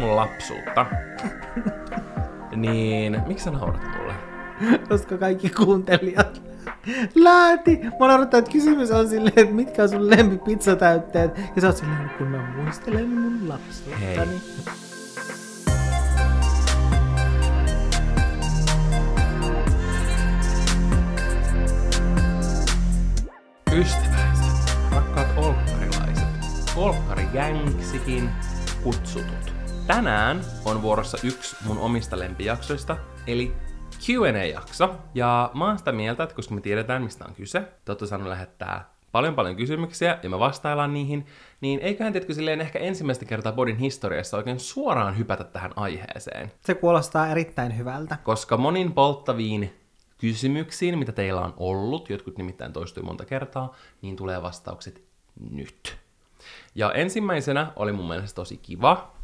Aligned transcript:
mun 0.00 0.16
lapsuutta, 0.16 0.86
niin 2.56 3.22
miksi 3.26 3.44
sä 3.44 3.50
naurat 3.50 3.82
mulle? 3.98 4.14
Koska 4.88 5.18
kaikki 5.18 5.50
kuuntelijat 5.50 6.42
lähti. 7.14 7.80
Mä 8.00 8.06
naurattaa, 8.06 8.38
että 8.38 8.50
kysymys 8.50 8.90
on 8.90 9.08
silleen, 9.08 9.38
että 9.38 9.54
mitkä 9.54 9.82
on 9.82 9.88
sun 9.88 10.10
lempipizzatautteet. 10.10 11.38
Ja 11.56 11.60
sä 11.60 11.66
oot 11.66 11.76
silleen, 11.76 12.10
kun 12.18 12.26
mä 12.26 12.54
muistelen 12.56 13.08
mun 13.08 13.48
lapsuuttani. 13.48 14.00
Hei. 14.00 14.60
Ystäväiset, 23.80 24.76
rakkaat 24.92 25.28
olkkarilaiset, 25.36 26.28
olkkarijänksikin 26.76 28.30
kutsutut. 28.82 29.59
Tänään 29.90 30.40
on 30.64 30.82
vuorossa 30.82 31.18
yksi 31.24 31.56
mun 31.64 31.78
omista 31.78 32.18
lempijaksoista, 32.18 32.96
eli 33.26 33.52
Q&A-jakso. 34.06 34.94
Ja 35.14 35.50
mä 35.54 35.66
oon 35.66 35.78
sitä 35.78 35.92
mieltä, 35.92 36.22
että 36.22 36.34
koska 36.34 36.54
me 36.54 36.60
tiedetään, 36.60 37.02
mistä 37.02 37.24
on 37.24 37.34
kyse, 37.34 37.60
te 37.60 37.92
olette 37.92 38.06
saanut 38.06 38.28
lähettää 38.28 38.90
paljon 39.12 39.34
paljon 39.34 39.56
kysymyksiä 39.56 40.18
ja 40.22 40.30
me 40.30 40.38
vastaillaan 40.38 40.94
niihin, 40.94 41.26
niin 41.60 41.80
eiköhän 41.80 42.12
tiedätkö 42.12 42.34
silleen 42.34 42.60
ehkä 42.60 42.78
ensimmäistä 42.78 43.24
kertaa 43.24 43.52
Bodin 43.52 43.76
historiassa 43.76 44.36
oikein 44.36 44.60
suoraan 44.60 45.18
hypätä 45.18 45.44
tähän 45.44 45.72
aiheeseen. 45.76 46.52
Se 46.60 46.74
kuulostaa 46.74 47.30
erittäin 47.30 47.78
hyvältä. 47.78 48.16
Koska 48.24 48.56
monin 48.56 48.92
polttaviin 48.92 49.74
kysymyksiin, 50.18 50.98
mitä 50.98 51.12
teillä 51.12 51.40
on 51.40 51.54
ollut, 51.56 52.10
jotkut 52.10 52.38
nimittäin 52.38 52.72
toistui 52.72 53.02
monta 53.02 53.24
kertaa, 53.24 53.74
niin 54.02 54.16
tulee 54.16 54.42
vastaukset 54.42 55.02
nyt. 55.50 55.96
Ja 56.74 56.92
ensimmäisenä 56.92 57.72
oli 57.76 57.92
mun 57.92 58.08
mielestä 58.08 58.34
tosi 58.34 58.56
kiva, 58.56 59.19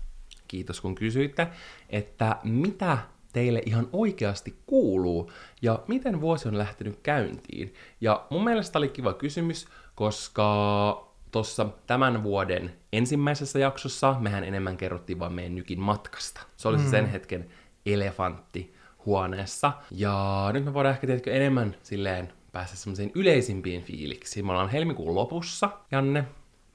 kiitos 0.48 0.80
kun 0.80 0.94
kysyitte, 0.94 1.47
että 1.91 2.36
mitä 2.44 2.98
teille 3.33 3.62
ihan 3.66 3.89
oikeasti 3.92 4.56
kuuluu 4.66 5.33
ja 5.62 5.78
miten 5.89 6.20
vuosi 6.20 6.48
on 6.48 6.58
lähtenyt 6.58 6.98
käyntiin. 7.02 7.75
Ja 8.00 8.27
mun 8.30 8.44
mielestä 8.44 8.78
oli 8.78 8.89
kiva 8.89 9.12
kysymys, 9.12 9.67
koska 9.94 11.06
tuossa 11.30 11.67
tämän 11.86 12.22
vuoden 12.22 12.72
ensimmäisessä 12.92 13.58
jaksossa 13.58 14.17
mehän 14.20 14.44
enemmän 14.44 14.77
kerrottiin 14.77 15.19
vaan 15.19 15.33
meidän 15.33 15.55
nykin 15.55 15.80
matkasta. 15.80 16.41
Se 16.56 16.69
oli 16.69 16.78
se 16.78 16.91
sen 16.91 17.06
hetken 17.06 17.48
elefantti 17.86 18.74
huoneessa. 19.06 19.72
Ja 19.91 20.48
nyt 20.52 20.64
me 20.64 20.74
voidaan 20.74 20.94
ehkä 20.94 21.06
tiedätkö, 21.06 21.33
enemmän 21.33 21.77
silleen 21.83 22.33
päästä 22.52 22.77
semmoisiin 22.77 23.12
yleisimpiin 23.14 23.83
fiiliksiin. 23.83 24.47
Me 24.47 24.52
ollaan 24.52 24.69
helmikuun 24.69 25.14
lopussa. 25.14 25.70
Janne, 25.91 26.24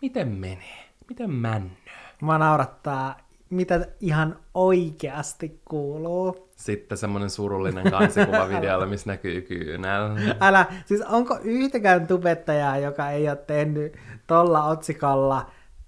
miten 0.02 0.27
menee? 0.27 0.89
Miten 1.09 1.30
männöö? 1.30 1.72
Mä 2.22 2.38
naurattaa, 2.38 3.17
mitä 3.52 3.88
ihan 4.00 4.40
oikeasti 4.54 5.62
kuuluu. 5.66 6.50
Sitten 6.56 6.98
semmonen 6.98 7.30
surullinen 7.30 7.92
kansikuva 7.92 8.50
videolla, 8.50 8.86
missä 8.86 9.10
näkyy 9.10 9.42
kyynel. 9.42 10.10
Älä, 10.40 10.66
siis 10.86 11.02
onko 11.02 11.40
yhtäkään 11.44 12.08
tubettajaa, 12.08 12.78
joka 12.78 13.10
ei 13.10 13.30
ole 13.30 13.36
tehnyt 13.36 13.98
tolla 14.28 14.64
otsikolla 14.64 15.46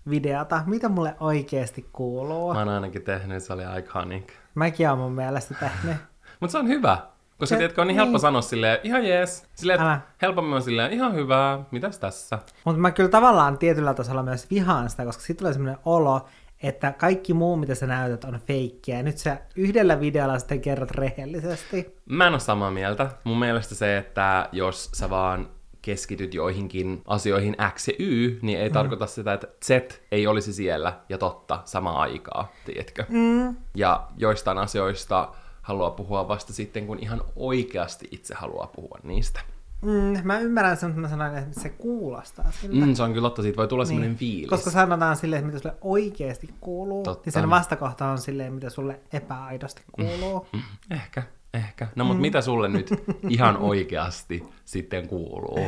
videota? 0.09 0.64
Mitä 0.66 0.89
mulle 0.89 1.16
oikeasti 1.19 1.89
kuuluu? 1.94 2.53
Mä 2.53 2.59
oon 2.59 2.69
ainakin 2.69 3.02
tehnyt, 3.02 3.44
se 3.44 3.53
oli 3.53 3.64
iconic. 3.80 4.31
Mäkin 4.56 4.89
oon 4.89 4.97
mun 4.97 5.11
mielestä 5.11 5.56
tehnyt. 5.59 5.97
Mutta 6.39 6.52
se 6.52 6.58
on 6.58 6.67
hyvä. 6.67 6.97
Koska 7.39 7.56
Se- 7.56 7.58
tiedätkö, 7.58 7.81
on 7.81 7.88
niin 7.88 7.95
helppo 7.95 8.11
niin. 8.11 8.19
sanoa 8.22 8.41
silleen, 8.41 8.80
ihan 8.84 9.06
jees. 9.06 9.45
Silleen, 9.56 9.81
Älä. 9.81 10.02
helpommin 10.22 10.53
on 10.53 10.61
silleen, 10.61 10.94
ihan 10.94 11.14
hyvää, 11.16 11.59
mitäs 11.72 12.00
tässä? 12.00 12.39
Mutta 12.66 12.81
mä 12.81 12.91
kyllä 12.91 13.09
tavallaan 13.09 13.58
tietyllä 13.58 13.94
tasolla 13.94 14.23
myös 14.23 14.50
vihaan 14.52 14.89
sitä, 14.89 15.06
koska 15.06 15.23
siitä 15.23 15.39
tulee 15.39 15.53
sellainen 15.53 15.81
olo, 15.86 16.25
että 16.64 16.92
kaikki 16.92 17.33
muu, 17.33 17.56
mitä 17.56 17.75
sä 17.75 17.88
näytät, 17.88 18.24
on 18.24 18.40
feikkiä. 18.47 18.97
Ja 18.97 19.03
nyt 19.03 19.18
sä 19.18 19.38
yhdellä 19.56 20.00
videolla 20.00 20.40
sitten 20.40 20.62
kerrot 20.62 20.91
rehellisesti. 20.91 21.96
Mä 22.06 22.28
en 22.28 22.34
ole 22.34 22.40
samaa 22.40 22.72
mieltä. 22.72 23.09
Mun 23.24 23.40
mielestä 23.40 23.75
se, 23.75 23.97
että 23.97 24.50
jos 24.51 24.91
sä 24.94 25.09
vaan 25.09 25.50
keskityt 25.81 26.34
joihinkin 26.34 27.02
asioihin 27.07 27.56
X 27.73 27.88
ja 27.88 27.94
Y, 28.00 28.40
niin 28.41 28.59
ei 28.59 28.69
mm. 28.69 28.73
tarkoita 28.73 29.07
sitä, 29.07 29.34
että 29.34 29.47
Z 29.66 29.69
ei 30.12 30.28
olisi 30.28 30.53
siellä 30.53 31.00
ja 31.09 31.18
totta 31.18 31.59
samaan 31.66 31.97
aikaa, 31.97 32.52
tiedätkö? 32.66 33.06
Mm. 33.09 33.56
Ja 33.75 34.07
joistain 34.18 34.57
asioista 34.57 35.34
haluaa 35.62 35.91
puhua 35.91 36.28
vasta 36.28 36.53
sitten, 36.53 36.88
kun 36.88 37.00
ihan 37.00 37.22
oikeasti 37.35 38.07
itse 38.12 38.34
haluaa 38.35 38.68
puhua 38.68 38.97
niistä. 39.03 39.40
Mm, 39.83 40.17
mä 40.27 40.39
ymmärrän 40.39 40.77
sen, 40.77 40.89
mutta 40.89 41.01
mä 41.01 41.07
sanoin, 41.07 41.35
että 41.38 41.59
se 41.61 41.69
kuulostaa 41.69 42.51
siltä. 42.51 42.85
Mm, 42.85 42.94
se 42.94 43.03
on 43.03 43.09
kyllä 43.13 43.25
totta, 43.25 43.41
siitä 43.41 43.57
voi 43.57 43.67
tulla 43.67 43.83
niin. 43.83 43.88
semmoinen 43.88 44.16
fiilis. 44.16 44.49
Koska 44.49 44.71
sanotaan 44.71 45.16
silleen, 45.16 45.39
että 45.39 45.53
mitä 45.53 45.61
sulle 45.61 45.75
oikeasti 45.81 46.49
kuuluu, 46.59 47.03
Totta. 47.03 47.21
niin 47.25 47.33
sen 47.33 47.49
vastakohta 47.49 48.05
on 48.07 48.17
silleen, 48.17 48.53
mitä 48.53 48.69
sulle 48.69 48.99
epäaidosti 49.13 49.83
kuuluu. 49.91 50.47
Mm, 50.53 50.61
Ehkä, 50.95 51.23
ehkä. 51.53 51.88
No 51.95 52.05
mutta 52.05 52.22
mitä 52.22 52.41
sulle 52.41 52.69
nyt 52.69 52.89
ihan 53.29 53.57
oikeasti 53.57 54.43
sitten 54.66 55.07
kuuluu? 55.07 55.59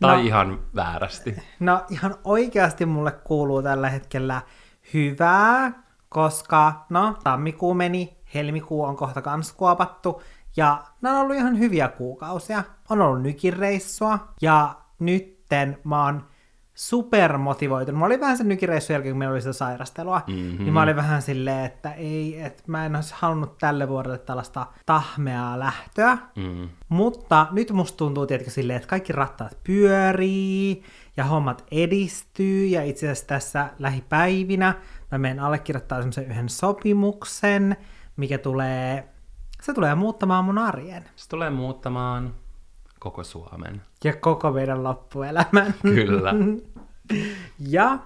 Tai 0.00 0.16
No. 0.16 0.22
ihan 0.22 0.60
väärästi? 0.74 1.36
No 1.60 1.84
ihan 1.90 2.14
oikeasti 2.24 2.86
mulle 2.86 3.12
kuuluu 3.12 3.62
tällä 3.62 3.90
hetkellä 3.90 4.42
hyvää, 4.94 5.72
koska 6.08 6.84
no 6.90 7.16
tammikuu 7.24 7.74
meni, 7.74 8.16
helmikuu 8.34 8.84
on 8.84 8.96
kohta 8.96 9.22
kans 9.22 9.52
kuopattu, 9.52 10.22
ja 10.56 10.84
nämä 11.02 11.14
on 11.16 11.22
ollut 11.22 11.36
ihan 11.36 11.58
hyviä 11.58 11.88
kuukausia. 11.88 12.64
On 12.90 13.00
ollut 13.00 13.22
nykireissua, 13.22 14.18
ja 14.42 14.74
nytten 14.98 15.78
mä 15.84 16.04
oon 16.04 16.24
supermotivoitunut. 16.74 17.98
Mä 17.98 18.06
olin 18.06 18.20
vähän 18.20 18.36
sen 18.36 18.48
nykireissun 18.48 18.94
jälkeen, 18.94 19.12
kun 19.12 19.18
meillä 19.18 19.32
oli 19.32 19.40
sitä 19.40 19.52
sairastelua, 19.52 20.22
Mhm. 20.28 20.36
mm-hmm. 20.38 20.58
niin 20.64 20.72
mä 20.72 20.82
olin 20.82 20.96
vähän 20.96 21.22
silleen, 21.22 21.64
että 21.64 21.92
ei, 21.92 22.40
että 22.42 22.62
mä 22.66 22.86
en 22.86 22.96
olisi 22.96 23.14
halunnut 23.18 23.58
tälle 23.58 23.88
vuodelle 23.88 24.18
tällaista 24.18 24.66
tahmeaa 24.86 25.58
lähtöä. 25.58 26.18
Mm. 26.36 26.68
Mutta 26.88 27.46
nyt 27.50 27.70
musta 27.72 27.96
tuntuu 27.96 28.26
tietenkin 28.26 28.52
silleen, 28.54 28.76
että 28.76 28.88
kaikki 28.88 29.12
rattaat 29.12 29.58
pyörii 29.64 30.82
ja 31.16 31.24
hommat 31.24 31.64
edistyy 31.70 32.66
ja 32.66 32.82
itse 32.84 33.06
asiassa 33.06 33.26
tässä 33.26 33.70
lähipäivinä 33.78 34.74
mä 35.12 35.18
menen 35.18 35.40
allekirjoittaa 35.40 35.98
semmoisen 35.98 36.26
yhden 36.26 36.48
sopimuksen, 36.48 37.76
mikä 38.16 38.38
tulee, 38.38 39.08
se 39.64 39.74
tulee 39.74 39.94
muuttamaan 39.94 40.44
mun 40.44 40.58
arjen 40.58 41.04
Se 41.16 41.28
tulee 41.28 41.50
muuttamaan 41.50 42.34
koko 42.98 43.24
Suomen. 43.24 43.82
ja 44.04 44.12
koko 44.16 44.50
meidän 44.52 44.84
loppuelämän. 44.84 45.74
Kyllä. 45.82 46.34
Ja 47.58 47.98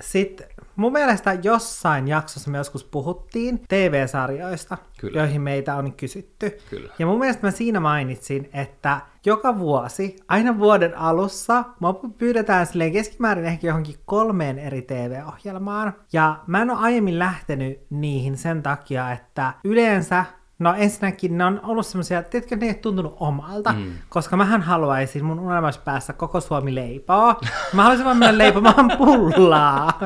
sitten 0.00 0.46
mun 0.76 0.92
mielestä 0.92 1.38
jossain 1.42 2.08
jaksossa 2.08 2.50
me 2.50 2.58
joskus 2.58 2.84
puhuttiin 2.84 3.60
TV-sarjoista, 3.68 4.78
Kyllä. 4.98 5.20
joihin 5.20 5.42
meitä 5.42 5.76
on 5.76 5.92
kysytty. 5.92 6.58
Kyllä. 6.70 6.92
Ja 6.98 7.06
mun 7.06 7.18
mielestä 7.18 7.46
mä 7.46 7.50
siinä 7.50 7.80
mainitsin, 7.80 8.50
että 8.52 9.00
joka 9.26 9.58
vuosi, 9.58 10.16
aina 10.28 10.58
vuoden 10.58 10.98
alussa, 10.98 11.64
mua 11.80 12.00
pyydetään 12.18 12.66
silleen 12.66 12.92
keskimäärin 12.92 13.44
ehkä 13.44 13.66
johonkin 13.66 13.96
kolmeen 14.04 14.58
eri 14.58 14.82
TV-ohjelmaan. 14.82 15.92
Ja 16.12 16.38
mä 16.46 16.62
en 16.62 16.70
ole 16.70 16.78
aiemmin 16.78 17.18
lähtenyt 17.18 17.80
niihin 17.90 18.36
sen 18.36 18.62
takia, 18.62 19.12
että 19.12 19.52
yleensä 19.64 20.24
No 20.62 20.74
ensinnäkin 20.74 21.38
ne 21.38 21.44
on 21.44 21.60
ollut 21.62 21.86
semmoisia, 21.86 22.22
tiedätkö, 22.22 22.56
ne 22.56 22.66
ei 22.66 22.74
tuntunut 22.74 23.16
omalta, 23.20 23.72
mm. 23.72 23.92
koska 24.08 24.36
mähän 24.36 24.62
haluaisin 24.62 25.24
mun 25.24 25.40
unelmaispäässä 25.40 26.12
koko 26.12 26.40
Suomi 26.40 26.74
leipoo. 26.74 27.34
Mä 27.72 27.82
haluaisin 27.82 28.04
vaan 28.04 28.16
mennä 28.16 28.38
leipomaan 28.38 28.92
pullaa. 28.98 30.00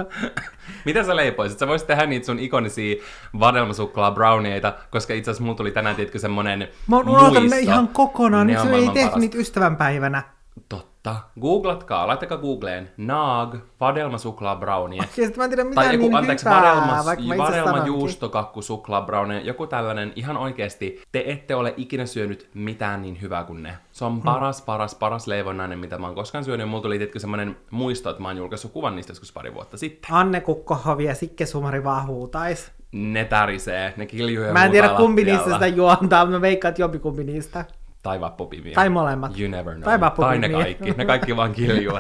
Mitä 0.85 1.05
sä 1.05 1.17
leipoisit? 1.17 1.59
Sä 1.59 1.67
voisit 1.67 1.87
tehdä 1.87 2.07
niitä 2.07 2.27
sun 2.27 2.39
ikonisia 2.39 3.03
vadelmasuklaa 3.41 4.11
brownieita, 4.11 4.75
koska 4.91 5.15
itse 5.15 5.31
asiassa 5.31 5.45
mulla 5.45 5.57
tuli 5.57 5.71
tänään, 5.71 5.97
tiedätkö, 5.97 6.19
semmonen 6.19 6.69
Mä 6.87 6.97
oon 6.97 7.09
unohtanut 7.09 7.51
ne 7.51 7.61
ihan 7.61 7.89
kokonaan, 7.89 8.51
on 8.57 8.67
se 8.67 8.75
ei 8.75 8.83
tehty 8.83 8.95
parasta. 8.95 9.19
niitä 9.19 9.39
ystävänpäivänä. 9.39 10.23
Totta. 10.69 10.96
Googlatkaa, 11.41 12.07
laittakaa 12.07 12.39
Googleen 12.39 12.91
Naag 12.97 13.55
vadelmasuklaa 13.81 14.57
brownie. 14.57 14.99
Ja 15.17 15.27
sit 15.27 15.37
mä 15.37 15.45
en 15.45 15.51
tiedä 15.51 15.63
Tai 15.63 15.69
mitään 15.71 15.93
joku, 15.95 16.07
niin 16.07 16.17
anteeksi, 16.17 16.45
hyvää, 16.45 16.63
vadelma, 16.63 17.05
vadelma 17.39 17.87
juustokakku 17.87 18.63
suklaa 18.63 19.03
brownie, 19.03 19.41
joku 19.41 19.67
tällainen, 19.67 20.13
ihan 20.17 20.37
oikeesti, 20.37 21.03
te 21.13 21.25
ette 21.27 21.55
ole 21.55 21.75
ikinä 21.77 22.07
syönyt 22.07 22.49
mitään 22.55 23.03
niin 23.03 23.21
hyvää 23.21 23.45
kuin 23.45 23.63
ne. 23.63 23.77
Se 23.93 24.05
Hmm. 24.05 24.15
on 24.15 24.23
paras, 24.23 24.63
paras, 24.63 24.95
paras 24.95 25.27
leivonnainen, 25.27 25.79
mitä 25.79 25.99
mä 25.99 26.07
oon 26.07 26.15
koskaan 26.15 26.45
syönyt, 26.45 26.61
ja 26.65 26.67
mulla 26.67 26.83
tuli 26.83 26.99
tietenkin 26.99 27.21
semmonen 27.21 27.57
muisto, 27.71 28.11
että 28.11 28.23
mä 28.23 28.29
oon 28.29 28.37
julkaissut 28.37 28.73
kuvan 28.73 28.97
niistä 28.97 29.11
joskus 29.11 29.33
pari 29.33 29.55
vuotta 29.55 29.77
sitten. 29.77 30.15
Anne 30.15 30.41
Kukkohovi 30.41 31.05
ja 31.05 31.15
Sikke 31.15 31.47
Sumari 31.47 31.85
vaan 31.85 32.07
huutais. 32.07 32.73
Ne 32.93 33.25
tärisee, 33.25 33.95
ne 33.97 34.07
kiljuu 34.07 34.53
Mä 34.53 34.65
en 34.65 34.71
tiedä 34.71 34.89
kumpi 34.89 35.25
niistä 35.25 35.53
sitä 35.53 35.67
juontaa, 35.67 36.25
mutta 36.25 36.37
mä 36.37 36.41
veikkaan, 36.41 36.71
että 36.71 36.83
jompikumpi 36.83 37.25
niistä. 37.25 37.65
Tai 38.07 38.21
vappupimiä. 38.21 38.75
Tai 38.75 38.89
molemmat. 38.89 39.39
You 39.39 39.51
never 39.51 39.75
know. 39.75 39.85
Tai 39.85 40.01
vappupimiä. 40.01 40.41
Tai 40.41 40.49
ne 40.49 40.49
kaikki. 40.49 40.91
Ne 40.91 41.05
kaikki 41.05 41.37
vaan 41.37 41.53
kiljuu. 41.59 41.99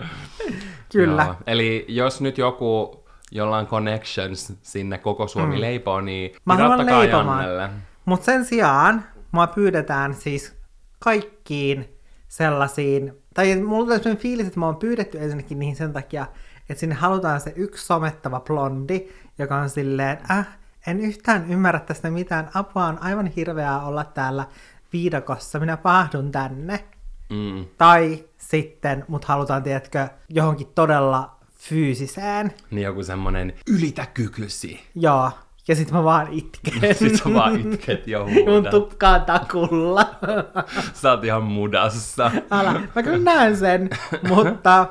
Kyllä. 0.92 1.22
Joo. 1.24 1.34
Eli 1.46 1.84
jos 1.88 2.20
nyt 2.20 2.38
joku, 2.38 3.04
jolla 3.32 3.58
on 3.58 3.66
connections 3.66 4.52
sinne 4.62 4.98
koko 4.98 5.28
Suomi 5.28 5.54
mm. 5.54 5.60
leipoo, 5.60 6.00
niin 6.00 6.30
Mä 6.44 6.56
haluan 6.56 6.86
leipomaan. 6.86 7.44
Jannelle. 7.44 7.70
Mutta 8.04 8.24
sen 8.24 8.44
sijaan 8.44 9.04
mua 9.32 9.46
pyydetään 9.46 10.14
siis 10.14 10.56
kaikkiin 10.98 11.98
sellaisiin, 12.28 13.22
tai 13.34 13.56
mulla 13.56 13.84
tulee 13.84 13.98
sellainen 13.98 14.22
fiilis, 14.22 14.46
että 14.46 14.60
mä 14.60 14.66
oon 14.66 14.76
pyydetty 14.76 15.18
ensinnäkin 15.18 15.58
niihin 15.58 15.76
sen 15.76 15.92
takia, 15.92 16.26
että 16.70 16.80
sinne 16.80 16.94
halutaan 16.94 17.40
se 17.40 17.52
yksi 17.56 17.86
somettava 17.86 18.40
blondi, 18.40 19.08
joka 19.38 19.56
on 19.56 19.70
silleen, 19.70 20.18
äh, 20.30 20.58
en 20.86 21.00
yhtään 21.00 21.50
ymmärrä 21.50 21.80
tästä 21.80 22.10
mitään, 22.10 22.50
apua 22.54 22.86
on 22.86 23.02
aivan 23.02 23.26
hirveää 23.26 23.82
olla 23.82 24.04
täällä 24.04 24.46
viidakossa, 24.92 25.58
minä 25.58 25.76
pahdun 25.76 26.32
tänne. 26.32 26.84
Mm. 27.30 27.64
Tai 27.78 28.24
sitten, 28.38 29.04
mut 29.08 29.24
halutaan, 29.24 29.62
tiedätkö, 29.62 30.08
johonkin 30.28 30.66
todella 30.74 31.36
fyysiseen. 31.54 32.52
Niin 32.70 32.84
joku 32.84 33.02
semmonen 33.02 33.54
ylitä 33.70 34.06
kykysi. 34.06 34.80
Joo, 34.94 35.30
ja 35.68 35.74
sitten 35.74 35.94
mä 35.94 36.04
vaan 36.04 36.28
itken. 36.30 36.94
Sit 36.96 37.16
sä 37.16 37.34
vaan 37.34 37.60
itket 37.60 38.06
ja 38.06 38.18
Mun 38.24 38.34
huudat. 38.34 38.70
tukkaa 38.70 39.20
takulla. 39.20 40.10
Sä 41.02 41.10
oot 41.10 41.24
ihan 41.24 41.42
mudassa. 41.42 42.30
Älä, 42.50 42.80
mä 42.96 43.02
kyllä 43.02 43.18
näen 43.18 43.56
sen, 43.56 43.90
mutta, 44.28 44.86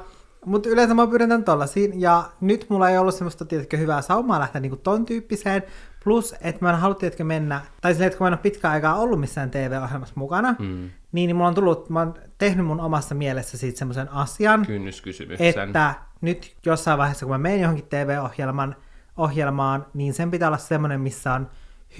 mutta 0.45 0.69
yleensä 0.69 0.93
mä 0.93 1.07
pyydän 1.07 1.29
tän 1.29 1.43
tollaisiin, 1.43 2.01
ja 2.01 2.23
nyt 2.41 2.65
mulla 2.69 2.89
ei 2.89 2.97
ollut 2.97 3.15
semmoista, 3.15 3.45
tiedätkö, 3.45 3.77
hyvää 3.77 4.01
saumaa 4.01 4.39
lähteä 4.39 4.61
niinku 4.61 4.77
ton 4.77 5.05
tyyppiseen, 5.05 5.63
plus, 6.07 6.35
että 6.41 6.65
mä 6.65 6.69
en 6.69 6.79
halua, 6.79 6.95
tiedätkö, 6.95 7.23
mennä, 7.23 7.61
tai 7.81 7.93
silleen, 7.93 8.07
että 8.07 8.17
kun 8.17 8.25
mä 8.25 8.27
en 8.27 8.33
ole 8.33 8.39
pitkään 8.41 8.73
aikaa 8.73 8.95
ollut 8.95 9.19
missään 9.19 9.51
TV-ohjelmassa 9.51 10.13
mukana, 10.17 10.55
mm. 10.59 10.65
niin, 10.65 10.91
niin 11.11 11.35
mulla 11.35 11.47
on 11.47 11.55
tullut, 11.55 11.89
mä 11.89 11.99
oon 11.99 12.13
tehnyt 12.37 12.65
mun 12.65 12.79
omassa 12.79 13.15
mielessä 13.15 13.57
siitä 13.57 13.79
semmoisen 13.79 14.11
asian, 14.11 14.65
Kynnyskysymyksen. 14.65 15.47
että 15.47 15.95
nyt 16.21 16.55
jossain 16.65 16.97
vaiheessa, 16.97 17.25
kun 17.25 17.33
mä 17.33 17.37
menen 17.37 17.61
johonkin 17.61 17.85
TV-ohjelman 17.89 18.75
ohjelmaan, 19.17 19.85
niin 19.93 20.13
sen 20.13 20.31
pitää 20.31 20.49
olla 20.49 20.57
semmoinen, 20.57 21.01
missä 21.01 21.33
on 21.33 21.49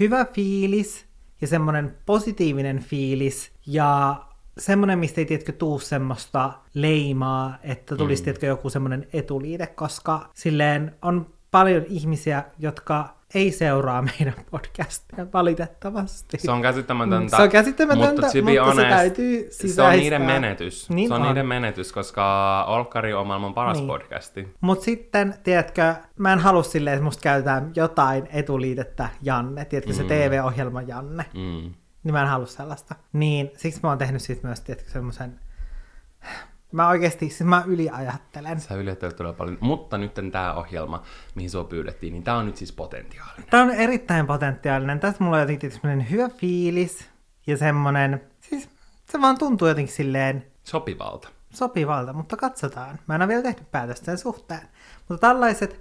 hyvä 0.00 0.24
fiilis 0.24 1.06
ja 1.40 1.46
semmoinen 1.46 1.96
positiivinen 2.06 2.78
fiilis 2.78 3.52
ja 3.66 4.16
semmoinen, 4.58 4.98
mistä 4.98 5.20
ei 5.20 5.24
tiedätkö 5.24 5.52
tuu 5.52 5.78
semmoista 5.78 6.52
leimaa, 6.74 7.58
että 7.62 7.96
tulisi 7.96 8.22
mm. 8.22 8.24
tiedätkö 8.24 8.46
joku 8.46 8.70
semmoinen 8.70 9.06
etuliite, 9.12 9.66
koska 9.66 10.30
silleen 10.34 10.94
on 11.02 11.26
paljon 11.50 11.84
ihmisiä, 11.88 12.44
jotka 12.58 13.17
ei 13.34 13.52
seuraa 13.52 14.02
meidän 14.02 14.34
podcastia 14.50 15.26
valitettavasti. 15.32 16.38
Se 16.38 16.50
on 16.50 16.62
käsittämätöntä. 16.62 17.36
Se 17.36 17.42
on 17.42 17.48
käsittämätöntä, 17.50 18.06
mutta, 18.08 18.20
to 18.32 18.42
mutta 18.42 18.54
se 18.54 18.60
honest, 18.60 18.88
täytyy 18.88 19.40
Se 19.40 19.46
on 19.46 19.52
sisäistää. 19.52 19.96
niiden 19.96 20.22
menetys. 20.22 20.90
Niin 20.90 21.08
se 21.08 21.14
on, 21.14 21.22
on. 21.22 21.28
niiden 21.28 21.46
menetys, 21.46 21.92
koska 21.92 22.64
Olkkari 22.64 23.14
on 23.14 23.26
maailman 23.26 23.54
paras 23.54 23.76
Niin. 23.78 23.86
podcasti. 23.86 24.54
Mutta 24.60 24.84
sitten, 24.84 25.34
tiedätkö, 25.42 25.94
mä 26.18 26.32
en 26.32 26.38
halua 26.38 26.62
silleen, 26.62 26.94
että 26.94 27.04
musta 27.04 27.22
käytetään 27.22 27.72
jotain 27.76 28.28
etuliitettä 28.32 29.08
Janne, 29.22 29.64
tiedätkö, 29.64 29.92
se 29.92 30.04
TV-ohjelma 30.04 30.82
Janne. 30.82 31.24
Mm. 31.34 31.74
Niin 32.02 32.12
mä 32.12 32.22
en 32.22 32.28
halua 32.28 32.46
sellaista. 32.46 32.94
Niin 33.12 33.50
siksi 33.56 33.80
mä 33.82 33.88
oon 33.88 33.98
tehnyt 33.98 34.22
siitä 34.22 34.46
myös, 34.46 34.60
tiedätkö, 34.60 34.90
semmoisen... 34.90 35.40
Mä 36.72 36.88
oikeesti, 36.88 37.28
siis 37.28 37.40
mä 37.48 37.62
yliajattelen. 37.66 38.60
Sä 38.60 38.74
yllättelet 38.74 39.16
todella 39.16 39.36
paljon. 39.36 39.58
Mutta 39.60 39.98
nyt 39.98 40.12
tämä 40.32 40.54
ohjelma, 40.54 41.02
mihin 41.34 41.50
sua 41.50 41.64
pyydettiin, 41.64 42.12
niin 42.12 42.22
tämä 42.22 42.36
on 42.36 42.46
nyt 42.46 42.56
siis 42.56 42.72
potentiaalinen. 42.72 43.44
Tää 43.50 43.62
on 43.62 43.70
erittäin 43.70 44.26
potentiaalinen. 44.26 45.00
Tässä 45.00 45.24
mulla 45.24 45.36
on 45.36 45.42
jotenkin 45.42 45.70
semmoinen 45.70 46.10
hyvä 46.10 46.28
fiilis 46.28 47.08
ja 47.46 47.56
semmoinen... 47.56 48.20
Siis 48.40 48.68
se 49.10 49.20
vaan 49.20 49.38
tuntuu 49.38 49.68
jotenkin 49.68 49.94
silleen 49.94 50.46
Sopivalta. 50.64 51.28
sopivalta, 51.50 52.12
mutta 52.12 52.36
katsotaan. 52.36 52.98
Mä 53.06 53.14
en 53.14 53.22
ole 53.22 53.28
vielä 53.28 53.42
tehnyt 53.42 53.70
päätöstä 53.70 54.04
sen 54.04 54.18
suhteen. 54.18 54.68
Mutta 55.08 55.26
tällaiset, 55.26 55.80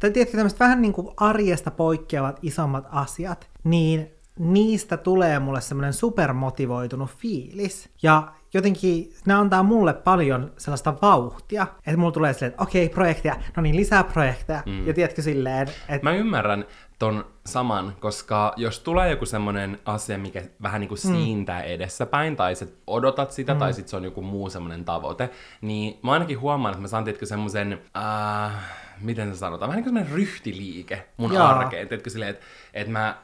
tai 0.00 0.10
tiedätkö, 0.10 0.36
tämmöiset 0.36 0.60
vähän 0.60 0.82
niin 0.82 0.92
kuin 0.92 1.08
arjesta 1.16 1.70
poikkeavat 1.70 2.38
isommat 2.42 2.84
asiat, 2.90 3.48
niin 3.64 4.10
niistä 4.38 4.96
tulee 4.96 5.38
mulle 5.38 5.60
semmoinen 5.60 5.92
supermotivoitunut 5.92 7.10
fiilis. 7.10 7.88
Ja 8.02 8.32
jotenkin 8.54 9.12
ne 9.26 9.34
antaa 9.34 9.62
mulle 9.62 9.94
paljon 9.94 10.52
sellaista 10.56 10.94
vauhtia, 11.02 11.66
että 11.86 11.96
mulla 11.96 12.12
tulee 12.12 12.32
silleen, 12.32 12.50
että 12.52 12.62
okei, 12.62 12.88
projekteja, 12.88 13.36
no 13.56 13.62
niin, 13.62 13.76
lisää 13.76 14.04
projekteja. 14.04 14.62
Mm. 14.66 14.86
Ja 14.86 14.94
tiedätkö 14.94 15.22
silleen, 15.22 15.68
että 15.88 16.02
Mä 16.02 16.14
ymmärrän 16.14 16.64
ton 16.98 17.24
saman, 17.46 17.96
koska 18.00 18.52
jos 18.56 18.80
tulee 18.80 19.10
joku 19.10 19.26
semmonen 19.26 19.78
asia, 19.84 20.18
mikä 20.18 20.42
vähän 20.62 20.80
niinku 20.80 20.96
siintää 20.96 21.62
edessäpäin, 21.62 22.36
tai 22.36 22.54
sä 22.54 22.66
odotat 22.86 23.32
sitä, 23.32 23.54
mm. 23.54 23.58
tai 23.58 23.72
sit 23.72 23.88
se 23.88 23.96
on 23.96 24.04
joku 24.04 24.22
muu 24.22 24.50
semmonen 24.50 24.84
tavoite, 24.84 25.30
niin 25.60 25.98
mä 26.02 26.12
ainakin 26.12 26.40
huomaan, 26.40 26.72
että 26.72 26.82
mä 26.82 26.88
saan 26.88 27.04
tiedätkö 27.04 27.26
semmosen, 27.26 27.80
äh, 27.96 28.52
miten 29.00 29.32
se 29.32 29.38
sanotaan, 29.38 29.68
vähän 29.68 29.84
niin 29.84 29.94
kuin 29.94 30.12
ryhtiliike 30.12 31.08
mun 31.16 31.32
Jaa. 31.32 31.58
arkeen, 31.58 31.88
tiedätkö 31.88 32.10
silleen, 32.10 32.30
että 32.30 32.44
et 32.74 32.88
mä 32.88 33.16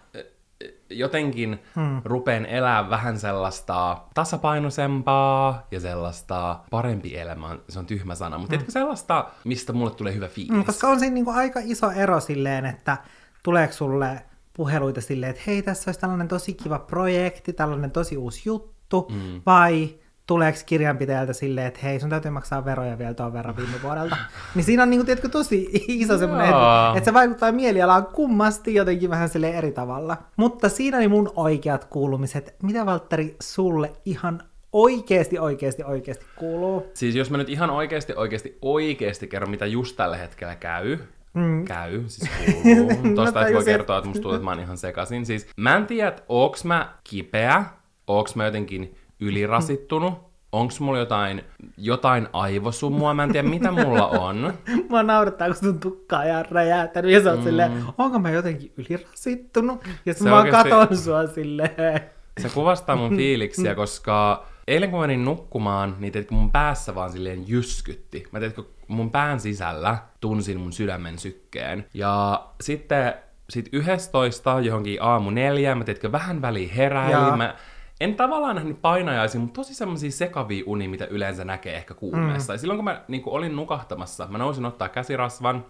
jotenkin 0.91 1.59
hmm. 1.75 2.01
rupeen 2.05 2.47
elää 2.47 2.91
vähän 2.91 3.19
sellaista 3.19 3.99
tasapainoisempaa 4.15 5.67
ja 5.71 5.81
sellaista 5.81 6.61
parempi 6.71 7.17
elämä, 7.17 7.59
se 7.69 7.79
on 7.79 7.87
tyhmä 7.87 8.15
sana, 8.15 8.39
mutta 8.39 8.57
hmm. 8.57 8.67
sellaista, 8.69 9.29
mistä 9.45 9.73
mulle 9.73 9.91
tulee 9.91 10.15
hyvä 10.15 10.29
fiilis. 10.29 10.57
Mm, 10.57 10.65
koska 10.65 10.89
on 10.89 10.99
siinä 11.01 11.15
niinku 11.15 11.31
aika 11.31 11.61
iso 11.63 11.91
ero 11.91 12.21
silleen, 12.21 12.67
että 12.67 12.97
tuleeko 13.43 13.73
sulle 13.73 14.23
puheluita 14.53 15.01
silleen, 15.01 15.31
että 15.31 15.43
hei, 15.47 15.63
tässä 15.63 15.89
olisi 15.89 16.01
tällainen 16.01 16.29
tosi 16.29 16.55
kiva 16.55 16.79
projekti, 16.79 17.53
tällainen 17.53 17.91
tosi 17.91 18.17
uusi 18.17 18.43
juttu, 18.45 19.09
mm. 19.11 19.43
vai 19.47 19.99
tuleeko 20.29 20.59
kirjanpitäjältä 20.67 21.33
silleen, 21.33 21.67
että 21.67 21.81
hei, 21.83 22.01
sun 22.01 22.11
täytyy 22.11 22.31
maksaa 22.31 22.65
veroja 22.65 22.99
vielä 22.99 23.15
tuon 23.15 23.33
verran 23.33 23.57
viime 23.57 23.83
vuodelta. 23.83 24.17
niin 24.55 24.65
siinä 24.65 24.83
on 24.83 24.91
niinku, 24.91 25.05
tiedätkö, 25.05 25.29
tosi 25.29 25.69
iso 25.89 26.19
semmoinen, 26.19 26.47
että, 26.49 26.93
että 26.97 27.05
se 27.05 27.15
vaikuttaa 27.15 27.53
mielialaan 27.53 28.07
kummasti 28.07 28.75
jotenkin 28.75 29.11
vähän 29.11 29.29
sille 29.29 29.51
eri 29.51 29.73
tavalla. 29.73 30.17
Mutta 30.37 30.69
siinä 30.69 30.97
oli 30.97 31.09
mun 31.09 31.33
oikeat 31.37 31.85
kuulumiset. 31.85 32.55
Mitä 32.63 32.87
Valtteri 32.87 33.37
sulle 33.43 33.93
ihan 34.05 34.43
oikeesti, 34.73 35.39
oikeesti, 35.39 35.85
oikeesti 35.85 36.27
kuuluu? 36.37 36.91
Siis 36.95 37.15
jos 37.15 37.31
mä 37.31 37.39
nyt 37.39 37.49
ihan 37.49 37.71
oikeasti, 37.71 38.13
oikeasti, 38.17 38.59
oikeasti 38.63 39.27
kerron, 39.27 39.51
mitä 39.51 39.67
just 39.67 39.97
tällä 39.97 40.17
hetkellä 40.17 40.55
käy, 40.55 40.99
mm. 41.35 41.65
käy, 41.65 42.03
siis 42.07 42.31
kuuluu. 42.53 42.89
Tosta 43.17 43.41
No 43.41 43.49
no, 43.49 43.55
voi 43.55 43.65
kertoa, 43.65 43.99
että 43.99 44.09
musta 44.09 44.23
tuntuu, 44.23 44.35
että 44.35 44.45
mä 44.45 44.51
oon 44.51 44.61
ihan 44.61 44.79
sekasin. 44.79 45.27
Siis 45.27 45.47
mä 45.57 45.77
en 45.77 45.87
tiedä, 45.87 46.09
että 46.09 46.23
onks 46.29 46.65
mä 46.65 46.95
kipeä, 47.05 47.65
onks 48.07 48.37
mä 48.37 48.45
jotenkin 48.45 48.97
ylirasittunut, 49.21 50.15
onks 50.53 50.81
mulla 50.81 50.99
jotain, 50.99 51.45
jotain 51.77 52.29
aivosumua, 52.33 53.15
mä 53.15 53.23
en 53.23 53.33
tiedä 53.33 53.49
mitä 53.49 53.71
mulla 53.71 54.07
on. 54.07 54.53
Mua 54.91 55.03
naurattaa, 55.03 55.47
kun 55.47 55.57
sun 55.57 55.81
tukka 55.81 56.19
on 56.19 56.27
ihan 56.27 56.45
räjähtänyt 56.51 57.11
ja 57.11 57.23
sä 57.23 57.31
oot 57.31 57.41
mm. 57.41 57.45
silleen, 57.45 57.85
onko 57.99 58.19
mä 58.19 58.31
jotenkin 58.31 58.73
ylirasittunut? 58.77 59.85
Ja 60.07 60.13
sitten 60.13 60.29
mä 60.29 60.37
vaan 60.37 60.47
oikeesti- 60.47 60.71
katon 60.71 60.97
sua 60.97 61.27
silleen. 61.27 62.01
Se 62.41 62.49
kuvastaa 62.49 62.97
mun 62.97 63.17
fiiliksiä, 63.17 63.75
koska 63.75 64.47
eilen 64.69 64.91
kun 64.91 65.01
menin 65.01 65.25
nukkumaan, 65.25 65.97
niin 65.99 66.13
tiedätkö, 66.13 66.35
mun 66.35 66.53
päässä 66.53 66.95
vaan 66.95 67.13
silleen 67.13 67.49
jyskytti. 67.49 68.25
Mä 68.33 68.39
tiedätkö, 68.39 68.63
mun 68.89 69.11
pään 69.11 69.41
sisällä 69.41 69.99
tunsin 70.21 70.61
mun 70.61 70.73
sydämen 70.73 71.19
sykkeen. 71.19 71.87
Ja 71.95 72.45
sitten 72.61 73.15
sit 73.51 73.69
11 73.73 74.61
johonkin 74.61 75.03
aamu 75.03 75.31
neljään, 75.31 75.79
mä 75.79 75.85
tiedätkö, 75.85 76.13
vähän 76.13 76.43
väliin 76.43 76.71
heräilin. 76.71 77.39
Mä 77.39 77.55
en 78.01 78.15
tavallaan 78.15 78.57
nähnyt 78.57 78.83
painajaisia, 78.83 79.41
mutta 79.41 79.55
tosi 79.55 79.75
semmoisia 79.75 80.11
sekavia 80.11 80.65
uni, 80.67 80.89
mitä 80.89 81.07
yleensä 81.07 81.45
näkee 81.45 81.77
ehkä 81.77 81.95
kuumeessa. 81.95 82.53
Mm. 82.53 82.55
Ja 82.55 82.59
silloin 82.59 82.79
kun 82.79 82.85
mä 82.85 83.05
niin 83.09 83.23
olin 83.27 83.57
nukahtamassa, 83.57 84.27
mä 84.31 84.39
nousin 84.39 84.65
ottaa 84.65 84.89
käsirasvan, 84.89 85.65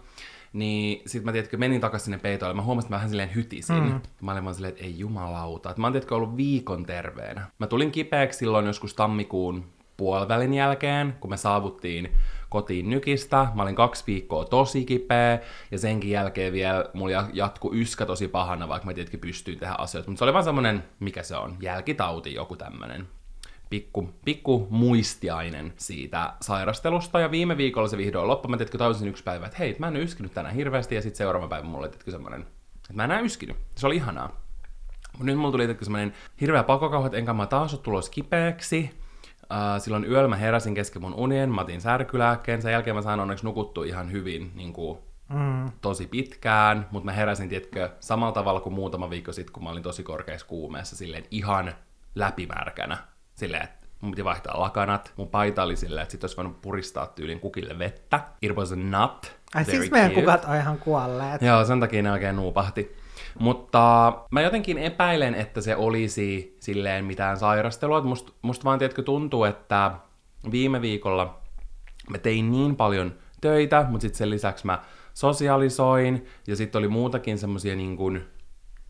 niin 0.53 1.01
sit 1.05 1.23
mä 1.23 1.31
tiedätkö, 1.31 1.57
menin 1.57 1.81
takaisin 1.81 2.05
sinne 2.05 2.17
peitoille, 2.17 2.55
mä 2.55 2.61
huomasin, 2.61 2.87
että 2.87 2.95
mä 2.95 2.97
vähän 2.97 3.09
silleen 3.09 3.35
hytisin. 3.35 3.83
Mm. 3.83 4.01
Mä 4.21 4.31
olin 4.31 4.43
vaan 4.43 4.55
silleen, 4.55 4.73
että 4.73 4.85
ei 4.85 4.99
jumalauta. 4.99 5.69
Että 5.69 5.81
mä 5.81 5.87
oon 5.87 5.93
tiedätkö 5.93 6.15
ollut 6.15 6.37
viikon 6.37 6.85
terveenä. 6.85 7.47
Mä 7.59 7.67
tulin 7.67 7.91
kipeäksi 7.91 8.39
silloin 8.39 8.65
joskus 8.65 8.93
tammikuun 8.93 9.65
puolivälin 9.97 10.53
jälkeen, 10.53 11.13
kun 11.19 11.29
me 11.29 11.37
saavuttiin 11.37 12.11
kotiin 12.49 12.89
nykistä. 12.89 13.47
Mä 13.55 13.63
olin 13.63 13.75
kaksi 13.75 14.03
viikkoa 14.07 14.45
tosi 14.45 14.85
kipeä, 14.85 15.39
ja 15.71 15.79
senkin 15.79 16.11
jälkeen 16.11 16.53
vielä 16.53 16.85
mulla 16.93 17.11
ja- 17.11 17.29
jatku 17.33 17.73
yskä 17.73 18.05
tosi 18.05 18.27
pahana, 18.27 18.67
vaikka 18.67 18.85
mä 18.85 18.93
tietenkin 18.93 19.19
pystyin 19.19 19.59
tehdä 19.59 19.75
asioita. 19.77 20.09
Mutta 20.11 20.19
se 20.19 20.23
oli 20.23 20.33
vaan 20.33 20.43
semmonen, 20.43 20.83
mikä 20.99 21.23
se 21.23 21.35
on, 21.35 21.57
jälkitauti 21.61 22.33
joku 22.33 22.55
tämmönen 22.55 23.07
pikku, 23.69 24.09
pikku 24.25 24.67
muistiainen 24.69 25.73
siitä 25.77 26.33
sairastelusta, 26.41 27.19
ja 27.19 27.31
viime 27.31 27.57
viikolla 27.57 27.87
se 27.87 27.97
vihdoin 27.97 28.27
loppui. 28.27 28.49
Mä 28.49 28.57
tiedätkö, 28.57 28.77
tajusin 28.77 29.07
yksi 29.07 29.23
päivä, 29.23 29.45
että 29.45 29.57
hei, 29.57 29.75
mä 29.79 29.87
en 29.87 29.95
yskinyt 29.95 30.33
tänään 30.33 30.55
hirveästi, 30.55 30.95
ja 30.95 31.01
sitten 31.01 31.17
seuraava 31.17 31.47
päivä 31.47 31.67
mulle 31.67 31.87
tiedätkö, 31.87 32.11
semmonen, 32.11 32.41
että 32.41 32.93
mä 32.93 33.03
en 33.03 33.11
enää 33.11 33.23
yskinyt. 33.23 33.57
Se 33.75 33.87
oli 33.87 33.95
ihanaa. 33.95 34.41
Mut 35.17 35.25
nyt 35.25 35.37
mulla 35.37 35.51
tuli 35.51 35.63
tiedätkö, 35.63 35.85
semmonen 35.85 36.13
hirveä 36.41 36.63
pakokauhu, 36.63 37.05
että 37.05 37.17
enkä 37.17 37.33
mä 37.33 37.45
taas 37.45 37.73
ole 37.73 37.81
tulos 37.81 38.09
kipeäksi. 38.09 38.98
Uh, 39.51 39.81
silloin 39.81 40.05
yöllä 40.11 40.27
mä 40.27 40.35
heräsin 40.35 40.73
kesken 40.75 41.01
mun 41.01 41.13
unien, 41.13 41.49
mä 41.49 41.61
otin 41.61 41.81
särkylääkkeen, 41.81 42.61
sen 42.61 42.71
jälkeen 42.71 42.95
mä 42.95 43.01
sain 43.01 43.19
onneksi 43.19 43.45
nukuttua 43.45 43.85
ihan 43.85 44.11
hyvin 44.11 44.51
niin 44.55 44.73
kuin, 44.73 44.99
Mm. 45.33 45.71
tosi 45.81 46.07
pitkään, 46.07 46.87
mutta 46.91 47.05
mä 47.05 47.11
heräsin, 47.11 47.49
tiedätkö, 47.49 47.89
samalla 47.99 48.31
tavalla 48.31 48.59
kuin 48.59 48.73
muutama 48.73 49.09
viikko 49.09 49.31
sitten, 49.33 49.53
kun 49.53 49.63
mä 49.63 49.69
olin 49.69 49.83
tosi 49.83 50.03
korkeassa 50.03 50.47
kuumeessa, 50.47 50.95
silleen 50.95 51.23
ihan 51.31 51.73
läpimärkänä. 52.15 52.97
Silleen, 53.35 53.63
että 53.63 53.87
mun 54.01 54.11
piti 54.11 54.23
vaihtaa 54.23 54.59
lakanat. 54.59 55.13
Mun 55.17 55.27
paita 55.27 55.63
oli 55.63 55.75
silleen, 55.75 56.01
että 56.03 56.11
sit 56.11 56.23
olisi 56.23 56.37
voinut 56.37 56.61
puristaa 56.61 57.05
tyylin 57.05 57.39
kukille 57.39 57.79
vettä. 57.79 58.19
It 58.41 58.55
was 58.55 58.71
not 58.75 59.35
Ai 59.55 59.65
very 59.67 59.77
siis 59.77 59.91
meidän 59.91 60.09
cute. 60.11 60.21
kukat 60.21 60.45
on 60.45 60.55
ihan 60.55 60.77
kuolleet. 60.77 61.41
Joo, 61.41 61.65
sen 61.65 61.79
takia 61.79 62.01
ne 62.01 62.11
oikein 62.11 62.35
nuupahti. 62.35 62.95
Mutta 63.39 64.13
mä 64.31 64.41
jotenkin 64.41 64.77
epäilen, 64.77 65.35
että 65.35 65.61
se 65.61 65.75
olisi 65.75 66.57
silleen 66.59 67.05
mitään 67.05 67.37
sairastelua. 67.37 68.01
Musta 68.01 68.31
must 68.41 68.65
vaan, 68.65 68.79
tiedätkö, 68.79 69.03
tuntuu, 69.03 69.43
että 69.43 69.91
viime 70.51 70.81
viikolla 70.81 71.39
mä 72.09 72.17
tein 72.17 72.51
niin 72.51 72.75
paljon 72.75 73.13
töitä, 73.41 73.85
mutta 73.89 74.01
sitten 74.01 74.17
sen 74.17 74.29
lisäksi 74.29 74.65
mä 74.65 74.83
sosialisoin, 75.13 76.25
ja 76.47 76.55
sitten 76.55 76.79
oli 76.79 76.87
muutakin 76.87 77.37
semmosia 77.37 77.75
niin 77.75 77.97
kuin 77.97 78.23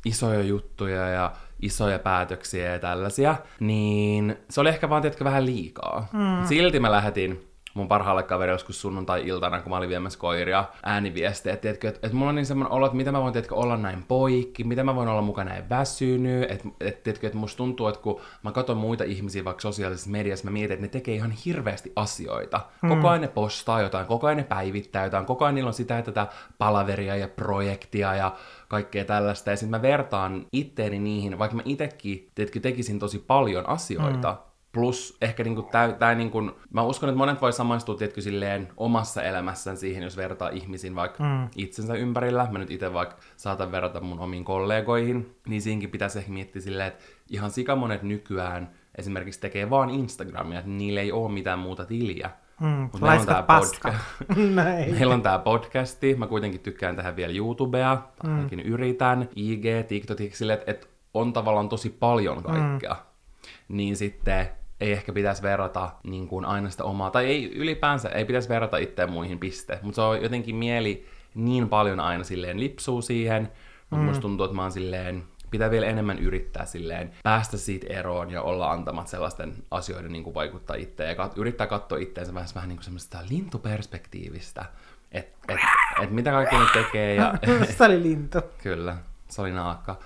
isoja 0.06 0.42
juttuja 0.42 1.10
ja 1.10 1.32
isoja 1.62 2.00
päätöksiä 2.00 2.72
ja 2.72 2.80
tällaisia, 2.80 3.36
niin 3.60 4.38
se 4.50 4.62
oli 4.62 4.70
ehkä 4.70 4.90
vaan, 4.90 5.02
tiedätkö, 5.02 5.24
vähän 5.24 5.46
liikaa. 5.46 6.08
Mm. 6.14 6.48
Silti 6.48 6.80
mä 6.80 6.92
lähetin 6.92 7.49
mun 7.80 7.88
parhaalle 7.88 8.24
kaverille 8.24 8.54
joskus 8.54 8.82
sunnuntai-iltana, 8.82 9.62
kun 9.62 9.70
mä 9.70 9.78
olin 9.78 9.90
viemässä 9.90 10.20
koiria, 10.20 10.66
ääniviestejä, 10.84 11.54
että, 11.54 11.70
että, 11.70 11.88
että, 11.88 12.00
että 12.08 12.18
mulla 12.18 12.30
on 12.30 12.36
niin 12.36 12.46
semmoinen 12.46 12.74
olo, 12.74 12.86
että 12.86 12.96
miten 12.96 13.14
mä 13.14 13.22
voin 13.22 13.34
tiedätkö, 13.34 13.56
olla 13.56 13.78
näin 13.78 14.04
poikki, 14.08 14.64
miten 14.64 14.86
mä 14.86 14.96
voin 14.96 15.08
olla 15.08 15.22
mukaan 15.22 15.48
näin 15.48 15.70
väsynyt, 15.70 16.52
että, 16.52 16.70
että, 16.80 17.04
tiedätkö, 17.04 17.28
että 17.28 17.40
musta 17.40 17.58
tuntuu, 17.58 17.88
että 17.88 18.02
kun 18.02 18.22
mä 18.44 18.52
katson 18.52 18.78
muita 18.78 19.04
ihmisiä 19.04 19.46
vaikka 19.46 19.62
sosiaalisessa 19.62 20.10
mediassa, 20.10 20.46
mä 20.46 20.52
mietin, 20.52 20.74
että 20.74 20.86
ne 20.86 20.90
tekee 20.90 21.16
ihan 21.16 21.32
hirveästi 21.32 21.94
asioita. 21.96 22.62
Hmm. 22.82 22.90
Koko 22.90 23.10
ajan 23.10 23.22
ne 23.22 23.28
postaa 23.28 23.82
jotain, 23.82 24.06
koko 24.06 24.28
ajan 24.28 24.38
ne 24.38 24.44
päivittää 24.44 25.04
jotain, 25.04 25.26
koko 25.26 25.46
ajan 25.46 25.56
niillä 25.56 25.68
on 25.68 25.74
sitä 25.74 25.94
ja 25.94 26.02
tätä 26.02 26.28
palaveria 26.58 27.16
ja 27.16 27.28
projektia 27.28 28.16
ja 28.16 28.36
kaikkea 28.68 29.06
tällaista. 29.06 29.50
Ja 29.50 29.56
sitten 29.56 29.70
mä 29.70 29.82
vertaan 29.82 30.46
itteeni 30.52 31.00
niihin, 31.00 31.40
vaikka 31.40 31.58
mä 31.58 31.64
itekin, 31.66 32.32
tiedätkö, 32.36 32.60
tekisin 32.60 33.00
tosi 33.00 33.20
paljon 33.20 33.70
asioita, 33.70 34.32
hmm 34.32 34.49
Plus 34.72 35.18
ehkä 35.22 35.44
niinku 35.44 35.62
tää, 35.62 35.92
tää 35.92 36.16
niinku, 36.16 36.52
mä 36.74 36.82
uskon, 36.82 37.10
että 37.10 37.18
monet 37.18 37.42
voi 37.42 37.54
samaistua 37.54 37.96
tietkö 37.96 38.22
silleen 38.22 38.68
omassa 38.78 39.24
elämässään 39.24 39.78
siihen, 39.78 40.04
jos 40.04 40.18
vertaa 40.18 40.50
ihmisiin 40.50 40.96
vaikka 40.96 41.24
mm. 41.24 41.48
itsensä 41.56 41.94
ympärillä. 41.94 42.48
Mä 42.52 42.60
nyt 42.60 42.72
itse 42.72 42.94
vaikka 42.94 43.16
saatan 43.38 43.72
verrata 43.72 44.02
mun 44.02 44.20
omiin 44.20 44.46
kollegoihin, 44.46 45.36
niin 45.48 45.62
siinkin 45.62 45.92
pitäisi 45.92 46.20
ehkä 46.20 46.32
miettiä 46.32 46.62
silleen, 46.62 46.88
että 46.88 47.04
ihan 47.30 47.52
sikamonet 47.52 48.04
nykyään 48.04 48.70
esimerkiksi 48.98 49.40
tekee 49.40 49.70
vaan 49.70 49.90
Instagramia, 49.90 50.60
että 50.60 50.72
niillä 50.72 51.02
ei 51.02 51.12
ole 51.12 51.32
mitään 51.32 51.60
muuta 51.60 51.86
tiliä. 51.86 52.30
Mm, 52.60 52.90
meillä, 53.02 53.20
on 53.20 53.26
tää 53.26 53.44
podca- 53.48 53.94
meillä 54.94 55.14
on 55.14 55.22
tää 55.22 55.40
podcasti, 55.40 56.16
mä 56.16 56.28
kuitenkin 56.28 56.60
tykkään 56.60 56.96
tehdä 56.96 57.16
vielä 57.16 57.34
YouTubea, 57.34 57.98
mm. 58.24 58.36
ainakin 58.36 58.60
yritän, 58.60 59.30
IG, 59.36 59.66
TikTok, 59.88 60.18
sille, 60.34 60.54
että 60.54 60.72
et 60.72 60.90
on 61.14 61.34
tavallaan 61.34 61.70
tosi 61.70 61.90
paljon 61.90 62.44
kaikkea. 62.44 62.94
Mm. 62.94 63.78
Niin 63.78 63.96
sitten 63.98 64.50
ei 64.82 64.92
ehkä 64.92 65.14
pitäisi 65.14 65.42
verrata 65.42 65.90
niin 66.04 66.28
kuin 66.28 66.46
aina 66.46 66.70
sitä 66.70 66.84
omaa, 66.84 67.12
tai 67.12 67.26
ei 67.26 67.56
ylipäänsä, 67.56 68.10
ei 68.10 68.26
pitäisi 68.26 68.50
verrata 68.50 68.78
itseään 68.78 69.12
muihin 69.12 69.40
piste, 69.40 69.80
mutta 69.82 69.96
se 69.96 70.02
on 70.02 70.22
jotenkin 70.22 70.56
mieli 70.56 71.06
niin 71.36 71.70
paljon 71.70 72.00
aina 72.00 72.24
silleen 72.24 72.60
lipsuu 72.60 73.02
siihen, 73.02 73.52
mutta 73.90 74.04
mm. 74.04 74.08
musta 74.08 74.22
tuntuu, 74.22 74.46
että 74.46 74.56
mä 74.56 74.62
oon 74.62 74.72
silleen, 74.72 75.24
pitää 75.52 75.72
vielä 75.72 75.86
enemmän 75.86 76.20
yrittää 76.20 76.66
silleen 76.66 77.12
päästä 77.24 77.58
siitä 77.58 77.88
eroon 77.90 78.32
ja 78.32 78.42
olla 78.42 78.72
antamat 78.72 79.08
sellaisten 79.08 79.54
asioiden 79.72 80.12
niin 80.12 80.24
kuin 80.24 80.34
vaikuttaa 80.34 80.76
itse 80.76 81.04
ja 81.04 81.14
kat- 81.14 81.34
yrittää 81.36 81.68
katsoa 81.68 81.98
itseensä 81.98 82.34
vähän, 82.34 82.50
vähän 82.56 82.70
niin 82.70 82.78
kuin 82.78 82.84
semmoista 82.84 83.20
lintuperspektiivistä, 83.30 84.66
että 85.12 85.54
et, 85.54 85.60
et 86.04 86.12
mitä 86.12 86.32
kaikki 86.32 86.56
ne 86.56 86.66
tekee. 86.74 87.16
Ja, 87.16 87.34
se 87.78 87.84
oli 87.84 88.04
lintu. 88.04 88.42
Kyllä, 88.64 88.98
se 89.28 89.42
oli 89.42 89.52
naakka. 89.52 90.00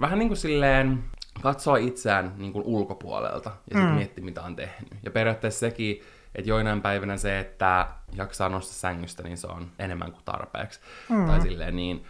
Vähän 0.00 0.18
niin 0.18 0.28
kuin 0.28 0.38
silleen, 0.38 1.04
katsoa 1.42 1.76
itseään 1.76 2.32
niin 2.36 2.52
kuin 2.52 2.64
ulkopuolelta 2.64 3.50
ja 3.50 3.76
sitten 3.76 3.88
mm. 3.90 3.94
miettiä, 3.94 4.24
mitä 4.24 4.42
on 4.42 4.56
tehnyt. 4.56 4.88
Ja 5.02 5.10
periaatteessa 5.10 5.60
sekin, 5.60 6.00
että 6.34 6.50
joinain 6.50 6.82
päivinä 6.82 7.16
se, 7.16 7.38
että 7.38 7.86
jaksaa 8.14 8.48
nostaa 8.48 8.74
sängystä, 8.74 9.22
niin 9.22 9.38
se 9.38 9.46
on 9.46 9.70
enemmän 9.78 10.12
kuin 10.12 10.24
tarpeeksi. 10.24 10.80
Mm. 11.08 11.26
Tai 11.26 11.40
silleen 11.40 11.76
niin, 11.76 12.04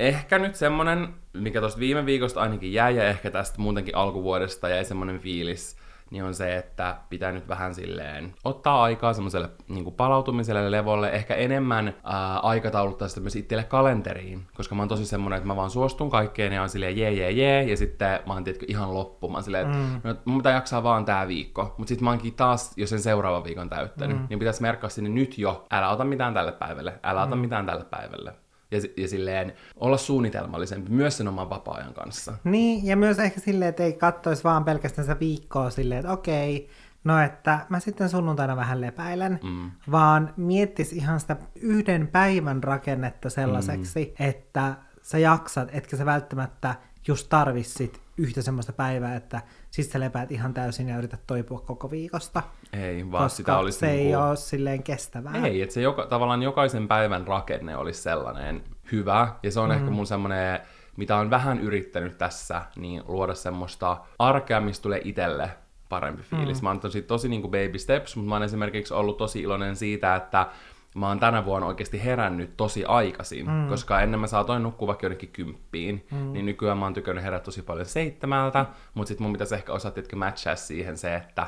ehkä 0.00 0.38
nyt 0.38 0.54
semmonen, 0.54 1.14
mikä 1.32 1.60
tuosta 1.60 1.80
viime 1.80 2.06
viikosta 2.06 2.40
ainakin 2.40 2.72
jäi, 2.72 2.96
ja 2.96 3.04
ehkä 3.04 3.30
tästä 3.30 3.60
muutenkin 3.60 3.96
alkuvuodesta 3.96 4.68
jäi 4.68 4.84
semmonen 4.84 5.18
fiilis, 5.18 5.76
niin 6.14 6.24
on 6.24 6.34
se, 6.34 6.56
että 6.56 6.96
pitää 7.10 7.32
nyt 7.32 7.48
vähän 7.48 7.74
silleen 7.74 8.34
ottaa 8.44 8.82
aikaa 8.82 9.12
semmoiselle 9.12 9.50
niin 9.68 9.92
palautumiselle 9.92 10.70
levolle, 10.70 11.10
ehkä 11.10 11.34
enemmän 11.34 11.94
ää, 12.04 12.38
aikatauluttaa 12.38 13.08
sitä 13.08 13.20
myös 13.20 13.36
itselle 13.36 13.64
kalenteriin, 13.64 14.46
koska 14.56 14.74
mä 14.74 14.82
oon 14.82 14.88
tosi 14.88 15.06
semmoinen, 15.06 15.36
että 15.36 15.46
mä 15.46 15.56
vaan 15.56 15.70
suostun 15.70 16.10
kaikkeen 16.10 16.52
ja 16.52 16.62
on 16.62 16.68
silleen 16.68 16.96
jee 16.96 17.12
jee 17.12 17.30
jee, 17.30 17.62
ja 17.62 17.76
sitten 17.76 18.20
mä 18.26 18.32
oon 18.32 18.44
tietenkin 18.44 18.70
ihan 18.70 18.94
loppu, 18.94 19.28
mä 19.28 19.34
oon 19.34 19.44
silleen, 19.44 19.66
että 19.66 19.78
mm. 19.78 20.00
no, 20.04 20.14
mun 20.24 20.38
pitää 20.38 20.52
jaksaa 20.52 20.82
vaan 20.82 21.04
tää 21.04 21.28
viikko, 21.28 21.74
mutta 21.78 21.88
sitten 21.88 22.04
mä 22.04 22.10
oonkin 22.10 22.34
taas 22.34 22.72
jo 22.76 22.86
sen 22.86 23.00
seuraavan 23.00 23.44
viikon 23.44 23.70
täyttänyt, 23.70 24.18
mm. 24.18 24.26
niin 24.28 24.38
pitäisi 24.38 24.62
merkkaa 24.62 24.90
sinne 24.90 25.10
nyt 25.10 25.38
jo, 25.38 25.66
älä 25.70 25.90
ota 25.90 26.04
mitään 26.04 26.34
tälle 26.34 26.52
päivälle, 26.52 27.00
älä 27.02 27.22
ota 27.22 27.36
mm. 27.36 27.40
mitään 27.40 27.66
tälle 27.66 27.84
päivälle 27.84 28.43
ja, 28.74 28.80
ja 28.96 29.08
silleen 29.08 29.52
olla 29.76 29.96
suunnitelmallisempi 29.96 30.90
myös 30.90 31.16
sen 31.16 31.28
oman 31.28 31.50
vapaa-ajan 31.50 31.94
kanssa. 31.94 32.32
Niin, 32.44 32.86
ja 32.86 32.96
myös 32.96 33.18
ehkä 33.18 33.40
silleen, 33.40 33.68
että 33.68 33.82
ei 33.82 33.92
katsoisi 33.92 34.44
vaan 34.44 34.64
pelkästään 34.64 35.04
sitä 35.04 35.20
viikkoa 35.20 35.70
silleen, 35.70 36.00
että 36.00 36.12
okei, 36.12 36.68
no 37.04 37.20
että 37.20 37.66
mä 37.68 37.80
sitten 37.80 38.08
sunnuntaina 38.08 38.56
vähän 38.56 38.80
lepäilen, 38.80 39.40
mm. 39.42 39.70
vaan 39.90 40.34
miettis 40.36 40.92
ihan 40.92 41.20
sitä 41.20 41.36
yhden 41.54 42.08
päivän 42.08 42.64
rakennetta 42.64 43.30
sellaiseksi, 43.30 44.14
mm. 44.18 44.26
että 44.26 44.74
sä 45.02 45.18
jaksat, 45.18 45.68
etkä 45.72 45.96
sä 45.96 46.06
välttämättä 46.06 46.74
just 47.08 47.28
tarvissit 47.28 48.00
yhtä 48.18 48.42
semmoista 48.42 48.72
päivää, 48.72 49.16
että 49.16 49.42
siis 49.74 49.92
sä 49.92 50.00
lepäät 50.00 50.32
ihan 50.32 50.54
täysin 50.54 50.88
ja 50.88 50.98
yrität 50.98 51.20
toipua 51.26 51.60
koko 51.60 51.90
viikosta. 51.90 52.42
Ei, 52.72 53.10
vaan 53.12 53.30
sitä 53.30 53.58
olisi 53.58 53.78
se 53.78 53.86
niin 53.86 53.98
kuin... 53.98 54.06
ei 54.06 54.16
ole 54.16 54.36
silleen 54.36 54.82
kestävää. 54.82 55.32
Ei, 55.44 55.62
että 55.62 55.74
se 55.74 55.80
joka, 55.80 56.06
tavallaan 56.06 56.42
jokaisen 56.42 56.88
päivän 56.88 57.26
rakenne 57.26 57.76
olisi 57.76 58.02
sellainen 58.02 58.64
hyvä, 58.92 59.28
ja 59.42 59.50
se 59.50 59.60
on 59.60 59.70
mm. 59.70 59.76
ehkä 59.76 59.90
mun 59.90 60.06
semmoinen, 60.06 60.60
mitä 60.96 61.16
on 61.16 61.30
vähän 61.30 61.60
yrittänyt 61.60 62.18
tässä, 62.18 62.62
niin 62.76 63.02
luoda 63.06 63.34
semmoista 63.34 63.96
arkea, 64.18 64.60
mistä 64.60 64.82
tulee 64.82 65.00
itselle 65.04 65.50
parempi 65.88 66.22
fiilis. 66.22 66.62
Mm. 66.62 66.64
Mä 66.64 66.70
oon 66.70 66.80
tosi, 66.80 67.02
tosi 67.02 67.28
niin 67.28 67.40
kuin 67.40 67.50
baby 67.50 67.78
steps, 67.78 68.16
mutta 68.16 68.28
mä 68.28 68.34
oon 68.34 68.42
esimerkiksi 68.42 68.94
ollut 68.94 69.16
tosi 69.16 69.40
iloinen 69.40 69.76
siitä, 69.76 70.16
että 70.16 70.46
mä 70.94 71.08
oon 71.08 71.20
tänä 71.20 71.44
vuonna 71.44 71.68
oikeasti 71.68 72.04
herännyt 72.04 72.56
tosi 72.56 72.84
aikaisin, 72.84 73.46
mm. 73.46 73.68
koska 73.68 74.00
ennen 74.00 74.20
mä 74.20 74.26
saatoin 74.26 74.62
nukkua 74.62 74.88
vaikka 74.88 75.06
jonnekin 75.06 75.28
kymppiin, 75.28 76.06
mm. 76.12 76.32
niin 76.32 76.46
nykyään 76.46 76.78
mä 76.78 76.84
oon 76.84 76.94
tykännyt 76.94 77.24
herää 77.24 77.40
tosi 77.40 77.62
paljon 77.62 77.86
seitsemältä, 77.86 78.66
mutta 78.94 79.08
sit 79.08 79.20
mun 79.20 79.32
pitäisi 79.32 79.54
ehkä 79.54 79.72
osata 79.72 80.00
matchaa 80.16 80.56
siihen 80.56 80.96
se, 80.96 81.14
että 81.14 81.46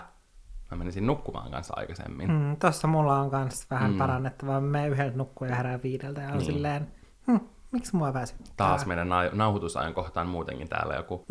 mä 0.71 0.77
menisin 0.77 1.07
nukkumaan 1.07 1.51
kanssa 1.51 1.75
aikaisemmin. 1.77 2.31
Mm, 2.31 2.57
tossa 2.57 2.89
mulla 2.89 3.21
on 3.21 3.31
kanssa 3.31 3.67
vähän 3.71 3.91
mm. 3.91 3.99
parannettavaa. 3.99 4.61
Mä 4.61 4.67
menen 4.67 4.91
yhdeltä 4.91 5.17
nukkua 5.17 5.49
ja 5.49 5.55
herään 5.55 5.83
viideltä 5.83 6.21
ja 6.21 6.29
on 6.29 6.39
niin. 6.39 6.47
silleen, 6.47 6.93
hm, 7.27 7.37
Miksi 7.73 7.97
mua 7.97 8.15
väsyttää? 8.15 8.55
Taas 8.57 8.87
meidän 8.87 9.09
na- 9.09 9.31
nauhoitusajan 9.33 9.95
kohtaan 9.95 10.27
muutenkin 10.27 10.69
täällä 10.69 10.95
joku 10.95 11.27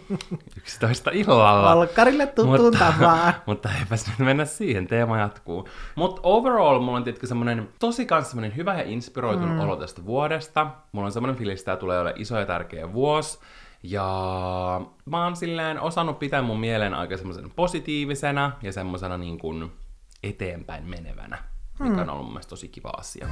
11 0.58 1.10
illalla. 1.10 1.72
Olkkarille 1.72 2.26
tuttuun 2.26 2.60
mutta, 2.60 2.78
tapaan. 2.78 3.34
mutta 3.46 3.68
eipäs 3.78 4.06
nyt 4.06 4.18
mennä 4.18 4.44
siihen, 4.44 4.86
teema 4.86 5.18
jatkuu. 5.18 5.68
Mutta 5.94 6.20
overall 6.24 6.80
mulla 6.80 6.96
on 6.96 7.04
tietysti 7.04 7.26
semmonen 7.26 7.68
tosi 7.78 8.06
kans 8.06 8.30
semmonen 8.30 8.56
hyvä 8.56 8.74
ja 8.74 8.82
inspiroitunut 8.82 9.56
mm. 9.56 9.60
olo 9.60 9.76
tästä 9.76 10.04
vuodesta. 10.06 10.66
Mulla 10.92 11.06
on 11.06 11.12
semmonen 11.12 11.36
fiilis, 11.36 11.60
että 11.60 11.64
tämä 11.64 11.76
tulee 11.76 12.00
olemaan 12.00 12.20
iso 12.20 12.38
ja 12.38 12.46
tärkeä 12.46 12.92
vuosi. 12.92 13.38
Ja 13.82 14.80
mä 15.04 15.24
oon 15.24 15.36
silleen 15.36 15.80
osannut 15.80 16.18
pitää 16.18 16.42
mun 16.42 16.60
mielen 16.60 16.94
aika 16.94 17.16
semmoisen 17.16 17.50
positiivisena 17.50 18.52
ja 18.62 18.72
semmosena 18.72 19.18
niin 19.18 19.38
kuin 19.38 19.72
eteenpäin 20.22 20.84
menevänä, 20.84 21.38
mikä 21.78 21.94
mm. 21.96 22.02
on 22.02 22.10
ollut 22.10 22.24
mun 22.24 22.32
mielestä 22.32 22.50
tosi 22.50 22.68
kiva 22.68 22.90
asia. 22.98 23.28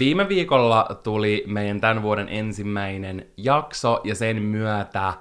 Viime 0.00 0.28
viikolla 0.28 1.00
tuli 1.02 1.44
meidän 1.46 1.80
tämän 1.80 2.02
vuoden 2.02 2.28
ensimmäinen 2.28 3.26
jakso 3.36 4.00
ja 4.04 4.14
sen 4.14 4.42
myötä 4.42 5.14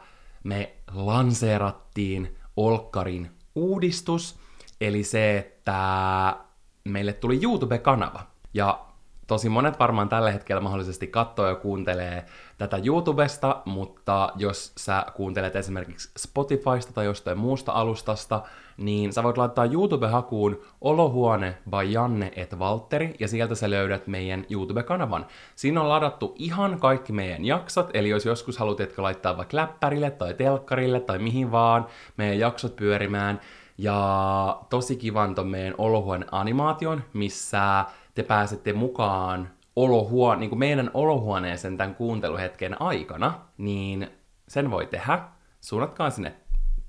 me 0.43 0.73
lanseerattiin 0.93 2.37
Olkkarin 2.57 3.31
uudistus, 3.55 4.39
eli 4.81 5.03
se, 5.03 5.37
että 5.37 6.35
meille 6.83 7.13
tuli 7.13 7.39
YouTube-kanava. 7.43 8.19
Ja 8.53 8.85
tosi 9.29 9.49
monet 9.49 9.79
varmaan 9.79 10.09
tällä 10.09 10.31
hetkellä 10.31 10.61
mahdollisesti 10.61 11.07
katsoo 11.07 11.47
ja 11.47 11.55
kuuntelee 11.55 12.25
tätä 12.57 12.79
YouTubesta, 12.85 13.61
mutta 13.65 14.29
jos 14.35 14.73
sä 14.77 15.05
kuuntelet 15.15 15.55
esimerkiksi 15.55 16.11
Spotifysta 16.17 16.93
tai 16.93 17.05
jostain 17.05 17.37
muusta 17.37 17.71
alustasta, 17.71 18.41
niin 18.77 19.13
sä 19.13 19.23
voit 19.23 19.37
laittaa 19.37 19.65
YouTube-hakuun 19.65 20.61
Olohuone 20.81 21.57
by 21.69 21.83
Janne 21.89 22.31
et 22.35 22.59
Valtteri, 22.59 23.15
ja 23.19 23.27
sieltä 23.27 23.55
sä 23.55 23.69
löydät 23.69 24.07
meidän 24.07 24.45
YouTube-kanavan. 24.49 25.25
Siinä 25.55 25.81
on 25.81 25.89
ladattu 25.89 26.35
ihan 26.37 26.79
kaikki 26.79 27.13
meidän 27.13 27.45
jaksot, 27.45 27.89
eli 27.93 28.09
jos 28.09 28.25
joskus 28.25 28.57
haluat 28.57 28.79
etkä 28.79 29.03
laittaa 29.03 29.37
vaikka 29.37 29.57
läppärille 29.57 30.11
tai 30.11 30.33
telkkarille 30.33 30.99
tai 30.99 31.19
mihin 31.19 31.51
vaan 31.51 31.85
meidän 32.17 32.39
jaksot 32.39 32.75
pyörimään, 32.75 33.41
ja 33.77 34.59
tosi 34.69 34.95
kivan 34.95 35.35
ton 35.35 35.47
meidän 35.47 35.75
olohuone 35.77 36.25
animaation, 36.31 37.03
missä 37.13 37.85
te 38.15 38.23
pääsette 38.23 38.73
mukaan 38.73 39.49
olohuone, 39.75 40.39
niin 40.39 40.49
kuin 40.49 40.59
meidän 40.59 40.91
olohuoneeseen 40.93 41.77
tämän 41.77 41.95
kuunteluhetken 41.95 42.81
aikana, 42.81 43.39
niin 43.57 44.07
sen 44.47 44.71
voi 44.71 44.85
tehdä. 44.85 45.19
Suunnatkaa 45.61 46.09
sinne 46.09 46.35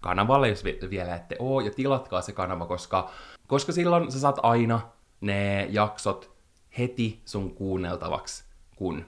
kanavalle, 0.00 0.48
jos 0.48 0.64
vielä 0.64 1.14
ette 1.14 1.36
oo, 1.38 1.60
ja 1.60 1.70
tilatkaa 1.70 2.20
se 2.22 2.32
kanava, 2.32 2.66
koska, 2.66 3.10
koska 3.46 3.72
silloin 3.72 4.12
sä 4.12 4.20
saat 4.20 4.38
aina 4.42 4.80
ne 5.20 5.68
jaksot 5.70 6.30
heti 6.78 7.22
sun 7.24 7.54
kuunneltavaksi, 7.54 8.44
kun 8.76 9.04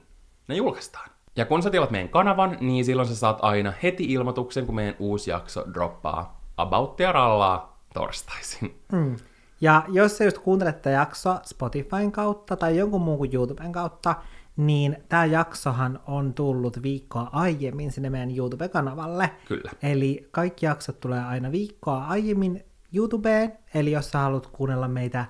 ne 0.49 0.55
julkaistaan. 0.55 1.11
Ja 1.37 1.45
kun 1.45 1.63
sä 1.63 1.71
tilat 1.71 1.91
meidän 1.91 2.09
kanavan, 2.09 2.57
niin 2.61 2.85
silloin 2.85 3.09
sä 3.09 3.17
saat 3.17 3.39
aina 3.43 3.73
heti 3.83 4.05
ilmoituksen, 4.05 4.67
kun 4.67 4.75
meidän 4.75 4.97
uusi 4.99 5.31
jakso 5.31 5.65
droppaa. 5.75 6.41
About 6.57 7.01
rallaa 7.13 7.81
torstaisin. 7.95 8.83
Mm. 8.93 9.17
Ja 9.63 9.85
jos 9.89 10.19
sä 10.19 10.25
just 10.25 10.39
kuuntelet 10.39 10.77
tätä 10.77 10.91
jaksoa 10.91 11.41
Spotifyn 11.45 12.13
kautta 12.13 12.57
tai 12.57 12.79
jonkun 12.79 13.01
muun 13.01 13.19
kuin 13.19 13.35
YouTuben 13.35 13.73
kautta, 13.73 14.15
niin 14.57 14.97
tämä 15.09 15.25
jaksohan 15.25 16.01
on 16.07 16.35
tullut 16.35 16.83
viikkoa 16.83 17.29
aiemmin 17.33 17.93
sinne 17.93 18.11
meidän 18.11 18.37
YouTube-kanavalle. 18.37 19.31
Kyllä. 19.49 19.71
Eli 19.83 20.29
kaikki 20.31 20.67
jaksot 20.67 21.01
tulee 21.01 21.25
aina 21.25 21.53
viikkoa 21.53 22.05
aiemmin 22.05 22.65
YouTubeen, 22.95 23.53
eli 23.75 23.93
jos 23.93 24.11
sä 24.11 24.19
haluat 24.19 24.47
kuunnella 24.47 24.89
meitä 24.89 25.25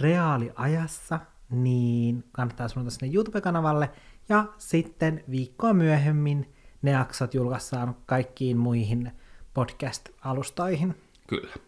reaaliajassa, 0.00 1.20
niin 1.50 2.24
kannattaa 2.32 2.68
suunnata 2.68 2.96
sinne 2.98 3.14
YouTube-kanavalle, 3.14 3.90
ja 4.28 4.44
sitten 4.58 5.24
viikkoa 5.30 5.72
myöhemmin 5.72 6.54
ne 6.82 6.90
jaksot 6.90 7.34
julkaissaan 7.34 7.96
kaikkiin 8.06 8.56
muihin 8.56 9.12
podcast-alustoihin. 9.54 10.94
Kyllä. 11.26 11.65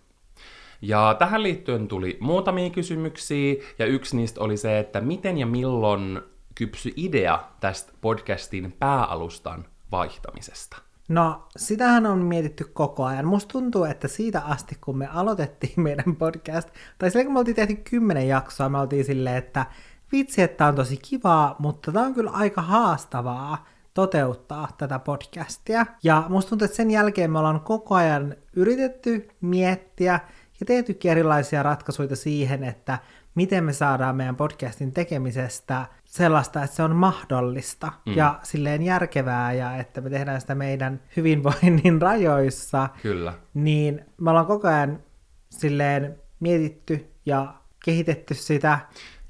Ja 0.83 1.17
tähän 1.19 1.43
liittyen 1.43 1.89
tuli 1.89 2.19
muutamia 2.21 2.71
kysymyksiä, 2.71 3.55
ja 3.79 3.87
yksi 3.87 4.17
niistä 4.17 4.41
oli 4.41 4.57
se, 4.57 4.79
että 4.79 5.01
miten 5.01 5.39
ja 5.39 5.47
milloin 5.47 6.21
kypsy 6.55 6.93
idea 6.97 7.39
tästä 7.61 7.93
podcastin 8.01 8.73
pääalustan 8.79 9.65
vaihtamisesta. 9.93 10.77
No, 11.09 11.43
sitähän 11.57 12.07
on 12.07 12.19
mietitty 12.19 12.65
koko 12.65 13.05
ajan. 13.05 13.27
Musta 13.27 13.53
tuntuu, 13.53 13.85
että 13.85 14.09
siitä 14.09 14.41
asti, 14.41 14.79
kun 14.81 14.99
me 14.99 15.07
aloitettiin 15.07 15.81
meidän 15.83 16.17
podcast, 16.17 16.69
tai 16.99 17.11
silloin 17.11 17.27
kun 17.27 17.33
me 17.33 17.39
oltiin 17.39 17.57
tehty 17.57 17.77
kymmenen 17.91 18.29
jaksoa, 18.29 18.69
me 18.69 18.79
oltiin 18.79 19.05
silleen, 19.05 19.37
että 19.37 19.67
vitsi, 20.13 20.43
että 20.43 20.67
on 20.67 20.75
tosi 20.75 20.97
kivaa, 20.97 21.57
mutta 21.59 21.93
tämä 21.93 22.07
on 22.07 22.15
kyllä 22.15 22.31
aika 22.31 22.63
haastavaa 22.63 23.67
toteuttaa 23.95 24.69
tätä 24.79 24.99
podcastia. 24.99 25.87
Ja 26.03 26.25
musta 26.29 26.49
tuntuu, 26.49 26.65
että 26.65 26.77
sen 26.77 26.91
jälkeen 26.91 27.31
me 27.31 27.39
ollaan 27.39 27.61
koko 27.61 27.95
ajan 27.95 28.37
yritetty 28.53 29.29
miettiä 29.41 30.21
ja 30.61 30.67
tehtykin 30.67 31.11
erilaisia 31.11 31.63
ratkaisuja 31.63 32.17
siihen, 32.17 32.65
että 32.65 32.99
miten 33.35 33.65
me 33.65 33.73
saadaan 33.73 34.17
meidän 34.17 34.37
podcastin 34.37 34.93
tekemisestä 34.93 35.87
sellaista, 36.05 36.65
että 36.65 36.77
se 36.77 36.83
on 36.83 36.97
mahdollista 36.97 37.93
mm. 38.07 38.17
ja 38.17 38.41
silleen 38.43 38.83
järkevää 38.83 39.53
ja 39.53 39.77
että 39.77 40.01
me 40.01 40.11
tehdään 40.11 40.41
sitä 40.41 40.55
meidän 40.55 41.01
hyvinvoinnin 41.17 42.03
rajoissa. 42.09 42.89
Kyllä. 43.03 43.35
Niin 43.55 44.05
me 44.21 44.31
ollaan 44.31 44.47
koko 44.47 44.69
ajan 44.69 45.03
silleen 45.51 46.19
mietitty 46.41 47.07
ja 47.27 47.55
kehitetty 47.85 48.35
sitä. 48.35 48.79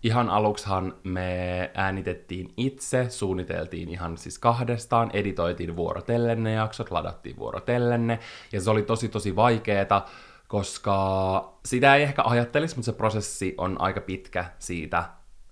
Ihan 0.02 0.30
aluksihan 0.30 0.94
me 1.04 1.70
äänitettiin 1.74 2.52
itse, 2.56 3.10
suunniteltiin 3.10 3.88
ihan 3.88 4.18
siis 4.18 4.38
kahdestaan, 4.38 5.10
editoitiin 5.12 5.76
vuorotellen 5.76 6.42
ne 6.42 6.52
jaksot, 6.52 6.90
ladattiin 6.90 7.36
vuorotellen 7.36 8.06
ne, 8.06 8.18
ja 8.52 8.60
se 8.60 8.70
oli 8.70 8.82
tosi 8.82 9.08
tosi 9.08 9.36
vaikeeta, 9.36 10.02
koska 10.48 11.52
sitä 11.64 11.96
ei 11.96 12.02
ehkä 12.02 12.22
ajattelisi, 12.24 12.76
mutta 12.76 12.86
se 12.86 12.96
prosessi 12.96 13.54
on 13.58 13.80
aika 13.80 14.00
pitkä 14.00 14.44
siitä, 14.58 15.04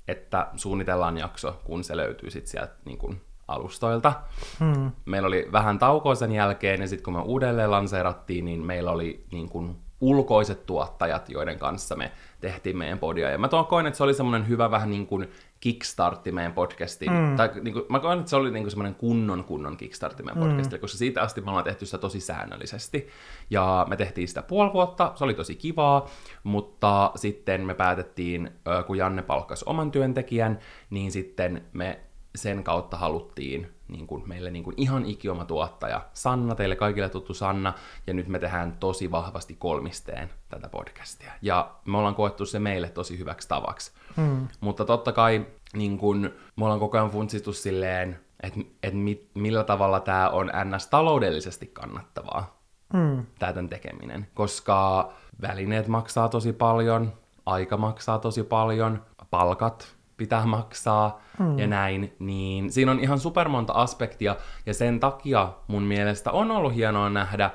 että 0.09 0.49
suunnitellaan 0.57 1.19
jakso, 1.19 1.61
kun 1.65 1.85
se 1.85 1.97
löytyy 1.97 2.31
sitten 2.31 2.51
sieltä 2.51 2.75
niin 2.85 2.99
kuin 2.99 3.21
alustoilta. 3.49 4.13
Hmm. 4.61 4.91
Meillä 5.05 5.29
oli 5.29 5.49
vähän 5.53 5.79
taukoa 5.79 6.15
sen 6.15 6.33
jälkeen, 6.33 6.81
ja 6.81 6.89
sitten 6.89 7.05
kun 7.05 7.15
me 7.15 7.21
uudelleen 7.21 7.71
lanseerattiin, 7.71 8.45
niin 8.45 8.67
meillä 8.67 8.91
oli 8.91 9.25
niin 9.33 9.49
kuin 9.49 9.77
ulkoiset 10.01 10.67
tuottajat, 10.67 11.29
joiden 11.29 11.59
kanssa 11.59 11.97
me 11.97 12.13
tehtiin 12.41 12.79
meidän 12.79 12.99
podia. 12.99 13.31
Ja 13.31 13.39
mä 13.39 13.49
koin, 13.69 13.87
että 13.87 13.97
se 13.97 14.05
oli 14.05 14.15
semmoinen 14.15 14.49
hyvä 14.49 14.71
vähän 14.71 14.91
niin 14.91 15.07
kuin 15.07 15.29
kickstartti 15.67 16.33
meidän 16.33 16.53
podcastiin. 16.53 17.13
Mm. 17.13 17.37
Tai 17.37 17.51
niin 17.63 17.73
kuin, 17.73 17.85
mä 17.89 17.99
koin, 17.99 18.19
että 18.19 18.31
se 18.31 18.37
oli 18.37 18.51
niin 18.51 18.63
kuin 18.63 18.71
semmoinen 18.71 18.95
kunnon 18.95 19.45
kunnon 19.45 19.77
kickstartti 19.77 20.23
meidän 20.23 20.43
mm. 20.43 20.49
podcastille, 20.49 20.79
koska 20.79 20.99
siitä 20.99 21.23
asti 21.23 21.41
me 21.41 21.49
ollaan 21.49 21.65
tehty 21.65 21.87
sitä 21.87 21.99
tosi 21.99 22.21
säännöllisesti. 22.21 23.09
Ja 23.51 23.87
me 23.89 23.97
tehtiin 23.97 24.29
sitä 24.29 24.43
puoli 24.43 24.73
vuotta, 24.73 25.13
se 25.15 25.25
oli 25.25 25.35
tosi 25.35 25.57
kivaa, 25.57 26.07
mutta 26.43 27.11
sitten 27.15 27.61
me 27.61 27.75
päätettiin, 27.75 28.51
kun 28.87 28.99
Janne 28.99 29.23
palkkasi 29.23 29.65
oman 29.69 29.91
työntekijän, 29.91 30.59
niin 30.91 31.13
sitten 31.13 31.65
me 31.73 32.01
sen 32.35 32.65
kautta 32.65 32.97
haluttiin 32.97 33.76
niin 33.89 34.07
kuin 34.07 34.29
meille 34.29 34.51
niin 34.51 34.65
kuin 34.65 34.75
ihan 34.77 35.07
ikioma 35.07 35.45
tuottaja 35.45 36.01
Sanna, 36.15 36.55
teille 36.55 36.77
kaikille 36.77 37.09
tuttu 37.09 37.35
Sanna, 37.35 37.73
ja 38.07 38.15
nyt 38.15 38.29
me 38.29 38.39
tehdään 38.39 38.77
tosi 38.81 39.11
vahvasti 39.11 39.55
kolmisteen 39.55 40.31
tätä 40.49 40.69
podcastia. 40.69 41.33
Ja 41.43 41.71
me 41.85 41.99
ollaan 41.99 42.15
koettu 42.15 42.47
se 42.47 42.59
meille 42.59 42.89
tosi 42.89 43.19
hyväksi 43.19 43.49
tavaksi. 43.49 43.93
Hmm. 44.17 44.49
Mutta 44.61 44.85
totta 44.85 45.13
kai 45.13 45.47
niin 45.73 45.99
kuin, 45.99 46.21
me 46.57 46.65
ollaan 46.65 46.81
koko 46.81 46.99
ajan 46.99 47.11
funtsittu 47.11 47.53
silleen, 47.53 48.21
että 48.43 48.61
et 48.83 48.95
mit, 48.95 49.31
millä 49.35 49.65
tavalla 49.65 50.01
tämä 50.01 50.29
on 50.29 50.51
ns. 50.65 50.87
taloudellisesti 50.87 51.67
kannattavaa, 51.67 52.61
hmm. 52.93 53.27
tämän 53.39 53.69
tekeminen. 53.69 54.27
Koska 54.35 55.13
välineet 55.43 55.89
maksaa 55.89 56.29
tosi 56.29 56.53
paljon, 56.53 57.13
aika 57.47 57.77
maksaa 57.77 58.19
tosi 58.19 58.43
paljon, 58.43 59.03
palkat 59.31 59.96
pitää 60.17 60.47
maksaa 60.47 61.21
mm. 61.39 61.59
ja 61.59 61.67
näin, 61.67 62.17
niin 62.19 62.73
siinä 62.73 62.91
on 62.93 63.01
ihan 63.01 63.19
supermonta 63.19 63.73
aspektia, 63.73 64.37
ja 64.67 64.75
sen 64.75 65.01
takia 65.01 65.53
mun 65.67 65.83
mielestä 65.83 66.31
on 66.31 66.51
ollut 66.51 66.75
hienoa 66.75 67.11
nähdä, 67.11 67.51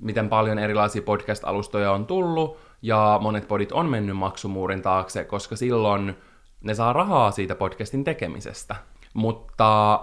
miten 0.00 0.28
paljon 0.28 0.58
erilaisia 0.58 1.02
podcast-alustoja 1.02 1.92
on 1.92 2.06
tullut, 2.06 2.58
ja 2.82 3.18
monet 3.22 3.48
podit 3.48 3.72
on 3.72 3.86
mennyt 3.86 4.16
maksumuurin 4.16 4.82
taakse, 4.82 5.24
koska 5.24 5.56
silloin 5.56 6.16
ne 6.60 6.74
saa 6.74 6.92
rahaa 6.92 7.30
siitä 7.30 7.54
podcastin 7.54 8.04
tekemisestä. 8.04 8.76
Mutta 9.14 10.00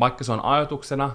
vaikka 0.00 0.24
se 0.24 0.32
on 0.32 0.44
ajatuksena 0.44 1.10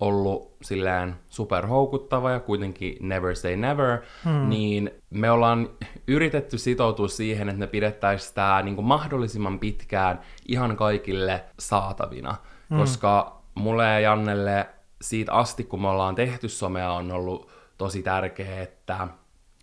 ollut 0.00 0.56
silleen 0.62 1.16
superhoukuttava 1.28 2.30
ja 2.30 2.40
kuitenkin 2.40 2.96
never 3.00 3.36
say 3.36 3.56
never, 3.56 3.98
hmm. 4.24 4.48
niin 4.48 4.90
me 5.10 5.30
ollaan 5.30 5.70
yritetty 6.06 6.58
sitoutua 6.58 7.08
siihen, 7.08 7.48
että 7.48 7.58
me 7.58 7.66
pidettäisiin 7.66 8.34
tämä 8.34 8.62
niin 8.62 8.84
mahdollisimman 8.84 9.58
pitkään 9.58 10.20
ihan 10.48 10.76
kaikille 10.76 11.44
saatavina, 11.58 12.34
hmm. 12.70 12.78
koska 12.78 13.42
mulle 13.54 13.84
ja 13.84 14.00
Jannelle 14.00 14.68
siitä 15.02 15.32
asti, 15.32 15.64
kun 15.64 15.82
me 15.82 15.88
ollaan 15.88 16.14
tehty 16.14 16.48
somea, 16.48 16.92
on 16.92 17.12
ollut 17.12 17.50
tosi 17.78 18.02
tärkeää, 18.02 18.62
että 18.62 19.08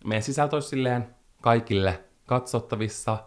meidän 0.04 0.22
sisältö 0.22 0.56
olisi 0.56 0.68
silleen 0.68 1.14
kaikille 1.42 2.04
katsottavissa, 2.26 3.18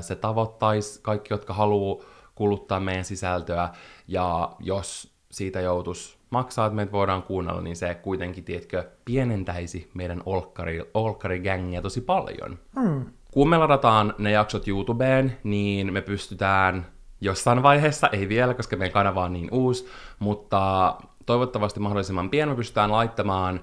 se 0.00 0.16
tavoittaisi 0.16 1.00
kaikki, 1.02 1.34
jotka 1.34 1.54
haluaa 1.54 2.04
kuluttaa 2.34 2.80
meidän 2.80 3.04
sisältöä, 3.04 3.68
ja 4.08 4.52
jos 4.60 5.14
siitä 5.30 5.60
joutuisi 5.60 6.18
maksaa, 6.30 6.66
että 6.66 6.76
meitä 6.76 6.92
voidaan 6.92 7.22
kuunnella, 7.22 7.60
niin 7.60 7.76
se 7.76 7.94
kuitenkin, 7.94 8.44
tiedätkö, 8.44 8.90
pienentäisi 9.04 9.90
meidän 9.94 10.22
olkkari, 10.26 10.90
olkkarigängiä 10.94 11.82
tosi 11.82 12.00
paljon. 12.00 12.58
Mm. 12.76 13.04
Kun 13.32 13.48
me 13.48 13.58
ladataan 13.58 14.14
ne 14.18 14.30
jaksot 14.30 14.68
YouTubeen, 14.68 15.38
niin 15.44 15.92
me 15.92 16.00
pystytään 16.00 16.86
jossain 17.20 17.62
vaiheessa, 17.62 18.08
ei 18.12 18.28
vielä, 18.28 18.54
koska 18.54 18.76
meidän 18.76 18.92
kanava 18.92 19.24
on 19.24 19.32
niin 19.32 19.48
uusi, 19.52 19.88
mutta 20.18 20.94
toivottavasti 21.26 21.80
mahdollisimman 21.80 22.30
pian 22.30 22.48
me 22.48 22.54
pystytään 22.54 22.92
laittamaan 22.92 23.60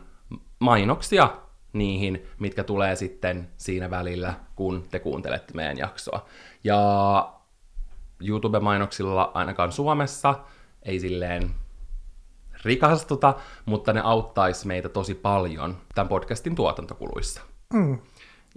mainoksia 0.59 1.29
niihin, 1.73 2.25
mitkä 2.39 2.63
tulee 2.63 2.95
sitten 2.95 3.49
siinä 3.57 3.89
välillä, 3.89 4.33
kun 4.55 4.83
te 4.91 4.99
kuuntelette 4.99 5.53
meidän 5.53 5.77
jaksoa. 5.77 6.25
Ja 6.63 7.33
YouTube-mainoksilla 8.27 9.31
ainakaan 9.33 9.71
Suomessa 9.71 10.35
ei 10.87 10.99
silleen 10.99 11.51
rikastuta, 12.65 13.33
mutta 13.65 13.93
ne 13.93 14.01
auttaisi 14.03 14.67
meitä 14.67 14.89
tosi 14.89 15.15
paljon 15.15 15.77
tämän 15.95 16.07
podcastin 16.09 16.55
tuotantokuluissa. 16.55 17.41
Mm. 17.73 17.99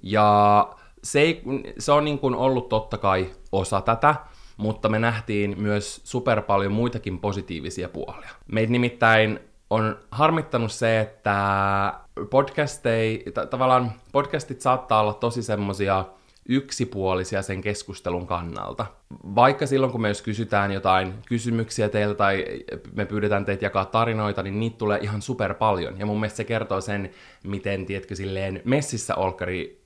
Ja 0.02 0.68
se, 1.04 1.20
ei, 1.20 1.42
se 1.78 1.92
on 1.92 2.04
niin 2.04 2.18
kuin 2.18 2.34
ollut 2.34 2.68
totta 2.68 2.98
kai 2.98 3.30
osa 3.52 3.80
tätä, 3.80 4.14
mutta 4.56 4.88
me 4.88 4.98
nähtiin 4.98 5.60
myös 5.60 6.00
super 6.04 6.42
paljon 6.42 6.72
muitakin 6.72 7.18
positiivisia 7.18 7.88
puolia. 7.88 8.30
Meitä 8.52 8.72
nimittäin 8.72 9.40
on 9.70 9.98
harmittanut 10.10 10.72
se, 10.72 11.00
että 11.00 11.94
podcastei, 12.30 13.24
t- 13.34 13.50
tavallaan 13.50 13.92
podcastit 14.12 14.60
saattaa 14.60 15.00
olla 15.00 15.14
tosi 15.14 15.42
semmosia 15.42 16.04
yksipuolisia 16.48 17.42
sen 17.42 17.60
keskustelun 17.60 18.26
kannalta. 18.26 18.86
Vaikka 19.34 19.66
silloin, 19.66 19.92
kun 19.92 20.00
me 20.00 20.08
jos 20.08 20.22
kysytään 20.22 20.72
jotain 20.72 21.14
kysymyksiä 21.28 21.88
teiltä 21.88 22.14
tai 22.14 22.44
me 22.92 23.06
pyydetään 23.06 23.44
teitä 23.44 23.64
jakaa 23.64 23.84
tarinoita, 23.84 24.42
niin 24.42 24.60
niitä 24.60 24.78
tulee 24.78 24.98
ihan 25.02 25.22
super 25.22 25.54
paljon. 25.54 25.98
Ja 25.98 26.06
mun 26.06 26.20
mielestä 26.20 26.36
se 26.36 26.44
kertoo 26.44 26.80
sen, 26.80 27.10
miten, 27.44 27.86
tiedätkö, 27.86 28.14
silleen 28.14 28.62
messissä 28.64 29.14
olkari 29.14 29.80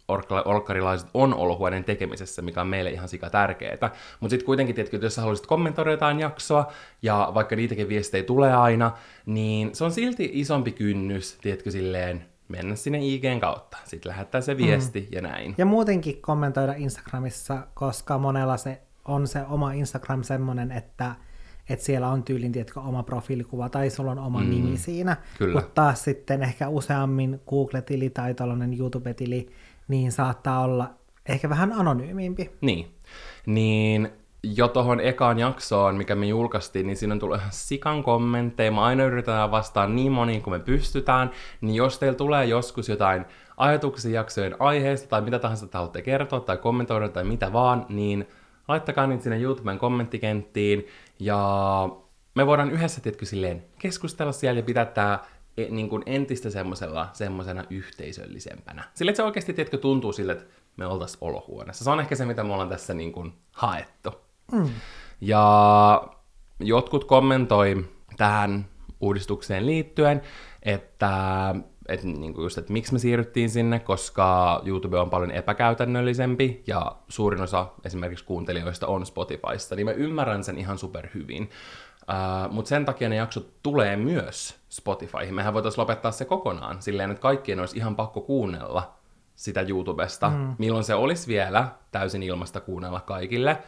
olkkarilaiset 0.45 1.09
on 1.15 1.35
ollut 1.35 1.59
huoneen 1.59 1.85
tekemisessä, 1.85 2.43
mikä 2.43 2.61
on 2.61 2.67
meille 2.67 2.91
ihan 2.91 3.09
sika 3.09 3.31
tärkeää. 3.31 3.91
Mutta 4.21 4.31
sitten 4.31 4.47
kuitenkin, 4.47 4.75
tiedätkö, 4.75 4.99
jos 5.03 5.15
sä 5.15 5.21
haluaisit 5.21 5.47
kommentoida 5.47 5.91
jotain 5.91 6.21
jaksoa, 6.21 6.73
ja 7.03 7.31
vaikka 7.35 7.57
niitäkin 7.57 7.89
viestejä 7.89 8.23
tulee 8.23 8.55
aina, 8.55 8.93
niin 9.27 9.75
se 9.75 9.85
on 9.85 9.93
silti 9.93 10.31
isompi 10.33 10.73
kynnys, 10.73 11.39
tiedätkö, 11.41 11.71
silleen 11.71 12.25
mennä 12.57 12.77
sinne 12.77 12.99
IGn 13.03 13.41
kautta. 13.41 13.77
Sitten 13.85 14.11
lähettää 14.11 14.41
se 14.41 14.57
viesti 14.57 15.01
mm. 15.01 15.07
ja 15.13 15.23
näin. 15.23 15.55
Ja 15.59 15.67
muutenkin 15.67 16.23
kommentoida 16.23 16.75
Instagramissa, 16.77 17.67
koska 17.75 18.19
monella 18.19 18.57
se 18.57 18.83
on 19.05 19.29
se 19.29 19.43
oma 19.49 19.73
Instagram 19.73 20.23
semmoinen, 20.23 20.73
että 20.73 21.15
että 21.69 21.85
siellä 21.85 22.09
on 22.09 22.23
tyylin, 22.23 22.53
tiedätkö, 22.53 22.81
oma 22.81 23.03
profiilikuva 23.03 23.69
tai 23.69 23.91
sulla 23.91 24.11
on 24.11 24.19
oma 24.19 24.41
mm, 24.41 24.51
nimi 24.51 24.77
siinä. 24.77 25.17
kyllä. 25.39 25.55
Mutta 25.55 25.71
taas 25.75 26.05
sitten 26.05 26.43
ehkä 26.43 26.69
useammin 26.69 27.41
Google-tili 27.49 28.11
tai 28.11 28.35
tällainen 28.35 28.79
YouTube-tili, 28.79 29.49
niin 29.89 30.13
saattaa 30.13 30.61
olla 30.61 30.95
ehkä 31.29 31.49
vähän 31.49 31.73
anonyymimpi. 31.73 32.51
Niin. 32.61 32.87
Niin 33.47 34.09
jo 34.45 34.69
tuohon 34.69 35.01
ekaan 35.01 35.39
jaksoon, 35.39 35.97
mikä 35.97 36.15
me 36.15 36.27
julkaistiin, 36.27 36.87
niin 36.87 36.97
siinä 36.97 37.13
on 37.13 37.19
tullut 37.19 37.39
ihan 37.39 37.53
sikan 37.53 38.03
kommentteja. 38.03 38.73
Me 38.73 38.81
aina 38.81 39.05
yritetään 39.05 39.51
vastaa 39.51 39.87
niin 39.87 40.13
moniin 40.13 40.43
kuin 40.43 40.55
me 40.55 40.59
pystytään. 40.59 41.31
Niin 41.61 41.75
jos 41.75 41.99
teillä 41.99 42.17
tulee 42.17 42.45
joskus 42.45 42.89
jotain 42.89 43.25
ajatuksia 43.57 44.15
jaksojen 44.15 44.57
aiheesta 44.59 45.09
tai 45.09 45.21
mitä 45.21 45.39
tahansa 45.39 45.67
te 45.67 45.79
haluatte 45.79 46.03
kertoa 46.03 46.41
tai 46.41 46.57
kommentoida 46.57 47.09
tai 47.09 47.25
mitä 47.25 47.53
vaan, 47.53 47.87
niin 47.89 48.29
laittakaa 48.69 49.07
niitä 49.07 49.23
sinne 49.23 49.41
YouTuben 49.41 49.79
kommenttikenttiin. 49.79 50.87
Ja 51.19 51.39
me 52.35 52.47
voidaan 52.47 52.71
yhdessä, 52.71 53.01
tietkö 53.01 53.27
silleen, 53.27 53.65
keskustella 53.79 54.33
siellä 54.33 54.59
ja 54.59 54.65
pitää 54.65 54.85
tää 54.85 55.25
e- 55.57 55.69
niin 55.71 55.89
kuin 55.89 56.03
entistä 56.07 56.51
semmosella, 56.51 57.09
semmosena 57.13 57.65
yhteisöllisempänä. 57.71 58.85
Sillä 58.95 59.11
että 59.11 59.17
se 59.17 59.23
oikeasti, 59.23 59.55
tiedätkö, 59.55 59.79
tuntuu 59.79 60.13
sille, 60.13 60.33
että 60.33 60.45
me 60.77 60.87
oltaisiin 60.87 61.19
olohuoneessa. 61.21 61.85
Se 61.85 61.91
on 61.91 62.01
ehkä 62.01 62.15
se, 62.15 62.25
mitä 62.25 62.45
me 62.45 62.53
ollaan 62.53 62.69
tässä 62.69 62.95
niin 62.95 63.13
kuin 63.13 63.33
haettu. 63.53 64.24
Mm. 64.53 64.69
Ja 65.21 66.03
jotkut 66.61 67.05
kommentoi 67.05 67.85
tähän 68.17 68.67
uudistukseen 69.01 69.67
liittyen, 69.67 70.23
että, 70.63 71.55
että, 71.89 72.07
niin 72.07 72.35
kuin 72.35 72.43
just, 72.43 72.59
että 72.59 72.73
miksi 72.73 72.93
me 72.93 72.99
siirryttiin 72.99 73.51
sinne, 73.51 73.79
koska 73.79 74.63
YouTube 74.65 74.99
on 74.99 75.11
paljon 75.11 75.31
epäkäytännöllisempi 75.31 76.63
ja 76.67 76.97
suurin 77.09 77.43
osa 77.43 77.67
esimerkiksi 77.85 78.25
kuuntelijoista 78.25 78.87
on 78.87 79.07
Spotifysta, 79.07 79.77
niin 79.77 79.87
mä 79.87 79.93
ymmärrän 79.93 80.45
sen 80.45 80.59
ihan 80.59 80.79
super 80.79 81.09
hyvin. 81.15 81.51
Uh, 82.09 82.53
Mutta 82.53 82.69
sen 82.69 82.85
takia 82.85 83.09
ne 83.09 83.17
jaksot 83.17 83.63
tulee 83.63 83.97
myös 83.97 84.55
Spotifyhin. 84.69 85.35
Mehän 85.35 85.55
voitaisiin 85.55 85.81
lopettaa 85.81 86.11
se 86.11 86.25
kokonaan 86.25 86.83
silleen, 86.83 87.11
että 87.11 87.21
kaikkien 87.21 87.61
olisi 87.61 87.77
ihan 87.77 87.97
pakko 87.97 88.21
kuunnella 88.21 88.95
sitä 89.35 89.61
YouTubesta, 89.61 90.31
mm. 90.31 90.55
milloin 90.59 90.85
se 90.85 90.95
olisi 90.95 91.29
vielä 91.29 91.69
täysin 91.93 92.23
ilmasta 92.23 92.61
kuunnella 92.61 93.01
kaikille, 93.01 93.59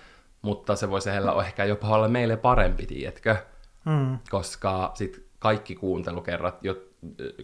mutta 0.46 0.76
se 0.76 0.90
voisi 0.90 1.11
ehkä 1.46 1.64
jopa 1.64 1.88
olla 1.88 2.09
meille 2.09 2.37
parempi, 2.37 2.87
tiedätkö? 2.87 3.37
Mm. 3.85 4.18
Koska 4.30 4.90
sit 4.94 5.26
kaikki 5.38 5.74
kuuntelukerrat, 5.74 6.64
jo, 6.64 6.76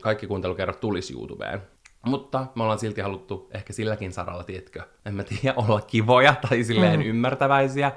kaikki 0.02 0.26
kuuntelukerrat 0.26 0.80
tulisi 0.80 1.12
YouTubeen. 1.12 1.62
Mutta 2.06 2.46
me 2.54 2.62
ollaan 2.62 2.78
silti 2.78 3.00
haluttu 3.00 3.50
ehkä 3.54 3.72
silläkin 3.72 4.12
saralla, 4.12 4.44
tiedätkö, 4.44 4.82
en 5.06 5.14
mä 5.14 5.24
tiedä, 5.24 5.54
olla 5.56 5.80
kivoja 5.80 6.34
tai 6.48 6.64
silleen 6.64 7.00
mm. 7.00 7.06
ymmärtäväisiä. 7.06 7.92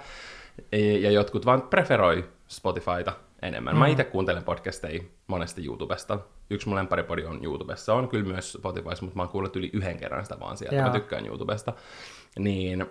Ja 1.02 1.12
jotkut 1.12 1.46
vaan 1.46 1.62
preferoi 1.62 2.30
Spotifyta 2.48 3.14
enemmän. 3.42 3.74
Mm. 3.74 3.80
Mä 3.80 3.88
itse 3.88 4.04
kuuntelen 4.04 4.44
podcasteja 4.44 5.04
monesti 5.28 5.66
YouTubesta. 5.66 6.20
Yksi 6.50 6.68
mun 6.68 6.76
lemparipodi 6.76 7.26
on 7.26 7.44
YouTubessa. 7.44 7.94
On 7.94 8.08
kyllä 8.08 8.26
myös 8.26 8.54
Spotifyssa, 8.54 9.06
mutta 9.06 9.16
mä 9.16 9.22
oon 9.24 9.30
kuullut 9.30 9.56
yli 9.56 9.70
yhden 9.74 9.98
kerran 9.98 10.24
sitä 10.24 10.40
vaan 10.40 10.58
sieltä. 10.58 10.76
Joo. 10.76 10.86
Mä 10.86 10.94
tykkään 10.94 11.26
YouTubesta. 11.26 11.74
Niin 12.40 12.86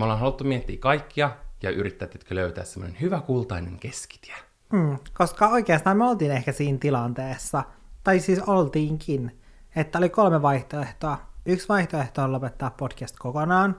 me 0.00 0.04
ollaan 0.04 0.20
haluttu 0.20 0.44
miettiä 0.44 0.76
kaikkia 0.80 1.30
ja 1.62 1.70
yrittää 1.70 2.08
tiedätkö, 2.08 2.34
löytää 2.34 2.64
semmoinen 2.64 3.00
hyvä 3.00 3.20
kultainen 3.20 3.78
keskitie. 3.78 4.34
Mm, 4.72 4.98
koska 5.14 5.48
oikeastaan 5.48 5.96
me 5.96 6.04
oltiin 6.04 6.30
ehkä 6.30 6.52
siinä 6.52 6.78
tilanteessa, 6.78 7.62
tai 8.04 8.20
siis 8.20 8.40
oltiinkin, 8.40 9.40
että 9.76 9.98
oli 9.98 10.08
kolme 10.08 10.42
vaihtoehtoa. 10.42 11.18
Yksi 11.46 11.68
vaihtoehto 11.68 12.22
on 12.22 12.32
lopettaa 12.32 12.70
podcast 12.70 13.16
kokonaan, 13.18 13.76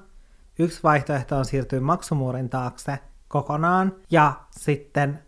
yksi 0.59 0.79
vaihtoehto 0.83 1.37
on 1.37 1.45
siirtyä 1.45 1.79
maksumuurin 1.79 2.49
taakse 2.49 2.99
kokonaan, 3.27 3.95
ja 4.11 4.33
sitten 4.51 5.19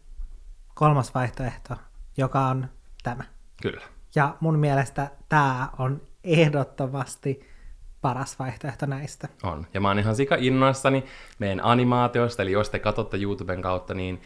kolmas 0.74 1.14
vaihtoehto, 1.14 1.76
joka 2.18 2.48
on 2.48 2.68
tämä. 3.04 3.24
Kyllä. 3.62 3.82
Ja 4.16 4.38
mun 4.40 4.60
mielestä 4.60 5.12
tämä 5.30 5.70
on 5.78 6.02
ehdottomasti 6.24 7.53
paras 8.04 8.40
vaihtoehto 8.40 8.86
näistä. 8.86 9.28
On. 9.44 9.68
Ja 9.74 9.82
mä 9.82 9.88
oon 9.88 10.00
ihan 10.00 10.16
sika 10.16 10.36
innoissani 10.40 11.04
meidän 11.40 11.62
animaatiosta, 11.64 12.42
eli 12.42 12.52
jos 12.52 12.70
te 12.70 12.80
katsotte 12.80 13.18
YouTuben 13.18 13.62
kautta, 13.62 13.94
niin 13.94 14.22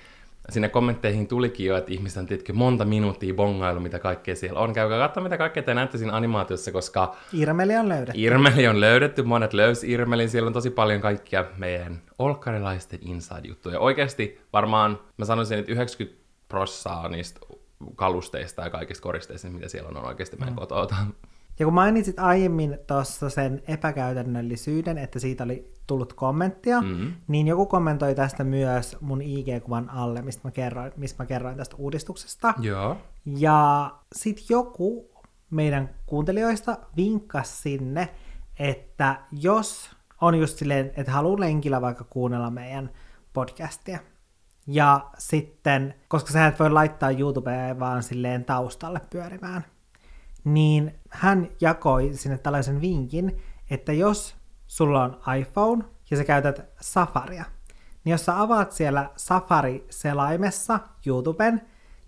sinne 0.49 0.69
kommentteihin 0.69 1.27
tulikin 1.27 1.65
jo, 1.65 1.77
että 1.77 1.91
ihmiset 1.93 2.17
on 2.17 2.25
tietenkin 2.25 2.57
monta 2.57 2.85
minuuttia 2.85 3.33
bongailu, 3.33 3.79
mitä 3.79 3.99
kaikkea 3.99 4.35
siellä 4.35 4.59
on. 4.59 4.73
Käykää 4.73 4.99
katsomaan, 4.99 5.25
mitä 5.25 5.37
kaikkea 5.37 5.63
te 5.63 5.73
näette 5.73 5.97
siinä 5.97 6.13
animaatiossa, 6.13 6.71
koska 6.71 7.15
Irmeli 7.33 7.75
on 7.75 7.89
löydetty. 7.89 8.21
Irmeli 8.21 8.67
on 8.67 8.79
löydetty, 8.79 9.23
monet 9.23 9.53
löysi 9.53 9.91
Irmelin, 9.91 10.29
siellä 10.29 10.47
on 10.47 10.53
tosi 10.53 10.69
paljon 10.69 11.01
kaikkia 11.01 11.45
meidän 11.57 12.01
olkkarilaisten 12.19 12.99
inside-juttuja. 13.01 13.79
Oikeasti 13.79 14.41
varmaan, 14.53 14.99
mä 15.17 15.25
sanoisin, 15.25 15.59
että 15.59 15.71
90 15.71 16.21
prossaa 16.47 17.09
niistä 17.09 17.39
kalusteista 17.95 18.61
ja 18.61 18.69
kaikista 18.69 19.03
koristeista, 19.03 19.47
mitä 19.47 19.67
siellä 19.67 19.89
on, 19.89 19.97
on 19.97 20.05
oikeasti 20.05 20.37
meidän 20.37 20.53
mm. 20.53 20.59
kotota. 20.59 20.95
Ja 21.59 21.65
kun 21.65 21.73
mainitsit 21.73 22.19
aiemmin 22.19 22.77
tuossa 22.87 23.29
sen 23.29 23.61
epäkäytännöllisyyden, 23.67 24.97
että 24.97 25.19
siitä 25.19 25.43
oli 25.43 25.73
tullut 25.87 26.13
kommenttia, 26.13 26.81
Mm. 26.81 27.13
niin 27.27 27.47
joku 27.47 27.65
kommentoi 27.65 28.15
tästä 28.15 28.43
myös 28.43 28.97
mun 29.01 29.21
IG-kuvan 29.21 29.89
alle, 29.89 30.21
mistä 30.21 30.47
mä 30.47 30.51
kerroin, 30.51 30.91
mistä 30.97 31.23
mä 31.23 31.27
kerroin 31.27 31.57
tästä 31.57 31.75
uudistuksesta. 31.79 32.53
Joo. 32.59 32.97
Ja 33.25 33.91
sitten 34.15 34.45
joku 34.49 35.09
meidän 35.49 35.89
kuuntelijoista 36.05 36.77
vinkkasi 36.97 37.61
sinne, 37.61 38.09
että 38.59 39.19
jos 39.31 39.91
on 40.21 40.35
just 40.35 40.57
silleen, 40.57 40.91
että 40.95 41.11
haluaa 41.11 41.39
lenkillä 41.39 41.81
vaikka 41.81 42.03
kuunnella 42.09 42.49
meidän 42.51 42.89
podcastia, 43.33 43.99
ja 44.67 45.09
sitten, 45.17 45.95
koska 46.07 46.31
sä 46.31 46.47
et 46.47 46.59
voi 46.59 46.69
laittaa 46.69 47.11
YouTubeen 47.11 47.79
vaan 47.79 48.03
silleen 48.03 48.45
taustalle 48.45 49.01
pyörimään, 49.09 49.65
niin 50.53 50.99
hän 51.09 51.49
jakoi 51.61 52.09
sinne 52.13 52.37
tällaisen 52.37 52.81
vinkin, 52.81 53.37
että 53.69 53.93
jos 53.93 54.35
sulla 54.67 55.03
on 55.03 55.35
iPhone 55.39 55.83
ja 56.11 56.17
sä 56.17 56.23
käytät 56.23 56.65
Safaria, 56.81 57.45
niin 58.03 58.11
jos 58.11 58.25
sä 58.25 58.41
avaat 58.41 58.71
siellä 58.71 59.09
Safari-selaimessa 59.15 60.79
YouTuben 61.05 61.61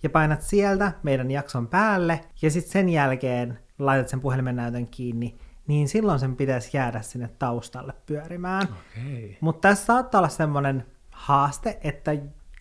ja 0.04 0.10
painat 0.10 0.42
sieltä 0.42 0.92
meidän 1.04 1.32
jakson 1.32 1.68
päälle 1.68 2.22
ja 2.42 2.52
sitten 2.52 2.72
sen 2.72 2.90
jälkeen 2.90 3.60
laitat 3.80 4.10
sen 4.10 4.22
puhelimen 4.22 4.56
näytön 4.56 4.88
kiinni, 4.88 5.38
niin 5.68 5.88
silloin 5.88 6.20
sen 6.20 6.36
pitäisi 6.36 6.78
jäädä 6.78 7.02
sinne 7.02 7.30
taustalle 7.40 7.94
pyörimään. 8.06 8.64
Okei. 8.64 9.38
Mutta 9.42 9.70
tässä 9.70 9.86
saattaa 9.86 10.20
olla 10.20 10.30
semmoinen 10.30 10.86
haaste, 11.12 11.80
että 11.84 12.12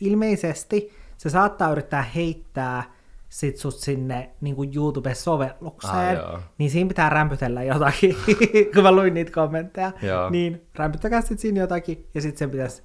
ilmeisesti 0.01 0.93
se 1.17 1.31
saattaa 1.31 1.71
yrittää 1.71 2.03
heittää 2.03 2.98
sit 3.29 3.57
sut 3.57 3.75
sinne 3.75 4.31
niin 4.41 4.57
kuin 4.57 4.71
YouTube-sovellukseen, 4.77 6.25
Ah, 6.25 6.43
niin 6.59 6.71
siinä 6.71 6.89
pitää 6.89 7.11
rämpytellä 7.11 7.63
jotakin, 7.63 8.17
kun 8.75 8.83
mä 8.83 8.93
luin 8.93 9.15
niitä 9.15 9.33
kommentteja, 9.33 9.93
Joo. 10.03 10.31
niin 10.31 10.67
rämpyttäkää 10.75 11.21
sit 11.21 11.39
siinä 11.39 11.61
jotakin, 11.61 12.07
ja 12.15 12.21
sitten 12.21 12.39
sen 12.39 12.51
pitäisi 12.51 12.83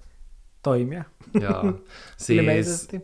toimia. 0.63 1.03
Joo. 1.41 1.63
Siis 2.17 2.39
Ilmeisesti. 2.39 3.01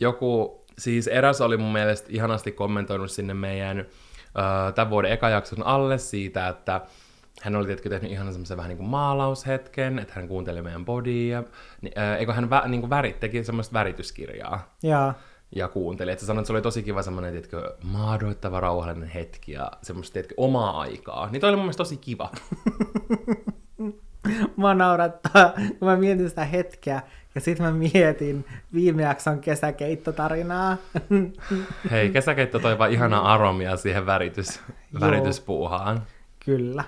joku, 0.00 0.64
siis 0.78 1.06
eräs 1.06 1.40
oli 1.40 1.56
mun 1.56 1.72
mielestä 1.72 2.08
ihanasti 2.10 2.52
kommentoinut 2.52 3.10
sinne 3.10 3.34
meidän 3.34 3.80
uh, 3.80 4.74
tämän 4.74 4.90
vuoden 4.90 5.12
ekajakson 5.12 5.66
alle 5.66 5.98
siitä, 5.98 6.48
että 6.48 6.80
hän 7.42 7.56
oli 7.56 7.66
tietenkin 7.66 7.90
tehnyt 7.90 8.10
ihan 8.10 8.32
semmoisen 8.32 8.56
vähän 8.56 8.68
niin 8.68 8.78
kuin 8.78 8.88
maalaushetken, 8.88 9.98
että 9.98 10.12
hän 10.16 10.28
kuunteli 10.28 10.62
meidän 10.62 10.84
bodia, 10.84 11.44
niin, 11.80 11.92
eikö 12.18 12.32
hän 12.32 12.50
vä, 12.50 12.62
niin 12.66 12.80
kuin 12.80 12.90
värit, 12.90 13.20
teki 13.20 13.44
semmoista 13.44 13.72
värityskirjaa 13.72 14.76
Joo. 14.82 15.12
Ja 15.54 15.68
kuunteli. 15.68 16.10
Että 16.12 16.20
se 16.20 16.26
sanoi, 16.26 16.40
että 16.40 16.46
se 16.46 16.52
oli 16.52 16.62
tosi 16.62 16.82
kiva 16.82 17.02
semmoinen, 17.02 17.32
tiedätkö, 17.32 17.76
maadoittava 17.82 18.60
rauhallinen 18.60 19.08
hetki 19.08 19.52
ja 19.52 19.72
semmoista, 19.82 20.12
tiedätkö, 20.12 20.34
omaa 20.36 20.80
aikaa. 20.80 21.28
Niin 21.30 21.40
toi 21.40 21.48
oli 21.48 21.56
mun 21.56 21.64
mielestä 21.64 21.80
tosi 21.80 21.96
kiva. 21.96 22.30
Mua 24.56 24.74
naurattaa, 24.74 25.52
kun 25.78 25.88
mä 25.88 25.96
mietin 25.96 26.28
sitä 26.28 26.44
hetkeä, 26.44 27.02
ja 27.34 27.40
sitten 27.40 27.66
mä 27.66 27.72
mietin 27.72 28.44
viime 28.74 29.02
jakson 29.02 29.40
kesäkeittotarinaa. 29.40 30.76
Hei, 31.90 32.10
kesäkeitto 32.10 32.58
toi 32.58 32.78
vaan 32.78 32.92
ihanaa 32.92 33.32
aromia 33.32 33.76
siihen 33.76 34.06
väritys, 34.06 34.60
värityspuuhaan. 35.00 36.02
Kyllä. 36.44 36.84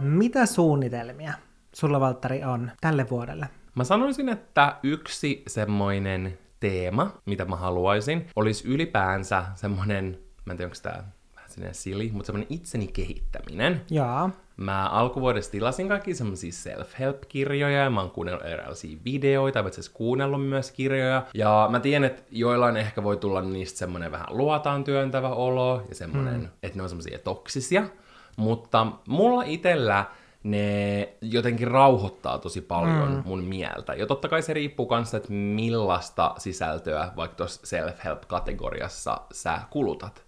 Mitä 0.00 0.46
suunnitelmia 0.46 1.32
sulla, 1.72 2.00
Valtteri, 2.00 2.44
on 2.44 2.70
tälle 2.80 3.10
vuodelle? 3.10 3.48
Mä 3.74 3.84
sanoisin, 3.84 4.28
että 4.28 4.76
yksi 4.82 5.42
semmoinen 5.46 6.38
teema, 6.60 7.10
mitä 7.26 7.44
mä 7.44 7.56
haluaisin, 7.56 8.26
olisi 8.36 8.68
ylipäänsä 8.68 9.44
semmoinen, 9.54 10.18
mä 10.44 10.52
en 10.52 10.56
tiedä 10.56 10.66
onko 10.66 10.76
tää 10.82 11.12
vähän 11.36 11.50
sinne 11.50 11.74
sili, 11.74 12.10
mutta 12.12 12.26
semmoinen 12.26 12.54
itseni 12.54 12.86
kehittäminen. 12.86 13.80
Jaa. 13.90 14.30
Mä 14.56 14.88
alkuvuodesta 14.88 15.52
tilasin 15.52 15.88
kaikki 15.88 16.14
semmoisia 16.14 16.52
self-help-kirjoja, 16.52 17.84
ja 17.84 17.90
mä 17.90 18.00
oon 18.00 18.10
kuunnellut 18.10 18.46
erilaisia 18.46 18.98
videoita, 19.04 19.62
mä 19.62 19.68
itse 19.68 19.80
asiassa 19.80 19.96
kuunnellut 19.96 20.48
myös 20.48 20.70
kirjoja. 20.70 21.26
Ja 21.34 21.68
mä 21.70 21.80
tiedän, 21.80 22.04
että 22.04 22.22
joillain 22.30 22.76
ehkä 22.76 23.02
voi 23.02 23.16
tulla 23.16 23.42
niistä 23.42 23.78
semmoinen 23.78 24.12
vähän 24.12 24.26
luotaan 24.30 24.84
työntävä 24.84 25.28
olo, 25.28 25.82
ja 25.88 25.94
semmoinen, 25.94 26.40
mm. 26.40 26.48
että 26.62 26.78
ne 26.78 26.82
on 26.82 26.88
semmoisia 26.88 27.18
toksisia. 27.18 27.82
Mutta 28.36 28.86
mulla 29.08 29.42
itellä 29.42 30.04
ne 30.42 31.08
jotenkin 31.20 31.68
rauhoittaa 31.68 32.38
tosi 32.38 32.60
paljon 32.60 33.12
mm. 33.12 33.22
mun 33.24 33.44
mieltä. 33.44 33.94
Ja 33.94 34.06
totta 34.06 34.28
kai 34.28 34.42
se 34.42 34.54
riippuu 34.54 34.86
kanssa, 34.86 35.16
että 35.16 35.32
millaista 35.32 36.34
sisältöä 36.38 37.12
vaikka 37.16 37.36
tuossa 37.36 37.66
self-help-kategoriassa 37.66 39.20
sä 39.32 39.60
kulutat. 39.70 40.24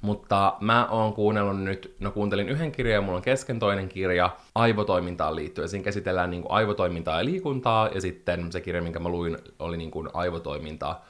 Mutta 0.00 0.56
mä 0.60 0.86
oon 0.86 1.12
kuunnellut 1.12 1.62
nyt, 1.62 1.96
no 2.00 2.10
kuuntelin 2.10 2.48
yhden 2.48 2.72
kirjan 2.72 2.94
ja 2.94 3.00
mulla 3.00 3.16
on 3.16 3.22
kesken 3.22 3.58
toinen 3.58 3.88
kirja 3.88 4.30
aivotoimintaan 4.54 5.36
liittyen. 5.36 5.68
Siinä 5.68 5.84
käsitellään 5.84 6.30
niin 6.30 6.42
kuin 6.42 6.52
aivotoimintaa 6.52 7.18
ja 7.18 7.24
liikuntaa, 7.24 7.88
ja 7.88 8.00
sitten 8.00 8.52
se 8.52 8.60
kirja, 8.60 8.82
minkä 8.82 8.98
mä 8.98 9.08
luin, 9.08 9.38
oli 9.58 9.76
niin 9.76 9.90
kuin 9.90 10.08
aivotoiminta 10.12 11.00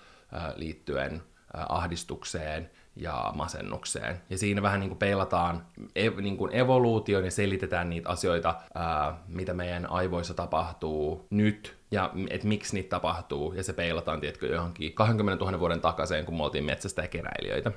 liittyen 0.56 1.22
ahdistukseen 1.68 2.70
ja 2.96 3.32
masennukseen. 3.34 4.20
Ja 4.30 4.38
siinä 4.38 4.62
vähän 4.62 4.80
niin 4.80 4.90
kuin 4.90 4.98
peilataan 4.98 5.66
ev- 5.96 6.20
niin 6.20 6.36
kuin 6.36 6.54
evoluution 6.54 7.24
ja 7.24 7.30
selitetään 7.30 7.90
niitä 7.90 8.08
asioita, 8.08 8.54
ää, 8.74 9.16
mitä 9.28 9.54
meidän 9.54 9.90
aivoissa 9.90 10.34
tapahtuu 10.34 11.26
nyt 11.30 11.76
ja 11.90 12.10
että 12.30 12.48
miksi 12.48 12.74
niitä 12.74 12.88
tapahtuu. 12.88 13.52
Ja 13.52 13.62
se 13.62 13.72
peilataan, 13.72 14.20
tiedätkö, 14.20 14.46
johonkin 14.46 14.92
20 14.92 15.44
000 15.44 15.60
vuoden 15.60 15.80
takaisin, 15.80 16.24
kun 16.24 16.36
me 16.36 16.42
oltiin 16.42 16.64
metsästä 16.64 17.02
ja 17.02 17.08
keräilijöitä 17.08 17.72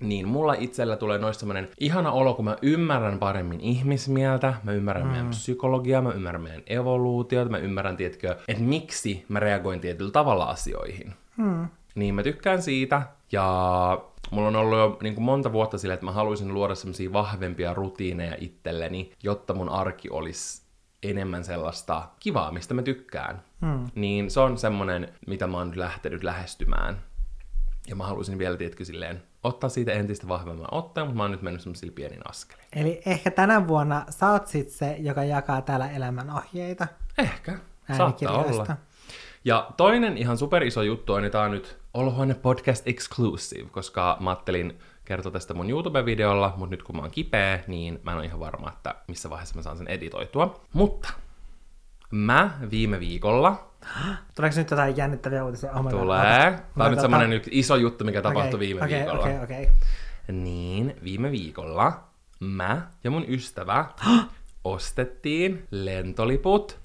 niin 0.00 0.28
mulla 0.28 0.54
itsellä 0.58 0.96
tulee 0.96 1.18
noista 1.18 1.40
semmoinen 1.40 1.68
ihana 1.80 2.12
olo, 2.12 2.34
kun 2.34 2.44
mä 2.44 2.56
ymmärrän 2.62 3.18
paremmin 3.18 3.60
ihmismieltä, 3.60 4.54
mä 4.62 4.72
ymmärrän 4.72 5.06
mm. 5.06 5.10
meidän 5.10 5.30
psykologiaa, 5.30 6.02
mä 6.02 6.12
ymmärrän 6.12 6.42
meidän 6.42 6.62
evoluutiota, 6.66 7.50
mä 7.50 7.58
ymmärrän, 7.58 7.96
tiedätkö, 7.96 8.36
että 8.48 8.62
miksi 8.62 9.24
mä 9.28 9.40
reagoin 9.40 9.80
tietyllä 9.80 10.10
tavalla 10.10 10.44
asioihin. 10.44 11.14
Mm. 11.36 11.68
Niin 11.94 12.14
mä 12.14 12.22
tykkään 12.22 12.62
siitä, 12.62 13.02
ja 13.32 14.04
mulla 14.34 14.48
on 14.48 14.56
ollut 14.56 14.78
jo 14.78 14.98
niin 15.02 15.14
kuin 15.14 15.24
monta 15.24 15.52
vuotta 15.52 15.78
sillä, 15.78 15.94
että 15.94 16.06
mä 16.06 16.12
haluaisin 16.12 16.54
luoda 16.54 16.74
semmoisia 16.74 17.12
vahvempia 17.12 17.74
rutiineja 17.74 18.36
itselleni, 18.38 19.12
jotta 19.22 19.54
mun 19.54 19.68
arki 19.68 20.10
olisi 20.10 20.62
enemmän 21.02 21.44
sellaista 21.44 22.08
kivaa, 22.20 22.52
mistä 22.52 22.74
mä 22.74 22.82
tykkään. 22.82 23.42
Mm. 23.60 23.86
Niin 23.94 24.30
se 24.30 24.40
on 24.40 24.58
semmonen, 24.58 25.08
mitä 25.26 25.46
mä 25.46 25.56
oon 25.56 25.68
nyt 25.68 25.76
lähtenyt 25.76 26.22
lähestymään. 26.22 26.98
Ja 27.88 27.96
mä 27.96 28.06
haluaisin 28.06 28.38
vielä, 28.38 28.56
tiedätkö, 28.56 28.84
silleen 28.84 29.22
ottaa 29.44 29.70
siitä 29.70 29.92
entistä 29.92 30.28
vahvemman 30.28 30.68
otteen, 30.70 31.06
mutta 31.06 31.16
mä 31.16 31.22
oon 31.22 31.30
nyt 31.30 31.42
mennyt 31.42 31.62
semmoisilla 31.62 31.92
pienin 31.94 32.30
askelin. 32.30 32.64
Eli 32.72 33.02
ehkä 33.06 33.30
tänä 33.30 33.68
vuonna 33.68 34.04
sä 34.10 34.30
oot 34.30 34.46
sit 34.46 34.70
se, 34.70 34.96
joka 34.98 35.24
jakaa 35.24 35.62
täällä 35.62 35.90
elämän 35.90 36.30
ohjeita. 36.30 36.86
Ehkä, 37.18 37.58
saattaa 37.96 38.44
olla. 38.44 38.76
Ja 39.44 39.70
toinen 39.76 40.18
ihan 40.18 40.38
super 40.38 40.62
iso 40.62 40.82
juttu 40.82 41.12
on, 41.12 41.24
että 41.24 41.32
tämä 41.32 41.44
on 41.44 41.50
nyt 41.50 41.78
Olohuone 41.94 42.34
Podcast 42.34 42.88
Exclusive, 42.88 43.68
koska 43.70 44.16
mä 44.20 44.30
ajattelin 44.30 44.78
kertoa 45.04 45.32
tästä 45.32 45.54
mun 45.54 45.70
YouTube-videolla, 45.70 46.54
mutta 46.56 46.70
nyt 46.70 46.82
kun 46.82 46.96
mä 46.96 47.02
oon 47.02 47.10
kipeä, 47.10 47.60
niin 47.66 48.00
mä 48.02 48.10
en 48.10 48.16
ole 48.16 48.24
ihan 48.24 48.40
varma, 48.40 48.68
että 48.68 48.94
missä 49.08 49.30
vaiheessa 49.30 49.56
mä 49.56 49.62
saan 49.62 49.76
sen 49.76 49.88
editoitua. 49.88 50.60
Mutta 50.72 51.12
mä 52.10 52.58
viime 52.70 53.00
viikolla 53.00 53.70
Tuleeko 54.34 54.56
nyt 54.56 54.70
jotain 54.70 54.96
jännittäviä 54.96 55.44
uutisia? 55.44 55.72
Oh 55.72 55.90
Tulee. 55.90 56.58
Tämä 56.74 56.84
on 56.84 56.90
nyt 56.90 57.00
semmoinen 57.00 57.30
nyt 57.30 57.48
iso 57.50 57.76
juttu, 57.76 58.04
mikä 58.04 58.22
tapahtui 58.22 58.48
okay, 58.48 58.60
viime 58.60 58.84
okay, 58.84 58.98
viikolla. 58.98 59.22
Okay, 59.22 59.44
okay. 59.44 59.66
Niin, 60.32 60.96
viime 61.04 61.30
viikolla 61.30 62.04
mä 62.40 62.82
ja 63.04 63.10
mun 63.10 63.24
ystävä 63.28 63.86
ostettiin 64.64 65.66
lentoliput 65.70 66.78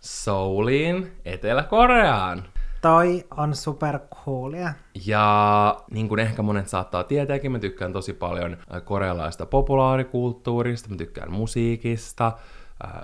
Souliin 0.00 1.12
Etelä-Koreaan. 1.24 2.44
Toi 2.82 3.24
on 3.36 3.54
super 3.54 3.98
coolia. 4.24 4.72
Ja 5.06 5.76
niin 5.90 6.08
kuin 6.08 6.20
ehkä 6.20 6.42
monet 6.42 6.68
saattaa 6.68 7.04
tietääkin, 7.04 7.52
mä 7.52 7.58
tykkään 7.58 7.92
tosi 7.92 8.12
paljon 8.12 8.56
korealaista 8.84 9.46
populaarikulttuurista, 9.46 10.88
mä 10.88 10.96
tykkään 10.96 11.32
musiikista, 11.32 12.32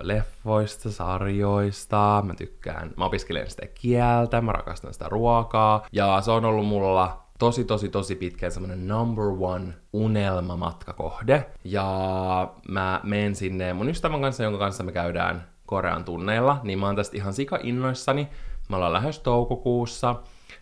leffoista, 0.00 0.90
sarjoista, 0.90 2.22
mä 2.26 2.34
tykkään, 2.34 2.90
mä 2.96 3.04
opiskelen 3.04 3.50
sitä 3.50 3.66
kieltä, 3.74 4.40
mä 4.40 4.52
rakastan 4.52 4.92
sitä 4.92 5.08
ruokaa, 5.08 5.86
ja 5.92 6.20
se 6.20 6.30
on 6.30 6.44
ollut 6.44 6.66
mulla 6.66 7.26
tosi, 7.38 7.64
tosi, 7.64 7.88
tosi 7.88 8.14
pitkään 8.14 8.52
semmonen 8.52 8.88
number 8.88 9.24
one 9.40 9.74
unelmamatkakohde, 9.92 11.46
ja 11.64 12.52
mä 12.68 13.00
menen 13.02 13.34
sinne 13.34 13.72
mun 13.72 13.88
ystävän 13.88 14.20
kanssa, 14.20 14.42
jonka 14.42 14.58
kanssa 14.58 14.84
me 14.84 14.92
käydään 14.92 15.55
Korean 15.66 16.04
tunneilla, 16.04 16.60
niin 16.62 16.78
mä 16.78 16.86
oon 16.86 16.96
tästä 16.96 17.16
ihan 17.16 17.32
sika 17.32 17.58
innoissani, 17.62 18.28
mä 18.68 18.76
ollaan 18.76 18.92
lähes 18.92 19.18
toukokuussa, 19.18 20.14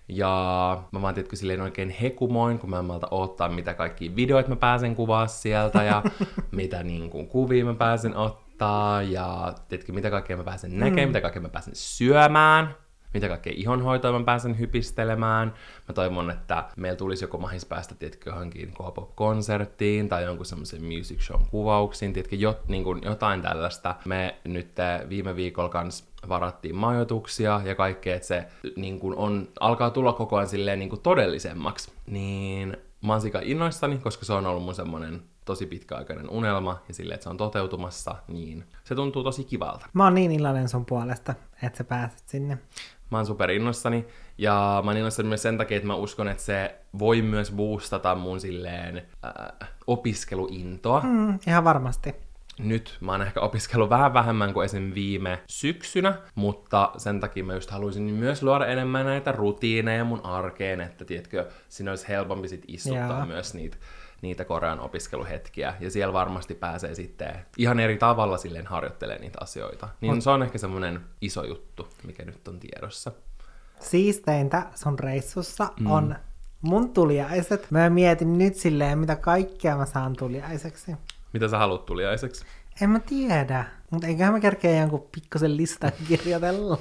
ja 0.08 0.82
mä 0.92 1.02
vaan 1.02 1.14
tiedätkö 1.14 1.36
silleen 1.36 1.60
oikein 1.60 1.90
hekumoin, 1.90 2.58
kun 2.58 2.70
mä 2.70 2.78
en 2.78 2.84
malta 2.84 3.08
odottaa, 3.10 3.48
mitä 3.48 3.74
kaikki 3.74 4.16
videoita 4.16 4.48
mä 4.48 4.56
pääsen 4.56 4.94
kuvaa 4.94 5.26
sieltä 5.26 5.82
ja 5.82 6.02
mitä 6.50 6.82
niin 6.82 7.10
kuin, 7.10 7.28
kuvia 7.28 7.64
mä 7.64 7.74
pääsen 7.74 8.16
ottaa 8.16 9.02
ja 9.02 9.54
tiedätkö, 9.68 9.92
mitä 9.92 10.10
kaikkea 10.10 10.36
mä 10.36 10.44
pääsen 10.44 10.78
näkemään, 10.78 11.08
mm. 11.08 11.08
mitä 11.08 11.20
kaikkea 11.20 11.42
mä 11.42 11.48
pääsen 11.48 11.74
syömään, 11.76 12.74
mitä 13.14 13.28
kaikkea 13.28 13.52
ihonhoitoa 13.56 14.18
mä 14.18 14.24
pääsen 14.24 14.58
hypistelemään. 14.58 15.54
Mä 15.88 15.94
toivon, 15.94 16.30
että 16.30 16.64
meillä 16.76 16.96
tulisi 16.96 17.24
joko 17.24 17.38
mahis 17.38 17.64
päästä, 17.64 17.94
tiedätkö, 17.94 18.30
johonkin 18.30 18.72
K-pop-konserttiin 18.72 20.08
tai 20.08 20.24
jonkun 20.24 20.46
semmoisen 20.46 20.84
music 20.84 21.20
show 21.20 21.40
kuvauksiin, 21.50 22.12
tiedätkö, 22.12 22.36
jot, 22.36 22.68
niin 22.68 22.84
kuin 22.84 23.00
jotain 23.04 23.42
tällaista. 23.42 23.94
Me 24.04 24.34
nyt 24.44 24.72
viime 25.08 25.36
viikolla 25.36 25.68
kanssa 25.68 26.04
varattiin 26.28 26.76
majoituksia 26.76 27.60
ja 27.64 27.74
kaikkea, 27.74 28.16
että 28.16 28.28
se 28.28 28.46
niin 28.76 29.00
kuin 29.00 29.16
on, 29.16 29.48
alkaa 29.60 29.90
tulla 29.90 30.12
koko 30.12 30.36
ajan 30.36 30.48
silleen 30.48 30.78
niin 30.78 30.88
kuin 30.88 31.00
todellisemmaksi. 31.00 31.92
Niin 32.06 32.76
mä 33.06 33.12
oon 33.12 33.22
innoissani, 33.42 33.98
koska 33.98 34.24
se 34.24 34.32
on 34.32 34.46
ollut 34.46 34.64
mun 34.64 34.74
semmonen 34.74 35.22
tosi 35.44 35.66
pitkäaikainen 35.66 36.30
unelma 36.30 36.82
ja 36.88 36.94
sille, 36.94 37.14
että 37.14 37.24
se 37.24 37.30
on 37.30 37.36
toteutumassa, 37.36 38.14
niin 38.28 38.64
se 38.84 38.94
tuntuu 38.94 39.24
tosi 39.24 39.44
kivalta. 39.44 39.86
Mä 39.92 40.04
oon 40.04 40.14
niin 40.14 40.32
iloinen 40.32 40.68
sun 40.68 40.86
puolesta, 40.86 41.34
että 41.62 41.78
sä 41.78 41.84
pääset 41.84 42.28
sinne. 42.28 42.58
Mä 43.14 43.18
oon 43.18 43.26
super 43.26 43.50
innoissani 43.50 44.06
ja 44.38 44.80
mä 44.84 44.90
oon 44.90 44.96
innoissani 44.96 45.28
myös 45.28 45.42
sen 45.42 45.58
takia, 45.58 45.76
että 45.76 45.86
mä 45.86 45.94
uskon, 45.94 46.28
että 46.28 46.42
se 46.42 46.74
voi 46.98 47.22
myös 47.22 47.52
boostata 47.52 48.14
mun 48.14 48.40
silleen 48.40 49.02
äh, 49.24 49.68
opiskeluintoa. 49.86 51.00
Mm, 51.00 51.38
ihan 51.46 51.64
varmasti 51.64 52.14
nyt 52.58 52.96
mä 53.00 53.12
oon 53.12 53.22
ehkä 53.22 53.40
opiskellut 53.40 53.90
vähän 53.90 54.14
vähemmän 54.14 54.52
kuin 54.52 54.64
esim. 54.64 54.94
viime 54.94 55.38
syksynä, 55.48 56.14
mutta 56.34 56.92
sen 56.96 57.20
takia 57.20 57.44
mä 57.44 57.54
just 57.54 57.70
haluaisin 57.70 58.02
myös 58.02 58.42
luoda 58.42 58.66
enemmän 58.66 59.06
näitä 59.06 59.32
rutiineja 59.32 60.04
mun 60.04 60.26
arkeen, 60.26 60.80
että 60.80 61.04
tiedätkö, 61.04 61.48
siinä 61.68 61.90
olisi 61.90 62.08
helpompi 62.08 62.48
sit 62.48 62.64
istuttaa 62.68 63.18
Jaa. 63.18 63.26
myös 63.26 63.54
niitä 63.54 63.76
niitä 64.24 64.44
Korean 64.44 64.80
opiskeluhetkiä, 64.80 65.74
ja 65.80 65.90
siellä 65.90 66.12
varmasti 66.12 66.54
pääsee 66.54 66.94
sitten 66.94 67.34
ihan 67.58 67.80
eri 67.80 67.96
tavalla 67.96 68.38
silleen 68.38 68.66
harjoittelemaan 68.66 69.20
niitä 69.20 69.38
asioita. 69.40 69.88
Niin 70.00 70.22
se 70.22 70.30
on 70.30 70.42
ehkä 70.42 70.58
semmoinen 70.58 71.00
iso 71.20 71.44
juttu, 71.44 71.88
mikä 72.06 72.24
nyt 72.24 72.48
on 72.48 72.60
tiedossa. 72.60 73.12
Siisteintä 73.80 74.66
sun 74.74 74.98
reissussa 74.98 75.68
mm. 75.80 75.90
on 75.90 76.16
mun 76.60 76.92
tuliaiset. 76.92 77.70
Mä 77.70 77.90
mietin 77.90 78.38
nyt 78.38 78.54
silleen, 78.54 78.98
mitä 78.98 79.16
kaikkea 79.16 79.76
mä 79.76 79.86
saan 79.86 80.16
tuliaiseksi. 80.16 80.96
Mitä 81.32 81.48
sä 81.48 81.58
haluat 81.58 81.86
tuliaiseksi? 81.86 82.44
En 82.80 82.90
mä 82.90 82.98
tiedä, 82.98 83.64
mutta 83.90 84.06
eiköhän 84.06 84.32
mä 84.32 84.40
kerkeä 84.40 84.80
jonkun 84.80 85.08
pikkusen 85.14 85.56
listan 85.56 85.92
kirjoitella. 86.08 86.78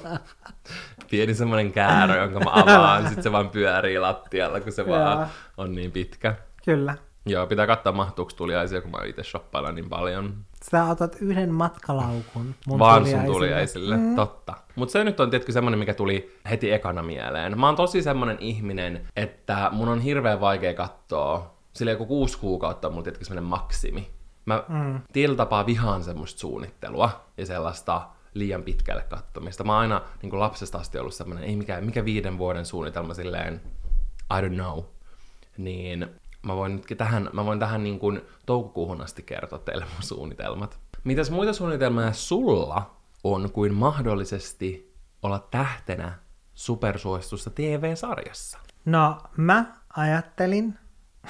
Pieni 1.10 1.34
semmoinen 1.34 1.72
käärö, 1.72 2.22
jonka 2.22 2.40
mä 2.40 2.50
avaan, 2.52 3.08
sit 3.08 3.22
se 3.22 3.32
vaan 3.32 3.50
pyörii 3.50 3.98
lattialla, 3.98 4.60
kun 4.60 4.72
se 4.72 4.86
vaan 4.86 5.28
on 5.56 5.74
niin 5.74 5.92
pitkä. 5.92 6.34
Kyllä. 6.64 6.94
Joo, 7.26 7.46
pitää 7.46 7.66
katsoa 7.66 7.92
mahtuuko 7.92 8.32
tuliaisia, 8.36 8.82
kun 8.82 8.90
mä 8.90 8.98
itse 9.06 9.22
shoppailla 9.22 9.72
niin 9.72 9.88
paljon. 9.88 10.34
Sä 10.70 10.84
otat 10.84 11.16
yhden 11.20 11.52
matkalaukun 11.52 12.54
mun 12.66 12.78
Vaan 12.78 13.02
tuliaisille. 13.02 13.26
sun 13.26 13.34
tuliaisille, 13.34 13.96
mm. 13.96 14.16
totta. 14.16 14.54
Mutta 14.76 14.92
se 14.92 15.04
nyt 15.04 15.20
on 15.20 15.30
tietysti 15.30 15.52
semmonen, 15.52 15.78
mikä 15.78 15.94
tuli 15.94 16.38
heti 16.50 16.72
ekana 16.72 17.02
mieleen. 17.02 17.60
Mä 17.60 17.66
oon 17.66 17.76
tosi 17.76 18.02
semmonen 18.02 18.36
ihminen, 18.40 19.08
että 19.16 19.68
mun 19.72 19.88
on 19.88 20.00
hirveän 20.00 20.40
vaikea 20.40 20.74
katsoa. 20.74 21.54
Sillä 21.72 21.92
joku 21.92 22.06
kuusi 22.06 22.38
kuukautta 22.38 22.88
on 22.88 22.94
mulla 22.94 23.04
tietysti 23.04 23.24
semmonen 23.24 23.50
maksimi. 23.50 24.10
Mä 24.46 24.64
mm. 24.68 25.00
tietyllä 25.12 25.36
tapaa 25.36 25.66
vihaan 25.66 26.04
semmoista 26.04 26.40
suunnittelua 26.40 27.24
ja 27.36 27.46
sellaista 27.46 28.08
liian 28.34 28.62
pitkälle 28.62 29.02
kattomista. 29.02 29.64
Mä 29.64 29.72
oon 29.72 29.80
aina 29.80 30.02
niin 30.22 30.40
lapsesta 30.40 30.78
asti 30.78 30.98
ollut 30.98 31.14
semmoinen, 31.14 31.44
ei 31.44 31.56
mikä, 31.56 31.80
mikä 31.80 32.04
viiden 32.04 32.38
vuoden 32.38 32.66
suunnitelma 32.66 33.14
silleen, 33.14 33.60
I 34.38 34.46
don't 34.46 34.54
know. 34.54 34.84
Niin 35.58 36.06
mä 36.44 36.56
voin 36.56 36.76
nyt 36.76 36.98
tähän, 36.98 37.30
mä 37.32 37.44
voin 37.44 37.58
tähän 37.58 37.84
niin 37.84 37.98
kuin 37.98 38.20
toukokuuhun 38.46 39.00
asti 39.00 39.22
kertoa 39.22 39.58
teille 39.58 39.84
mun 39.84 40.02
suunnitelmat. 40.02 40.78
Mitäs 41.04 41.30
muita 41.30 41.52
suunnitelmia 41.52 42.12
sulla 42.12 42.96
on 43.24 43.52
kuin 43.52 43.74
mahdollisesti 43.74 44.94
olla 45.22 45.48
tähtenä 45.50 46.12
supersuositussa 46.54 47.50
TV-sarjassa? 47.50 48.58
No, 48.84 49.16
mä 49.36 49.74
ajattelin, 49.96 50.78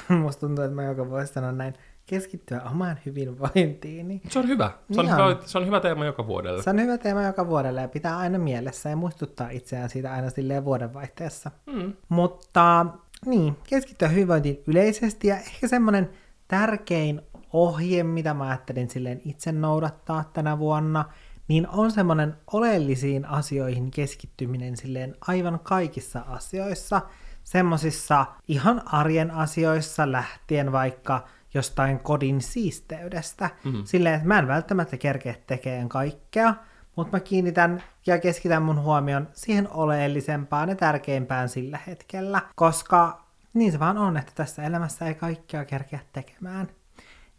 musta 0.22 0.40
tuntuu, 0.40 0.64
että 0.64 0.74
mä 0.74 0.83
joka 0.83 1.11
vuosi 1.11 1.33
sanon 1.33 1.59
näin, 1.59 1.74
keskittyä 2.07 2.62
omaan 2.70 2.98
hyvinvointiini. 3.07 4.22
Se 4.29 4.38
on 4.38 4.48
hyvä. 4.48 4.70
Se 4.92 5.00
on, 5.00 5.07
hyvä, 5.11 5.37
se 5.44 5.59
on 5.59 5.66
hyvä 5.66 5.81
teema 5.81 6.05
joka 6.05 6.27
vuodelle. 6.27 6.62
Se 6.62 6.70
on 6.70 6.81
hyvä 6.81 6.98
teema 6.98 7.22
joka 7.22 7.46
vuodelle 7.46 7.81
ja 7.81 7.88
pitää 7.88 8.18
aina 8.18 8.38
mielessä 8.38 8.88
ja 8.88 8.96
muistuttaa 8.96 9.50
itseään 9.50 9.90
siitä 9.90 10.12
aina 10.12 10.31
silleen 10.31 10.64
vuodenvaihteessa. 10.64 11.50
Mm. 11.66 11.92
Mutta 12.09 12.87
niin, 13.26 13.56
keskittyä 13.68 14.08
hyvinvointiin 14.08 14.62
yleisesti 14.66 15.28
ja 15.28 15.37
ehkä 15.37 15.68
semmoinen 15.68 16.10
tärkein 16.48 17.20
ohje, 17.52 18.02
mitä 18.02 18.34
mä 18.34 18.48
ajattelin 18.48 18.90
silleen 18.90 19.20
itse 19.24 19.52
noudattaa 19.52 20.24
tänä 20.32 20.58
vuonna, 20.58 21.04
niin 21.48 21.68
on 21.68 21.90
semmoinen 21.90 22.37
oleellisiin 22.52 23.24
asioihin 23.24 23.90
keskittyminen 23.90 24.76
silleen 24.76 25.16
aivan 25.20 25.60
kaikissa 25.62 26.20
asioissa, 26.20 27.00
semmosissa 27.44 28.26
ihan 28.48 28.82
arjen 28.87 29.30
asioissa 29.30 30.12
lähtien 30.12 30.72
vaikka 30.72 31.24
jostain 31.54 31.98
kodin 31.98 32.40
siisteydestä. 32.40 33.50
Mm-hmm. 33.64 33.84
Silleen, 33.84 34.14
että 34.14 34.28
mä 34.28 34.38
en 34.38 34.48
välttämättä 34.48 34.96
kerkeä 34.96 35.34
tekemään 35.46 35.88
kaikkea, 35.88 36.54
mutta 36.96 37.16
mä 37.16 37.20
kiinnitän 37.20 37.83
ja 38.07 38.18
keskitän 38.18 38.62
mun 38.62 38.83
huomion 38.83 39.28
siihen 39.33 39.68
oleellisempaan 39.70 40.68
ja 40.68 40.76
tärkeimpään 40.76 41.48
sillä 41.48 41.78
hetkellä, 41.87 42.40
koska 42.54 43.24
niin 43.54 43.72
se 43.72 43.78
vaan 43.78 43.98
on, 43.98 44.16
että 44.16 44.33
tässä 44.35 44.62
elämässä 44.62 45.07
ei 45.07 45.14
kaikkea 45.14 45.64
kerkeä 45.64 46.00
tekemään. 46.12 46.68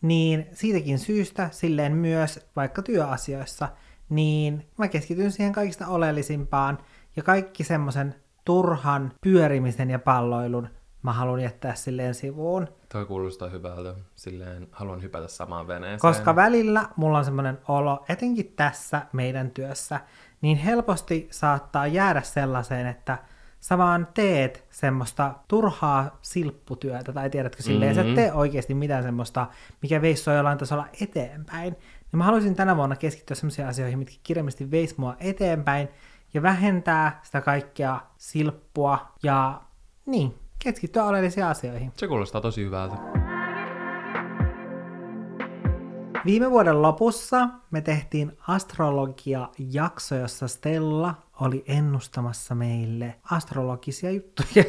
Niin 0.01 0.45
siitäkin 0.53 0.99
syystä 0.99 1.49
silleen 1.51 1.95
myös 1.95 2.47
vaikka 2.55 2.81
työasioissa, 2.81 3.69
niin 4.09 4.65
mä 4.77 4.87
keskityn 4.87 5.31
siihen 5.31 5.53
kaikista 5.53 5.87
oleellisimpaan 5.87 6.77
ja 7.15 7.23
kaikki 7.23 7.63
semmoisen 7.63 8.15
turhan 8.45 9.11
pyörimisen 9.21 9.89
ja 9.89 9.99
palloilun 9.99 10.69
mä 11.05 11.13
haluan 11.13 11.39
jättää 11.39 11.75
silleen 11.75 12.13
sivuun. 12.13 12.67
Toi 12.95 13.05
kuulostaa 13.05 13.49
hyvältä. 13.49 13.95
Silleen 14.15 14.67
haluan 14.71 15.01
hypätä 15.01 15.27
samaan 15.27 15.67
veneeseen. 15.67 15.99
Koska 15.99 16.35
välillä 16.35 16.89
mulla 16.95 17.17
on 17.17 17.25
semmoinen 17.25 17.57
olo, 17.67 18.05
etenkin 18.09 18.53
tässä 18.55 19.01
meidän 19.13 19.51
työssä, 19.51 19.99
niin 20.41 20.57
helposti 20.57 21.27
saattaa 21.31 21.87
jäädä 21.87 22.21
sellaiseen, 22.21 22.87
että 22.87 23.17
sä 23.59 23.77
vaan 23.77 24.07
teet 24.13 24.65
semmoista 24.69 25.33
turhaa 25.47 26.17
silpputyötä, 26.21 27.13
tai 27.13 27.29
tiedätkö 27.29 27.63
silleen, 27.63 27.95
mm-hmm. 27.95 28.09
sä 28.09 28.15
tee 28.15 28.33
oikeasti 28.33 28.73
mitään 28.73 29.03
semmoista, 29.03 29.47
mikä 29.81 30.01
veisi 30.01 30.23
sua 30.23 30.33
jollain 30.33 30.57
tasolla 30.57 30.87
eteenpäin. 31.01 31.75
Ja 32.11 32.17
mä 32.17 32.23
haluaisin 32.23 32.55
tänä 32.55 32.77
vuonna 32.77 32.95
keskittyä 32.95 33.35
semmoisiin 33.35 33.67
asioihin, 33.67 33.99
mitkä 33.99 34.15
kirjallisesti 34.23 34.71
veisi 34.71 34.95
mua 34.97 35.15
eteenpäin, 35.19 35.87
ja 36.33 36.41
vähentää 36.41 37.19
sitä 37.23 37.41
kaikkea 37.41 37.99
silppua, 38.17 39.11
ja 39.23 39.61
niin, 40.05 40.39
keskittyä 40.73 41.03
oleellisiin 41.03 41.45
asioihin. 41.45 41.91
Se 41.97 42.07
kuulostaa 42.07 42.41
tosi 42.41 42.65
hyvältä. 42.65 42.95
Viime 46.25 46.51
vuoden 46.51 46.81
lopussa 46.81 47.49
me 47.71 47.81
tehtiin 47.81 48.37
astrologia-jakso, 48.47 50.15
jossa 50.15 50.47
Stella 50.47 51.15
oli 51.41 51.63
ennustamassa 51.67 52.55
meille 52.55 53.15
astrologisia 53.31 54.11
juttuja. 54.11 54.63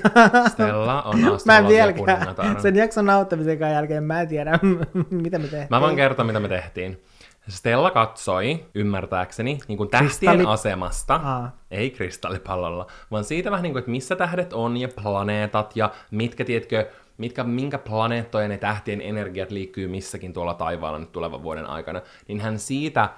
Stella 0.48 1.02
on 1.02 1.18
vieläkään, 1.68 2.60
sen 2.62 2.76
jakson 2.76 3.06
nauttamisen 3.06 3.60
jälkeen 3.60 4.04
mä 4.04 4.20
en 4.20 4.28
tiedä, 4.28 4.58
mitä 5.10 5.38
me 5.38 5.48
tehtiin. 5.48 5.66
Mä 5.70 5.80
voin 5.80 5.96
kertoa, 5.96 6.24
mitä 6.24 6.40
me 6.40 6.48
tehtiin. 6.48 7.02
Stella 7.48 7.90
katsoi, 7.90 8.64
ymmärtääkseni, 8.74 9.58
niin 9.68 9.78
kuin 9.78 9.90
tähtien 9.90 10.08
Kristalli... 10.08 10.44
asemasta, 10.46 11.14
Aa. 11.14 11.56
ei 11.70 11.90
kristallipallolla, 11.90 12.86
vaan 13.10 13.24
siitä 13.24 13.50
vähän 13.50 13.62
niin 13.62 13.72
kuin, 13.72 13.80
että 13.80 13.90
missä 13.90 14.16
tähdet 14.16 14.52
on 14.52 14.76
ja 14.76 14.88
planeetat 15.02 15.76
ja 15.76 15.90
mitkä, 16.10 16.44
tiedätkö, 16.44 16.90
mitkä, 17.18 17.44
minkä 17.44 17.78
planeettojen 17.78 18.50
ja 18.50 18.58
tähtien 18.58 19.00
energiat 19.00 19.50
liikkuu 19.50 19.88
missäkin 19.88 20.32
tuolla 20.32 20.54
taivaalla 20.54 20.98
nyt 20.98 21.12
tulevan 21.12 21.42
vuoden 21.42 21.66
aikana, 21.66 22.02
niin 22.28 22.40
hän 22.40 22.58
siitä 22.58 23.08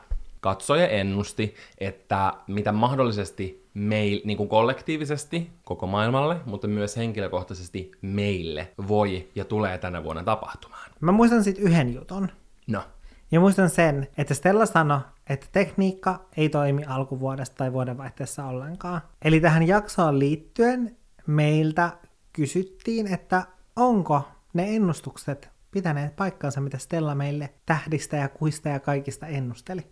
katsoi 0.41 0.81
ja 0.81 0.89
ennusti, 0.89 1.55
että 1.79 2.35
mitä 2.47 2.73
mahdollisesti 2.73 3.69
meil, 3.75 4.21
niin 4.25 4.37
kuin 4.37 4.49
kollektiivisesti 4.49 5.51
koko 5.65 5.87
maailmalle, 5.87 6.37
mutta 6.45 6.69
myös 6.69 6.97
henkilökohtaisesti 6.97 7.91
meille 8.03 8.69
voi 8.89 9.29
ja 9.35 9.45
tulee 9.45 9.79
tänä 9.79 10.05
vuonna 10.05 10.25
tapahtumaan. 10.25 10.91
Mä 11.01 11.13
muistan 11.13 11.45
sitten 11.45 11.65
yhden 11.65 11.95
jutun. 11.95 12.29
No. 12.67 12.83
Ja 13.31 13.41
muistan 13.41 13.71
sen, 13.71 14.09
että 14.19 14.35
Stella 14.35 14.67
sanoi, 14.67 15.01
että 15.29 15.47
tekniikka 15.53 16.25
ei 16.37 16.49
toimi 16.49 16.85
alkuvuodesta 16.85 17.57
tai 17.57 17.73
vuodenvaihteessa 17.73 18.45
ollenkaan. 18.45 19.01
Eli 19.25 19.41
tähän 19.41 19.69
jaksoon 19.69 20.19
liittyen 20.19 20.97
meiltä 21.27 21.93
kysyttiin, 22.33 23.15
että 23.15 23.43
onko 23.77 24.29
ne 24.55 24.77
ennustukset 24.77 25.51
pitäneet 25.71 26.17
paikkansa, 26.17 26.61
mitä 26.61 26.79
Stella 26.79 27.15
meille 27.15 27.55
tähdistä 27.67 28.17
ja 28.17 28.29
kuista 28.29 28.69
ja 28.69 28.81
kaikista 28.81 29.27
ennusteli. 29.27 29.87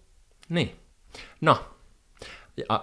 Niin. 0.49 0.77
No, 1.41 1.59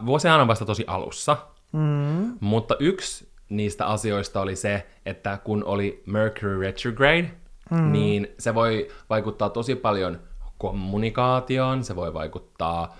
vuosihan 0.05 0.41
on 0.41 0.47
vasta 0.47 0.65
tosi 0.65 0.83
alussa, 0.87 1.37
mm. 1.71 2.37
mutta 2.39 2.75
yksi 2.79 3.33
niistä 3.49 3.85
asioista 3.85 4.41
oli 4.41 4.55
se, 4.55 4.87
että 5.05 5.37
kun 5.43 5.63
oli 5.63 6.03
Mercury 6.05 6.59
retrograde, 6.61 7.31
mm. 7.71 7.91
niin 7.91 8.27
se 8.39 8.55
voi 8.55 8.87
vaikuttaa 9.09 9.49
tosi 9.49 9.75
paljon 9.75 10.19
kommunikaatioon, 10.63 11.83
se 11.83 11.95
voi 11.95 12.13
vaikuttaa 12.13 12.97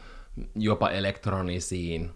jopa 0.55 0.89
elektronisiin 0.89 2.11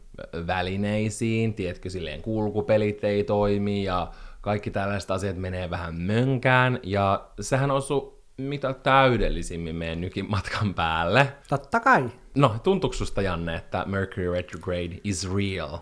välineisiin, 0.48 1.54
tiedätkö, 1.54 1.90
silleen 1.90 2.22
kulkupelit 2.22 3.04
ei 3.04 3.24
toimi 3.24 3.84
ja 3.84 4.12
kaikki 4.42 4.72
tällaiset 4.72 5.12
asiat 5.12 5.38
menee 5.38 5.70
vähän 5.70 5.96
mönkään, 5.96 6.80
ja 6.84 7.28
sehän 7.42 7.72
osu 7.72 8.24
mitä 8.38 8.74
täydellisimmin 8.74 9.76
meidän 9.76 10.02
nykin 10.02 10.30
matkan 10.30 10.74
päälle. 10.74 11.34
Totta 11.50 11.80
kai. 11.80 12.10
No, 12.36 12.56
tuntuuko 12.64 12.96
susta, 12.96 13.22
Janne, 13.22 13.56
että 13.56 13.86
Mercury 13.86 14.32
retrograde 14.32 15.00
is 15.04 15.36
real? 15.36 15.78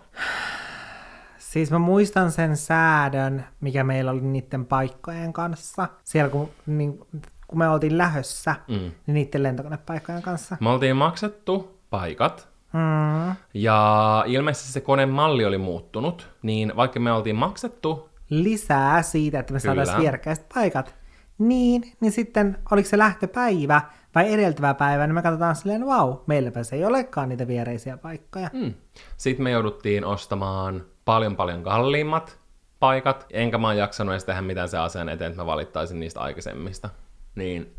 Siis 1.38 1.70
mä 1.70 1.78
muistan 1.78 2.32
sen 2.32 2.56
säädön, 2.56 3.44
mikä 3.60 3.84
meillä 3.84 4.10
oli 4.10 4.20
niiden 4.20 4.66
paikkojen 4.66 5.32
kanssa. 5.32 5.88
Siellä 6.04 6.30
kun, 6.30 6.48
niin, 6.66 6.98
kun 7.46 7.58
me 7.58 7.68
oltiin 7.68 7.98
lähössä, 7.98 8.54
mm. 8.68 8.74
niin 8.74 9.14
niiden 9.14 9.42
lentokonepaikkojen 9.42 10.22
kanssa. 10.22 10.56
Me 10.60 10.70
oltiin 10.70 10.96
maksettu 10.96 11.80
paikat, 11.90 12.48
mm. 12.72 13.36
ja 13.54 14.24
ilmeisesti 14.26 14.72
se 14.72 14.80
konemalli 14.80 15.44
oli 15.44 15.58
muuttunut, 15.58 16.30
niin 16.42 16.72
vaikka 16.76 17.00
me 17.00 17.12
oltiin 17.12 17.36
maksettu 17.36 18.10
lisää 18.30 19.02
siitä, 19.02 19.38
että 19.38 19.52
me 19.52 19.60
saataisiin 19.60 20.00
vierekkäiset 20.00 20.46
paikat, 20.54 20.94
niin, 21.38 21.92
niin 22.00 22.12
sitten 22.12 22.58
oliko 22.70 22.88
se 22.88 22.98
lähtöpäivä 22.98 23.82
vai 24.14 24.32
edeltävä 24.32 24.74
päivä, 24.74 25.06
niin 25.06 25.14
me 25.14 25.22
katsotaan 25.22 25.56
silleen, 25.56 25.86
vau, 25.86 26.08
wow, 26.08 26.18
meilläpä 26.26 26.62
se 26.62 26.76
ei 26.76 26.84
olekaan 26.84 27.28
niitä 27.28 27.46
viereisiä 27.46 27.96
paikkoja. 27.96 28.50
Hmm. 28.52 28.74
Sitten 29.16 29.44
me 29.44 29.50
jouduttiin 29.50 30.04
ostamaan 30.04 30.84
paljon 31.04 31.36
paljon 31.36 31.62
kalliimmat 31.62 32.38
paikat, 32.80 33.26
enkä 33.30 33.58
mä 33.58 33.66
oon 33.66 33.76
jaksanut 33.76 34.12
edes 34.12 34.24
tehdä 34.24 34.42
mitään 34.42 34.68
se 34.68 34.78
asian 34.78 35.08
eteen, 35.08 35.30
että 35.30 35.42
mä 35.42 35.46
valittaisin 35.46 36.00
niistä 36.00 36.20
aikaisemmista. 36.20 36.90
Niin 37.36 37.76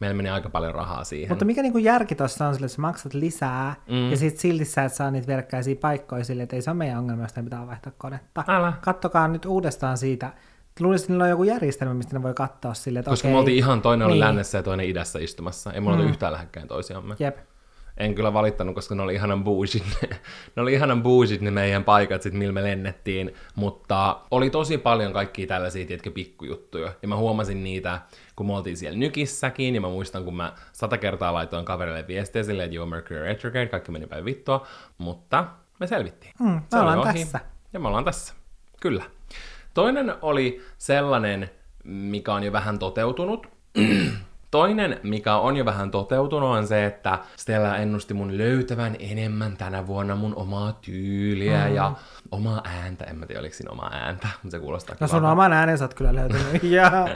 meillä 0.00 0.16
meni 0.16 0.30
aika 0.30 0.48
paljon 0.48 0.74
rahaa 0.74 1.04
siihen. 1.04 1.28
Mutta 1.28 1.44
mikä 1.44 1.62
niinku 1.62 1.78
järki 1.78 2.14
tuossa 2.14 2.46
on 2.46 2.54
sille, 2.54 2.64
että 2.64 2.76
sä 2.76 2.82
maksat 2.82 3.14
lisää, 3.14 3.74
mm. 3.90 4.10
ja 4.10 4.16
sitten 4.16 4.40
silti 4.40 4.64
sä 4.64 4.84
et 4.84 4.94
saa 4.94 5.10
niitä 5.10 5.26
vierekkäisiä 5.26 5.76
paikkoja 5.76 6.24
sille, 6.24 6.42
että 6.42 6.56
ei 6.56 6.62
se 6.62 6.70
ole 6.70 6.76
meidän 6.76 6.98
ongelma, 6.98 7.22
jos 7.22 7.36
ne 7.36 7.42
pitää 7.42 7.66
vaihtaa 7.66 7.92
konetta. 7.98 8.44
Älä. 8.48 8.72
Kattokaa 8.80 9.28
nyt 9.28 9.44
uudestaan 9.44 9.98
siitä. 9.98 10.32
Luulisin, 10.80 11.04
että 11.04 11.12
niillä 11.12 11.24
on 11.24 11.30
joku 11.30 11.44
järjestelmä, 11.44 11.94
mistä 11.94 12.16
ne 12.16 12.22
voi 12.22 12.34
katsoa 12.34 12.74
sille, 12.74 12.98
että 12.98 13.10
Koska 13.10 13.28
okei, 13.28 13.34
me 13.34 13.38
oltiin 13.38 13.56
ihan 13.56 13.82
toinen 13.82 14.06
niin. 14.06 14.12
oli 14.12 14.20
lännessä 14.20 14.58
ja 14.58 14.62
toinen 14.62 14.86
idässä 14.86 15.18
istumassa. 15.18 15.72
Ei 15.72 15.80
mulla 15.80 15.96
mm. 15.96 16.08
yhtään 16.08 16.32
lähekkäin 16.32 16.68
toisiamme. 16.68 17.16
Jep 17.18 17.36
en 17.96 18.14
kyllä 18.14 18.32
valittanut, 18.32 18.74
koska 18.74 18.94
ne 18.94 19.02
oli 19.02 19.14
ihanan 19.14 19.44
buusit, 19.44 19.84
ne 20.56 20.62
oli 20.62 20.72
ihanan 20.72 21.02
buusit 21.02 21.40
ne 21.40 21.50
meidän 21.50 21.84
paikat, 21.84 22.22
sit, 22.22 22.34
millä 22.34 22.52
me 22.52 22.62
lennettiin, 22.62 23.34
mutta 23.54 24.20
oli 24.30 24.50
tosi 24.50 24.78
paljon 24.78 25.12
kaikkia 25.12 25.46
tällaisia, 25.46 25.86
tietkö, 25.86 26.10
pikkujuttuja, 26.10 26.92
ja 27.02 27.08
mä 27.08 27.16
huomasin 27.16 27.64
niitä, 27.64 28.00
kun 28.36 28.46
me 28.46 28.52
oltiin 28.52 28.76
siellä 28.76 28.98
nykissäkin, 28.98 29.74
ja 29.74 29.80
mä 29.80 29.88
muistan, 29.88 30.24
kun 30.24 30.36
mä 30.36 30.52
sata 30.72 30.98
kertaa 30.98 31.34
laitoin 31.34 31.64
kaverille 31.64 32.06
viestiä 32.06 32.42
silleen, 32.42 32.64
että 32.64 32.74
joo, 32.74 32.86
Mercury 32.86 33.22
Retrograde, 33.22 33.66
kaikki 33.66 33.92
meni 33.92 34.06
päin 34.06 34.24
vittua, 34.24 34.66
mutta 34.98 35.46
me 35.80 35.86
selvittiin. 35.86 36.32
Mm, 36.40 36.60
me 36.72 36.80
ollaan 36.80 36.98
ohi, 36.98 37.18
tässä. 37.18 37.40
Ja 37.72 37.80
me 37.80 37.88
ollaan 37.88 38.04
tässä, 38.04 38.34
kyllä. 38.80 39.04
Toinen 39.74 40.14
oli 40.22 40.62
sellainen, 40.78 41.50
mikä 41.84 42.34
on 42.34 42.44
jo 42.44 42.52
vähän 42.52 42.78
toteutunut, 42.78 43.46
Toinen, 44.54 45.00
mikä 45.02 45.36
on 45.36 45.56
jo 45.56 45.64
vähän 45.64 45.90
toteutunut, 45.90 46.50
on 46.50 46.66
se, 46.66 46.84
että 46.84 47.18
Stella 47.36 47.76
ennusti 47.76 48.14
mun 48.14 48.38
löytävän 48.38 48.96
enemmän 48.98 49.56
tänä 49.56 49.86
vuonna 49.86 50.16
mun 50.16 50.36
omaa 50.36 50.78
tyyliä 50.82 51.68
mm. 51.68 51.74
ja 51.74 51.92
omaa 52.30 52.62
ääntä. 52.64 53.04
En 53.04 53.16
mä 53.18 53.26
tiedä, 53.26 53.40
oliko 53.40 53.54
siinä 53.54 53.70
omaa 53.70 53.90
ääntä, 53.92 54.28
mutta 54.42 54.56
se 54.56 54.60
kuulostaa 54.60 54.96
No 55.00 55.08
sun 55.08 55.24
oman 55.24 55.52
äänen 55.52 55.78
sä 55.78 55.84
oot 55.84 55.94
kyllä 55.94 56.14
löytänyt. 56.14 56.62
ja 56.78 57.08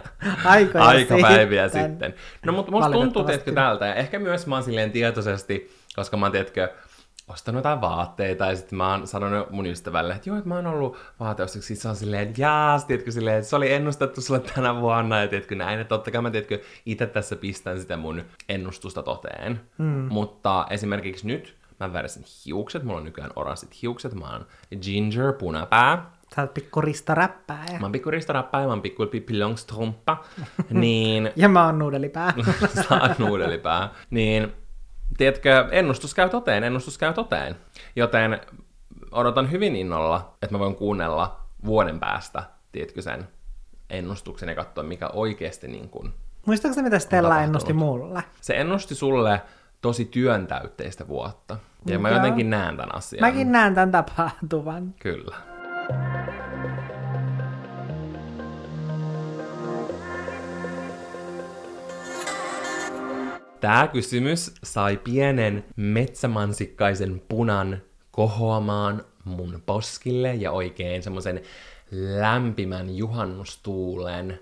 aikoja 0.44 0.84
Aikapäiviä 0.84 1.68
sitten. 1.68 1.90
sitten. 1.90 2.14
No 2.46 2.52
mutta 2.52 2.72
musta 2.72 2.90
tuntuu, 2.90 3.24
teetkö 3.24 3.52
tältä, 3.52 3.86
ja 3.86 3.94
ehkä 3.94 4.18
myös 4.18 4.46
mä 4.46 4.54
oon 4.54 4.64
silleen 4.64 4.90
tietoisesti, 4.90 5.70
koska 5.96 6.16
mä 6.16 6.26
oon, 6.26 6.32
tiedätkö, 6.32 6.68
ostanut 7.28 7.58
jotain 7.58 7.80
vaatteita 7.80 8.46
ja 8.46 8.56
sitten 8.56 8.76
mä 8.76 8.90
oon 8.90 9.06
sanonut 9.06 9.50
mun 9.50 9.66
ystävälle, 9.66 10.14
että 10.14 10.30
joo, 10.30 10.36
että 10.38 10.48
mä 10.48 10.54
oon 10.54 10.66
ollut 10.66 10.96
vaateostoksi, 11.20 11.76
se 11.76 11.88
on 11.88 11.96
silleen, 11.96 12.28
että 12.28 12.40
jaas, 12.40 12.84
tiedätkö, 12.84 13.10
silleen, 13.10 13.36
että 13.36 13.50
se 13.50 13.56
oli 13.56 13.72
ennustettu 13.72 14.20
sulle 14.20 14.40
tänä 14.40 14.80
vuonna 14.80 15.20
ja 15.20 15.28
tiedätkö 15.28 15.54
näin, 15.54 15.80
että 15.80 15.88
totta 15.88 16.10
kai 16.10 16.22
mä 16.22 16.30
tiedätkö, 16.30 16.60
itse 16.86 17.06
tässä 17.06 17.36
pistän 17.36 17.80
sitä 17.80 17.96
mun 17.96 18.24
ennustusta 18.48 19.02
toteen. 19.02 19.60
Mm. 19.78 20.06
Mutta 20.10 20.66
esimerkiksi 20.70 21.26
nyt 21.26 21.56
mä 21.80 21.92
värsin 21.92 22.24
hiukset, 22.46 22.82
mulla 22.82 22.98
on 22.98 23.04
nykyään 23.04 23.30
oranssit 23.36 23.82
hiukset, 23.82 24.14
mä 24.14 24.32
oon 24.32 24.46
ginger 24.80 25.32
punapää, 25.32 26.10
Sä 26.34 26.42
oot 26.42 26.54
pikku 26.54 26.80
ristaräppääjä. 26.80 27.78
Mä 27.78 27.86
oon 27.86 27.92
pikku 27.92 28.10
ristaräppää 28.10 28.60
ja 28.60 28.66
mä 28.66 28.72
oon 28.72 28.82
pikku 28.82 29.06
Pippi 29.06 29.38
Longstrumppa, 29.38 30.24
niin 30.70 31.30
Ja 31.36 31.48
mä 31.48 31.66
oon 31.66 31.78
nuudelipää. 31.78 32.34
saa 32.88 33.14
nuudelipää. 33.18 33.90
Niin, 34.10 34.52
tiedätkö, 35.18 35.68
ennustus 35.70 36.14
käy 36.14 36.28
toteen, 36.28 36.64
ennustus 36.64 36.98
käy 36.98 37.12
toteen. 37.12 37.56
Joten 37.96 38.40
odotan 39.10 39.50
hyvin 39.50 39.76
innolla, 39.76 40.34
että 40.42 40.54
mä 40.54 40.58
voin 40.58 40.74
kuunnella 40.74 41.40
vuoden 41.64 42.00
päästä, 42.00 42.42
tiedätkö 42.72 43.02
sen 43.02 43.28
ennustuksen 43.90 44.48
ja 44.48 44.54
katsoa, 44.54 44.84
mikä 44.84 45.08
oikeasti 45.08 45.68
niin 45.68 45.88
kun... 45.88 46.14
Muistatko 46.46 46.82
mitä 46.82 46.98
Stella 46.98 47.42
ennusti 47.42 47.72
mulle? 47.72 48.22
Se 48.40 48.54
ennusti 48.54 48.94
sulle 48.94 49.42
tosi 49.80 50.04
työntäytteistä 50.04 51.08
vuotta. 51.08 51.56
Ja 51.86 51.98
mä 51.98 52.08
Joo. 52.08 52.16
jotenkin 52.18 52.50
näen 52.50 52.76
tämän 52.76 52.94
asian. 52.94 53.20
Mäkin 53.20 53.52
näen 53.52 53.74
tämän 53.74 53.90
tapahtuvan. 53.90 54.94
Kyllä. 55.00 55.36
Tämä 63.60 63.88
kysymys 63.92 64.54
sai 64.64 64.96
pienen 64.96 65.64
metsämansikkaisen 65.76 67.22
punan 67.28 67.82
kohoamaan 68.10 69.04
mun 69.24 69.62
poskille 69.66 70.34
ja 70.34 70.52
oikein 70.52 71.02
semmoisen 71.02 71.40
lämpimän 71.90 72.96
juhannustuulen. 72.96 74.40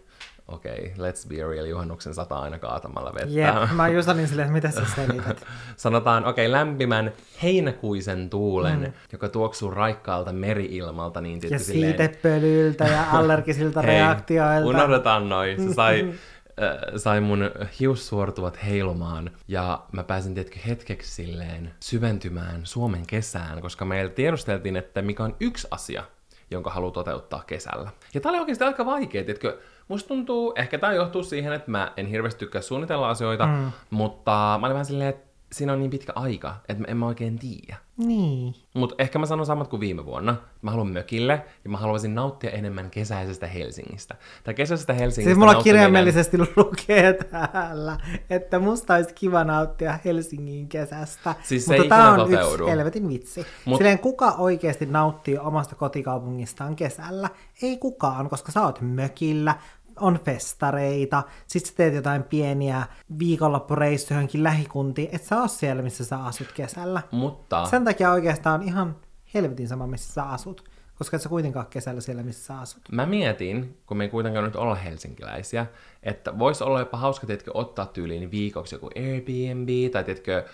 Okei, 0.49 0.93
okay, 0.95 1.11
let's 1.11 1.29
be 1.29 1.35
real, 1.49 1.67
juhannuksen 1.67 2.14
sata 2.14 2.39
aina 2.39 2.59
kaatamalla 2.59 3.14
vettä. 3.14 3.29
Jep, 3.31 3.73
mä 3.73 3.89
just 3.89 4.09
olin 4.09 4.29
silleen, 4.29 4.47
että 4.47 4.53
mitä 4.53 4.71
sä 4.71 4.95
selität. 5.07 5.47
sanotaan, 5.77 6.25
okei, 6.25 6.47
okay, 6.47 6.53
lämpimän 6.53 7.12
heinäkuisen 7.43 8.31
tuulen, 8.31 8.81
mm. 8.81 8.93
joka 9.12 9.29
tuoksuu 9.29 9.71
raikkaalta 9.71 10.33
meri-ilmalta, 10.33 11.21
niin 11.21 11.41
Ja 11.51 11.59
silleen, 11.59 11.99
siitepölyiltä 11.99 12.85
ja 12.85 13.05
allergisilta 13.19 13.83
reaktioilta. 13.83 14.69
unohdetaan 14.69 15.29
noin. 15.29 15.69
Se 15.69 15.75
sai, 15.75 16.14
äh, 16.63 16.79
sai 16.97 17.21
mun 17.21 17.51
hiussuortuvat 17.81 18.65
heilumaan 18.65 19.31
ja 19.49 19.85
mä 19.93 20.05
pääsin 20.05 20.35
tietenkin 20.35 20.63
hetkeksi 20.63 21.15
silleen 21.15 21.75
syventymään 21.81 22.67
Suomen 22.67 23.07
kesään, 23.07 23.61
koska 23.61 23.85
meillä 23.85 24.13
tiedusteltiin, 24.13 24.77
että 24.77 25.03
mikä 25.03 25.25
on 25.25 25.37
yksi 25.41 25.69
asia, 25.71 26.05
jonka 26.51 26.71
haluaa 26.71 26.93
toteuttaa 26.93 27.43
kesällä. 27.47 27.91
Ja 28.15 28.21
tää 28.21 28.31
oli 28.31 28.39
oikeasti 28.39 28.65
aika 28.65 28.87
vaikea, 28.87 29.25
tiedätkö? 29.25 29.61
Musta 29.89 30.09
tuntuu, 30.09 30.53
ehkä 30.57 30.79
tää 30.79 30.93
johtuu 30.93 31.23
siihen, 31.23 31.53
että 31.53 31.71
mä 31.71 31.93
en 31.97 32.07
hirveästi 32.07 32.39
tykkää 32.39 32.63
suunnitella 32.63 33.11
asioita, 33.11 33.47
mm. 33.47 33.73
mutta 33.91 34.59
mä 34.61 34.67
olin 34.67 34.75
vähän 34.75 34.85
silleen, 34.85 35.11
että 35.11 35.26
siinä 35.53 35.73
on 35.73 35.79
niin 35.79 35.91
pitkä 35.91 36.13
aika, 36.15 36.57
että 36.69 36.85
en 36.89 36.97
mä 36.97 37.07
oikein 37.07 37.39
tiedä. 37.39 37.77
Niin. 37.97 38.55
Mutta 38.75 38.95
ehkä 38.99 39.19
mä 39.19 39.27
sanon 39.27 39.47
samat 39.47 39.69
kuin 39.69 39.81
viime 39.81 40.05
vuonna. 40.05 40.37
Mä 40.63 40.71
haluan 40.71 40.89
mökille 40.89 41.45
ja 41.65 41.71
mä 41.71 41.79
haluaisin 41.79 42.15
nauttia 42.15 42.51
enemmän 42.51 42.91
kesäisestä 42.91 43.47
Helsingistä. 43.47 44.15
Tai 44.45 44.55
kesäisestä 44.55 44.93
Helsingistä 44.93 45.29
Siis 45.29 45.39
mulla 45.39 45.63
kirjaimellisesti 45.63 46.39
lukee 46.57 47.13
täällä, 47.13 47.99
että 48.31 48.59
musta 48.59 48.95
olisi 48.95 49.15
kiva 49.15 49.45
nauttia 49.45 49.99
Helsingin 50.05 50.69
kesästä. 50.69 51.35
Siis 51.43 51.65
se 51.65 51.77
Mutta 51.77 51.85
ikinä 51.85 52.11
on 52.13 52.19
toteudu. 52.19 52.55
yksi 52.55 52.71
helvetin 52.71 53.09
vitsi. 53.09 53.47
Mut... 53.65 53.79
Silleen 53.79 53.99
kuka 53.99 54.31
oikeasti 54.31 54.87
nauttii 54.87 55.39
omasta 55.39 55.75
kotikaupungistaan 55.75 56.77
kesällä? 56.77 57.31
Ei 57.63 57.77
kukaan, 57.77 58.29
koska 58.29 58.53
sä 58.53 58.63
oot 58.63 58.81
mökillä, 58.81 59.55
on 60.01 60.19
festareita, 60.25 61.23
sit 61.47 61.67
sä 61.67 61.75
teet 61.77 61.95
jotain 61.95 62.23
pieniä 62.23 62.87
viikonloppureissuja 63.19 64.17
johonkin 64.17 64.43
lähikuntiin, 64.43 65.09
et 65.13 65.23
sä 65.23 65.41
oo 65.41 65.49
siellä, 65.49 65.83
missä 65.83 66.05
sä 66.05 66.25
asut 66.25 66.53
kesällä. 66.53 67.03
Mutta 67.11 67.67
Sen 67.67 67.85
takia 67.85 68.13
oikeastaan 68.13 68.61
on 68.61 68.67
ihan 68.67 68.97
helvetin 69.35 69.69
sama, 69.69 69.87
missä 69.87 70.13
sä 70.13 70.23
asut, 70.23 70.65
koska 70.99 71.17
et 71.17 71.23
sä 71.23 71.29
kuitenkaan 71.29 71.67
kesällä 71.67 72.01
siellä, 72.01 72.23
missä 72.23 72.47
sä 72.47 72.61
asut. 72.61 72.83
mä 72.93 73.07
mietin, 73.07 73.79
kun 73.87 73.97
me 73.97 74.05
ei 74.05 74.11
kuitenkaan 74.11 74.45
nyt 74.45 74.57
olla 74.57 74.75
helsinkiläisiä, 74.75 75.67
että 76.03 76.39
voisi 76.39 76.65
olla 76.65 76.79
jopa 76.79 76.97
hauska, 76.97 77.27
tiedätkö, 77.27 77.51
ottaa 77.55 77.87
tyyliin 77.87 78.31
viikoksi 78.31 78.75
joku 78.75 78.91
Airbnb, 78.97 79.93
tai 79.93 80.05
tiedätkö, 80.05 80.45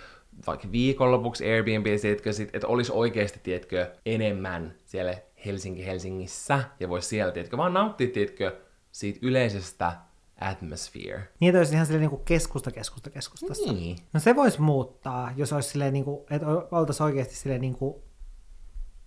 vaikka 0.46 0.72
viikonlopuksi 0.72 1.52
Airbnb, 1.52 1.86
tiedätkö, 2.00 2.32
sit, 2.32 2.50
että 2.52 2.68
olisi 2.68 2.92
oikeasti, 2.94 3.40
tiedätkö, 3.42 3.90
enemmän 4.06 4.74
siellä 4.84 5.14
Helsinki 5.46 5.86
Helsingissä, 5.86 6.64
ja 6.80 6.88
voisi 6.88 7.08
siellä, 7.08 7.32
tiedätkö, 7.32 7.56
vaan 7.56 7.74
nauttia, 7.74 8.08
tiedätkö, 8.08 8.56
siitä 8.92 9.18
yleisestä 9.22 9.92
atmosphere. 10.40 11.28
Niin, 11.40 11.48
että 11.48 11.58
olisi 11.58 11.74
ihan 11.74 11.86
silleen 11.86 12.10
niin 12.10 12.24
keskusta, 12.24 12.70
keskusta, 12.70 13.10
keskustassa. 13.10 13.72
Niin. 13.72 13.98
No 14.12 14.20
se 14.20 14.36
voisi 14.36 14.60
muuttaa, 14.60 15.32
jos 15.36 15.52
olisi 15.52 15.68
silleen, 15.68 15.92
niin 15.92 16.04
kuin, 16.04 16.20
että 16.30 16.46
oltaisiin 16.70 17.04
oikeasti 17.04 17.34
silleen 17.34 17.60
niin 17.60 17.74
kuin 17.74 17.94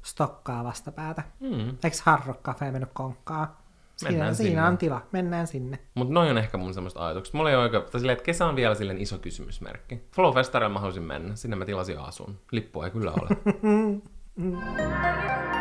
stokkaa 0.03 0.63
vastapäätä. 0.63 1.23
Mm. 1.39 1.69
Eikö 1.83 1.97
Hard 2.03 2.33
Cafe 2.43 2.71
mennyt 2.71 2.89
konkkaa? 2.93 3.65
Siinä, 3.95 4.11
Mennään 4.11 4.35
siinä 4.35 4.49
sinne. 4.49 4.67
on 4.67 4.77
tila, 4.77 5.01
mennään 5.11 5.47
sinne. 5.47 5.79
Mutta 5.95 6.13
noin 6.13 6.29
on 6.29 6.37
ehkä 6.37 6.57
mun 6.57 6.73
semmoista 6.73 7.05
ajatukset. 7.05 7.33
Mulla 7.33 7.49
ei 7.49 7.55
oikein, 7.55 7.83
silleen, 7.97 8.13
että 8.13 8.25
kesä 8.25 8.45
on 8.45 8.55
vielä 8.55 8.75
silleen 8.75 9.01
iso 9.01 9.17
kysymysmerkki. 9.17 10.01
Flow 10.15 10.33
Festarilla 10.33 10.69
mä 10.69 10.79
haluaisin 10.79 11.03
mennä. 11.03 11.35
Sinne 11.35 11.55
mä 11.55 11.65
tilasin 11.65 11.99
asun. 11.99 12.39
Lippua 12.51 12.85
ei 12.85 12.91
kyllä 12.91 13.11
ole. 13.11 13.29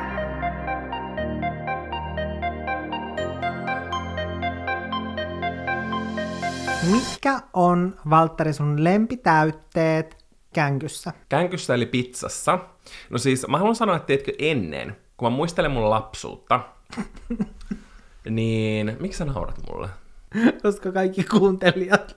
Mitkä 6.90 7.40
on, 7.52 7.96
Valtteri, 8.10 8.52
sun 8.52 8.84
lempitäytteet 8.84 10.24
känkyssä? 10.54 11.12
Känkyssä 11.28 11.74
eli 11.74 11.86
pizzassa. 11.86 12.58
No 13.10 13.18
siis 13.18 13.48
mä 13.48 13.58
haluan 13.58 13.76
sanoa, 13.76 13.96
että 13.96 14.06
tiedätkö 14.06 14.32
ennen, 14.38 14.96
kun 15.16 15.32
mä 15.32 15.36
muistelen 15.36 15.70
mun 15.70 15.90
lapsuutta, 15.90 16.60
niin 18.30 18.96
miksi 19.00 19.18
sä 19.18 19.24
naurat 19.24 19.60
mulle? 19.70 19.88
Koska 20.62 20.92
kaikki 20.92 21.24
kuuntelijat 21.24 22.16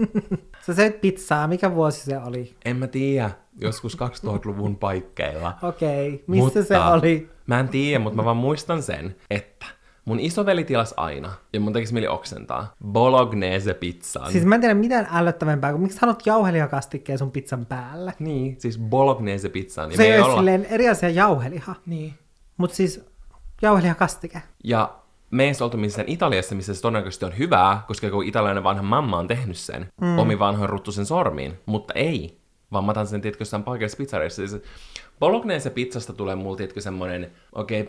Sä 0.66 0.74
söit 0.74 1.00
pizzaa. 1.00 1.46
Mikä 1.48 1.74
vuosi 1.74 2.04
se 2.04 2.18
oli? 2.18 2.54
En 2.64 2.76
mä 2.76 2.86
tiedä, 2.86 3.30
joskus 3.60 3.96
2000-luvun 3.98 4.76
paikkeilla. 4.76 5.54
Okei, 5.62 6.24
missä 6.26 6.44
Mutta 6.44 6.64
se 6.64 6.78
oli? 6.78 7.30
Mä 7.46 7.60
en 7.60 7.68
tiedä, 7.68 7.98
mutta 7.98 8.16
mä 8.16 8.24
vaan 8.24 8.36
muistan 8.36 8.82
sen, 8.82 9.16
että 9.30 9.66
mun 10.04 10.20
isoveli 10.20 10.64
tilas 10.64 10.94
aina, 10.96 11.32
ja 11.52 11.60
mun 11.60 11.72
tekisi 11.72 11.92
mieli 11.94 12.08
oksentaa, 12.08 12.74
bolognese 12.92 13.74
pizzan. 13.74 14.32
Siis 14.32 14.44
mä 14.44 14.54
en 14.54 14.60
tiedä 14.60 14.74
mitään 14.74 15.08
ällöttävämpää, 15.12 15.70
kuin 15.70 15.82
miksi 15.82 15.98
haluat 16.00 16.26
jauhelijakastikkeen 16.26 17.18
sun 17.18 17.30
pizzan 17.30 17.66
päälle. 17.66 18.12
Niin, 18.18 18.56
siis 18.60 18.78
bolognese 18.78 19.48
pizzan. 19.48 19.90
Ja 19.90 19.96
Se 19.96 20.02
ei 20.04 20.18
ole 20.18 20.24
olla... 20.24 20.36
silleen 20.36 20.64
eri 20.64 20.88
asia 20.88 21.08
jauheliha, 21.08 21.74
Niin. 21.86 22.14
mutta 22.56 22.76
siis 22.76 23.04
jauhelihakastike. 23.62 24.42
Ja 24.64 24.94
me 25.32 25.44
ei 25.44 25.52
oltu 25.60 25.76
missään 25.76 26.08
Italiassa, 26.08 26.54
missä 26.54 26.74
se 26.74 26.82
todennäköisesti 26.82 27.24
on 27.24 27.38
hyvää, 27.38 27.82
koska 27.86 28.06
joku 28.06 28.22
italialainen 28.22 28.64
vanha 28.64 28.82
mamma 28.82 29.18
on 29.18 29.28
tehnyt 29.28 29.56
sen 29.56 29.88
mm. 30.00 30.18
omi 30.18 30.38
vanhoin 30.38 30.70
ruttusen 30.70 31.06
sormiin, 31.06 31.58
mutta 31.66 31.94
ei. 31.94 32.38
Vaan 32.72 32.84
mä 32.84 32.90
otan 32.90 33.06
sen, 33.06 33.20
tiedätkö, 33.20 33.42
jossain 33.42 33.62
paikallisessa 33.62 33.98
pizzareissa. 33.98 34.46
Siis 34.48 34.62
bolognese 35.20 35.70
pizzasta 35.70 36.12
tulee 36.12 36.34
mulla, 36.36 36.56
tiedätkö, 36.56 36.80
semmonen 36.80 37.30
oikein 37.54 37.88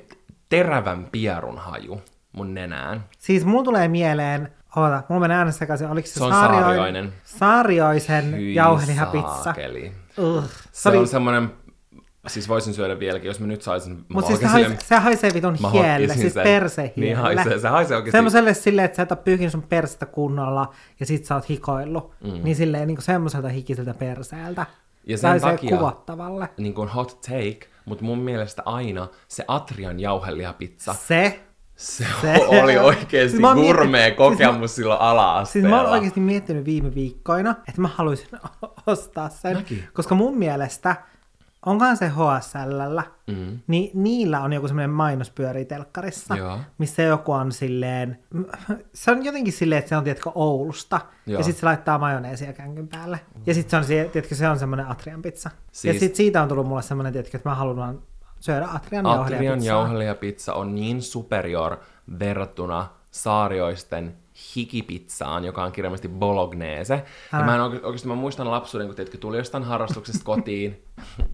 terävän 0.49 1.07
pierun 1.11 1.57
haju 1.57 2.01
mun 2.31 2.53
nenään. 2.53 3.03
Siis 3.19 3.45
mulla 3.45 3.63
tulee 3.63 3.87
mieleen, 3.87 4.49
oota, 4.75 5.03
mulla 5.09 5.19
menee 5.21 5.37
äänestä 5.37 5.59
sekaisin, 5.59 5.87
oliko 5.87 6.07
se, 6.07 6.13
Se 6.13 6.23
on 6.23 6.31
Saario- 6.31 6.59
saarioinen. 6.61 7.13
Saarioisen 7.23 8.53
jauhelihapizza. 8.55 9.53
Se 10.71 10.89
oli- 10.89 10.97
on 10.97 11.07
semmonen, 11.07 11.51
siis 12.27 12.49
voisin 12.49 12.73
syödä 12.73 12.99
vieläkin, 12.99 13.27
jos 13.27 13.39
mä 13.39 13.47
nyt 13.47 13.61
saisin. 13.61 13.93
mä 13.93 14.03
Mut 14.13 14.25
siis 14.25 14.39
se, 14.39 14.45
oikein 14.45 14.51
haisee, 14.51 14.69
silleen- 14.69 14.87
se 14.87 14.95
haisee 14.95 15.31
vitun 15.33 15.57
hielle, 15.73 16.13
siis 16.13 16.33
sen. 16.33 16.43
perse 16.43 16.93
Niin 16.95 17.17
haisee, 17.17 17.59
se 17.59 17.67
haisee 17.67 17.97
oikeesti. 17.97 18.17
Semmoiselle 18.17 18.53
silleen, 18.53 18.85
että 18.85 18.95
sä 18.95 19.03
et 19.03 19.11
ole 19.11 19.19
pyyhinyt 19.23 19.51
sun 19.51 19.63
persettä 19.63 20.05
kunnolla 20.05 20.73
ja 20.99 21.05
sit 21.05 21.25
sä 21.25 21.35
oot 21.35 21.49
hikoillut. 21.49 22.11
Mm. 22.23 22.43
Niin 22.43 22.55
silleen 22.55 22.87
niin 22.87 23.01
semmoiselta 23.01 23.47
hikiseltä 23.49 23.93
perseeltä. 23.93 24.65
Ja 25.07 25.17
Se 25.17 25.21
sen 25.21 25.29
haisee 25.29 25.51
takia- 25.51 25.77
kuvottavalle. 25.77 26.49
niin 26.57 26.73
kuin 26.73 26.89
hot 26.89 27.21
take, 27.21 27.59
mutta 27.85 28.03
mun 28.05 28.19
mielestä 28.19 28.61
aina 28.65 29.07
se 29.27 29.45
Atrian 29.47 29.99
jauhelihapizza, 29.99 30.93
Se, 30.93 31.39
Se, 31.75 32.05
Se- 32.21 32.45
oli 32.47 32.77
oikeasti 32.77 33.29
Siis 33.37 33.41
gourmet 33.53 33.91
miettinyt- 33.91 34.17
kokemus 34.17 34.59
siis 34.71 34.75
silloin 34.75 34.97
Siis 34.99 35.09
ala-asteella. 35.09 35.69
mä 35.69 35.81
oon 35.81 35.91
oikeasti 35.91 36.19
miettinyt 36.19 36.65
viime 36.65 36.95
viikkoina, 36.95 37.55
että 37.69 37.81
mä 37.81 37.87
haluaisin 37.87 38.27
ostaa 38.87 39.29
sen. 39.29 39.57
Mäkin. 39.57 39.83
Koska 39.93 40.15
mun 40.15 40.37
mielestä, 40.37 40.95
onkohan 41.65 41.97
se 41.97 42.07
HSLllä, 42.09 43.03
Mm. 43.27 43.59
niin 43.67 43.91
niillä 44.03 44.39
on 44.41 44.53
joku 44.53 44.67
semmoinen 44.67 44.89
mainos 44.89 45.29
pyörii 45.31 45.65
telkkarissa, 45.65 46.35
Joo. 46.35 46.59
missä 46.77 47.01
joku 47.01 47.31
on 47.31 47.51
silleen, 47.51 48.19
se 48.93 49.11
on 49.11 49.25
jotenkin 49.25 49.53
silleen, 49.53 49.79
että 49.79 49.89
se 49.89 49.97
on, 49.97 50.03
tiedätkö, 50.03 50.31
Oulusta, 50.35 50.99
Joo. 51.25 51.37
ja 51.39 51.43
sitten 51.43 51.59
se 51.59 51.65
laittaa 51.65 51.97
majoneesia 51.97 52.53
känkyn 52.53 52.87
päälle. 52.87 53.19
Ja 53.45 53.53
sitten 53.53 53.69
se 53.83 53.95
on, 54.05 54.11
tiedätkö, 54.11 54.35
se 54.35 54.47
on 54.47 54.59
semmoinen 54.59 54.87
Atrian 54.87 55.21
pizza. 55.21 55.49
Ja 55.53 55.59
Siis- 55.71 55.99
sitten 55.99 56.17
siitä 56.17 56.41
on 56.41 56.47
tullut 56.47 56.67
mulle 56.67 56.81
semmoinen, 56.81 57.13
tiedätkö, 57.13 57.37
että 57.37 57.49
mä 57.49 57.55
haluan 57.55 57.99
syödä 58.39 58.65
Atrian, 58.65 59.05
Atrian 59.05 59.05
jauhelijapizzaa. 59.05 59.73
jauhelihapizza 59.75 60.53
on 60.53 60.75
niin 60.75 61.01
superior 61.01 61.77
verrattuna 62.19 62.87
saarioisten 63.11 64.17
hikipizzaan, 64.55 65.45
joka 65.45 65.63
on 65.63 65.71
kirjaimellisesti 65.71 66.17
bolognese. 66.17 67.03
Ja 67.33 67.39
mä 67.39 67.55
en 67.55 67.61
oikeasti, 67.61 68.07
mä 68.07 68.15
muistan 68.15 68.51
lapsuuden, 68.51 68.87
kun 68.87 68.95
teetkö 68.95 69.17
tuli 69.17 69.37
jostain 69.37 69.63
harrastuksesta 69.63 70.25
kotiin. 70.25 70.83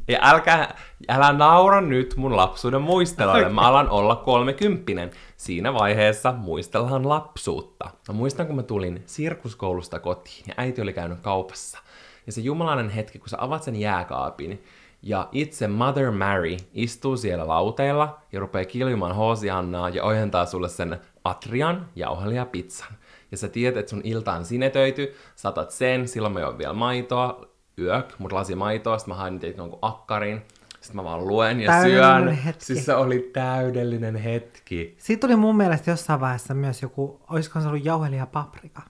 Ja 0.07 0.19
älkää, 0.21 0.75
älä 1.09 1.33
naura 1.33 1.81
nyt 1.81 2.15
mun 2.17 2.35
lapsuuden 2.35 2.81
muisteloille. 2.81 3.49
Mä 3.49 3.61
alan 3.61 3.89
olla 3.89 4.15
kolmekymppinen. 4.15 5.11
Siinä 5.37 5.73
vaiheessa 5.73 6.31
muistellaan 6.31 7.09
lapsuutta. 7.09 7.89
Mä 8.07 8.13
muistan, 8.13 8.47
kun 8.47 8.55
mä 8.55 8.63
tulin 8.63 9.03
sirkuskoulusta 9.05 9.99
kotiin 9.99 10.43
ja 10.47 10.53
äiti 10.57 10.81
oli 10.81 10.93
käynyt 10.93 11.19
kaupassa. 11.19 11.79
Ja 12.25 12.31
se 12.31 12.41
jumalainen 12.41 12.89
hetki, 12.89 13.19
kun 13.19 13.29
sä 13.29 13.37
avaat 13.39 13.63
sen 13.63 13.75
jääkaapin, 13.75 14.63
ja 15.03 15.29
itse 15.31 15.67
Mother 15.67 16.11
Mary 16.11 16.57
istuu 16.73 17.17
siellä 17.17 17.47
lauteilla 17.47 18.19
ja 18.31 18.39
rupeaa 18.39 18.65
kiljumaan 18.65 19.15
hoosiannaa 19.15 19.89
ja 19.89 20.03
ojentaa 20.03 20.45
sulle 20.45 20.69
sen 20.69 20.99
atrian 21.23 21.85
jauhelijapizzan. 21.95 22.93
Ja 23.31 23.37
sä 23.37 23.47
tiedät, 23.47 23.77
että 23.77 23.89
sun 23.89 24.01
ilta 24.03 24.33
on 24.33 24.45
sinetöity, 24.45 25.13
saatat 25.35 25.71
sen, 25.71 26.07
silloin 26.07 26.33
mä 26.33 26.39
join 26.39 26.57
vielä 26.57 26.73
maitoa, 26.73 27.45
yök, 27.79 28.13
mut 28.19 28.31
lasi 28.31 28.55
maitoa, 28.55 28.97
sit 28.97 29.07
mä 29.07 29.15
hain 29.15 29.39
teitä 29.39 29.61
jonkun 29.61 29.79
akkarin, 29.81 30.41
sit 30.81 30.93
mä 30.93 31.03
vaan 31.03 31.27
luen 31.27 31.61
ja 31.61 31.71
Täydellinen 31.71 32.23
syön. 32.23 32.43
hetki. 32.43 32.65
Siis 32.65 32.85
se 32.85 32.95
oli 32.95 33.29
täydellinen 33.33 34.15
hetki. 34.15 34.95
Siitä 34.99 35.21
tuli 35.27 35.35
mun 35.35 35.57
mielestä 35.57 35.91
jossain 35.91 36.19
vaiheessa 36.19 36.53
myös 36.53 36.81
joku, 36.81 37.21
olisiko 37.29 37.61
se 37.61 37.67
ollut 37.67 37.85
jauhelija 37.85 38.25
paprika. 38.25 38.81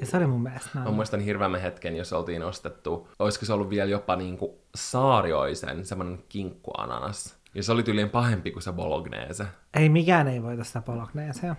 Ja 0.00 0.06
se 0.06 0.16
oli 0.16 0.26
mun 0.26 0.42
mielestä 0.42 0.70
Mä 0.74 0.80
näin. 0.84 0.94
muistan 0.94 1.20
hirveämmän 1.20 1.60
hetken, 1.60 1.96
jos 1.96 2.12
oltiin 2.12 2.42
ostettu, 2.42 3.08
olisiko 3.18 3.46
se 3.46 3.52
ollut 3.52 3.70
vielä 3.70 3.90
jopa 3.90 4.16
niinku 4.16 4.58
saarioisen, 4.74 5.84
semmonen 5.84 6.18
kinkkuananas. 6.28 7.36
Ja 7.54 7.62
se 7.62 7.72
oli 7.72 7.82
tyyliin 7.82 8.10
pahempi 8.10 8.50
kuin 8.50 8.62
se 8.62 8.72
bolognese. 8.72 9.46
Ei 9.74 9.88
mikään 9.88 10.28
ei 10.28 10.42
voita 10.42 10.64
sitä 10.64 10.80
pologneesea. 10.80 11.56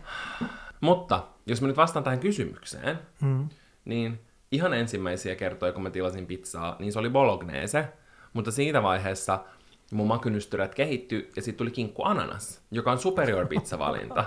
Mutta 0.82 1.24
jos 1.48 1.62
mä 1.62 1.68
nyt 1.68 1.78
vastaan 1.78 2.04
tähän 2.04 2.20
kysymykseen, 2.20 3.00
Mm. 3.22 3.50
niin 3.86 4.20
ihan 4.52 4.74
ensimmäisiä 4.74 5.36
kertoja, 5.36 5.72
kun 5.72 5.84
mä 5.84 5.90
tilasin 5.90 6.26
pizzaa, 6.26 6.76
niin 6.80 6.94
se 6.94 7.00
oli 7.00 7.10
bolognese. 7.10 7.88
Mutta 8.34 8.52
siitä 8.52 8.84
vaiheessa 8.84 9.40
mun 9.92 10.08
makynystyrät 10.08 10.76
kehittyi 10.76 11.32
ja 11.36 11.42
sitten 11.42 11.58
tuli 11.58 11.72
kinkku 11.72 12.04
ananas, 12.04 12.62
joka 12.72 12.92
on 12.92 13.00
superior 13.00 13.48
pizzavalinta. 13.48 14.26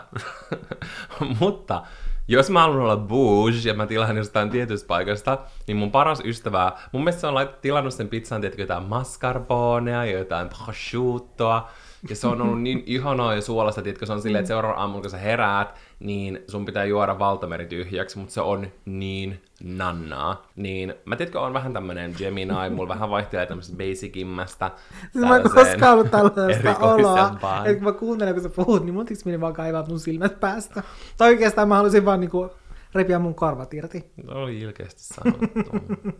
Mutta 1.40 1.82
jos 2.28 2.50
mä 2.50 2.60
haluan 2.60 2.80
olla 2.80 2.96
bouge 2.96 3.56
ja 3.64 3.74
mä 3.74 3.86
tilaan 3.86 4.16
jostain 4.16 4.50
tietystä 4.50 4.86
paikasta, 4.86 5.38
niin 5.66 5.76
mun 5.76 5.90
paras 5.90 6.20
ystävä, 6.24 6.72
mun 6.92 7.04
mielestä 7.04 7.20
se 7.20 7.26
on 7.26 7.48
tilannut 7.60 7.94
sen 7.94 8.08
pizzan, 8.08 8.40
tietenkin 8.40 8.62
jotain 8.62 8.84
mascarponea 8.84 10.04
ja 10.04 10.18
jotain 10.18 10.48
prosciuttoa. 10.48 11.70
Ja 12.08 12.16
se 12.16 12.26
on 12.26 12.42
ollut 12.42 12.62
niin 12.62 12.82
ihanaa 12.86 13.34
ja 13.34 13.42
suolasta, 13.42 13.82
tiedätkö, 13.82 14.06
se 14.06 14.12
on 14.12 14.22
silleen, 14.22 14.40
että 14.40 14.48
seuraava 14.48 14.80
aamulla 14.80 15.00
kun 15.00 15.10
sä 15.10 15.16
heräät, 15.16 15.74
niin 16.00 16.42
sun 16.48 16.64
pitää 16.64 16.84
juoda 16.84 17.18
valtameri 17.18 17.66
tyhjäksi, 17.66 18.18
mutta 18.18 18.34
se 18.34 18.40
on 18.40 18.66
niin 18.84 19.40
nannaa. 19.64 20.46
Niin 20.56 20.94
mä 21.04 21.16
tiedätkö, 21.16 21.40
on 21.40 21.52
vähän 21.52 21.72
tämmönen 21.72 22.14
Gemini, 22.18 22.70
mulla 22.70 22.88
vähän 22.88 23.10
vaihtelee 23.10 23.46
tämmöistä 23.46 23.76
basicimmästä. 23.76 24.70
Siis 25.12 25.24
mä 25.24 25.36
en 25.36 25.42
koskaan 25.42 25.92
ollut 25.92 26.10
tällaista 26.10 26.76
oloa, 26.78 27.30
että 27.64 27.74
kun 27.74 27.84
mä 27.84 27.92
kuuntelen, 27.92 28.34
kun 28.34 28.42
sä 28.42 28.48
puhut, 28.48 28.84
niin 28.84 28.94
mun 28.94 29.06
tiks 29.06 29.24
meni 29.24 29.40
vaan 29.40 29.54
kaivaa 29.54 29.86
mun 29.88 30.00
silmät 30.00 30.40
päästä. 30.40 30.82
Tai 31.16 31.28
oikeastaan 31.28 31.68
mä 31.68 31.76
halusin 31.76 32.04
vaan 32.04 32.20
niinku 32.20 32.50
repiä 32.94 33.18
mun 33.18 33.34
korvat 33.34 33.74
irti. 33.74 34.12
Se 34.26 34.32
oli 34.32 34.60
ilkeästi 34.60 35.02
sanottu. 35.02 35.46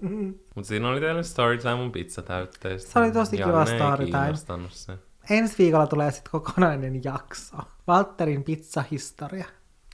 Mutta 0.55 0.68
siinä 0.68 0.89
oli 0.89 1.01
teille 1.01 1.22
storytime 1.22 1.74
mun 1.74 1.93
pizzatäytteistä. 1.93 2.93
Se 2.93 2.99
oli 2.99 3.12
tosi 3.12 3.37
kiva 3.37 3.66
storytime. 3.66 4.68
se. 4.68 4.99
Ensi 5.31 5.55
viikolla 5.59 5.87
tulee 5.87 6.11
sitten 6.11 6.31
kokonainen 6.31 7.05
jakso. 7.05 7.57
Valtterin 7.87 8.45
pizzahistoria. 8.45 9.45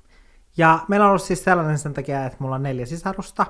Ja 0.58 0.80
meillä 0.88 1.04
on 1.06 1.10
ollut 1.10 1.22
siis 1.22 1.44
sellainen 1.44 1.78
sen 1.78 1.94
takia, 1.94 2.26
että 2.26 2.38
mulla 2.40 2.56
on 2.56 2.64
neljä 2.64 2.86
sisarusta, 2.86 3.46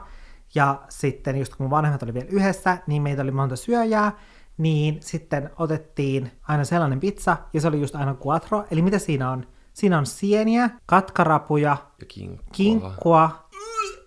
ja 0.56 0.82
sitten 0.90 1.38
just 1.38 1.56
kun 1.56 1.64
mun 1.64 1.72
vanhemmat 1.72 2.04
oli 2.04 2.14
vielä 2.14 2.28
yhdessä, 2.30 2.78
niin 2.88 3.02
meitä 3.02 3.22
oli 3.22 3.32
monta 3.32 3.56
syöjää, 3.56 4.12
niin 4.58 4.98
sitten 5.02 5.50
otettiin 5.58 6.32
aina 6.48 6.64
sellainen 6.64 7.00
pizza, 7.00 7.38
ja 7.54 7.62
se 7.62 7.68
oli 7.68 7.82
just 7.82 7.96
aina 7.96 8.16
quattro, 8.28 8.66
eli 8.72 8.82
mitä 8.82 9.00
siinä 9.00 9.32
on? 9.32 9.48
Siinä 9.74 9.98
on 9.98 10.06
sieniä, 10.06 10.70
katkarapuja, 10.86 11.78
Ja 12.00 12.06
kinkkua. 12.08 12.46
kinkkua, 12.52 13.50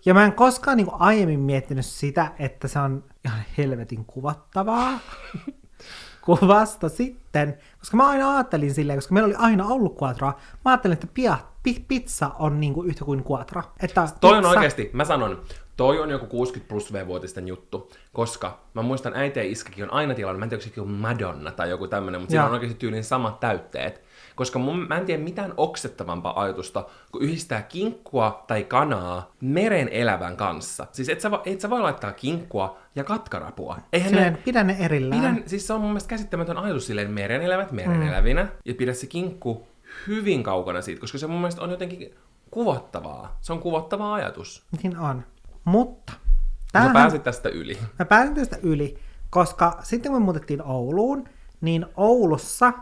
ja 0.05 0.13
mä 0.13 0.25
en 0.25 0.33
koskaan 0.33 0.77
niin 0.77 0.87
aiemmin 0.91 1.39
miettinyt 1.39 1.85
sitä, 1.85 2.31
että 2.39 2.67
se 2.67 2.79
on 2.79 3.03
ihan 3.25 3.39
helvetin 3.57 4.05
kuvattavaa. 4.05 4.99
Kuvasta 6.25 6.89
sitten, 6.89 7.57
koska 7.79 7.97
mä 7.97 8.07
aina 8.07 8.33
ajattelin 8.35 8.73
silleen, 8.73 8.97
koska 8.97 9.13
meillä 9.13 9.27
oli 9.27 9.35
aina 9.37 9.65
ollut 9.67 10.01
quattroa, 10.01 10.39
mä 10.65 10.71
ajattelin, 10.71 10.93
että 10.93 11.07
pia, 11.13 11.37
pi, 11.63 11.85
pizza 11.87 12.31
on 12.39 12.59
niinku 12.59 12.83
yhtä 12.83 13.05
kuin 13.05 13.23
quattro. 13.31 13.61
Että 13.79 14.07
Toi 14.21 14.37
on 14.37 14.43
pizza- 14.43 14.47
oikeasti, 14.47 14.89
mä 14.93 15.05
sanon, 15.05 15.41
toi 15.77 15.99
on 15.99 16.09
joku 16.09 16.25
60 16.25 16.69
plus 16.69 16.93
V-vuotisten 16.93 17.47
juttu, 17.47 17.91
koska 18.13 18.59
mä 18.73 18.81
muistan 18.81 19.13
äiti 19.15 19.39
ja 19.39 19.45
iskakin 19.45 19.83
on 19.83 19.93
aina 19.93 20.13
tilannut, 20.13 20.39
mä 20.39 20.45
en 20.45 20.49
tiedä, 20.49 20.63
joku 20.77 20.89
Madonna 20.89 21.51
tai 21.51 21.69
joku 21.69 21.87
tämmönen, 21.87 22.21
mutta 22.21 22.31
siinä 22.31 22.45
on 22.45 22.51
oikeasti 22.51 22.77
tyyliin 22.79 23.03
samat 23.03 23.39
täytteet. 23.39 24.01
Koska 24.35 24.59
mun, 24.59 24.87
mä 24.87 24.97
en 24.97 25.05
tiedä 25.05 25.23
mitään 25.23 25.53
oksettavampaa 25.57 26.41
ajatusta, 26.41 26.85
kuin 27.11 27.23
yhdistää 27.23 27.61
kinkkua 27.61 28.43
tai 28.47 28.63
kanaa 28.63 29.31
meren 29.41 29.89
elävän 29.89 30.37
kanssa. 30.37 30.87
Siis 30.91 31.09
et 31.09 31.21
sä, 31.21 31.29
vo- 31.29 31.41
et 31.45 31.61
sä 31.61 31.69
voi 31.69 31.81
laittaa 31.81 32.11
kinkkua 32.11 32.77
ja 32.95 33.03
katkarapua. 33.03 33.77
Eihän 33.93 34.09
Silleen, 34.09 34.33
ne, 34.33 34.39
pidä 34.45 34.63
ne 34.63 34.77
erillään. 34.79 35.21
Pidän, 35.21 35.43
siis 35.45 35.67
se 35.67 35.73
on 35.73 35.81
mun 35.81 35.89
mielestä 35.89 36.09
käsittämätön 36.09 36.57
ajatus 36.57 36.87
silleen, 36.87 37.11
meren 37.11 37.41
elävät 37.41 37.71
meren 37.71 37.97
mm. 37.97 38.07
elävinä, 38.07 38.47
ja 38.65 38.75
pidä 38.75 38.93
se 38.93 39.07
kinkku 39.07 39.67
hyvin 40.07 40.43
kaukana 40.43 40.81
siitä, 40.81 41.01
koska 41.01 41.17
se 41.17 41.27
mun 41.27 41.39
mielestä 41.39 41.61
on 41.61 41.71
jotenkin 41.71 42.15
kuvottavaa. 42.51 43.37
Se 43.41 43.53
on 43.53 43.59
kuvottava 43.59 44.13
ajatus. 44.13 44.63
Niin 44.83 44.97
on. 44.97 45.23
Mutta, 45.65 46.13
Sä 46.13 46.69
tämähän, 46.71 46.93
pääsit 46.93 47.23
tästä 47.23 47.49
yli. 47.49 47.77
mä 47.99 48.05
pääsin 48.05 48.35
tästä 48.35 48.57
yli, 48.63 48.99
koska 49.29 49.79
sitten 49.83 50.11
kun 50.11 50.21
me 50.21 50.25
muutettiin 50.25 50.63
Ouluun, 50.63 51.29
niin 51.61 51.85
Oulussa 51.97 52.73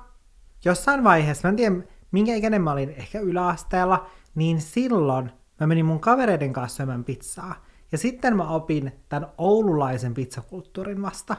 jossain 0.65 1.03
vaiheessa, 1.03 1.47
mä 1.47 1.49
en 1.49 1.55
tiedä 1.55 1.75
minkä 2.11 2.35
ikäinen 2.35 2.61
mä 2.61 2.71
olin, 2.71 2.89
ehkä 2.89 3.19
yläasteella, 3.19 4.07
niin 4.35 4.61
silloin 4.61 5.31
mä 5.59 5.67
menin 5.67 5.85
mun 5.85 5.99
kavereiden 5.99 6.53
kanssa 6.53 6.77
syömään 6.77 7.03
pizzaa. 7.03 7.65
Ja 7.91 7.97
sitten 7.97 8.37
mä 8.37 8.49
opin 8.49 8.91
tämän 9.09 9.29
oululaisen 9.37 10.13
pizzakulttuurin 10.13 11.01
vasta. 11.01 11.37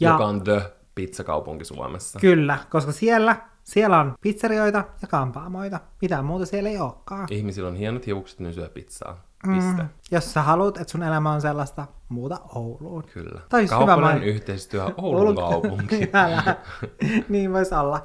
Ja... 0.00 0.10
Joka 0.10 0.26
on 0.26 0.44
the 0.44 0.72
pizzakaupunki 0.94 1.64
Suomessa. 1.64 2.20
Kyllä, 2.20 2.58
koska 2.70 2.92
siellä 2.92 3.36
Siellä 3.70 4.00
on 4.00 4.14
pizzerioita 4.20 4.84
ja 5.02 5.08
kampaamoita. 5.08 5.80
Mitään 6.02 6.24
muuta 6.24 6.46
siellä 6.46 6.70
ei 6.70 6.78
olekaan. 6.78 7.28
Ihmisillä 7.30 7.68
on 7.68 7.76
hienot 7.76 8.06
hiukset, 8.06 8.40
ne 8.40 8.52
syö 8.52 8.68
pizzaa. 8.68 9.24
Piste. 9.54 9.82
Mm. 9.82 9.88
Jos 10.10 10.32
sä 10.32 10.42
haluat, 10.42 10.76
että 10.76 10.90
sun 10.90 11.02
elämä 11.02 11.32
on 11.32 11.40
sellaista, 11.40 11.86
muuta 12.08 12.40
Ouluun. 12.54 13.04
Kyllä. 13.14 13.40
Tai 13.48 13.60
olisi 13.60 13.74
hyvä 13.74 13.96
main- 13.96 14.22
yhteistyö 14.22 14.84
Oulun 14.96 15.36
kaupunki. 15.36 16.00
Niin 17.28 17.52
voisi 17.52 17.74
olla. 17.74 18.04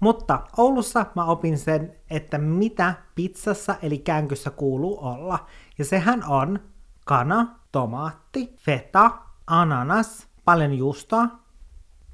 Mutta 0.00 0.40
Oulussa 0.56 1.06
mä 1.14 1.24
opin 1.24 1.58
sen, 1.58 1.94
että 2.10 2.38
mitä 2.38 2.94
pizzassa 3.14 3.74
eli 3.82 3.98
känkyssä 3.98 4.50
kuuluu 4.50 4.98
olla. 5.06 5.46
Ja 5.78 5.84
sehän 5.84 6.24
on 6.28 6.58
kana, 7.04 7.58
tomaatti, 7.72 8.54
feta, 8.56 9.10
ananas, 9.46 10.28
paljon 10.44 10.72
juustoa 10.72 11.28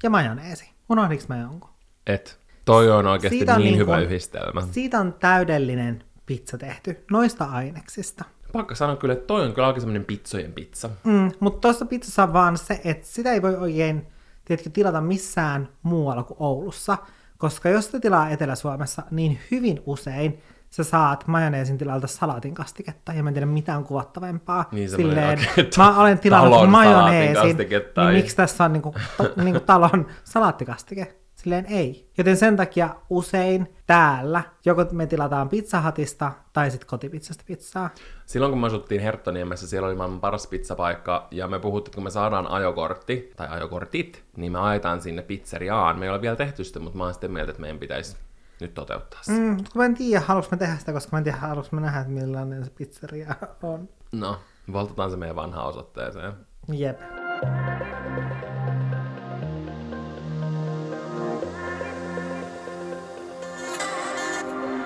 ja 0.03 0.09
majoneesi. 0.09 0.71
Unohdinko 0.89 1.23
mä 1.27 1.37
jonkun? 1.37 1.69
Et 2.07 2.42
toi 2.65 2.91
on 2.91 3.07
oikeasti 3.07 3.37
Siitä 3.37 3.53
on 3.53 3.59
niin 3.59 3.65
niin 3.65 3.77
hyvä 3.79 3.93
kuin- 3.95 4.03
yhdistelmä. 4.05 4.61
Siitä 4.71 4.99
on 4.99 5.13
täydellinen 5.19 6.03
pizza 6.25 6.57
tehty, 6.57 7.03
noista 7.11 7.45
aineksista. 7.45 8.25
Pakko 8.53 8.75
sanoa 8.75 8.95
kyllä, 8.95 9.13
että 9.13 9.27
toi 9.27 9.45
on 9.45 9.53
kyllä 9.53 9.67
oikein 9.67 9.81
semmonen 9.81 10.05
pizzojen 10.05 10.53
pizza. 10.53 10.89
Mm, 11.03 11.31
mutta 11.39 11.59
tuossa 11.61 11.85
pizzassa 11.85 12.23
on 12.23 12.33
vaan 12.33 12.57
se, 12.57 12.81
että 12.83 13.07
sitä 13.07 13.31
ei 13.31 13.41
voi 13.41 13.55
oikein 13.55 14.07
tiedätkö, 14.45 14.69
tilata 14.69 15.01
missään 15.01 15.69
muualla 15.83 16.23
kuin 16.23 16.37
Oulussa, 16.39 16.97
koska 17.37 17.69
jos 17.69 17.85
sitä 17.85 17.99
tilaa 17.99 18.29
Etelä-Suomessa, 18.29 19.03
niin 19.11 19.39
hyvin 19.51 19.81
usein 19.85 20.41
sä 20.69 20.83
saat 20.83 21.27
majoneesin 21.27 21.77
tilalta 21.77 22.07
salaatin 22.07 22.53
kastiketta, 22.53 23.13
ja 23.13 23.23
mä 23.23 23.29
en 23.29 23.33
tiedä 23.33 23.45
mitään 23.45 23.83
kuvattavampaa. 23.83 24.69
Niin 24.71 24.89
semmoinen 24.89 25.29
oikein 25.29 25.69
mä 25.77 25.99
olen 25.99 26.19
tilannut 26.19 26.69
majoneesin, 26.69 27.57
niin 27.57 28.13
miksi 28.13 28.35
tässä 28.35 28.63
on 28.63 28.73
niinku, 28.73 28.95
ta, 29.17 29.43
niinku 29.43 29.59
talon 29.59 30.07
salaattikastike? 30.23 31.15
Silleen 31.43 31.65
ei. 31.65 32.11
Joten 32.17 32.37
sen 32.37 32.57
takia 32.57 32.95
usein 33.09 33.75
täällä 33.87 34.43
joko 34.65 34.85
me 34.91 35.05
tilataan 35.05 35.49
pizzahatista 35.49 36.31
tai 36.53 36.71
sitten 36.71 36.87
kotipizzasta 36.87 37.43
pizzaa. 37.47 37.89
Silloin 38.25 38.51
kun 38.51 38.61
me 38.61 38.67
asuttiin 38.67 39.01
Herttoniemessä, 39.01 39.67
siellä 39.67 39.87
oli 39.87 39.95
maailman 39.95 40.19
paras 40.19 40.47
pizzapaikka, 40.47 41.27
ja 41.31 41.47
me 41.47 41.59
puhuttiin, 41.59 41.89
että 41.89 41.95
kun 41.95 42.03
me 42.03 42.09
saadaan 42.09 42.47
ajokortti, 42.47 43.33
tai 43.35 43.47
ajokortit, 43.47 44.23
niin 44.37 44.51
me 44.51 44.59
ajetaan 44.59 45.01
sinne 45.01 45.21
pizzeriaan. 45.21 45.99
Me 45.99 46.05
ei 46.05 46.09
ole 46.09 46.21
vielä 46.21 46.35
tehty 46.35 46.63
sitä, 46.63 46.79
mutta 46.79 46.97
mä 46.97 47.03
oon 47.03 47.13
sitten 47.13 47.31
mieltä, 47.31 47.51
että 47.51 47.61
meidän 47.61 47.79
pitäisi 47.79 48.17
nyt 48.61 48.73
toteuttaa 48.73 49.19
se. 49.23 49.31
Mm. 49.31 49.57
Kun 49.57 49.65
mä 49.75 49.85
en 49.85 49.95
tiedä, 49.95 50.23
haluanko 50.25 50.49
mä 50.51 50.57
tehdä 50.57 50.77
sitä, 50.77 50.93
koska 50.93 51.09
mä 51.11 51.17
en 51.17 51.23
tiedä, 51.23 51.37
haluanko 51.37 51.69
mä 51.71 51.81
nähdä, 51.81 51.99
että 51.99 52.13
millainen 52.13 52.65
se 52.65 52.71
pizzeria 52.71 53.35
on. 53.63 53.89
No, 54.11 54.39
voltataan 54.73 55.11
se 55.11 55.17
meidän 55.17 55.35
vanhaan 55.35 55.67
osoitteeseen. 55.67 56.33
Jep. 56.73 56.99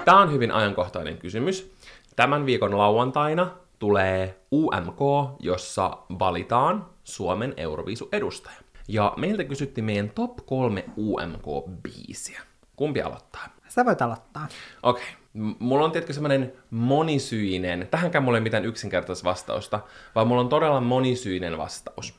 Tämä 0.08 0.22
on 0.22 0.32
hyvin 0.32 0.52
ajankohtainen 0.52 1.18
kysymys. 1.18 1.74
Tämän 2.16 2.46
viikon 2.46 2.78
lauantaina 2.78 3.52
tulee 3.80 4.40
UMK, 4.52 5.00
jossa 5.40 5.98
valitaan 6.20 6.86
Suomen 7.04 7.54
Euroviisu-edustaja. 7.58 8.56
Ja 8.88 9.14
meiltä 9.18 9.44
kysyttiin 9.44 9.86
meidän 9.86 10.10
top 10.10 10.38
kolme 10.46 10.86
UMK-biisiä. 10.98 12.42
Kumpi 12.76 13.02
aloittaa? 13.02 13.48
Sä 13.68 13.86
voit 13.86 14.02
aloittaa. 14.02 14.48
Okei. 14.84 15.06
M- 15.34 15.52
Mulla 15.60 15.86
on 15.86 15.92
tietenkin 15.92 16.14
semmoinen 16.14 16.54
monisyinen, 16.72 17.88
tähänkään 17.92 18.24
mulla 18.24 18.38
ei 18.38 18.44
mitään 18.44 18.66
yksinkertaista 18.66 19.30
vastausta, 19.30 19.80
vaan 20.16 20.28
mulla 20.28 20.42
on 20.42 20.50
todella 20.50 20.82
monisyinen 20.82 21.58
vastaus. 21.58 22.14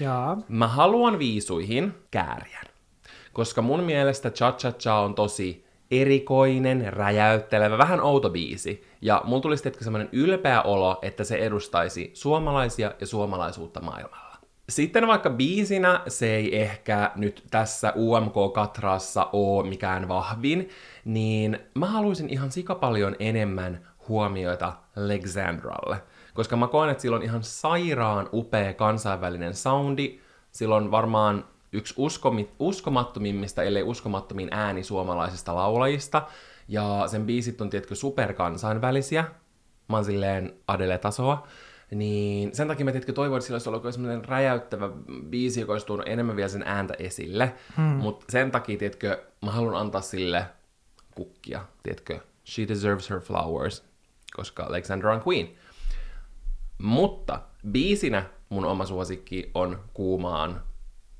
Joo. 0.00 0.36
Mä 0.48 0.68
haluan 0.68 1.18
viisuihin 1.18 1.94
kääriän, 2.10 2.64
koska 3.32 3.62
mun 3.62 3.82
mielestä 3.82 4.30
Cha 4.30 4.52
Cha 4.52 4.72
Cha 4.72 4.94
on 4.94 5.14
tosi 5.14 5.63
erikoinen, 5.90 6.92
räjäyttelevä, 6.92 7.78
vähän 7.78 8.00
outo 8.00 8.30
biisi. 8.30 8.84
Ja 9.00 9.22
mulla 9.24 9.42
tulisi 9.42 9.62
tietenkin 9.62 9.84
semmoinen 9.84 10.08
ylpeä 10.12 10.62
olo, 10.62 10.98
että 11.02 11.24
se 11.24 11.36
edustaisi 11.36 12.10
suomalaisia 12.14 12.92
ja 13.00 13.06
suomalaisuutta 13.06 13.80
maailmalla. 13.80 14.34
Sitten 14.68 15.06
vaikka 15.06 15.30
biisinä 15.30 16.00
se 16.08 16.34
ei 16.34 16.60
ehkä 16.60 17.10
nyt 17.16 17.44
tässä 17.50 17.92
UMK-katraassa 17.96 19.28
ole 19.32 19.68
mikään 19.68 20.08
vahvin, 20.08 20.68
niin 21.04 21.58
mä 21.74 21.86
haluaisin 21.86 22.30
ihan 22.30 22.50
sikapaljon 22.52 23.16
enemmän 23.18 23.86
huomioita 24.08 24.72
Alexandralle. 24.96 26.02
Koska 26.34 26.56
mä 26.56 26.66
koen, 26.66 26.90
että 26.90 27.02
sillä 27.02 27.16
on 27.16 27.22
ihan 27.22 27.42
sairaan 27.42 28.28
upea 28.32 28.74
kansainvälinen 28.74 29.54
soundi. 29.54 30.20
Sillä 30.52 30.76
on 30.76 30.90
varmaan 30.90 31.44
yksi 31.74 31.94
uskomi- 31.98 32.48
uskomattomimmista, 32.58 33.62
ellei 33.62 33.82
uskomattomin 33.82 34.48
ääni 34.50 34.84
suomalaisista 34.84 35.54
laulajista. 35.54 36.22
Ja 36.68 37.04
sen 37.06 37.26
biisit 37.26 37.60
on 37.60 37.70
tietkö 37.70 37.94
superkansainvälisiä. 37.94 39.24
Mä 39.88 39.96
oon 39.96 40.04
silleen 40.04 40.54
Adele-tasoa. 40.68 41.46
Niin 41.90 42.54
sen 42.54 42.68
takia 42.68 42.84
mä 42.84 42.92
tietkö 42.92 43.12
toivon, 43.12 43.36
että 43.36 43.46
sillä 43.46 43.56
olisi 43.56 43.68
ollut 43.68 43.92
semmoinen 43.92 44.24
räjäyttävä 44.24 44.90
biisi, 45.28 45.60
joka 45.60 45.72
olisi 45.72 45.86
tuonut 45.86 46.08
enemmän 46.08 46.36
vielä 46.36 46.48
sen 46.48 46.62
ääntä 46.66 46.94
esille. 46.98 47.54
Hmm. 47.76 47.84
Mutta 47.84 48.26
sen 48.28 48.50
takia, 48.50 48.78
tiedätkö, 48.78 49.24
mä 49.44 49.50
haluan 49.50 49.74
antaa 49.74 50.00
sille 50.00 50.46
kukkia, 51.14 51.64
tiedätkö, 51.82 52.20
she 52.46 52.68
deserves 52.68 53.10
her 53.10 53.20
flowers, 53.20 53.84
koska 54.36 54.62
Alexandra 54.62 55.14
on 55.14 55.22
queen. 55.28 55.48
Mutta 56.78 57.40
biisinä 57.70 58.24
mun 58.48 58.64
oma 58.64 58.86
suosikki 58.86 59.50
on 59.54 59.78
Kuumaan 59.94 60.62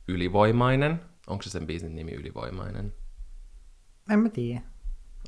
Ylivoimainen. 0.09 1.01
Onko 1.27 1.43
se 1.43 1.51
sen 1.51 1.67
biisin 1.67 1.95
nimi 1.95 2.13
Ylivoimainen? 2.13 2.95
En 4.11 4.19
mä 4.19 4.29
tiedä. 4.29 4.61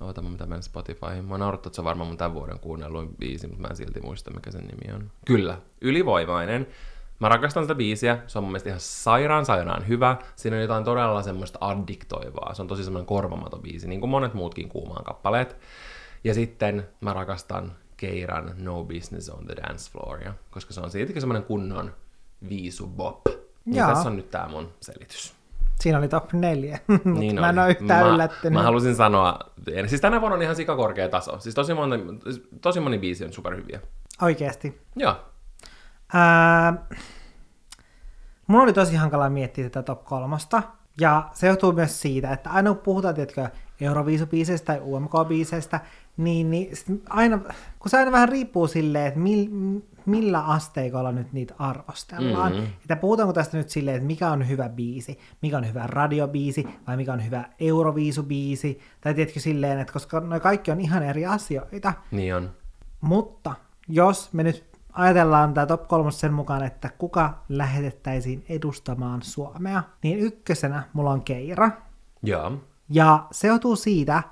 Oota, 0.00 0.22
mä 0.22 0.30
mitä 0.30 0.46
menen 0.46 0.62
Spotifyhin. 0.62 1.24
Mä 1.24 1.30
oon 1.30 1.40
naurattu, 1.40 1.68
että 1.68 1.74
se 1.74 1.80
on 1.80 1.84
varmaan 1.84 2.08
mun 2.08 2.16
tämän 2.16 2.34
vuoden 2.34 2.60
kuunnelluin 2.60 3.16
biisi, 3.16 3.46
mutta 3.46 3.62
mä 3.62 3.68
en 3.68 3.76
silti 3.76 4.00
muista, 4.00 4.30
mikä 4.30 4.50
sen 4.50 4.66
nimi 4.66 4.94
on. 4.94 5.10
Kyllä, 5.26 5.58
Ylivoimainen. 5.80 6.66
Mä 7.20 7.28
rakastan 7.28 7.64
sitä 7.64 7.74
biisiä, 7.74 8.18
se 8.26 8.38
on 8.38 8.44
mun 8.44 8.52
mielestä 8.52 8.68
ihan 8.68 8.80
sairaan 8.80 9.46
sairaan 9.46 9.88
hyvä. 9.88 10.16
Siinä 10.36 10.56
on 10.56 10.62
jotain 10.62 10.84
todella 10.84 11.22
semmoista 11.22 11.58
addiktoivaa. 11.60 12.54
Se 12.54 12.62
on 12.62 12.68
tosi 12.68 12.84
semmoinen 12.84 13.06
korvamaton 13.06 13.62
biisi, 13.62 13.88
niin 13.88 14.00
kuin 14.00 14.10
monet 14.10 14.34
muutkin 14.34 14.68
kuumaan 14.68 15.04
kappaleet. 15.04 15.56
Ja 16.24 16.34
sitten 16.34 16.88
mä 17.00 17.12
rakastan 17.12 17.72
Keiran 17.96 18.54
No 18.58 18.84
Business 18.84 19.28
on 19.28 19.46
the 19.46 19.56
Dance 19.56 19.90
Floor, 19.90 20.18
koska 20.50 20.74
se 20.74 20.80
on 20.80 20.90
siitäkin 20.90 21.22
semmoinen 21.22 21.44
kunnon 21.44 21.92
viisu 22.48 22.86
bop. 22.86 23.20
Niin 23.66 23.76
Jaa. 23.76 23.94
tässä 23.94 24.08
on 24.08 24.16
nyt 24.16 24.30
tää 24.30 24.48
mun 24.48 24.72
selitys. 24.80 25.36
Siinä 25.80 25.98
oli 25.98 26.08
top 26.08 26.32
neljä, 26.32 26.78
mutta 26.88 27.08
Niin 27.10 27.40
mä 27.40 27.48
en 27.48 27.58
ole 27.58 27.70
yhtään 27.70 28.06
mä, 28.06 28.12
yllättynyt. 28.12 28.52
Mä 28.52 28.62
halusin 28.62 28.96
sanoa, 28.96 29.38
siis 29.86 30.00
tänä 30.00 30.20
vuonna 30.20 30.36
on 30.36 30.42
ihan 30.42 30.56
sikakorkea 30.56 31.08
taso. 31.08 31.40
Siis 31.40 31.54
tosi 31.54 31.74
moni, 31.74 32.04
tosi 32.60 32.80
moni 32.80 32.98
biisi 32.98 33.24
on 33.24 33.32
superhyviä. 33.32 33.80
Oikeesti. 34.22 34.80
Joo. 34.96 35.16
Ää, 36.14 36.86
mun 38.46 38.60
oli 38.60 38.72
tosi 38.72 38.96
hankala 38.96 39.30
miettiä 39.30 39.64
tätä 39.64 39.82
top 39.82 40.04
kolmosta. 40.04 40.62
Ja 41.00 41.28
se 41.34 41.46
johtuu 41.46 41.72
myös 41.72 42.02
siitä, 42.02 42.32
että 42.32 42.50
aina 42.50 42.74
kun 42.74 42.82
puhutaan, 42.82 43.14
tiedätkö, 43.14 43.48
Euroviisubiiseistä 43.80 44.66
tai 44.66 44.80
UMK-biiseistä, 44.80 45.80
niin, 46.16 46.50
niin 46.50 46.70
aina, 47.08 47.38
kun 47.78 47.90
se 47.90 47.98
aina 47.98 48.12
vähän 48.12 48.28
riippuu 48.28 48.66
silleen, 48.66 49.06
että 49.06 49.20
mil, 49.20 49.48
millä 50.06 50.40
asteikolla 50.40 51.12
nyt 51.12 51.32
niitä 51.32 51.54
arvostellaan. 51.58 52.52
Mhm. 52.52 52.60
Mm-hmm. 52.60 52.74
Että 52.82 52.96
puhutaanko 52.96 53.32
tästä 53.32 53.56
nyt 53.56 53.70
silleen, 53.70 53.96
että 53.96 54.06
mikä 54.06 54.30
on 54.30 54.48
hyvä 54.48 54.68
biisi, 54.68 55.18
mikä 55.42 55.56
on 55.56 55.68
hyvä 55.68 55.86
radiobiisi, 55.86 56.66
vai 56.86 56.96
mikä 56.96 57.12
on 57.12 57.24
hyvä 57.24 57.44
Euroviisubiisi, 57.60 58.78
tai 59.00 59.14
tiedätkö 59.14 59.40
silleen, 59.40 59.78
että 59.78 59.92
koska 59.92 60.20
ne 60.20 60.40
kaikki 60.40 60.70
on 60.70 60.80
ihan 60.80 61.02
eri 61.02 61.26
asioita, 61.26 61.92
Niin 62.10 62.34
on. 62.36 62.50
mutta 63.00 63.54
jos 63.88 64.32
me 64.32 64.42
nyt 64.42 64.64
ajatellaan 64.92 65.54
tämä 65.54 65.66
top 65.66 65.88
3 65.88 66.10
sen 66.10 66.32
mukaan, 66.32 66.62
että 66.62 66.90
kuka 66.98 67.42
lähetettäisiin 67.48 68.44
edustamaan 68.48 69.22
Suomea, 69.22 69.82
niin 70.02 70.18
ykkösenä 70.18 70.82
mulla 70.92 71.10
on 71.10 71.22
Keira. 71.22 71.70
Joo. 72.22 72.52
Ja 72.88 73.26
se 73.30 73.48
johtuu 73.48 73.76
siitä, 73.76 74.22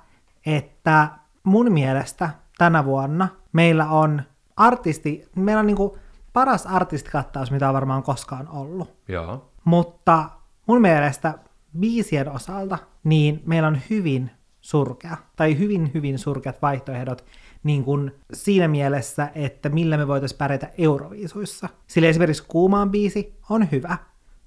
että 0.45 1.09
mun 1.45 1.71
mielestä 1.71 2.29
tänä 2.57 2.85
vuonna 2.85 3.27
meillä 3.53 3.89
on 3.89 4.21
artisti, 4.55 5.29
meillä 5.35 5.59
on 5.59 5.67
niinku 5.67 5.97
paras 6.33 6.65
artistikattaus, 6.65 7.51
mitä 7.51 7.67
on 7.67 7.73
varmaan 7.73 8.03
koskaan 8.03 8.47
ollut. 8.47 8.95
Joo. 9.07 9.51
Mutta 9.65 10.29
mun 10.67 10.81
mielestä 10.81 11.33
biisien 11.79 12.31
osalta, 12.31 12.77
niin 13.03 13.41
meillä 13.45 13.67
on 13.67 13.77
hyvin 13.89 14.31
surkea, 14.61 15.17
tai 15.35 15.57
hyvin 15.57 15.91
hyvin 15.93 16.19
surkeat 16.19 16.61
vaihtoehdot 16.61 17.25
niin 17.63 17.83
kuin 17.83 18.15
siinä 18.33 18.67
mielessä, 18.67 19.29
että 19.35 19.69
millä 19.69 19.97
me 19.97 20.07
voitaisiin 20.07 20.37
pärjätä 20.37 20.69
Euroviisuissa. 20.77 21.69
Sillä 21.87 22.07
esimerkiksi 22.07 22.43
Kuumaan 22.47 22.91
biisi 22.91 23.39
on 23.49 23.71
hyvä, 23.71 23.97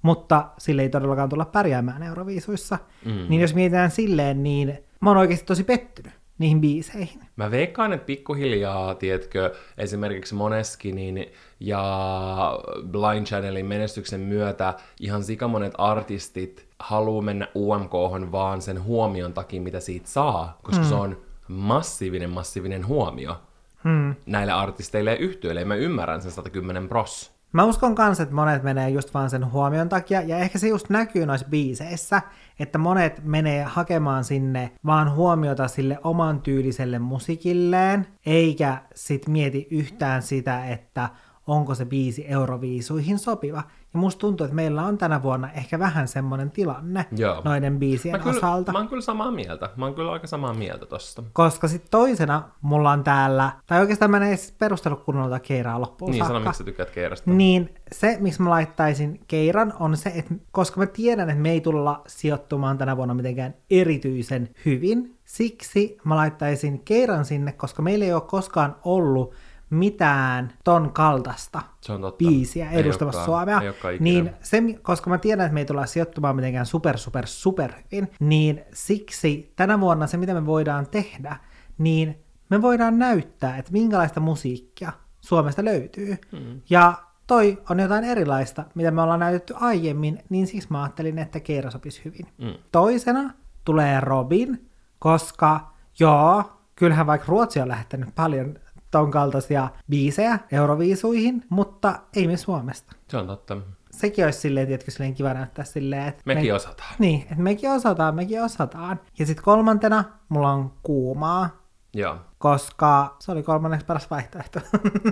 mutta 0.01 0.49
sille 0.57 0.81
ei 0.81 0.89
todellakaan 0.89 1.29
tulla 1.29 1.45
pärjäämään 1.45 2.03
Euroviisuissa. 2.03 2.77
Mm. 3.05 3.25
Niin 3.29 3.41
jos 3.41 3.55
mietitään 3.55 3.91
silleen, 3.91 4.43
niin 4.43 4.77
mä 5.01 5.09
oon 5.09 5.17
oikeasti 5.17 5.45
tosi 5.45 5.63
pettynyt 5.63 6.18
niihin 6.39 6.61
biiseihin. 6.61 7.19
Mä 7.35 7.51
veikkaan, 7.51 7.93
että 7.93 8.05
pikkuhiljaa, 8.05 8.95
tiedätkö, 8.95 9.55
esimerkiksi 9.77 10.35
Moneskinin 10.35 11.31
ja 11.59 12.59
Blind 12.91 13.25
Channelin 13.25 13.65
menestyksen 13.65 14.19
myötä 14.19 14.73
ihan 14.99 15.23
sikamonet 15.23 15.73
artistit 15.77 16.67
haluaa 16.79 17.21
mennä 17.21 17.47
UMK 17.55 17.93
vaan 18.31 18.61
sen 18.61 18.83
huomion 18.83 19.33
takia, 19.33 19.61
mitä 19.61 19.79
siitä 19.79 20.07
saa, 20.07 20.59
koska 20.63 20.83
mm. 20.83 20.89
se 20.89 20.95
on 20.95 21.17
massiivinen, 21.47 22.29
massiivinen 22.29 22.87
huomio 22.87 23.41
mm. 23.83 24.15
näille 24.25 24.51
artisteille 24.53 25.11
ja 25.11 25.17
yhtiöille. 25.17 25.65
Mä 25.65 25.75
ymmärrän 25.75 26.21
sen 26.21 26.31
110 26.31 26.89
pros. 26.89 27.38
Mä 27.51 27.63
uskon 27.63 27.95
kanssa, 27.95 28.23
että 28.23 28.35
monet 28.35 28.63
menee 28.63 28.89
just 28.89 29.13
vaan 29.13 29.29
sen 29.29 29.51
huomion 29.51 29.89
takia, 29.89 30.21
ja 30.21 30.37
ehkä 30.37 30.59
se 30.59 30.67
just 30.67 30.89
näkyy 30.89 31.25
noissa 31.25 31.47
biiseissä, 31.49 32.21
että 32.59 32.77
monet 32.77 33.23
menee 33.23 33.63
hakemaan 33.63 34.23
sinne 34.23 34.71
vaan 34.85 35.15
huomiota 35.15 35.67
sille 35.67 35.99
oman 36.03 36.41
tyyliselle 36.41 36.99
musiikilleen, 36.99 38.07
eikä 38.25 38.81
sit 38.95 39.27
mieti 39.27 39.67
yhtään 39.71 40.21
sitä, 40.21 40.65
että 40.65 41.09
onko 41.47 41.75
se 41.75 41.85
biisi 41.85 42.25
Euroviisuihin 42.27 43.19
sopiva. 43.19 43.63
Ja 43.93 43.99
musta 43.99 44.19
tuntuu, 44.19 44.45
että 44.45 44.55
meillä 44.55 44.85
on 44.85 44.97
tänä 44.97 45.23
vuonna 45.23 45.51
ehkä 45.51 45.79
vähän 45.79 46.07
semmoinen 46.07 46.51
tilanne 46.51 47.05
Joo. 47.17 47.41
noiden 47.45 47.79
biisien 47.79 48.15
mä 48.15 48.19
kyllä, 48.23 48.37
osalta. 48.37 48.71
Mä 48.71 48.77
oon 48.77 48.87
kyllä 48.87 49.01
samaa 49.01 49.31
mieltä. 49.31 49.69
Mä 49.75 49.85
oon 49.85 49.95
kyllä 49.95 50.11
aika 50.11 50.27
samaa 50.27 50.53
mieltä 50.53 50.85
tosta. 50.85 51.23
Koska 51.33 51.67
sitten 51.67 51.91
toisena 51.91 52.43
mulla 52.61 52.91
on 52.91 53.03
täällä, 53.03 53.51
tai 53.65 53.79
oikeastaan 53.79 54.11
mä 54.11 54.17
en 54.17 54.23
edes 54.23 54.55
perustellut 54.59 55.03
kunnolla 55.03 55.39
Keiraa 55.39 55.81
loppuun 55.81 56.11
Niin, 56.11 56.19
saakka. 56.19 56.33
sano 56.33 56.45
miksi 56.45 56.57
sä 56.57 56.63
tykkäät 56.63 56.89
Keirasta. 56.89 57.31
Niin 57.31 57.75
se, 57.91 58.17
miksi 58.19 58.41
mä 58.41 58.49
laittaisin 58.49 59.19
Keiran, 59.27 59.73
on 59.79 59.97
se, 59.97 60.11
että 60.15 60.33
koska 60.51 60.79
mä 60.79 60.85
tiedän, 60.85 61.29
että 61.29 61.41
me 61.41 61.51
ei 61.51 61.61
tulla 61.61 62.01
sijoittumaan 62.07 62.77
tänä 62.77 62.97
vuonna 62.97 63.13
mitenkään 63.13 63.53
erityisen 63.69 64.49
hyvin, 64.65 65.17
siksi 65.25 65.97
mä 66.03 66.15
laittaisin 66.15 66.79
Keiran 66.85 67.25
sinne, 67.25 67.51
koska 67.51 67.81
meillä 67.81 68.05
ei 68.05 68.13
ole 68.13 68.21
koskaan 68.21 68.75
ollut 68.83 69.33
mitään 69.69 70.53
ton 70.63 70.93
kaltaista 70.93 71.61
Se 71.81 71.93
on 71.93 72.01
totta. 72.01 72.17
biisiä 72.17 72.71
edustamassa. 72.71 73.25
Suomea. 73.25 73.61
Ei 73.61 73.97
niin 73.99 74.31
se, 74.41 74.63
koska 74.81 75.09
mä 75.09 75.17
tiedän, 75.17 75.45
että 75.45 75.53
me 75.53 75.59
ei 75.59 75.65
tulla 75.65 75.85
sijoittumaan 75.85 76.35
mitenkään 76.35 76.65
super, 76.65 76.97
super, 76.97 77.27
super 77.27 77.71
hyvin, 77.91 78.11
niin 78.19 78.61
siksi 78.73 79.53
tänä 79.55 79.79
vuonna 79.79 80.07
se, 80.07 80.17
mitä 80.17 80.33
me 80.33 80.45
voidaan 80.45 80.87
tehdä, 80.87 81.35
niin 81.77 82.19
me 82.49 82.61
voidaan 82.61 82.99
näyttää, 82.99 83.57
että 83.57 83.71
minkälaista 83.71 84.19
musiikkia 84.19 84.91
Suomesta 85.21 85.65
löytyy. 85.65 86.17
Mm. 86.31 86.61
Ja 86.69 86.93
toi 87.27 87.57
on 87.69 87.79
jotain 87.79 88.03
erilaista, 88.03 88.63
mitä 88.75 88.91
me 88.91 89.01
ollaan 89.01 89.19
näytetty 89.19 89.53
aiemmin, 89.59 90.19
niin 90.29 90.47
siksi 90.47 90.67
mä 90.71 90.83
ajattelin, 90.83 91.19
että 91.19 91.39
Keira 91.39 91.71
sopisi 91.71 92.01
hyvin. 92.05 92.27
Mm. 92.37 92.53
Toisena 92.71 93.33
tulee 93.65 93.99
Robin, 94.01 94.69
koska 94.99 95.73
joo, 95.99 96.43
kyllähän 96.75 97.07
vaikka 97.07 97.27
Ruotsi 97.29 97.59
on 97.59 97.67
lähettänyt 97.67 98.09
paljon 98.15 98.55
ton 98.91 99.11
kaltaisia 99.11 99.69
biisejä 99.89 100.39
Euroviisuihin, 100.51 101.45
mutta 101.49 101.99
ei 102.15 102.27
me 102.27 102.37
Suomesta. 102.37 102.95
Se 103.07 103.17
on 103.17 103.27
totta. 103.27 103.57
Sekin 103.91 104.25
olisi 104.25 104.39
silleen, 104.39 104.67
tiedätkö, 104.67 104.91
silleen 104.91 105.13
kiva 105.13 105.33
näyttää 105.33 105.65
silleen, 105.65 106.07
että... 106.07 106.21
Mekin 106.25 106.45
me... 106.45 106.53
osataan. 106.53 106.95
Niin, 106.99 107.21
että 107.21 107.35
mekin 107.35 107.71
osataan, 107.71 108.15
mekin 108.15 108.43
osataan. 108.43 108.99
Ja 109.19 109.25
sitten 109.25 109.45
kolmantena 109.45 110.03
mulla 110.29 110.51
on 110.51 110.73
kuumaa, 110.83 111.49
Joo. 111.93 112.15
koska 112.37 113.15
se 113.19 113.31
oli 113.31 113.43
kolmanneksi 113.43 113.85
paras 113.85 114.11
vaihtoehto. 114.11 114.59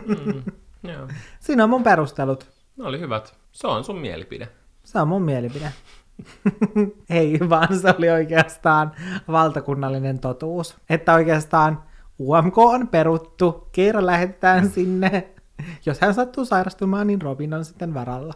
Mm. 0.07 0.43
Joo. 0.91 1.07
Siinä 1.39 1.63
on 1.63 1.69
mun 1.69 1.83
perustelut. 1.83 2.49
Ne 2.77 2.85
oli 2.85 2.99
hyvät. 2.99 3.35
Se 3.51 3.67
on 3.67 3.83
sun 3.83 3.97
mielipide. 3.97 4.47
Se 4.83 4.99
on 4.99 5.07
mun 5.07 5.21
mielipide. 5.21 5.71
Ei, 7.09 7.39
vaan 7.49 7.79
se 7.79 7.95
oli 7.97 8.09
oikeastaan 8.09 8.91
valtakunnallinen 9.27 10.19
totuus. 10.19 10.77
Että 10.89 11.13
oikeastaan 11.13 11.83
UMK 12.19 12.57
on 12.57 12.87
peruttu, 12.87 13.67
Keira 13.71 14.05
lähetetään 14.05 14.69
sinne. 14.69 15.27
Jos 15.85 15.99
hän 15.99 16.13
sattuu 16.13 16.45
sairastumaan, 16.45 17.07
niin 17.07 17.21
Robin 17.21 17.53
on 17.53 17.65
sitten 17.65 17.93
varalla. 17.93 18.33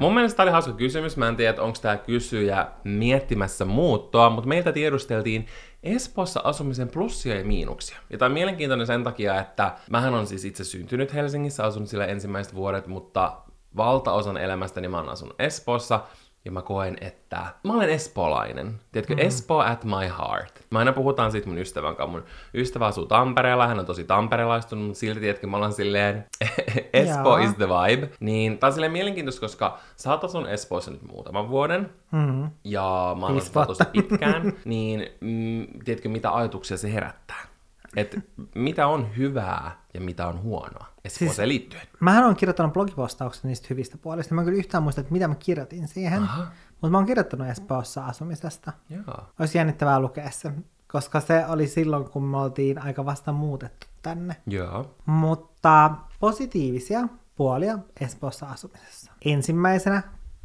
Mun 0.00 0.14
mielestä 0.14 0.36
tää 0.36 0.44
oli 0.44 0.50
hauska 0.50 0.72
kysymys. 0.72 1.16
Mä 1.16 1.28
en 1.28 1.36
tiedä, 1.36 1.62
onko 1.62 1.78
tämä 1.82 1.96
kysyjä 1.96 2.66
miettimässä 2.84 3.64
muuttoa, 3.64 4.30
mutta 4.30 4.48
meiltä 4.48 4.72
tiedusteltiin 4.72 5.46
Espoossa 5.82 6.40
asumisen 6.44 6.88
plussia 6.88 7.38
ja 7.38 7.44
miinuksia. 7.44 7.98
Ja 8.10 8.18
tämä 8.18 8.26
on 8.26 8.32
mielenkiintoinen 8.32 8.86
sen 8.86 9.04
takia, 9.04 9.40
että 9.40 9.72
mähän 9.90 10.14
on 10.14 10.26
siis 10.26 10.44
itse 10.44 10.64
syntynyt 10.64 11.14
Helsingissä, 11.14 11.64
asunut 11.64 11.88
siellä 11.88 12.06
ensimmäiset 12.06 12.54
vuodet, 12.54 12.86
mutta 12.86 13.45
valtaosan 13.76 14.36
elämästäni 14.36 14.88
mä 14.88 14.96
oon 14.96 15.08
asunut 15.08 15.40
Espoossa, 15.40 16.00
ja 16.44 16.52
mä 16.52 16.62
koen, 16.62 16.96
että 17.00 17.46
mä 17.64 17.72
olen 17.72 17.88
espoolainen. 17.90 18.80
Tiedätkö, 18.92 19.14
mm. 19.14 19.20
Espoo 19.20 19.58
at 19.60 19.84
my 19.84 20.08
heart. 20.18 20.66
Mä 20.70 20.78
aina 20.78 20.92
puhutaan 20.92 21.32
siitä 21.32 21.48
mun 21.48 21.58
ystävän 21.58 21.96
kanssa. 21.96 22.12
Mun 22.12 22.24
ystävä 22.54 22.86
asuu 22.86 23.06
Tampereella, 23.06 23.66
hän 23.66 23.78
on 23.78 23.86
tosi 23.86 24.04
tamperelaistunut, 24.04 24.84
mutta 24.86 25.00
silti, 25.00 25.20
tiedätkö, 25.20 25.46
mä 25.46 25.56
ollaan 25.56 25.72
silleen, 25.72 26.24
Espoo 26.92 27.36
is 27.36 27.54
the 27.54 27.68
vibe. 27.68 28.08
Niin 28.20 28.58
tää 28.58 28.68
on 28.68 28.72
silleen 28.72 28.92
mielenkiintoista, 28.92 29.40
koska 29.40 29.78
sä 29.96 30.10
oot 30.10 30.24
asunut 30.24 30.48
Espoossa 30.50 30.90
nyt 30.90 31.02
muutaman 31.02 31.48
vuoden, 31.48 31.90
Mm. 32.12 32.50
ja 32.64 33.16
mä 33.20 33.26
oon 33.26 33.36
asunut 33.36 33.66
tosi 33.68 33.84
pitkään, 33.92 34.52
niin 34.64 35.08
mm, 35.20 35.66
tiedätkö, 35.84 36.08
mitä 36.08 36.34
ajatuksia 36.34 36.76
se 36.76 36.92
herättää? 36.92 37.46
Et 37.96 38.16
mitä 38.54 38.86
on 38.86 39.16
hyvää 39.16 39.80
ja 39.94 40.00
mitä 40.00 40.26
on 40.26 40.42
huonoa 40.42 40.86
Espooseen 41.04 41.34
Siis- 41.36 41.48
liittyen. 41.48 41.82
Mähän 42.00 42.24
on 42.24 42.36
kirjoittanut 42.36 42.72
blogipostauksen 42.72 43.48
niistä 43.48 43.66
hyvistä 43.70 43.98
puolista. 43.98 44.34
Mä 44.34 44.40
en 44.40 44.44
kyllä 44.44 44.58
yhtään 44.58 44.82
muista, 44.82 45.00
että 45.00 45.12
mitä 45.12 45.28
mä 45.28 45.34
kirjoitin 45.34 45.88
siihen. 45.88 46.22
Aha. 46.22 46.46
Mutta 46.70 46.88
mä 46.90 46.98
oon 46.98 47.06
kirjoittanut 47.06 47.48
Espoossa 47.48 48.06
asumisesta. 48.06 48.72
Joo. 48.90 49.28
Olisi 49.38 49.58
jännittävää 49.58 50.00
lukea 50.00 50.30
se, 50.30 50.52
koska 50.92 51.20
se 51.20 51.46
oli 51.46 51.66
silloin, 51.66 52.10
kun 52.10 52.22
me 52.24 52.38
oltiin 52.38 52.82
aika 52.82 53.04
vasta 53.04 53.32
muutettu 53.32 53.86
tänne. 54.02 54.36
Joo. 54.46 54.94
Mutta 55.06 55.90
positiivisia 56.20 57.08
puolia 57.36 57.78
Espoossa 58.00 58.46
asumisessa. 58.46 59.12
Ensimmäisenä, 59.24 60.02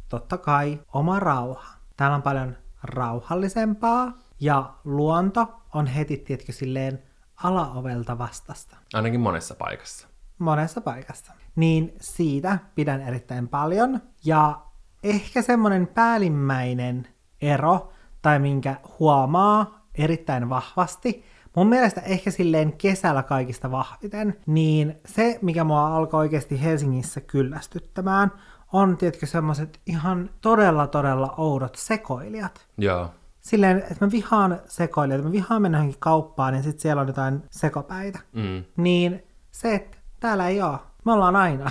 totta 0.08 0.38
kai, 0.38 0.80
oma 0.92 1.20
rauha. 1.20 1.64
Täällä 1.96 2.16
on 2.16 2.22
paljon 2.22 2.56
rauhallisempaa 2.82 4.18
ja 4.40 4.74
luonto 4.84 5.62
on 5.74 5.86
heti, 5.86 6.16
tiedätkö, 6.16 6.52
silleen 6.52 7.02
alaovelta 7.44 8.18
vastasta 8.18 8.76
Ainakin 8.94 9.20
monessa 9.20 9.54
paikassa. 9.54 10.08
monessa 10.38 10.80
paikassa. 10.80 11.32
Niin 11.56 11.94
siitä 12.00 12.58
pidän 12.74 13.00
erittäin 13.00 13.48
paljon. 13.48 14.00
Ja 14.24 14.60
ehkä 15.02 15.42
semmoinen 15.42 15.86
päällimmäinen 15.86 17.08
ero, 17.40 17.92
tai 18.22 18.38
minkä 18.38 18.76
huomaa 18.98 19.86
erittäin 19.94 20.48
vahvasti, 20.50 21.24
mun 21.56 21.68
mielestä 21.68 22.00
ehkä 22.00 22.30
silleen 22.30 22.72
kesällä 22.72 23.22
kaikista 23.22 23.70
vahviten, 23.70 24.40
niin 24.46 25.00
se, 25.06 25.38
mikä 25.42 25.64
mua 25.64 25.96
alkoi 25.96 26.18
oikeasti 26.20 26.62
Helsingissä 26.62 27.20
kyllästyttämään, 27.20 28.32
on 28.72 28.96
tietenkin 28.96 29.28
semmoiset 29.28 29.80
ihan 29.86 30.30
todella 30.40 30.86
todella 30.86 31.34
oudot 31.36 31.74
sekoilijat. 31.74 32.66
Joo. 32.78 33.10
Silleen, 33.42 33.78
että 33.78 33.96
mä 34.06 34.10
vihaan 34.10 34.60
sekoilijat, 34.66 35.24
mä 35.24 35.32
vihaan 35.32 35.62
mennä 35.62 35.78
johonkin 35.78 36.00
kauppaan 36.00 36.54
ja 36.54 36.62
sitten 36.62 36.80
siellä 36.80 37.02
on 37.02 37.08
jotain 37.08 37.42
sekopäitä. 37.50 38.18
Mm. 38.32 38.64
Niin 38.76 39.22
se, 39.50 39.74
että 39.74 39.96
täällä 40.20 40.48
ei 40.48 40.62
oo. 40.62 40.78
Me 41.04 41.12
ollaan 41.12 41.36
aina. 41.36 41.70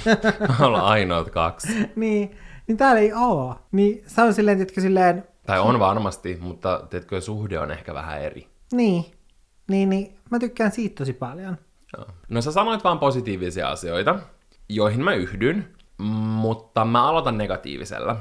Me 0.58 0.66
ollaan 0.66 0.84
ainoat 0.84 1.30
kaksi. 1.30 1.68
niin, 1.96 2.36
niin 2.66 2.78
täällä 2.78 3.00
ei 3.00 3.12
oo. 3.12 3.56
Niin 3.72 4.02
se 4.06 4.22
on 4.22 4.34
silleen, 4.34 4.58
tiedätkö, 4.58 4.80
silleen, 4.80 5.24
Tai 5.46 5.60
on 5.60 5.78
varmasti, 5.78 6.38
mutta 6.40 6.86
tiedätkö, 6.90 7.20
suhde 7.20 7.58
on 7.58 7.70
ehkä 7.70 7.94
vähän 7.94 8.22
eri. 8.22 8.48
niin, 8.72 9.04
niin, 9.68 9.90
niin, 9.90 10.18
mä 10.30 10.38
tykkään 10.38 10.72
siitä 10.72 10.94
tosi 10.98 11.12
paljon. 11.12 11.58
Joo. 11.96 12.06
No 12.28 12.42
sä 12.42 12.52
sanoit 12.52 12.84
vaan 12.84 12.98
positiivisia 12.98 13.68
asioita, 13.70 14.18
joihin 14.68 15.04
mä 15.04 15.14
yhdyn, 15.14 15.68
mutta 15.98 16.84
mä 16.84 17.08
aloitan 17.08 17.38
negatiivisella. 17.38 18.16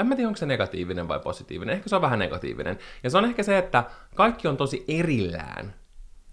En 0.00 0.06
mä 0.06 0.16
tiedä, 0.16 0.28
onko 0.28 0.36
se 0.36 0.46
negatiivinen 0.46 1.08
vai 1.08 1.20
positiivinen. 1.20 1.74
Ehkä 1.74 1.88
se 1.88 1.96
on 1.96 2.02
vähän 2.02 2.18
negatiivinen. 2.18 2.78
Ja 3.02 3.10
se 3.10 3.18
on 3.18 3.24
ehkä 3.24 3.42
se, 3.42 3.58
että 3.58 3.84
kaikki 4.14 4.48
on 4.48 4.56
tosi 4.56 4.84
erillään 4.88 5.74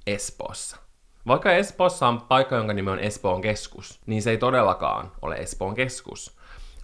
Espoossa. 0.08 0.78
Vaikka 1.28 1.52
Espoossa 1.52 2.08
on 2.08 2.22
paikka, 2.22 2.56
jonka 2.56 2.74
nimi 2.74 2.92
on 2.92 3.00
Espoon 3.00 3.42
keskus, 3.42 4.00
niin 4.06 4.22
se 4.22 4.30
ei 4.32 4.38
todellakaan 4.38 5.12
ole 5.22 5.36
Espoon 5.36 5.76
keskus. 5.76 6.38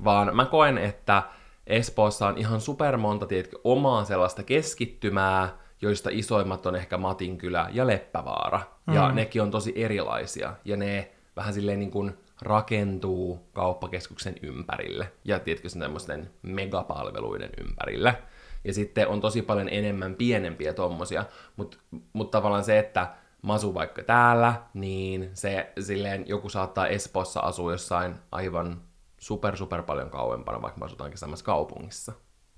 Vaan 0.03 0.35
mä 0.35 0.45
koen, 0.45 0.77
että 0.77 1.23
Espoossa 1.67 2.27
on 2.27 2.37
ihan 2.37 2.61
supermonta, 2.61 3.25
tiedätkö, 3.25 3.59
omaa 3.63 4.05
sellaista 4.05 4.43
keskittymää, 4.43 5.57
joista 5.81 6.09
isoimmat 6.13 6.65
on 6.65 6.75
ehkä 6.75 6.97
Matinkylä 6.97 7.69
ja 7.71 7.87
Leppävaara. 7.87 8.61
Ja 8.93 9.11
nekin 9.11 9.41
on 9.41 9.51
tosi 9.51 9.73
erilaisia. 9.75 10.53
Ja 10.65 10.77
ne 10.77 11.11
vähän 11.35 11.53
silleen 11.53 11.79
niin 11.79 11.91
kuin 11.91 12.17
rakentuu 12.41 13.49
kauppakeskuksen 13.53 14.35
ympärille. 14.41 15.11
Ja 15.25 15.39
tiedätkö, 15.39 15.69
semmoisten 15.69 16.29
megapalveluiden 16.41 17.49
ympärille. 17.57 18.17
Ja 18.63 18.73
sitten 18.73 19.07
on 19.07 19.21
tosi 19.21 19.41
paljon 19.41 19.69
enemmän 19.69 20.15
pienempiä 20.15 20.73
tommosia. 20.73 21.25
Mutta 21.55 21.77
mut 22.13 22.31
tavallaan 22.31 22.63
se, 22.63 22.79
että 22.79 23.13
mä 23.41 23.53
asun 23.53 23.73
vaikka 23.73 24.03
täällä, 24.03 24.53
niin 24.73 25.29
se 25.33 25.73
silleen 25.79 26.27
joku 26.27 26.49
saattaa 26.49 26.87
Espoossa 26.87 27.39
asua 27.39 27.71
jossain 27.71 28.15
aivan 28.31 28.81
super 29.17 29.57
super 29.57 29.83
paljon 29.83 30.09
kauempana, 30.09 30.61
vaikka 30.61 30.79
me 30.79 30.85
asutaankin 30.85 31.17
samassa 31.17 31.45
kaupungissa. 31.45 32.13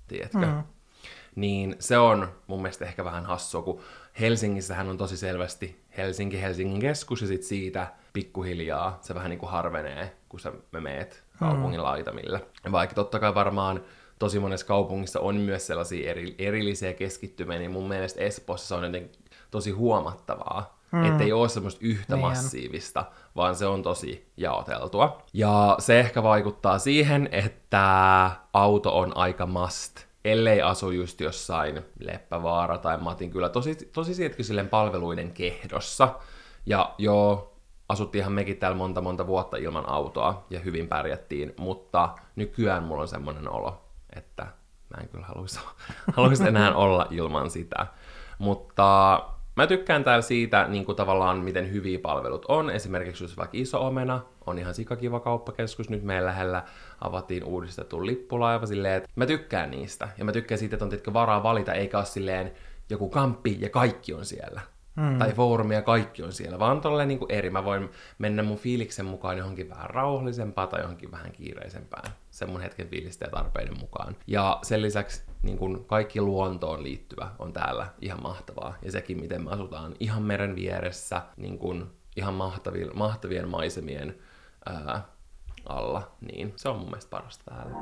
Tiedätkö? 0.08 0.46
Mm. 0.46 0.62
Niin 1.36 1.76
se 1.78 1.98
on 1.98 2.28
mun 2.46 2.62
mielestä 2.62 2.84
ehkä 2.84 3.04
vähän 3.04 3.26
hassua, 3.26 3.62
kun 3.62 3.80
Helsingissähän 4.20 4.88
on 4.88 4.98
tosi 4.98 5.16
selvästi 5.16 5.80
Helsinki, 5.96 6.42
Helsingin 6.42 6.80
keskus, 6.80 7.20
ja 7.20 7.28
sit 7.28 7.42
siitä 7.42 7.86
pikkuhiljaa 8.12 8.98
se 9.00 9.14
vähän 9.14 9.30
niin 9.30 9.38
kuin 9.38 9.50
harvenee, 9.50 10.16
kun 10.28 10.40
sä 10.40 10.52
me 10.72 10.80
meet 10.80 11.24
kaupungin 11.38 11.82
laitamille. 11.82 12.40
Vaikka 12.72 12.94
totta 12.94 13.18
kai 13.18 13.34
varmaan 13.34 13.80
tosi 14.18 14.38
monessa 14.38 14.66
kaupungissa 14.66 15.20
on 15.20 15.36
myös 15.36 15.66
sellaisia 15.66 16.10
eri, 16.10 16.34
erillisiä 16.38 16.92
keskittymiä, 16.92 17.58
niin 17.58 17.70
mun 17.70 17.88
mielestä 17.88 18.20
Espoossa 18.20 18.68
se 18.68 18.74
on 18.74 18.84
jotenkin 18.84 19.22
tosi 19.50 19.70
huomattavaa, 19.70 20.78
mm. 20.92 21.04
että 21.04 21.24
ei 21.24 21.32
ole 21.32 21.48
semmoista 21.48 21.80
yhtä 21.82 22.14
Niin 22.14 22.26
massiivista, 22.26 23.04
vaan 23.36 23.56
se 23.56 23.66
on 23.66 23.82
tosi 23.82 24.30
jaoteltua. 24.36 25.22
Ja 25.32 25.76
se 25.78 26.00
ehkä 26.00 26.22
vaikuttaa 26.22 26.78
siihen, 26.78 27.28
että 27.32 28.30
auto 28.52 28.98
on 28.98 29.16
aika 29.16 29.46
must, 29.46 30.07
ellei 30.24 30.62
asu 30.62 30.90
just 30.90 31.20
jossain 31.20 31.82
Leppävaara 32.00 32.78
tai 32.78 32.98
Matin 32.98 33.30
kyllä 33.30 33.48
tosi, 33.48 33.74
tosi 33.74 34.14
siitäkin 34.14 34.44
silleen 34.44 34.68
palveluiden 34.68 35.32
kehdossa. 35.32 36.14
Ja 36.66 36.94
joo, 36.98 37.56
asuttiinhan 37.88 38.32
mekin 38.32 38.56
täällä 38.56 38.76
monta 38.76 39.00
monta 39.00 39.26
vuotta 39.26 39.56
ilman 39.56 39.88
autoa 39.88 40.46
ja 40.50 40.60
hyvin 40.60 40.88
pärjättiin, 40.88 41.54
mutta 41.58 42.14
nykyään 42.36 42.82
mulla 42.82 43.02
on 43.02 43.08
semmoinen 43.08 43.50
olo, 43.50 43.84
että 44.16 44.42
mä 44.96 45.02
en 45.02 45.08
kyllä 45.08 45.26
haluaisi, 45.26 45.60
haluaisi 46.16 46.48
enää 46.48 46.74
olla 46.74 47.06
ilman 47.10 47.50
sitä. 47.50 47.86
Mutta 48.38 49.20
mä 49.58 49.66
tykkään 49.66 50.04
täällä 50.04 50.22
siitä 50.22 50.66
niin 50.68 50.84
kuin 50.84 50.96
tavallaan, 50.96 51.38
miten 51.38 51.72
hyviä 51.72 51.98
palvelut 51.98 52.44
on. 52.48 52.70
Esimerkiksi 52.70 53.24
jos 53.24 53.36
vaikka 53.36 53.58
Iso 53.58 53.86
Omena 53.86 54.20
on 54.46 54.58
ihan 54.58 54.74
sikakiva 54.74 55.20
kauppakeskus. 55.20 55.90
Nyt 55.90 56.02
meidän 56.02 56.24
lähellä 56.24 56.62
avattiin 57.00 57.44
uudistettu 57.44 58.06
lippulaiva 58.06 58.66
silleen, 58.66 58.94
että 58.94 59.10
mä 59.16 59.26
tykkään 59.26 59.70
niistä. 59.70 60.08
Ja 60.18 60.24
mä 60.24 60.32
tykkään 60.32 60.58
siitä, 60.58 60.76
että 60.76 60.84
on 60.84 60.88
tietenkin 60.88 61.14
varaa 61.14 61.42
valita, 61.42 61.72
eikä 61.72 61.98
ole 61.98 62.06
silleen 62.06 62.52
joku 62.90 63.08
kamppi 63.08 63.56
ja 63.60 63.68
kaikki 63.68 64.14
on 64.14 64.24
siellä. 64.24 64.60
Mm. 64.96 65.18
Tai 65.18 65.32
foorumi 65.32 65.74
ja 65.74 65.82
kaikki 65.82 66.22
on 66.22 66.32
siellä, 66.32 66.58
vaan 66.58 66.80
tolleen 66.80 67.08
niin 67.08 67.18
kuin 67.18 67.32
eri. 67.32 67.50
Mä 67.50 67.64
voin 67.64 67.90
mennä 68.18 68.42
mun 68.42 68.58
fiiliksen 68.58 69.06
mukaan 69.06 69.38
johonkin 69.38 69.70
vähän 69.70 69.90
rauhallisempaa 69.90 70.66
tai 70.66 70.80
johonkin 70.80 71.10
vähän 71.10 71.32
kiireisempään. 71.32 72.12
Sen 72.30 72.50
mun 72.50 72.60
hetken 72.60 72.88
fiilistä 72.88 73.24
ja 73.24 73.30
tarpeiden 73.30 73.78
mukaan. 73.80 74.16
Ja 74.26 74.58
sen 74.62 74.82
lisäksi 74.82 75.27
niin 75.42 75.58
kuin 75.58 75.84
kaikki 75.84 76.20
luontoon 76.20 76.82
liittyvä 76.82 77.30
on 77.38 77.52
täällä 77.52 77.86
ihan 78.00 78.22
mahtavaa. 78.22 78.74
Ja 78.82 78.92
sekin, 78.92 79.20
miten 79.20 79.44
me 79.44 79.50
asutaan 79.50 79.94
ihan 80.00 80.22
meren 80.22 80.56
vieressä, 80.56 81.22
niin 81.36 81.58
kuin 81.58 81.86
ihan 82.16 82.34
mahtavien, 82.34 82.90
mahtavien 82.94 83.48
maisemien 83.48 84.18
ää, 84.66 85.02
alla, 85.66 86.10
niin 86.20 86.52
se 86.56 86.68
on 86.68 86.78
mun 86.78 86.88
mielestä 86.88 87.10
parasta 87.10 87.44
täällä. 87.44 87.72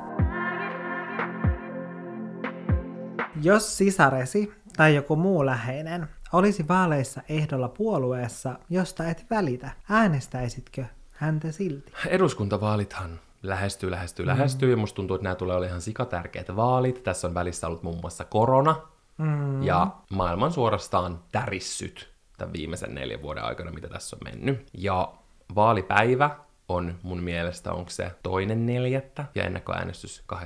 Jos 3.41 3.77
sisaresi 3.77 4.53
tai 4.77 4.95
joku 4.95 5.15
muu 5.15 5.45
läheinen 5.45 6.07
olisi 6.33 6.67
vaaleissa 6.67 7.21
ehdolla 7.29 7.69
puolueessa, 7.69 8.59
josta 8.69 9.07
et 9.07 9.25
välitä, 9.29 9.71
äänestäisitkö 9.89 10.85
häntä 11.11 11.51
silti? 11.51 11.91
Eduskuntavaalithan 12.07 13.19
lähestyy, 13.49 13.91
lähestyy, 13.91 14.25
mm. 14.25 14.27
lähestyy, 14.27 14.71
ja 14.71 14.77
musta 14.77 14.95
tuntuu, 14.95 15.15
että 15.15 15.23
nämä 15.23 15.35
tulee 15.35 15.55
olemaan 15.55 15.69
ihan 15.69 15.81
sikatärkeät 15.81 16.55
vaalit. 16.55 17.03
Tässä 17.03 17.27
on 17.27 17.33
välissä 17.33 17.67
ollut 17.67 17.83
muun 17.83 18.01
muassa 18.01 18.25
korona, 18.25 18.75
mm. 19.17 19.63
ja 19.63 19.87
maailman 20.09 20.51
suorastaan 20.51 21.19
tärissyt 21.31 22.13
tämän 22.37 22.53
viimeisen 22.53 22.95
neljän 22.95 23.21
vuoden 23.21 23.43
aikana, 23.43 23.71
mitä 23.71 23.87
tässä 23.87 24.15
on 24.15 24.31
mennyt. 24.31 24.67
Ja 24.73 25.13
vaalipäivä 25.55 26.29
on 26.69 26.95
mun 27.03 27.23
mielestä, 27.23 27.73
onko 27.73 27.89
se 27.89 28.11
toinen 28.23 28.65
neljättä, 28.65 29.25
ja 29.35 29.43
ennakkoäänestys 29.43 30.23
22-28. 30.33 30.37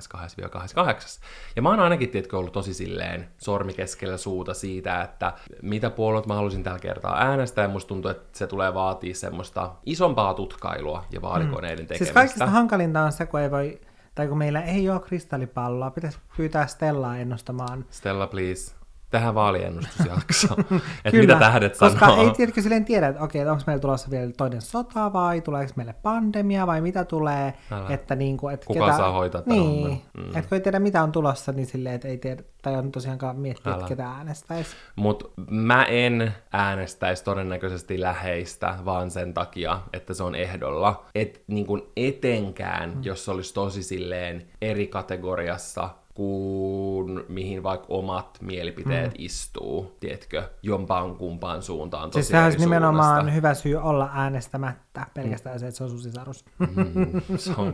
Ja 1.55 1.61
mä 1.61 1.69
oon 1.69 1.79
ainakin, 1.79 2.09
tiedätkö, 2.09 2.37
ollut 2.37 2.53
tosi 2.53 2.73
silleen 2.73 3.27
sormi 3.37 3.73
keskellä 3.73 4.17
suuta 4.17 4.53
siitä, 4.53 5.01
että 5.01 5.33
mitä 5.61 5.89
puolueet 5.89 6.25
mä 6.25 6.33
haluaisin 6.35 6.63
tällä 6.63 6.79
kertaa 6.79 7.21
äänestää, 7.21 7.61
ja 7.61 7.69
musta 7.69 7.87
tuntuu, 7.87 8.11
että 8.11 8.37
se 8.37 8.47
tulee 8.47 8.73
vaatii 8.73 9.13
semmoista 9.13 9.71
isompaa 9.85 10.33
tutkailua 10.33 11.05
ja 11.11 11.21
vaalikoneiden 11.21 11.87
tekemistä. 11.87 12.05
Siis 12.05 12.13
kaikista 12.13 12.45
hankalinta 12.45 13.01
on 13.01 13.11
se, 13.11 13.25
kun 13.25 13.39
ei 13.39 13.51
voi, 13.51 13.81
tai 14.15 14.27
kun 14.27 14.37
meillä 14.37 14.61
ei 14.61 14.89
ole 14.89 14.99
kristallipalloa, 14.99 15.91
pitäisi 15.91 16.19
pyytää 16.37 16.67
Stellaa 16.67 17.17
ennustamaan. 17.17 17.85
Stella, 17.89 18.27
please. 18.27 18.80
Tähän 19.11 19.35
vaaliennustusjakso. 19.35 20.47
että 21.05 21.19
mitä 21.19 21.39
tähdet 21.39 21.77
Koska 21.77 21.99
sanoo. 21.99 22.23
ei 22.23 22.31
tiedätkö 22.31 22.61
silleen 22.61 22.85
tiedä, 22.85 23.07
että 23.07 23.23
okei, 23.23 23.47
onko 23.47 23.63
meillä 23.67 23.81
tulossa 23.81 24.11
vielä 24.11 24.31
toinen 24.37 24.61
sota 24.61 25.13
vai 25.13 25.41
tuleeko 25.41 25.73
meille 25.75 25.93
pandemia 25.93 26.67
vai 26.67 26.81
mitä 26.81 27.05
tulee. 27.05 27.53
Älä. 27.71 27.89
Että 27.89 28.15
niin 28.15 28.37
kuin, 28.37 28.53
että 28.53 28.65
Kuka 28.65 28.97
saa 28.97 29.11
hoitaa 29.11 29.41
Niin, 29.45 30.01
mm. 30.17 30.25
että 30.25 30.41
kun 30.41 30.55
ei 30.55 30.59
tiedä 30.61 30.79
mitä 30.79 31.03
on 31.03 31.11
tulossa, 31.11 31.51
niin 31.51 31.65
silleen, 31.65 31.95
että 31.95 32.07
ei 32.07 32.17
tiedä, 32.17 32.43
tai 32.61 32.75
on 32.75 32.91
tosiaankaan 32.91 33.35
miettiä, 33.35 33.73
että 33.73 33.87
ketä 33.87 34.07
äänestäisi. 34.07 34.75
Mutta 34.95 35.25
mä 35.49 35.83
en 35.83 36.33
äänestäisi 36.53 37.23
todennäköisesti 37.23 38.01
läheistä 38.01 38.75
vaan 38.85 39.11
sen 39.11 39.33
takia, 39.33 39.79
että 39.93 40.13
se 40.13 40.23
on 40.23 40.35
ehdolla. 40.35 41.05
Et 41.15 41.43
niin 41.47 41.67
etenkään, 41.97 42.89
mm. 42.89 43.03
jos 43.03 43.25
se 43.25 43.31
olisi 43.31 43.53
tosi 43.53 43.83
silleen 43.83 44.47
eri 44.61 44.87
kategoriassa 44.87 45.89
kuin 46.21 47.23
mihin 47.29 47.63
vaikka 47.63 47.85
omat 47.89 48.37
mielipiteet 48.41 49.07
mm. 49.11 49.15
istuu, 49.17 49.97
tiedätkö, 49.99 50.49
jompaan 50.61 51.15
kumpaan 51.15 51.61
suuntaan 51.61 52.13
Siis 52.13 52.27
sehän 52.27 52.45
olisi 52.45 52.59
nimenomaan 52.59 53.35
hyvä 53.35 53.53
syy 53.53 53.75
olla 53.75 54.09
äänestämättä, 54.13 55.07
pelkästään 55.13 55.59
se, 55.59 55.67
että 55.67 55.77
se 55.77 55.83
on 55.83 55.89
sun 55.89 55.99
sisarus. 55.99 56.45
Mm, 56.59 57.21
se 57.37 57.53
on. 57.57 57.73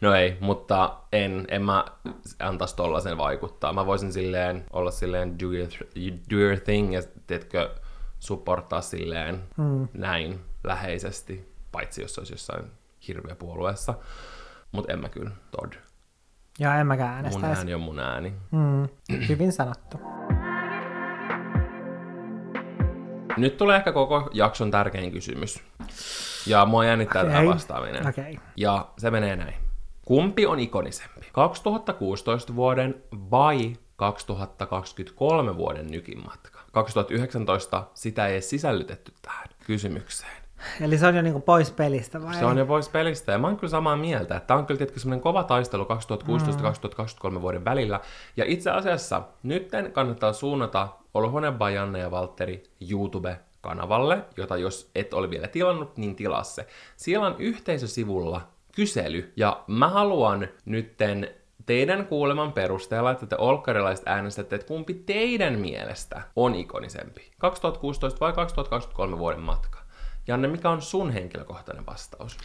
No 0.00 0.14
ei, 0.14 0.36
mutta 0.40 0.96
en, 1.12 1.44
en 1.48 1.62
mä 1.62 1.84
antaisi 2.38 2.76
tollasen 2.76 3.18
vaikuttaa. 3.18 3.72
Mä 3.72 3.86
voisin 3.86 4.12
silleen 4.12 4.64
olla 4.72 4.90
silleen 4.90 5.38
do 5.38 5.46
your, 5.46 5.68
do 6.30 6.36
your 6.36 6.60
thing 6.60 6.94
ja 6.94 7.02
tiedätkö, 7.26 7.74
supporttaa 8.18 8.80
silleen 8.80 9.42
mm. 9.56 9.88
näin 9.94 10.40
läheisesti, 10.64 11.52
paitsi 11.72 12.02
jos 12.02 12.14
se 12.14 12.20
olisi 12.20 12.32
jossain 12.32 12.64
hirveä 13.08 13.34
puolueessa. 13.34 13.94
Mutta 14.72 14.92
en 14.92 15.00
mä 15.00 15.08
kyllä, 15.08 15.30
Todd. 15.50 15.72
Ja 16.58 16.74
en 16.80 16.86
mäkään 16.86 17.08
Mun 17.10 17.16
äänestäisi. 17.16 17.58
ääni 17.58 17.74
on 17.74 17.80
mun 17.80 17.98
ääni. 17.98 18.32
Mm, 18.50 18.88
hyvin 19.28 19.52
sanottu. 19.52 20.00
Nyt 23.36 23.56
tulee 23.56 23.76
ehkä 23.76 23.92
koko 23.92 24.30
jakson 24.32 24.70
tärkein 24.70 25.12
kysymys. 25.12 25.62
Ja 26.46 26.66
mua 26.66 26.84
jännittää 26.84 27.22
okay. 27.22 27.34
tämä 27.34 27.48
vastaaminen. 27.48 28.06
Okay. 28.06 28.34
Ja 28.56 28.88
se 28.98 29.10
menee 29.10 29.36
näin. 29.36 29.54
Kumpi 30.04 30.46
on 30.46 30.58
ikonisempi? 30.58 31.26
2016 31.32 32.56
vuoden 32.56 32.94
vai 33.12 33.76
2023 33.96 35.56
vuoden 35.56 35.86
nykin 35.86 36.24
matka? 36.24 36.60
2019 36.72 37.84
sitä 37.94 38.26
ei 38.26 38.32
edes 38.32 38.50
sisällytetty 38.50 39.12
tähän 39.22 39.48
kysymykseen. 39.66 40.45
Eli 40.80 40.98
se 40.98 41.06
on 41.06 41.16
jo 41.16 41.22
niinku 41.22 41.40
pois 41.40 41.70
pelistä 41.70 42.22
vai? 42.22 42.34
Se 42.34 42.44
on 42.44 42.58
jo 42.58 42.66
pois 42.66 42.88
pelistä, 42.88 43.32
ja 43.32 43.38
mä 43.38 43.46
oon 43.46 43.56
kyllä 43.56 43.70
samaa 43.70 43.96
mieltä, 43.96 44.36
että 44.36 44.46
tämä 44.46 44.58
on 44.58 44.66
kyllä 44.66 44.78
tietenkin 44.78 45.00
semmoinen 45.00 45.22
kova 45.22 45.44
taistelu 45.44 45.86
2016-2023 47.36 47.40
vuoden 47.40 47.64
välillä. 47.64 48.00
Ja 48.36 48.44
itse 48.44 48.70
asiassa 48.70 49.22
nytten 49.42 49.92
kannattaa 49.92 50.32
suunnata 50.32 50.88
Olohuone 51.14 51.52
by 51.52 51.74
Janne 51.74 51.98
ja 51.98 52.10
Valtteri 52.10 52.62
YouTube-kanavalle, 52.90 54.24
jota 54.36 54.56
jos 54.56 54.90
et 54.94 55.14
ole 55.14 55.30
vielä 55.30 55.48
tilannut, 55.48 55.96
niin 55.96 56.16
tilaa 56.16 56.44
se. 56.44 56.66
Siellä 56.96 57.26
on 57.26 57.36
yhteisösivulla 57.38 58.40
kysely, 58.74 59.32
ja 59.36 59.64
mä 59.66 59.88
haluan 59.88 60.48
nytten 60.64 61.30
teidän 61.66 62.06
kuuleman 62.06 62.52
perusteella, 62.52 63.10
että 63.10 63.26
te 63.26 63.36
olkkarilaiset 63.38 64.08
äänestätte, 64.08 64.54
että 64.54 64.66
kumpi 64.66 64.94
teidän 64.94 65.58
mielestä 65.58 66.22
on 66.36 66.54
ikonisempi, 66.54 67.30
2016 67.38 68.20
vai 68.20 68.32
2023 68.32 69.18
vuoden 69.18 69.40
matka. 69.40 69.85
Janne, 70.28 70.48
mikä 70.48 70.70
on 70.70 70.82
sun 70.82 71.10
henkilökohtainen 71.10 71.86
vastaus? 71.86 72.38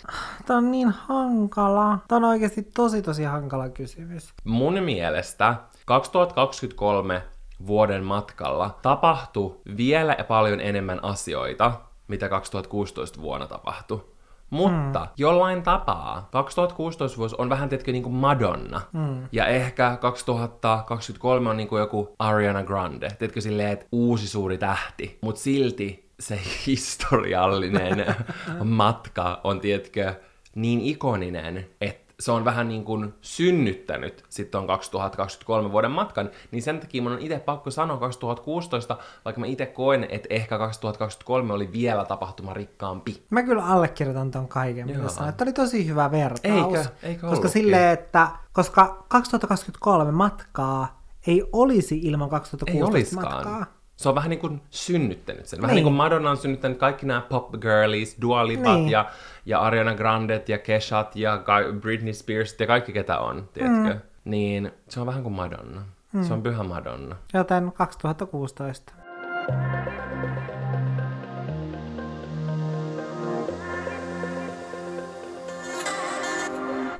Tämä 0.45 0.57
on 0.57 0.71
niin 0.71 0.89
hankala. 0.89 1.97
Tämä 2.07 2.17
on 2.17 2.23
oikeasti 2.23 2.63
tosi 2.63 3.01
tosi 3.01 3.23
hankala 3.23 3.69
kysymys. 3.69 4.33
Mun 4.43 4.83
mielestä 4.83 5.55
2023 5.85 7.23
vuoden 7.67 8.03
matkalla 8.03 8.79
tapahtui 8.81 9.57
vielä 9.77 10.15
paljon 10.27 10.59
enemmän 10.59 11.03
asioita, 11.03 11.71
mitä 12.07 12.29
2016 12.29 13.21
vuonna 13.21 13.47
tapahtui. 13.47 14.11
Mutta 14.49 14.99
mm. 14.99 15.07
jollain 15.17 15.63
tapaa 15.63 16.27
2016 16.31 17.17
vuosi 17.17 17.35
on 17.37 17.49
vähän, 17.49 17.69
tietenkin 17.69 17.93
niin 17.93 18.03
kuin 18.03 18.15
Madonna. 18.15 18.81
Mm. 18.93 19.27
Ja 19.31 19.45
ehkä 19.45 19.97
2023 20.01 21.49
on 21.49 21.57
niin 21.57 21.67
kuin 21.67 21.79
joku 21.79 22.15
Ariana 22.19 22.63
Grande. 22.63 23.09
Tiedätkö 23.09 23.41
silleen, 23.41 23.71
että 23.71 23.85
uusi 23.91 24.27
suuri 24.27 24.57
tähti. 24.57 25.17
Mutta 25.21 25.41
silti 25.41 26.10
se 26.21 26.39
historiallinen 26.67 28.05
matka 28.63 29.41
on, 29.43 29.59
tiedätkö, 29.59 30.13
niin 30.55 30.81
ikoninen, 30.81 31.67
että 31.81 32.13
se 32.19 32.31
on 32.31 32.45
vähän 32.45 32.67
niin 32.67 32.83
kuin 32.83 33.13
synnyttänyt 33.21 34.23
sitten 34.29 34.61
on 34.61 34.67
2023 34.67 35.71
vuoden 35.71 35.91
matkan, 35.91 36.29
niin 36.51 36.61
sen 36.61 36.79
takia 36.79 37.01
mun 37.01 37.11
on 37.11 37.19
itse 37.19 37.39
pakko 37.39 37.71
sanoa 37.71 37.97
2016, 37.97 38.97
vaikka 39.25 39.39
mä 39.39 39.45
itse 39.45 39.65
koen, 39.65 40.07
että 40.09 40.27
ehkä 40.29 40.57
2023 40.57 41.53
oli 41.53 41.71
vielä 41.71 42.05
tapahtumarikkaampi. 42.05 43.23
Mä 43.29 43.43
kyllä 43.43 43.65
allekirjoitan 43.65 44.31
ton 44.31 44.47
kaiken, 44.47 44.87
mitä 44.87 45.09
sanoit. 45.09 45.41
Oli 45.41 45.53
tosi 45.53 45.87
hyvä 45.87 46.11
vertaus. 46.11 46.77
Eikö? 46.77 46.89
Eikö 47.03 47.27
koska 47.27 47.47
silleen, 47.47 47.93
että 47.93 48.27
koska 48.53 49.05
2023 49.07 50.11
matkaa 50.11 51.01
ei 51.27 51.43
olisi 51.51 51.97
ilman 51.97 52.27
Ei 52.27 52.31
2016 52.31 52.91
oliskaan. 52.91 53.33
matkaa. 53.33 53.80
Se 54.01 54.09
on 54.09 54.15
vähän 54.15 54.29
niin 54.29 54.39
kuin 54.39 54.61
synnyttänyt 54.69 55.45
sen. 55.45 55.61
Vähän 55.61 55.69
niin, 55.69 55.75
Niin. 55.75 55.83
kuin 55.83 55.93
Madonna 55.95 56.29
on 56.29 56.37
synnyttänyt 56.37 56.77
kaikki 56.77 57.05
nämä 57.05 57.21
pop 57.21 57.51
girlies, 57.51 58.17
Dua 58.21 58.47
Lipat 58.47 58.75
Niin. 58.75 58.89
ja, 58.89 59.05
ja 59.45 59.59
Ariana 59.59 59.95
Grandet 59.95 60.49
ja 60.49 60.57
Keshat 60.57 61.15
ja 61.15 61.43
Britney 61.79 62.13
Spears 62.13 62.55
ja 62.59 62.67
kaikki 62.67 62.93
ketä 62.93 63.19
on, 63.19 63.49
tiedätkö? 63.53 63.93
Mm. 63.93 63.99
Niin 64.25 64.71
se 64.89 64.99
on 64.99 65.05
vähän 65.07 65.23
kuin 65.23 65.33
Madonna. 65.33 65.81
Mm. 66.13 66.23
Se 66.23 66.33
on 66.33 66.41
pyhä 66.43 66.63
Madonna. 66.63 67.15
Joten 67.33 67.71
2016. 67.71 68.93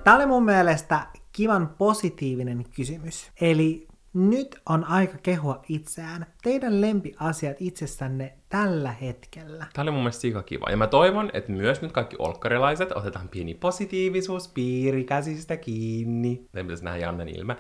Tämä 0.04 0.16
oli 0.16 0.26
mun 0.26 0.46
mielestä 0.46 1.00
kivan 1.32 1.68
positiivinen 1.78 2.66
kysymys. 2.76 3.32
Eli 3.42 3.88
nyt 4.14 4.62
on 4.70 4.84
aika 4.84 5.18
kehua 5.18 5.62
itseään. 5.70 6.26
Teidän 6.44 6.82
lempiasiat 6.82 7.58
itsessänne 7.60 8.34
tällä 8.50 8.92
hetkellä. 8.92 9.66
Tämä 9.74 9.84
oli 9.84 9.92
mun 9.92 10.00
mielestä 10.00 10.22
sika 10.22 10.44
kiva. 10.44 10.70
Ja 10.70 10.78
mä 10.78 10.88
toivon, 10.88 11.30
että 11.34 11.52
myös 11.52 11.82
nyt 11.82 11.92
kaikki 11.92 12.16
olkkarilaiset 12.20 12.92
otetaan 12.92 13.30
pieni 13.30 13.54
positiivisuuspiiri 13.54 15.04
käsistä 15.04 15.58
kiinni. 15.58 16.46
Teidän 16.52 16.68
pitäisi 16.68 16.84
nähdä 16.84 17.00
Jannen 17.00 17.30
ilme. 17.30 17.58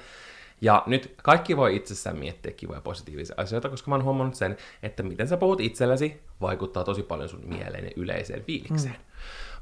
Ja 0.61 0.83
nyt 0.85 1.15
kaikki 1.23 1.57
voi 1.57 1.75
itsessään 1.75 2.17
miettiä 2.17 2.51
kivoja 2.51 2.81
positiivisia 2.81 3.35
asioita, 3.37 3.69
koska 3.69 3.91
mä 3.91 3.95
oon 3.95 4.03
huomannut 4.03 4.35
sen, 4.35 4.57
että 4.83 5.03
miten 5.03 5.27
sä 5.27 5.37
puhut 5.37 5.61
itsellesi 5.61 6.21
vaikuttaa 6.41 6.83
tosi 6.83 7.03
paljon 7.03 7.29
sun 7.29 7.43
mieleen 7.45 7.85
ja 7.85 7.91
yleiseen 7.95 8.43
fiilikseen. 8.43 8.95
Mm. 8.95 9.01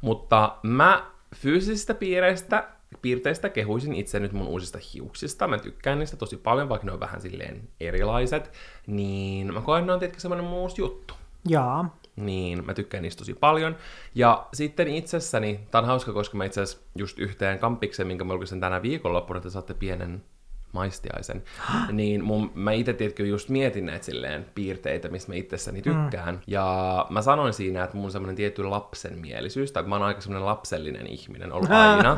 Mutta 0.01 0.57
mä 0.63 1.11
fyysisistä 1.35 1.93
piireistä, 1.93 2.67
piirteistä 3.01 3.49
kehuisin 3.49 3.93
itse 3.93 4.19
nyt 4.19 4.33
mun 4.33 4.47
uusista 4.47 4.79
hiuksista. 4.93 5.47
Mä 5.47 5.57
tykkään 5.57 5.99
niistä 5.99 6.17
tosi 6.17 6.37
paljon, 6.37 6.69
vaikka 6.69 6.85
ne 6.85 6.91
on 6.91 6.99
vähän 6.99 7.21
silleen 7.21 7.69
erilaiset. 7.79 8.51
Niin 8.87 9.53
mä 9.53 9.61
koen, 9.61 9.87
ne 9.87 9.93
on 9.93 9.99
tietenkin 9.99 10.21
semmoinen 10.21 10.45
mun 10.45 10.59
uusi 10.59 10.81
juttu 10.81 11.13
Jaa. 11.47 11.97
niin 12.15 12.65
mä 12.65 12.73
tykkään 12.73 13.03
niistä 13.03 13.19
tosi 13.19 13.33
paljon. 13.33 13.75
Ja 14.15 14.47
sitten 14.53 14.87
itsessäni, 14.87 15.59
tää 15.71 15.81
on 15.81 15.87
hauska, 15.87 16.13
koska 16.13 16.37
mä 16.37 16.45
itse 16.45 16.61
asiassa 16.61 16.83
just 16.95 17.19
yhteen 17.19 17.59
kampikseen, 17.59 18.07
minkä 18.07 18.23
mä 18.23 18.33
julkaisen 18.33 18.59
tänä 18.59 18.81
viikonloppuna, 18.81 19.37
että 19.37 19.49
saatte 19.49 19.73
pienen 19.73 20.23
maistiaisen, 20.71 21.43
niin 21.91 22.23
mun, 22.23 22.51
mä 22.55 22.71
itse 22.71 22.93
tiedätkö 22.93 23.25
just 23.25 23.49
mietin 23.49 23.85
näitä 23.85 24.05
silleen 24.05 24.45
piirteitä, 24.55 25.09
mistä 25.09 25.31
mä 25.31 25.35
itsessäni 25.35 25.81
tykkään. 25.81 26.35
Mm. 26.35 26.41
Ja 26.47 27.05
mä 27.09 27.21
sanoin 27.21 27.53
siinä, 27.53 27.83
että 27.83 27.97
mun 27.97 28.11
semmoinen 28.11 28.35
tietty 28.35 28.63
lapsenmielisyys, 28.63 29.71
tai 29.71 29.81
että 29.81 29.89
mä 29.89 29.95
oon 29.95 30.05
aika 30.05 30.21
semmoinen 30.21 30.45
lapsellinen 30.45 31.07
ihminen 31.07 31.53
ollut 31.53 31.71
aina. 31.87 32.17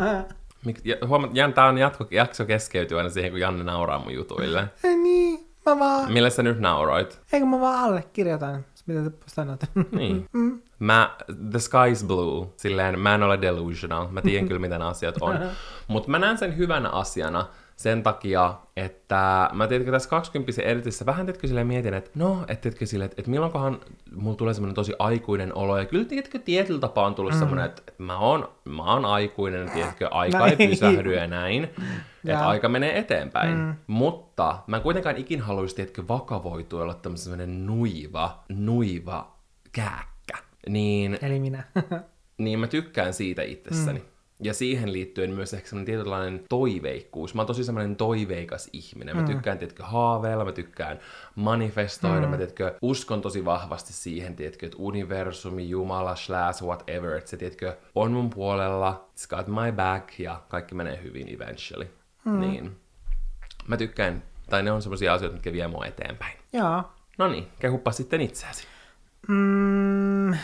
Huomaat, 1.07 1.35
Jan, 1.35 1.53
tää 1.53 1.65
on 1.65 1.77
jatko, 1.77 2.07
jakso 2.11 2.45
keskeytyy 2.45 2.97
aina 2.97 3.09
siihen, 3.09 3.31
kun 3.31 3.39
Janne 3.39 3.63
nauraa 3.63 3.99
mun 3.99 4.13
jutuille. 4.13 4.59
Ei 4.83 4.95
niin, 4.95 5.39
mä 5.65 5.79
vaan, 5.79 6.11
Millä 6.11 6.29
sä 6.29 6.43
nyt 6.43 6.59
nauroit? 6.59 7.21
eikö 7.33 7.45
mä 7.45 7.59
vaan 7.59 7.83
allekirjoitan, 7.83 8.65
mitä 8.85 9.09
te 9.09 9.17
sanot. 9.27 9.63
Niin. 9.91 10.25
Mä, 10.79 11.15
the 11.27 11.59
sky's 11.59 12.07
blue, 12.07 12.47
silleen 12.57 12.99
mä 12.99 13.15
en 13.15 13.23
ole 13.23 13.41
delusional, 13.41 14.07
mä 14.07 14.21
tiedän 14.21 14.47
kyllä 14.47 14.61
mitä 14.61 14.77
nämä 14.77 14.89
asiat 14.89 15.15
on. 15.21 15.39
Mutta 15.87 16.09
mä 16.09 16.19
näen 16.19 16.37
sen 16.37 16.57
hyvänä 16.57 16.89
asiana 16.89 17.45
sen 17.81 18.03
takia, 18.03 18.55
että 18.75 19.49
mä 19.53 19.67
tiedätkö 19.67 19.91
tässä 19.91 20.09
20 20.09 20.61
editissä 20.61 21.05
vähän 21.05 21.25
tiedätkö 21.25 21.47
silleen 21.47 21.67
mietin, 21.67 21.93
että 21.93 22.11
no, 22.15 22.41
että 22.41 22.61
tiedätkö 22.61 22.85
silleen, 22.85 23.05
että, 23.05 23.21
että 23.21 23.31
milloinkohan 23.31 23.79
mulla 24.15 24.35
tulee 24.35 24.53
semmoinen 24.53 24.75
tosi 24.75 24.93
aikuinen 24.99 25.57
olo, 25.57 25.77
ja 25.77 25.85
kyllä 25.85 26.05
tiedätkö 26.05 26.39
tietyllä 26.39 26.79
tapaa 26.79 27.05
on 27.05 27.15
tullut 27.15 27.33
mm. 27.33 27.39
semmoinen, 27.39 27.65
että, 27.65 27.81
että 27.87 28.03
mä 28.03 28.17
oon, 28.17 28.49
mä 28.65 28.93
oon 28.93 29.05
aikuinen, 29.05 29.71
tiedätkö, 29.71 30.07
aika 30.11 30.47
ei 30.47 30.55
pysähdy 30.55 31.13
ja 31.13 31.27
näin, 31.27 31.63
että 31.63 31.79
Jaa. 32.23 32.49
aika 32.49 32.69
menee 32.69 32.97
eteenpäin. 32.97 33.57
Mm. 33.57 33.75
Mutta 33.87 34.59
mä 34.67 34.75
en 34.75 34.83
kuitenkaan 34.83 35.17
ikin 35.17 35.41
haluaisi, 35.41 35.75
tiedätkö, 35.75 36.03
vakavoitua 36.07 36.79
ja 36.79 36.83
olla 36.83 36.93
tämmöinen 36.93 37.23
semmoinen 37.23 37.65
nuiva, 37.65 38.43
nuiva 38.49 39.35
kääkkä. 39.71 40.37
Niin, 40.69 41.19
Eli 41.21 41.39
minä. 41.39 41.63
niin 42.37 42.59
mä 42.59 42.67
tykkään 42.67 43.13
siitä 43.13 43.41
itsessäni. 43.41 43.99
Mm. 43.99 44.05
Ja 44.43 44.53
siihen 44.53 44.93
liittyen 44.93 45.31
myös 45.31 45.53
ehkä 45.53 45.69
semmoinen 45.69 45.85
tietynlainen 45.85 46.43
toiveikkuus. 46.49 47.35
Mä 47.35 47.41
oon 47.41 47.47
tosi 47.47 47.63
semmoinen 47.63 47.95
toiveikas 47.95 48.69
ihminen. 48.73 49.17
Mä 49.17 49.23
tykkään, 49.23 49.57
tiedätkö, 49.57 49.83
haaveilla, 49.83 50.45
mä 50.45 50.51
tykkään 50.51 50.99
manifestoida, 51.35 52.21
mm. 52.21 52.29
mä 52.29 52.37
tiedätkö, 52.37 52.75
uskon 52.81 53.21
tosi 53.21 53.45
vahvasti 53.45 53.93
siihen, 53.93 54.35
tiedätkö, 54.35 54.65
että 54.65 54.77
universumi, 54.79 55.69
Jumala, 55.69 56.15
slash, 56.15 56.63
whatever, 56.63 57.17
että 57.17 57.29
se, 57.29 57.37
tiedätkö, 57.37 57.77
on 57.95 58.11
mun 58.11 58.29
puolella, 58.29 59.09
it's 59.15 59.27
got 59.29 59.47
my 59.47 59.71
back, 59.71 60.19
ja 60.19 60.41
kaikki 60.49 60.75
menee 60.75 61.03
hyvin 61.03 61.35
eventually. 61.35 61.89
Mm. 62.25 62.39
Niin. 62.39 62.77
Mä 63.67 63.77
tykkään, 63.77 64.23
tai 64.49 64.63
ne 64.63 64.71
on 64.71 64.81
semmoisia 64.81 65.13
asioita, 65.13 65.33
mitkä 65.33 65.53
vie 65.53 65.67
mua 65.67 65.85
eteenpäin. 65.85 66.37
Joo. 66.53 66.83
No 67.17 67.27
niin, 67.27 67.47
kehuppa 67.59 67.91
sitten 67.91 68.21
itseäsi. 68.21 68.67
Mm, 69.27 70.35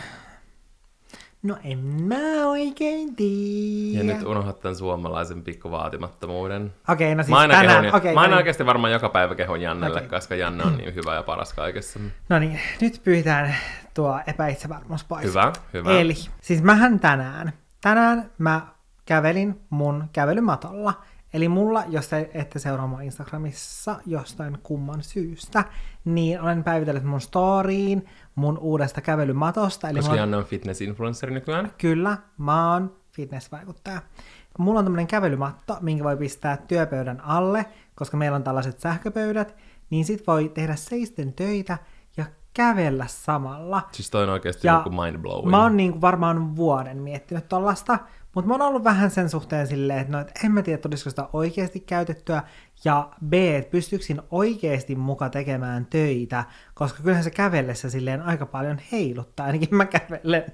no 1.42 1.56
en 1.64 1.78
mä 1.78 2.46
oikein 2.46 3.16
tiedä. 3.16 3.98
Ja 3.98 4.14
nyt 4.14 4.26
unohdat 4.26 4.60
tämän 4.60 4.76
suomalaisen 4.76 5.42
pikkuvaatimattomuuden. 5.42 6.74
Okei, 6.88 7.14
no 7.14 7.22
siis 7.22 7.30
Mä 7.30 7.38
aina, 7.38 7.54
tänään... 7.54 7.82
kehun, 7.82 7.96
Okei, 7.96 8.14
mä 8.14 8.20
aina 8.20 8.30
no, 8.30 8.36
niin. 8.36 8.38
oikeasti 8.42 8.66
varmaan 8.66 8.92
joka 8.92 9.08
päivä 9.08 9.34
kehon 9.34 9.60
Jannelle, 9.60 9.96
Okei. 9.98 10.08
koska 10.08 10.34
Janne 10.34 10.64
on 10.64 10.76
niin 10.76 10.94
hyvä 10.94 11.14
ja 11.14 11.22
paras 11.22 11.52
kaikessa. 11.52 12.00
no 12.28 12.38
niin, 12.38 12.60
nyt 12.80 13.00
pyytään 13.04 13.54
tuo 13.94 14.20
epäitsevarmuus 14.26 15.04
pois. 15.04 15.24
Hyvä, 15.24 15.52
hyvä. 15.72 15.90
Eli, 16.00 16.14
siis 16.40 16.62
mähän 16.62 17.00
tänään, 17.00 17.52
tänään 17.80 18.30
mä 18.38 18.66
kävelin 19.04 19.60
mun 19.70 20.04
kävelymatolla. 20.12 20.94
Eli 21.32 21.48
mulla, 21.48 21.84
jos 21.88 22.08
te 22.08 22.30
ette 22.34 22.58
seuraa 22.58 22.86
mua 22.86 23.00
Instagramissa 23.00 23.96
jostain 24.06 24.58
kumman 24.62 25.02
syystä, 25.02 25.64
niin 26.04 26.40
olen 26.40 26.64
päivitellyt 26.64 27.04
mun 27.04 27.20
storyin 27.20 28.08
mun 28.38 28.58
uudesta 28.58 29.00
kävelymatosta. 29.00 29.88
Eli 29.88 29.98
Koska 29.98 30.10
mulla, 30.10 30.22
Janne 30.22 30.36
on 30.36 30.44
fitness-influenceri 30.44 31.30
nykyään. 31.30 31.72
Kyllä, 31.78 32.18
mä 32.38 32.72
oon 32.72 32.96
fitnessvaikuttaja. 33.12 34.00
Mulla 34.58 34.78
on 34.78 34.84
tämmönen 34.84 35.06
kävelymatto, 35.06 35.78
minkä 35.80 36.04
voi 36.04 36.16
pistää 36.16 36.56
työpöydän 36.56 37.20
alle, 37.20 37.66
koska 37.94 38.16
meillä 38.16 38.36
on 38.36 38.44
tällaiset 38.44 38.80
sähköpöydät, 38.80 39.56
niin 39.90 40.04
sit 40.04 40.26
voi 40.26 40.48
tehdä 40.48 40.76
seisten 40.76 41.32
töitä 41.32 41.78
ja 42.16 42.24
kävellä 42.54 43.06
samalla. 43.08 43.82
Siis 43.92 44.10
toi 44.10 44.22
on 44.22 44.28
oikeasti 44.28 44.66
Ja 44.66 44.72
joku 44.72 44.90
mind-blowing. 44.90 45.50
Mä 45.50 45.62
oon 45.62 45.76
niin 45.76 45.90
kuin 45.92 46.00
varmaan 46.00 46.56
vuoden 46.56 46.96
miettinyt 46.96 47.48
tollasta, 47.48 47.98
mutta 48.34 48.48
mä 48.48 48.54
oon 48.54 48.62
ollut 48.62 48.84
vähän 48.84 49.10
sen 49.10 49.30
suhteen 49.30 49.66
silleen, 49.66 50.00
että 50.00 50.12
no, 50.12 50.20
et 50.20 50.32
en 50.44 50.52
mä 50.52 50.62
tiedä, 50.62 50.82
tulisiko 50.82 51.10
sitä 51.10 51.28
oikeasti 51.32 51.80
käytettyä, 51.80 52.42
ja 52.84 53.10
B, 53.28 53.32
että 53.34 53.70
pystyykö 53.70 54.04
siinä 54.04 54.22
oikeasti 54.30 54.96
muka 54.96 55.28
tekemään 55.28 55.86
töitä, 55.86 56.44
koska 56.74 57.02
kyllähän 57.02 57.24
se 57.24 57.30
kävellessä 57.30 57.90
silleen 57.90 58.22
aika 58.22 58.46
paljon 58.46 58.80
heiluttaa, 58.92 59.46
ainakin 59.46 59.74
mä 59.76 59.86
kävelen 59.86 60.44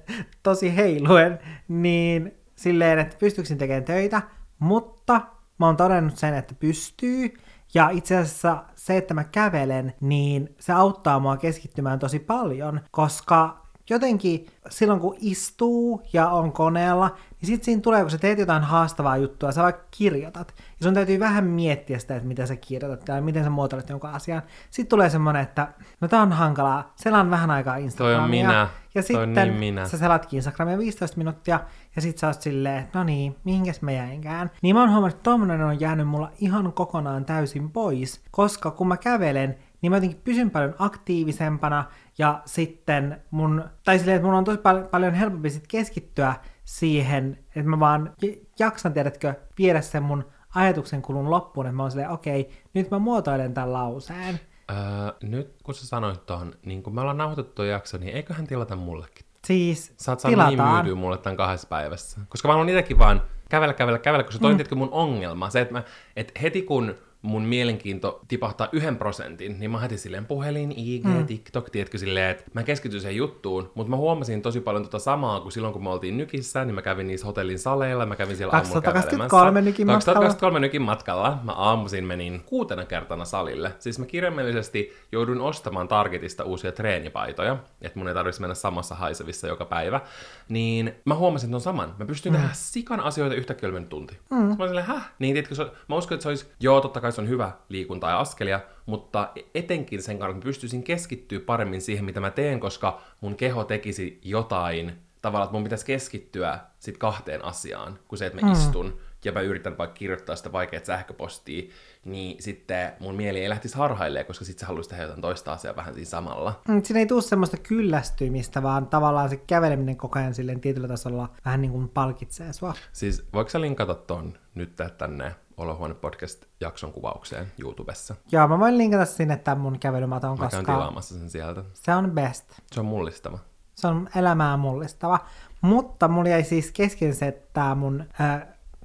tosi 0.43 0.75
heiluen, 0.75 1.39
niin 1.67 2.33
silleen, 2.55 2.99
että 2.99 3.17
pystyykö 3.19 3.47
siinä 3.47 3.59
tekemään 3.59 3.83
töitä, 3.83 4.21
mutta 4.59 5.21
mä 5.59 5.65
oon 5.65 5.77
todennut 5.77 6.17
sen, 6.17 6.33
että 6.33 6.55
pystyy, 6.59 7.33
ja 7.73 7.89
itse 7.89 8.17
asiassa 8.17 8.63
se, 8.75 8.97
että 8.97 9.13
mä 9.13 9.23
kävelen, 9.23 9.93
niin 10.01 10.55
se 10.59 10.73
auttaa 10.73 11.19
mua 11.19 11.37
keskittymään 11.37 11.99
tosi 11.99 12.19
paljon, 12.19 12.81
koska 12.91 13.64
jotenkin 13.89 14.47
silloin 14.69 14.99
kun 14.99 15.15
istuu 15.19 16.01
ja 16.13 16.29
on 16.29 16.51
koneella, 16.51 17.07
niin 17.41 17.47
sitten 17.47 17.65
siinä 17.65 17.81
tulee, 17.81 18.01
kun 18.01 18.11
sä 18.11 18.17
teet 18.17 18.39
jotain 18.39 18.63
haastavaa 18.63 19.17
juttua, 19.17 19.51
sä 19.51 19.63
vaikka 19.63 19.83
kirjoitat, 19.91 20.53
ja 20.57 20.83
sun 20.83 20.93
täytyy 20.93 21.19
vähän 21.19 21.43
miettiä 21.43 21.99
sitä, 21.99 22.15
että 22.15 22.27
mitä 22.27 22.45
sä 22.45 22.55
kirjoitat 22.55 23.05
tai 23.05 23.21
miten 23.21 23.43
sä 23.43 23.49
muotoilet 23.49 23.89
jonkun 23.89 24.09
asian. 24.09 24.41
Sitten 24.71 24.89
tulee 24.89 25.09
semmoinen, 25.09 25.41
että 25.41 25.67
no 26.01 26.07
tää 26.07 26.21
on 26.21 26.31
hankalaa, 26.31 26.93
selaan 26.95 27.29
vähän 27.29 27.51
aikaa 27.51 27.75
Instagramia. 27.75 28.47
minä. 28.47 28.67
Ja 28.95 29.03
Toi 29.03 29.15
on 29.15 29.27
sitten 29.29 29.47
niin 29.47 29.59
minä. 29.59 29.87
sä 29.87 29.97
selatkin 29.97 30.37
Instagramia 30.37 30.77
15 30.77 31.17
minuuttia, 31.17 31.59
ja 31.95 32.01
sit 32.01 32.17
sä 32.17 32.27
oot 32.27 32.41
silleen, 32.41 32.77
että 32.77 32.99
no 32.99 33.03
niin, 33.03 33.35
mihinkäs 33.43 33.81
mä 33.81 33.91
jäinkään. 33.91 34.51
Niin 34.61 34.75
mä 34.75 34.79
oon 34.79 34.89
huomannut, 34.89 35.15
että 35.15 35.23
tommonen 35.23 35.61
on 35.61 35.79
jäänyt 35.79 36.07
mulla 36.07 36.31
ihan 36.39 36.73
kokonaan 36.73 37.25
täysin 37.25 37.71
pois, 37.71 38.21
koska 38.31 38.71
kun 38.71 38.87
mä 38.87 38.97
kävelen, 38.97 39.55
niin 39.81 39.91
mä 39.91 39.97
jotenkin 39.97 40.21
pysyn 40.23 40.51
paljon 40.51 40.75
aktiivisempana, 40.79 41.85
ja 42.17 42.41
sitten 42.45 43.21
mun, 43.31 43.63
tai 43.83 43.99
silleen, 43.99 44.15
että 44.15 44.27
mun 44.27 44.35
on 44.35 44.43
tosi 44.43 44.57
pal- 44.57 44.83
paljon 44.83 45.13
helpompi 45.13 45.49
sit 45.49 45.67
keskittyä 45.67 46.35
siihen, 46.63 47.39
että 47.55 47.69
mä 47.69 47.79
vaan 47.79 48.13
jaksan, 48.59 48.93
tiedätkö, 48.93 49.33
viedä 49.57 49.81
sen 49.81 50.03
mun 50.03 50.25
ajatuksen 50.55 51.01
kulun 51.01 51.29
loppuun, 51.29 51.65
että 51.65 51.75
mä 51.75 51.83
oon 51.83 51.91
silleen, 51.91 52.09
okei, 52.09 52.49
nyt 52.73 52.91
mä 52.91 52.99
muotoilen 52.99 53.53
tämän 53.53 53.73
lauseen. 53.73 54.39
Öö, 54.71 54.77
nyt 55.23 55.55
kun 55.63 55.75
sä 55.75 55.87
sanoit 55.87 56.25
ton, 56.25 56.53
niin 56.65 56.83
kun 56.83 56.95
me 56.95 57.01
ollaan 57.01 57.17
nauhoitettu 57.17 57.53
tuo 57.53 57.65
jakso, 57.65 57.97
niin 57.97 58.15
eiköhän 58.15 58.47
tilata 58.47 58.75
mullekin. 58.75 59.25
Siis 59.45 59.93
Sä 59.97 60.11
oot 60.11 60.19
saanut 60.19 60.47
niin 60.47 60.63
myytyä 60.63 60.95
mulle 60.95 61.17
tämän 61.17 61.37
kahdessa 61.37 61.67
päivässä. 61.67 62.21
Koska 62.29 62.47
mä 62.47 62.53
haluan 62.53 62.69
itsekin 62.69 62.99
vaan 62.99 63.21
kävellä, 63.49 63.73
kävellä, 63.73 63.99
kävellä, 63.99 64.23
koska 64.23 64.41
toi 64.41 64.53
mm. 64.53 64.77
mun 64.77 64.89
ongelma. 64.91 65.49
Se, 65.49 65.61
että, 65.61 65.73
mä, 65.73 65.83
että 66.15 66.39
heti 66.41 66.61
kun 66.61 66.95
mun 67.25 67.43
mielenkiinto 67.43 68.21
tipahtaa 68.27 68.67
yhden 68.71 68.97
prosentin, 68.97 69.59
niin 69.59 69.71
mä 69.71 69.79
heti 69.79 69.97
silleen 69.97 70.25
puhelin, 70.25 70.73
IG, 70.77 71.03
mm. 71.03 71.25
TikTok, 71.25 71.69
tiedätkö 71.69 71.97
silleen, 71.97 72.31
että 72.31 72.43
mä 72.53 72.63
keskityin 72.63 73.01
siihen 73.01 73.17
juttuun, 73.17 73.71
mutta 73.75 73.89
mä 73.89 73.97
huomasin 73.97 74.41
tosi 74.41 74.61
paljon 74.61 74.83
tota 74.83 74.99
samaa 74.99 75.39
kuin 75.39 75.51
silloin, 75.51 75.73
kun 75.73 75.83
me 75.83 75.89
oltiin 75.89 76.17
Nykissä, 76.17 76.65
niin 76.65 76.75
mä 76.75 76.81
kävin 76.81 77.07
niissä 77.07 77.27
hotellin 77.27 77.59
saleilla, 77.59 78.05
mä 78.05 78.15
kävin 78.15 78.37
siellä 78.37 78.53
aamulla 78.53 78.81
2023 78.81 79.61
Nykin 79.61 79.87
matkalla. 79.87 80.19
2023 80.19 80.59
Nykin 80.59 80.81
matkalla. 80.81 81.37
Mä 81.43 81.51
aamuisin 81.51 82.05
menin 82.05 82.41
kuutena 82.45 82.85
kertana 82.85 83.25
salille. 83.25 83.71
Siis 83.79 83.99
mä 83.99 84.05
kirjaimellisesti 84.05 84.93
jouduin 85.11 85.41
ostamaan 85.41 85.87
Targetista 85.87 86.43
uusia 86.43 86.71
treenipaitoja, 86.71 87.57
että 87.81 87.99
mun 87.99 88.07
ei 88.07 88.13
tarvitsisi 88.13 88.41
mennä 88.41 88.55
samassa 88.55 88.95
haisevissa 88.95 89.47
joka 89.47 89.65
päivä. 89.65 90.01
Niin 90.49 90.95
mä 91.05 91.15
huomasin 91.15 91.51
ton 91.51 91.61
saman. 91.61 91.95
Mä 91.99 92.05
pystyn 92.05 92.31
mm. 92.31 92.37
tehdä 92.37 92.49
sikan 92.53 92.99
asioita 92.99 93.35
yhtäkkiä 93.35 93.69
tunti. 93.89 94.17
Mm. 94.29 94.37
Mä 94.37 94.55
olin 94.59 94.69
silleen, 94.69 94.87
häh? 94.87 95.11
Niin, 95.19 95.33
tiedätkö, 95.33 95.71
mä 95.87 95.95
uskon, 95.95 96.15
että 96.15 96.23
se 96.23 96.29
olisi, 96.29 96.45
joo, 96.59 96.81
totta 96.81 97.01
kai 97.01 97.11
se 97.15 97.21
on 97.21 97.29
hyvä 97.29 97.51
liikunta 97.69 98.09
ja 98.09 98.19
askelia, 98.19 98.59
mutta 98.85 99.31
etenkin 99.55 100.01
sen 100.01 100.19
kannalta 100.19 100.43
pystyisin 100.43 100.83
keskittyä 100.83 101.39
paremmin 101.39 101.81
siihen, 101.81 102.05
mitä 102.05 102.19
mä 102.19 102.31
teen, 102.31 102.59
koska 102.59 103.01
mun 103.21 103.35
keho 103.35 103.63
tekisi 103.63 104.19
jotain, 104.23 104.93
tavallaan, 105.21 105.47
että 105.47 105.53
mun 105.53 105.63
pitäisi 105.63 105.85
keskittyä 105.85 106.59
sit 106.79 106.97
kahteen 106.97 107.45
asiaan, 107.45 107.99
kuin 108.07 108.19
se, 108.19 108.25
että 108.25 108.41
mä 108.41 108.47
mm. 108.47 108.53
istun 108.53 108.99
ja 109.25 109.31
mä 109.31 109.41
yritän 109.41 109.77
vaikka 109.77 109.93
kirjoittaa 109.93 110.35
sitä 110.35 110.51
vaikeaa 110.51 110.85
sähköpostia, 110.85 111.71
niin 112.05 112.43
sitten 112.43 112.93
mun 112.99 113.15
mieli 113.15 113.39
ei 113.39 113.49
lähtisi 113.49 113.77
harhailleen, 113.77 114.25
koska 114.25 114.45
sitten 114.45 114.59
se 114.59 114.65
haluaisi 114.65 114.89
tehdä 114.89 115.03
jotain 115.03 115.21
toista 115.21 115.53
asiaa 115.53 115.75
vähän 115.75 115.93
siinä 115.93 116.09
samalla. 116.09 116.61
Mm, 116.67 116.83
siinä 116.83 116.99
ei 116.99 117.05
tule 117.05 117.21
semmoista 117.21 117.57
kyllästymistä, 117.57 118.63
vaan 118.63 118.87
tavallaan 118.87 119.29
se 119.29 119.37
käveleminen 119.37 119.97
koko 119.97 120.19
ajan 120.19 120.33
silleen 120.33 120.61
tietyllä 120.61 120.87
tasolla 120.87 121.29
vähän 121.45 121.61
niin 121.61 121.71
kuin 121.71 121.89
palkitsee 121.89 122.53
sua. 122.53 122.73
Siis 122.93 123.27
voiko 123.33 123.49
sä 123.49 123.61
linkata 123.61 123.95
ton 123.95 124.37
nyt 124.55 124.75
tänne 124.97 125.35
Olohuone 125.57 125.93
podcast-jakson 125.93 126.91
kuvaukseen 126.93 127.51
YouTubessa? 127.59 128.15
Joo, 128.31 128.47
mä 128.47 128.59
voin 128.59 128.77
linkata 128.77 129.05
sinne 129.05 129.37
tämän 129.37 129.59
mun 129.59 129.79
kävelymaton, 129.79 130.31
Mä 130.31 130.37
koska 130.37 130.49
käyn 130.49 130.65
tilaamassa 130.65 131.19
sen 131.19 131.29
sieltä. 131.29 131.63
se 131.73 131.93
on 131.95 132.11
best. 132.11 132.45
Se 132.71 132.79
on 132.79 132.85
mullistava. 132.85 133.39
Se 133.75 133.87
on 133.87 134.09
elämää 134.15 134.57
mullistava. 134.57 135.19
Mutta 135.61 136.07
mulla 136.07 136.29
jäi 136.29 136.43
siis 136.43 136.71
kesken 136.71 137.15
se, 137.15 137.27
että 137.27 137.49
tää 137.53 137.75
mun 137.75 138.05
äh, 138.21 138.41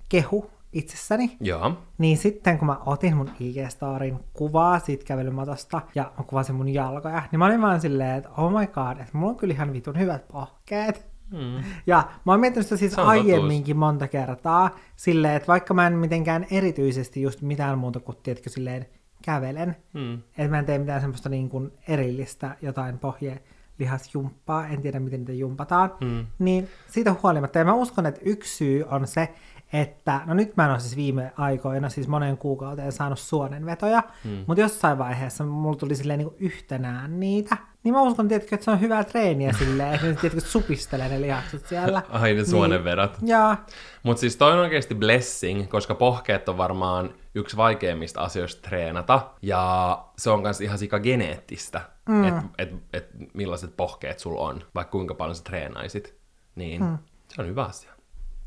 kehu 0.09 0.51
itsessäni. 0.73 1.37
Joo. 1.41 1.73
Niin 1.99 2.19
sitten 2.19 2.59
kun 2.59 2.67
mä 2.67 2.77
otin 2.87 3.17
mun 3.17 3.29
IG-storin 3.41 4.17
kuvaa 4.33 4.79
siitä 4.79 5.05
kävelymatosta 5.05 5.81
ja 5.95 6.13
mä 6.19 6.25
kuvasin 6.25 6.55
mun 6.55 6.69
jalkoja, 6.69 7.23
niin 7.31 7.39
mä 7.39 7.47
olin 7.47 7.63
vaan 7.63 7.81
silleen, 7.81 8.17
että 8.19 8.31
oh 8.37 8.53
my 8.61 8.67
god, 8.67 8.93
että 9.01 9.11
mulla 9.19 9.31
on 9.31 9.37
kyllä 9.37 9.55
ihan 9.55 9.73
vitun 9.73 9.99
hyvät 9.99 10.29
pohkeet. 10.29 11.10
Mm. 11.33 11.65
Ja 11.87 12.09
mä 12.27 12.33
oon 12.33 12.41
miettinyt 12.41 12.67
sitä 12.67 12.77
siis 12.77 12.99
on 12.99 13.07
aiemminkin 13.07 13.77
monta 13.77 14.09
kertaa, 14.09 14.77
silleen, 14.97 15.35
että 15.37 15.47
vaikka 15.47 15.75
mä 15.75 15.87
en 15.87 15.93
mitenkään 15.93 16.47
erityisesti 16.51 17.23
just 17.23 17.43
mitään 17.43 17.79
muuta 17.79 18.01
kuin, 18.01 18.17
tiedätkö, 18.23 18.51
silleen 18.51 18.87
kävelen, 19.25 19.77
Mm. 19.93 20.15
että 20.15 20.49
mä 20.51 20.59
en 20.59 20.67
tee 20.67 20.79
mitään 20.79 21.01
semmoista 21.01 21.29
niin 21.29 21.49
kuin 21.49 21.73
erillistä 21.89 22.57
jotain 22.63 22.99
pohje 22.99 23.43
lihasjumppaa, 23.79 24.67
en 24.69 24.81
tiedä 24.83 25.01
miten 25.01 25.21
niitä 25.21 25.33
jumpataan, 25.33 25.93
Mm. 26.01 26.27
niin 26.39 26.69
siitä 26.89 27.15
huolimatta, 27.23 27.59
ja 27.59 27.65
mä 27.65 27.75
uskon, 27.75 28.07
että 28.07 28.21
yksi 28.25 28.57
syy 28.57 28.85
on 28.91 29.07
se, 29.07 29.29
että, 29.73 30.21
no 30.27 30.35
nyt 30.35 30.57
mä 30.57 30.65
en 30.65 30.71
ole 30.71 30.81
siis 30.81 30.97
viime 30.97 31.33
aikoina, 31.37 31.89
siis 31.89 32.09
monen 32.09 32.37
kuukauteen 32.39 32.93
saanut 32.93 33.19
suonenvetoja, 33.19 34.03
Mm. 34.25 34.45
mutta 34.47 34.61
jossain 34.61 34.99
vaiheessa 34.99 35.45
mulla 35.45 35.77
tuli 35.77 35.95
silleen 35.95 36.19
niin 36.19 36.31
yhtenään 36.39 37.21
niitä, 37.21 37.57
niin 37.85 37.95
mä 37.95 38.03
uskon, 38.03 38.29
tiedätkö, 38.29 38.55
että 38.55 38.65
se 38.65 38.71
on 38.71 38.81
hyvää 38.81 39.05
treeniä 39.05 39.53
silleen, 39.53 39.95
että 39.95 40.07
tiedätkö, 40.21 40.41
supistelee 40.41 41.09
ne 41.09 41.21
lihakset 41.21 41.67
siellä. 41.67 42.03
Ai 42.11 42.35
ne 42.35 42.45
suonenvedot. 42.45 43.21
Niin, 43.21 43.29
joo, 43.31 43.57
Mutta 44.03 44.21
siis 44.21 44.37
toi 44.37 44.53
on 44.53 44.59
oikeasti 44.59 44.95
blessing, 44.95 45.69
koska 45.69 45.95
pohkeet 45.95 46.49
on 46.49 46.57
varmaan 46.59 47.15
yksi 47.35 47.57
vaikeimmista 47.57 48.21
asioista 48.21 48.63
treenata, 48.69 49.31
ja 49.43 50.05
se 50.19 50.31
on 50.31 50.43
myös 50.43 50.61
ihan 50.61 50.79
sika 50.79 51.01
geneettistä, 51.01 51.81
mm. 52.09 52.25
että 52.25 52.43
et, 52.59 52.71
et 52.93 53.07
millaiset 53.35 53.77
pohkeet 53.77 54.19
sulla 54.19 54.41
on, 54.41 54.63
vaikka 54.75 54.91
kuinka 54.93 55.15
paljon 55.15 55.37
sä 55.37 55.43
treenaisit. 55.45 56.15
Niin 56.55 56.83
mm. 56.85 56.99
se 57.29 57.43
on 57.43 57.49
hyvä 57.49 57.65
asia. 57.65 57.93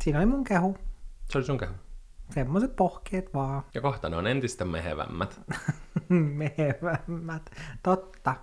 siinä 0.04 0.20
oli 0.20 0.26
mun 0.26 0.44
kehu. 0.44 0.78
Se 1.34 1.38
oli 1.38 1.46
sun 1.46 1.58
kehu. 1.58 1.74
Semmoiset 2.30 2.76
pohkeet 2.76 3.34
vaan. 3.34 3.64
Ja 3.74 3.82
kohta 3.82 4.10
ne 4.10 4.16
on 4.16 4.28
entistä 4.28 4.66
mehevämmät. 4.66 5.42
Mehevämmät. 6.10 7.52
Totta. 7.84 8.36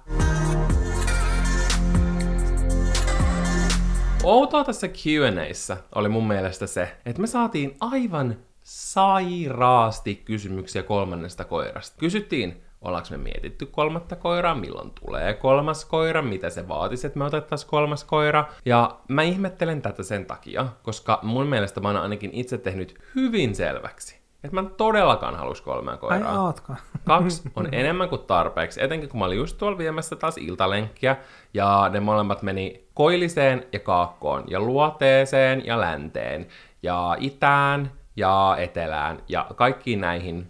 Outoa 4.22 4.64
tässä 4.64 4.88
Q&Aissa 4.88 5.76
oli 5.94 6.08
mun 6.08 6.28
mielestä 6.28 6.66
se, 6.66 6.96
että 7.06 7.20
me 7.20 7.26
saatiin 7.26 7.76
aivan 7.80 8.36
sairaasti 8.62 10.14
kysymyksiä 10.14 10.82
kolmannesta 10.82 11.44
koirasta. 11.44 11.96
Kysyttiin, 11.98 12.62
ollaanko 12.80 13.08
me 13.10 13.16
mietitty 13.16 13.66
kolmatta 13.66 14.16
koiraa, 14.16 14.54
milloin 14.54 14.90
tulee 14.90 15.34
kolmas 15.34 15.84
koira, 15.84 16.22
mitä 16.22 16.50
se 16.50 16.68
vaatisi, 16.68 17.06
että 17.06 17.18
me 17.18 17.24
otettaisiin 17.24 17.70
kolmas 17.70 18.04
koira. 18.04 18.44
Ja 18.64 18.96
mä 19.08 19.22
ihmettelen 19.22 19.82
tätä 19.82 20.02
sen 20.02 20.26
takia, 20.26 20.66
koska 20.82 21.18
mun 21.22 21.46
mielestä 21.46 21.80
mä 21.80 21.88
oon 21.88 21.96
ainakin 21.96 22.30
itse 22.32 22.58
tehnyt 22.58 22.98
hyvin 23.14 23.54
selväksi, 23.54 24.20
että 24.44 24.54
mä 24.54 24.60
en 24.60 24.70
todellakaan 24.76 25.36
halus 25.36 25.60
kolmea 25.60 25.92
Ai 25.92 25.98
koiraa. 25.98 26.42
ootko? 26.42 26.72
Kaksi 27.04 27.42
on 27.56 27.68
enemmän 27.72 28.08
kuin 28.08 28.22
tarpeeksi, 28.22 28.82
etenkin 28.82 29.08
kun 29.08 29.18
mä 29.18 29.26
olin 29.26 29.38
just 29.38 29.58
tuolla 29.58 29.78
viemässä 29.78 30.16
taas 30.16 30.38
iltalenkkiä, 30.38 31.16
ja 31.54 31.88
ne 31.92 32.00
molemmat 32.00 32.42
meni 32.42 32.84
koilliseen 32.94 33.66
ja 33.72 33.78
kaakkoon, 33.78 34.44
ja 34.46 34.60
luoteeseen 34.60 35.66
ja 35.66 35.80
länteen, 35.80 36.46
ja 36.82 37.16
itään 37.18 37.92
ja 38.16 38.56
etelään, 38.58 39.18
ja 39.28 39.46
kaikkiin 39.56 40.00
näihin 40.00 40.48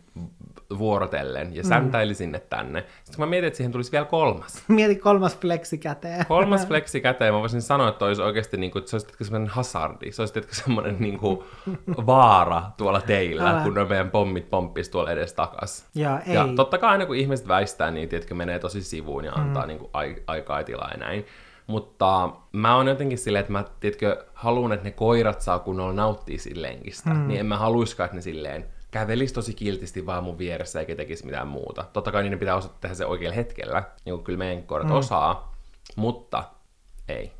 vuorotellen, 0.78 1.56
ja 1.56 1.64
säntäili 1.64 2.14
sinne 2.14 2.40
tänne. 2.40 2.80
Sitten 2.80 3.16
kun 3.16 3.24
mä 3.24 3.30
mietin, 3.30 3.46
että 3.46 3.56
siihen 3.56 3.72
tulisi 3.72 3.92
vielä 3.92 4.04
kolmas. 4.04 4.62
Mieti 4.68 4.96
kolmas 4.96 5.38
fleksi 5.38 5.78
käteen. 5.78 6.26
Kolmas 6.26 6.66
fleksi 6.68 7.00
käteen, 7.00 7.34
mä 7.34 7.40
voisin 7.40 7.62
sanoa, 7.62 7.88
että 7.88 8.04
olisi 8.04 8.22
oikeasti 8.22 8.56
niin 8.56 8.70
kuin, 8.70 8.80
että 8.80 8.90
se 8.90 8.96
olisi 8.96 9.08
semmoinen 9.22 9.48
hazardi, 9.48 10.12
se 10.12 10.22
olisi 10.22 10.40
semmoinen 10.50 10.96
niin 10.98 11.18
kuin 11.18 11.38
vaara 12.06 12.62
tuolla 12.76 13.00
teillä, 13.00 13.50
Älä. 13.50 13.62
kun 13.62 13.74
ne 13.74 13.84
meidän 13.84 14.10
pommit 14.10 14.50
pomppis 14.50 14.88
tuolla 14.88 15.10
edes 15.10 15.32
takas. 15.32 15.86
Ja 15.94 16.20
ei. 16.26 16.34
Ja 16.34 16.48
totta 16.56 16.78
kai 16.78 16.90
aina 16.90 17.06
kun 17.06 17.16
ihmiset 17.16 17.48
väistää, 17.48 17.90
niin 17.90 18.08
tiedätkö, 18.08 18.34
menee 18.34 18.58
tosi 18.58 18.82
sivuun 18.82 19.24
ja 19.24 19.32
antaa 19.32 19.62
mm. 19.62 19.68
niin 19.68 19.78
kuin, 19.78 19.90
ai- 19.92 20.22
aikaa 20.26 20.60
ja 20.60 20.64
tilaa 20.64 20.90
ja 20.90 20.98
näin. 20.98 21.26
Mutta 21.66 22.30
mä 22.52 22.76
oon 22.76 22.88
jotenkin 22.88 23.18
silleen, 23.18 23.40
että 23.40 23.52
mä 23.52 23.64
tiedätkö, 23.80 24.24
haluan, 24.34 24.72
että 24.72 24.84
ne 24.84 24.90
koirat 24.90 25.40
saa 25.40 25.58
kunnolla 25.58 25.92
nauttia 25.92 26.38
siitä 26.38 26.62
lenkistä. 26.62 27.10
Mm. 27.10 27.28
Niin 27.28 27.40
en 27.40 27.46
mä 27.46 27.56
haluiskaan, 27.56 28.04
että 28.04 28.16
ne 28.16 28.22
silleen 28.22 28.64
kävelisi 28.90 29.34
tosi 29.34 29.54
kiltisti 29.54 30.06
vaan 30.06 30.24
mun 30.24 30.38
vieressä 30.38 30.80
eikä 30.80 30.96
tekisi 30.96 31.26
mitään 31.26 31.48
muuta. 31.48 31.84
Totta 31.92 32.12
kai 32.12 32.22
niiden 32.22 32.38
pitää 32.38 32.56
osata 32.56 32.74
tehdä 32.80 32.94
se 32.94 33.06
oikealla 33.06 33.36
hetkellä, 33.36 33.82
niin 34.04 34.14
kuin 34.14 34.24
kyllä 34.24 34.38
meidän 34.38 34.62
koirat 34.62 34.88
mm. 34.88 34.94
osaa, 34.94 35.54
mutta 35.96 36.44
ei. 37.08 37.32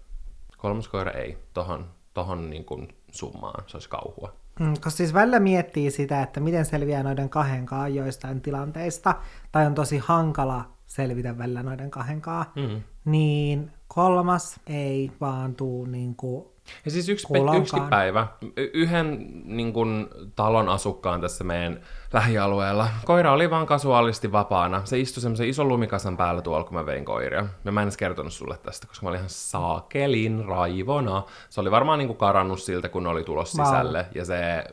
Kolmas 0.57 0.89
koira 0.89 1.11
ei. 1.11 1.39
Tohon, 1.55 1.87
tohon 2.15 2.51
niin 2.51 2.65
kuin 2.65 2.89
summaan, 3.11 3.65
se 3.67 3.77
olisi 3.77 3.89
kauhua. 3.89 4.33
Mm, 4.61 4.75
koska 4.75 4.91
siis 4.91 5.15
välillä 5.15 5.41
miettii 5.41 5.91
sitä, 5.91 6.23
että 6.23 6.41
miten 6.41 6.65
selviää 6.65 7.03
noiden 7.03 7.29
kahden 7.29 7.67
joistain 7.95 8.41
tilanteista, 8.41 9.15
tai 9.53 9.67
on 9.67 9.75
tosi 9.75 9.99
hankala 9.99 10.65
selvitä 10.87 11.39
välillä 11.39 11.63
noiden 11.63 11.91
kahden 11.91 12.23
Mm. 12.57 12.83
Niin 13.05 13.71
kolmas 13.89 14.61
ei 14.67 15.13
vaan 15.21 15.55
tuu 15.55 15.85
niin 15.85 16.15
kuin... 16.17 16.47
Ja 16.85 16.91
siis 16.91 17.09
yksi, 17.09 17.27
yksi 17.61 17.77
päivä, 17.91 18.27
y- 18.57 18.71
yhden 18.75 19.31
niin 19.45 19.73
kun, 19.73 20.09
talon 20.37 20.69
asukkaan 20.69 21.21
tässä 21.21 21.45
meidän 21.45 21.81
lähialueella, 22.13 22.89
koira 23.05 23.33
oli 23.33 23.51
vaan 23.51 23.67
kasuaalisti 23.67 24.33
vapaana. 24.33 24.85
Se 24.85 24.99
istui 24.99 25.21
semmoisen 25.21 25.49
ison 25.49 25.69
lumikasan 25.69 26.17
päällä 26.17 26.43
tuolla, 26.43 26.65
kun 26.65 26.75
mä 26.75 26.87
vein 26.87 27.05
koiria. 27.05 27.47
Ja 27.65 27.73
mä 27.73 27.81
en 27.81 27.85
edes 27.85 27.97
kertonut 27.97 28.33
sulle 28.33 28.59
tästä, 28.59 28.87
koska 28.87 29.07
mä 29.07 29.09
olin 29.09 29.19
ihan 29.19 29.31
saakelin 29.31 30.45
raivona. 30.45 31.23
Se 31.49 31.61
oli 31.61 31.71
varmaan 31.71 31.99
niin 31.99 32.09
kuin 32.09 32.19
karannut 32.19 32.63
siltä, 32.63 32.89
kun 32.89 33.07
oli 33.07 33.25
tulossa 33.25 33.65
sisälle. 33.65 34.07
Ja 34.15 34.25
se 34.25 34.65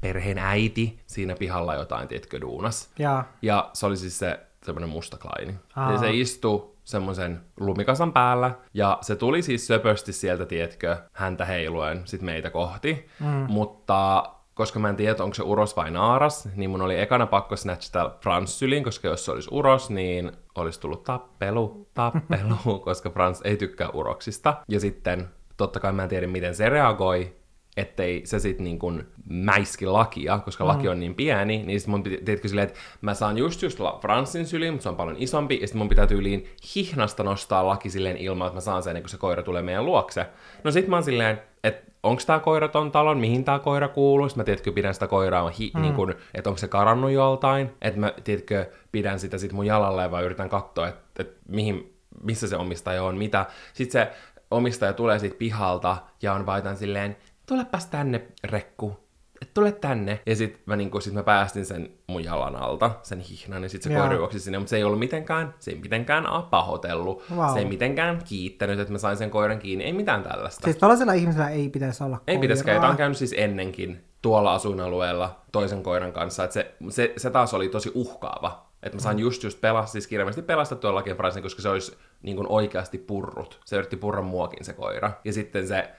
perheen 0.00 0.38
äiti 0.38 1.00
siinä 1.06 1.34
pihalla 1.34 1.74
jotain, 1.74 2.08
tiedätkö, 2.08 2.40
duunas. 2.40 2.90
Ja, 2.98 3.24
Ja 3.42 3.70
se 3.72 3.86
oli 3.86 3.96
siis 3.96 4.18
se 4.18 4.40
semmoinen 4.62 4.90
musta 4.90 5.18
klaini. 5.18 5.54
Aa. 5.76 5.92
Ja 5.92 5.98
se 5.98 6.10
istui 6.10 6.73
semmoisen 6.84 7.40
lumikasan 7.60 8.12
päällä, 8.12 8.50
ja 8.74 8.98
se 9.00 9.16
tuli 9.16 9.42
siis 9.42 9.66
söpösti 9.66 10.12
sieltä, 10.12 10.46
tietkö, 10.46 10.96
häntä 11.12 11.44
heiluen 11.44 12.02
sit 12.04 12.22
meitä 12.22 12.50
kohti. 12.50 13.06
Mm. 13.20 13.46
Mutta 13.48 14.30
koska 14.54 14.78
mä 14.78 14.88
en 14.88 14.96
tiedä, 14.96 15.24
onko 15.24 15.34
se 15.34 15.42
uros 15.42 15.76
vai 15.76 15.90
naaras, 15.90 16.48
niin 16.56 16.70
mun 16.70 16.82
oli 16.82 17.00
ekana 17.00 17.26
pakko 17.26 17.56
snatchata 17.56 18.10
Frans 18.20 18.58
syliin, 18.58 18.84
koska 18.84 19.08
jos 19.08 19.24
se 19.24 19.32
olisi 19.32 19.48
uros, 19.52 19.90
niin 19.90 20.32
olisi 20.54 20.80
tullut 20.80 21.04
tappelu, 21.04 21.88
tappelu, 21.94 22.78
koska 22.84 23.10
Frans 23.10 23.40
ei 23.44 23.56
tykkää 23.56 23.88
uroksista. 23.88 24.56
Ja 24.68 24.80
sitten 24.80 25.28
totta 25.56 25.80
kai 25.80 25.92
mä 25.92 26.02
en 26.02 26.08
tiedä, 26.08 26.26
miten 26.26 26.54
se 26.54 26.68
reagoi, 26.68 27.36
ettei 27.76 28.26
se 28.26 28.38
sit 28.38 28.58
niin 28.58 28.78
kuin 28.78 29.06
mäiski 29.28 29.86
lakia, 29.86 30.38
koska 30.38 30.66
laki 30.66 30.88
on 30.88 31.00
niin 31.00 31.14
pieni, 31.14 31.62
niin 31.62 31.80
sit 31.80 31.88
mun 31.88 32.02
tiedätkö 32.02 32.48
silleen, 32.48 32.68
että 32.68 32.80
mä 33.00 33.14
saan 33.14 33.38
just 33.38 33.62
just 33.62 33.78
Fransin 34.00 34.46
syliin, 34.46 34.72
mutta 34.72 34.82
se 34.82 34.88
on 34.88 34.96
paljon 34.96 35.16
isompi, 35.18 35.58
ja 35.60 35.66
sit 35.66 35.76
mun 35.76 35.88
pitää 35.88 36.06
tyyliin 36.06 36.48
hihnasta 36.74 37.22
nostaa 37.22 37.66
laki 37.66 37.90
silleen 37.90 38.16
ilman, 38.16 38.46
että 38.46 38.56
mä 38.56 38.60
saan 38.60 38.82
sen, 38.82 38.94
niin 38.94 39.02
kun 39.02 39.10
se 39.10 39.18
koira 39.18 39.42
tulee 39.42 39.62
meidän 39.62 39.86
luokse. 39.86 40.26
No 40.64 40.70
sit 40.70 40.88
mä 40.88 40.96
oon 40.96 41.04
silleen, 41.04 41.42
että 41.64 41.92
onko 42.02 42.22
tämä 42.26 42.38
koira 42.38 42.68
ton 42.68 42.92
talon, 42.92 43.18
mihin 43.18 43.44
tämä 43.44 43.58
koira 43.58 43.88
kuuluu. 43.88 44.28
Sitten 44.28 44.40
mä 44.40 44.44
tiedätkö, 44.44 44.72
pidän 44.72 44.94
sitä 44.94 45.06
koiraa, 45.06 45.48
hi, 45.48 45.70
mm. 45.74 45.82
niin 45.82 45.94
kun, 45.94 46.14
että 46.34 46.50
onko 46.50 46.58
se 46.58 46.68
karannut 46.68 47.10
joltain. 47.10 47.70
Että 47.82 48.00
mä 48.00 48.12
tiedätkö, 48.24 48.70
pidän 48.92 49.20
sitä 49.20 49.38
sit 49.38 49.52
mun 49.52 49.66
jalalle 49.66 50.02
ja 50.02 50.10
vaan 50.10 50.24
yritän 50.24 50.48
katsoa, 50.48 50.88
että, 50.88 51.02
että 51.18 51.40
mihin, 51.48 51.94
missä 52.22 52.48
se 52.48 52.56
omistaja 52.56 53.02
on, 53.02 53.16
mitä. 53.16 53.46
Sitten 53.72 53.92
se 53.92 54.12
omistaja 54.50 54.92
tulee 54.92 55.18
siitä 55.18 55.36
pihalta 55.38 55.96
ja 56.22 56.32
on 56.32 56.46
vaitan 56.46 56.76
silleen, 56.76 57.16
tulepas 57.46 57.86
tänne, 57.86 58.26
rekku, 58.44 59.04
että 59.42 59.54
tule 59.54 59.72
tänne. 59.72 60.20
Ja 60.26 60.36
sit 60.36 60.60
mä, 60.66 60.76
niin 60.76 60.90
kun, 60.90 61.02
sit 61.02 61.14
mä 61.14 61.22
päästin 61.22 61.66
sen 61.66 61.90
mun 62.06 62.24
jalan 62.24 62.56
alta, 62.56 62.90
sen 63.02 63.20
hihnan, 63.20 63.62
ja 63.62 63.68
sit 63.68 63.82
se 63.82 63.94
koira 63.94 64.14
juoksi 64.14 64.40
sinne, 64.40 64.58
mutta 64.58 64.70
se 64.70 64.76
ei 64.76 64.84
ollut 64.84 64.98
mitenkään, 64.98 65.54
se 65.58 65.70
ei 65.70 65.78
mitenkään 65.80 66.24
pahoitellut, 66.50 67.22
wow. 67.36 67.52
se 67.52 67.58
ei 67.58 67.64
mitenkään 67.64 68.22
kiittänyt, 68.24 68.80
että 68.80 68.92
mä 68.92 68.98
sain 68.98 69.16
sen 69.16 69.30
koiran 69.30 69.58
kiinni, 69.58 69.84
ei 69.84 69.92
mitään 69.92 70.22
tällaista. 70.22 70.64
Siis 70.64 70.76
tällaisella 70.76 71.12
ihmisellä 71.12 71.50
ei 71.50 71.68
pitäisi 71.68 72.04
olla 72.04 72.20
Ei 72.26 72.38
pitäisi, 72.38 72.64
tämä 72.64 72.88
on 72.88 72.96
käynyt 72.96 73.18
siis 73.18 73.34
ennenkin 73.36 74.04
tuolla 74.22 74.54
asuinalueella 74.54 75.40
toisen 75.52 75.82
koiran 75.82 76.12
kanssa, 76.12 76.44
että 76.44 76.54
se, 76.54 76.74
se, 76.90 77.12
se 77.16 77.30
taas 77.30 77.54
oli 77.54 77.68
tosi 77.68 77.92
uhkaava. 77.94 78.64
Että 78.82 78.96
mä 78.96 79.00
sain 79.00 79.16
mm. 79.16 79.20
just 79.20 79.42
just 79.42 79.60
pelastaa, 79.60 79.92
siis 79.92 80.06
kirjallisesti 80.06 80.46
pelastettua 80.46 80.94
Lakien 80.94 81.16
Fransin, 81.16 81.42
koska 81.42 81.62
se 81.62 81.68
olisi 81.68 81.96
niin 82.22 82.36
kuin 82.36 82.48
oikeasti 82.48 82.98
purrut. 82.98 83.60
Se 83.64 83.76
yritti 83.76 83.96
purra 83.96 84.22
muokin 84.22 84.64
se 84.64 84.72
koira. 84.72 85.12
Ja 85.24 85.32
sitten 85.32 85.68
se 85.68 85.90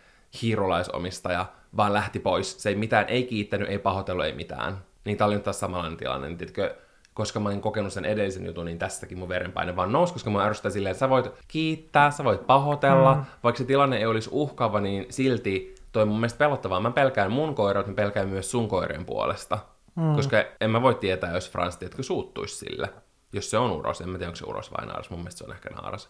hiirulaisomistaja 0.41 1.45
vaan 1.77 1.93
lähti 1.93 2.19
pois. 2.19 2.63
Se 2.63 2.69
ei 2.69 2.75
mitään, 2.75 3.05
ei 3.09 3.23
kiittänyt, 3.23 3.69
ei 3.69 3.79
pahoitellut, 3.79 4.25
ei 4.25 4.33
mitään. 4.33 4.77
Niin 5.05 5.17
tää 5.17 5.27
oli 5.27 5.35
nyt 5.35 5.43
taas 5.43 5.59
samanlainen 5.59 5.97
tilanne. 5.97 6.27
Niin, 6.27 6.37
tiedätkö, 6.37 6.75
koska 7.13 7.39
mä 7.39 7.49
olin 7.49 7.61
kokenut 7.61 7.93
sen 7.93 8.05
edellisen 8.05 8.45
jutun, 8.45 8.65
niin 8.65 8.79
tästäkin 8.79 9.17
mun 9.17 9.29
verenpaine 9.29 9.75
vaan 9.75 9.91
nousi, 9.91 10.13
koska 10.13 10.29
mä 10.29 10.45
ärsyttää 10.45 10.71
silleen, 10.71 10.91
että 10.91 10.99
sä 10.99 11.09
voit 11.09 11.31
kiittää, 11.47 12.11
sä 12.11 12.23
voit 12.23 12.47
pahoitella, 12.47 13.15
mm. 13.15 13.25
vaikka 13.43 13.57
se 13.57 13.65
tilanne 13.65 13.97
ei 13.97 14.05
olisi 14.05 14.29
uhkaava, 14.31 14.81
niin 14.81 15.05
silti 15.09 15.75
toi 15.91 16.05
mun 16.05 16.19
mielestä 16.19 16.37
pelottavaa. 16.37 16.79
Mä 16.79 16.91
pelkään 16.91 17.31
mun 17.31 17.55
koirat, 17.55 17.87
mä 17.87 17.93
pelkään 17.93 18.29
myös 18.29 18.51
sun 18.51 18.67
koirien 18.67 19.05
puolesta. 19.05 19.59
Mm. 19.95 20.15
Koska 20.15 20.37
en 20.61 20.71
mä 20.71 20.81
voi 20.81 20.95
tietää, 20.95 21.33
jos 21.33 21.51
Frans, 21.51 21.77
tiedätkö, 21.77 22.03
suuttuisi 22.03 22.55
sille. 22.55 22.89
Jos 23.33 23.49
se 23.49 23.57
on 23.57 23.71
uros, 23.71 24.01
en 24.01 24.09
mä 24.09 24.17
tiedä, 24.17 24.29
onko 24.29 24.35
se 24.35 24.45
uros 24.45 24.71
vai 24.71 24.85
naaras, 24.85 25.09
mun 25.09 25.19
mielestä 25.19 25.37
se 25.37 25.43
on 25.43 25.51
ehkä 25.51 25.69
naaras. 25.69 26.09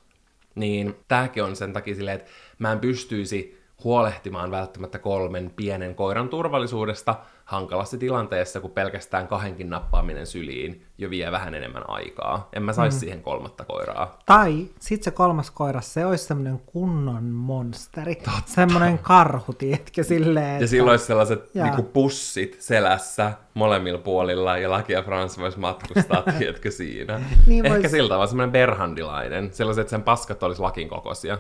Niin 0.56 0.96
tääkin 1.08 1.44
on 1.44 1.56
sen 1.56 1.74
takia 1.74 1.96
silleen, 1.96 2.20
että 2.20 2.32
mä 2.60 2.72
en 2.72 2.80
pystyisi 2.80 3.55
huolehtimaan 3.84 4.52
välttämättä 4.52 5.00
kolmen 5.00 5.52
pienen 5.56 5.96
koiran 5.96 6.30
turvallisuudesta 6.30 7.16
hankalassa 7.46 7.98
tilanteessa, 7.98 8.62
kun 8.62 8.72
pelkästään 8.72 9.28
kahdenkin 9.28 9.70
nappaaminen 9.70 10.28
syliin 10.28 10.86
jo 10.98 11.10
vie 11.10 11.32
vähän 11.32 11.56
enemmän 11.56 11.90
aikaa. 11.90 12.50
En 12.54 12.64
mä 12.64 12.74
saisi 12.74 12.98
mm. 12.98 13.00
siihen 13.00 13.22
kolmatta 13.22 13.66
koiraa. 13.66 14.20
Tai 14.26 14.68
sit 14.80 15.04
se 15.04 15.12
kolmas 15.12 15.52
koira, 15.52 15.82
se 15.82 16.06
olisi 16.06 16.26
semmoinen 16.26 16.60
kunnon 16.66 17.24
monsteri. 17.24 18.16
Totta. 18.16 18.42
Semmoinen 18.46 19.00
karhu, 19.00 19.54
tiedätkö, 19.54 20.04
silleen. 20.04 20.52
Että... 20.52 20.64
Ja 20.64 20.68
silloin 20.68 20.92
olisi 20.92 21.06
sellaiset 21.06 21.54
niinku 21.54 21.84
pussit 21.84 22.58
selässä 22.60 23.34
molemmilla 23.56 23.98
puolilla, 24.00 24.58
ja 24.58 24.70
Laki 24.72 24.94
ja 24.94 25.02
Frans 25.04 25.40
vois 25.40 25.58
matkustaa, 25.58 26.22
tiedätkö, 26.40 26.72
siinä. 26.72 27.22
niin 27.48 27.66
Ehkä 27.66 27.80
vois... 27.80 27.92
siltä 27.92 28.18
vaan 28.18 28.28
semmoinen 28.28 28.52
berhandilainen. 28.52 29.54
Sellaiset, 29.54 29.82
että 29.82 29.90
sen 29.92 30.04
paskat 30.04 30.44
olisi 30.44 30.62
lakin 30.62 30.90
kokoisia. 30.90 31.38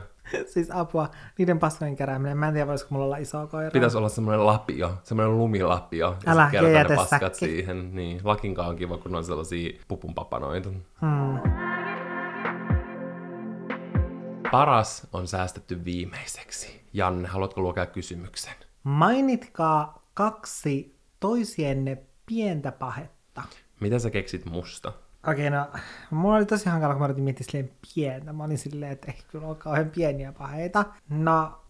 siis 0.47 0.71
apua, 0.71 1.09
niiden 1.37 1.59
paskojen 1.59 1.95
kerääminen. 1.95 2.37
Mä 2.37 2.47
en 2.47 2.53
tiedä, 2.53 2.67
voisiko 2.67 2.87
mulla 2.91 3.05
olla 3.05 3.17
iso 3.17 3.47
koira. 3.47 3.71
Pitäisi 3.71 3.97
olla 3.97 4.09
semmoinen 4.09 4.45
lapio, 4.45 4.93
semmoinen 5.03 5.37
lumilapio. 5.37 6.15
Ja 6.25 6.31
Älä, 6.31 6.49
ja 6.53 6.61
ne 6.61 6.95
paskat 6.95 7.35
säkki. 7.35 7.45
siihen. 7.45 7.95
Niin, 7.95 8.21
lakinkaan 8.23 8.69
on 8.69 8.75
kiva, 8.75 8.97
kun 8.97 9.15
on 9.15 9.23
sellaisia 9.23 9.79
pupunpapanoita. 9.87 10.69
Hmm. 11.01 11.39
Paras 14.51 15.07
on 15.13 15.27
säästetty 15.27 15.85
viimeiseksi. 15.85 16.81
Janne, 16.93 17.27
haluatko 17.27 17.61
lukea 17.61 17.85
kysymyksen? 17.85 18.53
Mainitkaa 18.83 20.03
kaksi 20.13 20.94
toisienne 21.19 21.97
pientä 22.25 22.71
pahetta. 22.71 23.41
Mitä 23.79 23.99
sä 23.99 24.09
keksit 24.09 24.45
musta? 24.45 24.93
Okei, 25.27 25.49
no, 25.49 25.67
mulla 26.11 26.35
oli 26.35 26.45
tosi 26.45 26.69
hankala, 26.69 26.93
kun 26.93 27.01
mä 27.01 27.05
yritin 27.05 27.23
miettiä 27.23 27.45
silleen 27.51 27.71
pientä. 27.95 28.33
Mä 28.33 28.43
olin 28.43 28.57
silleen, 28.57 28.91
että 28.91 29.11
ei 29.11 29.17
kyllä 29.27 29.47
ole 29.47 29.55
kauhean 29.55 29.89
pieniä 29.89 30.31
paheita. 30.31 30.85
No, 31.09 31.61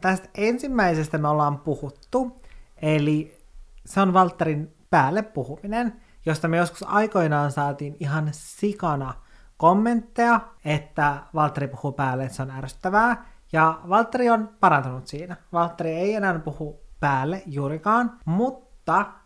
tästä 0.00 0.28
ensimmäisestä 0.34 1.18
me 1.18 1.28
ollaan 1.28 1.58
puhuttu, 1.58 2.42
eli 2.82 3.38
se 3.86 4.00
on 4.00 4.12
Valtterin 4.12 4.74
päälle 4.90 5.22
puhuminen, 5.22 6.00
josta 6.26 6.48
me 6.48 6.56
joskus 6.56 6.82
aikoinaan 6.82 7.52
saatiin 7.52 7.96
ihan 8.00 8.28
sikana 8.32 9.14
kommentteja, 9.56 10.40
että 10.64 11.22
Valtteri 11.34 11.68
puhuu 11.68 11.92
päälle, 11.92 12.24
että 12.24 12.36
se 12.36 12.42
on 12.42 12.50
ärsyttävää. 12.50 13.26
Ja 13.52 13.80
Valtteri 13.88 14.30
on 14.30 14.50
parantunut 14.60 15.06
siinä. 15.06 15.36
Valtteri 15.52 15.90
ei 15.90 16.14
enää 16.14 16.38
puhu 16.38 16.80
päälle 17.00 17.42
juurikaan, 17.46 18.18
mutta 18.24 18.71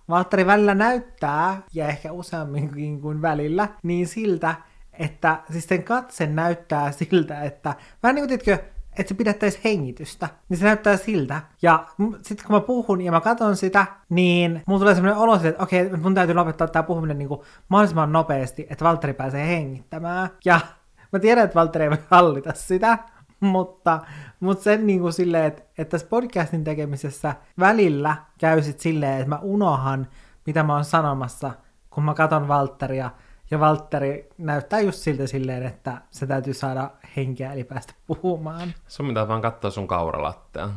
Valtteri 0.09 0.47
välillä 0.47 0.75
näyttää, 0.75 1.63
ja 1.75 1.89
ehkä 1.89 2.13
useamminkin 2.13 3.01
kuin 3.01 3.23
välillä, 3.23 3.69
niin 3.83 4.07
siltä, 4.07 4.55
että 4.93 5.39
siis 5.53 5.69
sen 5.69 5.83
katse 5.83 6.27
näyttää 6.27 6.93
siltä, 6.99 7.43
että 7.43 7.75
vähän 8.03 8.15
niin 8.15 8.29
kuin 8.29 8.41
tiedätkö, 8.41 8.67
että 8.99 9.09
se 9.09 9.15
pidättäisi 9.15 9.61
hengitystä, 9.65 10.29
niin 10.49 10.59
se 10.59 10.65
näyttää 10.65 10.97
siltä. 10.97 11.43
Ja 11.63 11.87
sitten 12.23 12.47
kun 12.47 12.57
mä 12.57 12.61
puhun 12.61 13.01
ja 13.01 13.13
mä 13.13 13.21
katson 13.21 13.57
sitä, 13.57 13.87
niin 14.09 14.63
mulla 14.67 14.79
tulee 14.81 14.95
semmoinen 14.95 15.21
olo, 15.21 15.35
että 15.35 15.63
okei, 15.63 15.91
mun 15.91 16.15
täytyy 16.15 16.35
lopettaa 16.35 16.69
tämä 16.69 16.83
puhuminen 16.83 17.19
niin 17.19 17.29
kuin 17.29 17.41
mahdollisimman 17.69 18.13
nopeasti, 18.13 18.67
että 18.71 18.85
Valtteri 18.85 19.15
pääsee 19.15 19.47
hengittämään. 19.49 20.29
Ja 20.45 20.61
mä 21.13 21.19
tiedän, 21.19 21.45
että 21.45 21.55
Valtteri 21.55 21.85
ei 21.85 21.91
voi 21.91 21.99
hallita 22.11 22.53
sitä, 22.55 22.99
mutta, 23.55 24.01
mutta 24.41 24.65
sen 24.65 24.87
niin 24.87 25.01
kuin 25.01 25.13
silleen, 25.13 25.45
että, 25.45 25.63
että 25.79 25.91
tässä 25.91 26.07
podcastin 26.07 26.65
tekemisessä 26.65 27.35
välillä 27.59 28.17
käy 28.39 28.63
sit 28.63 28.81
silleen, 28.81 29.19
että 29.19 29.29
mä 29.29 29.39
unohan, 29.43 30.07
mitä 30.47 30.63
mä 30.63 30.75
oon 30.75 30.85
sanomassa, 30.85 31.51
kun 31.91 32.05
mä 32.05 32.15
katon 32.15 32.49
Valtteria, 32.49 33.11
ja 33.51 33.61
Valtteri 33.61 34.29
näyttää 34.39 34.81
just 34.81 34.99
siltä 34.99 35.27
silleen, 35.27 35.63
että 35.63 36.01
se 36.11 36.27
täytyy 36.27 36.55
saada 36.55 36.91
henkeä 37.17 37.53
eli 37.53 37.65
päästä 37.65 37.95
puhumaan. 38.07 38.75
Sun 38.89 39.09
pitää 39.09 39.29
vaan 39.29 39.43
katsoa 39.43 39.71
sun 39.71 39.89
kauralattea. 39.89 40.69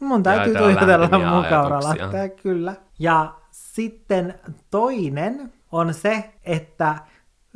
Mun 0.00 0.22
täytyy 0.22 0.54
tuijotella 0.54 1.18
mun 1.18 1.44
kauralattea, 1.50 2.28
kyllä. 2.28 2.74
Ja 2.98 3.34
sitten 3.50 4.34
toinen 4.70 5.52
on 5.72 5.94
se, 5.94 6.30
että 6.44 6.94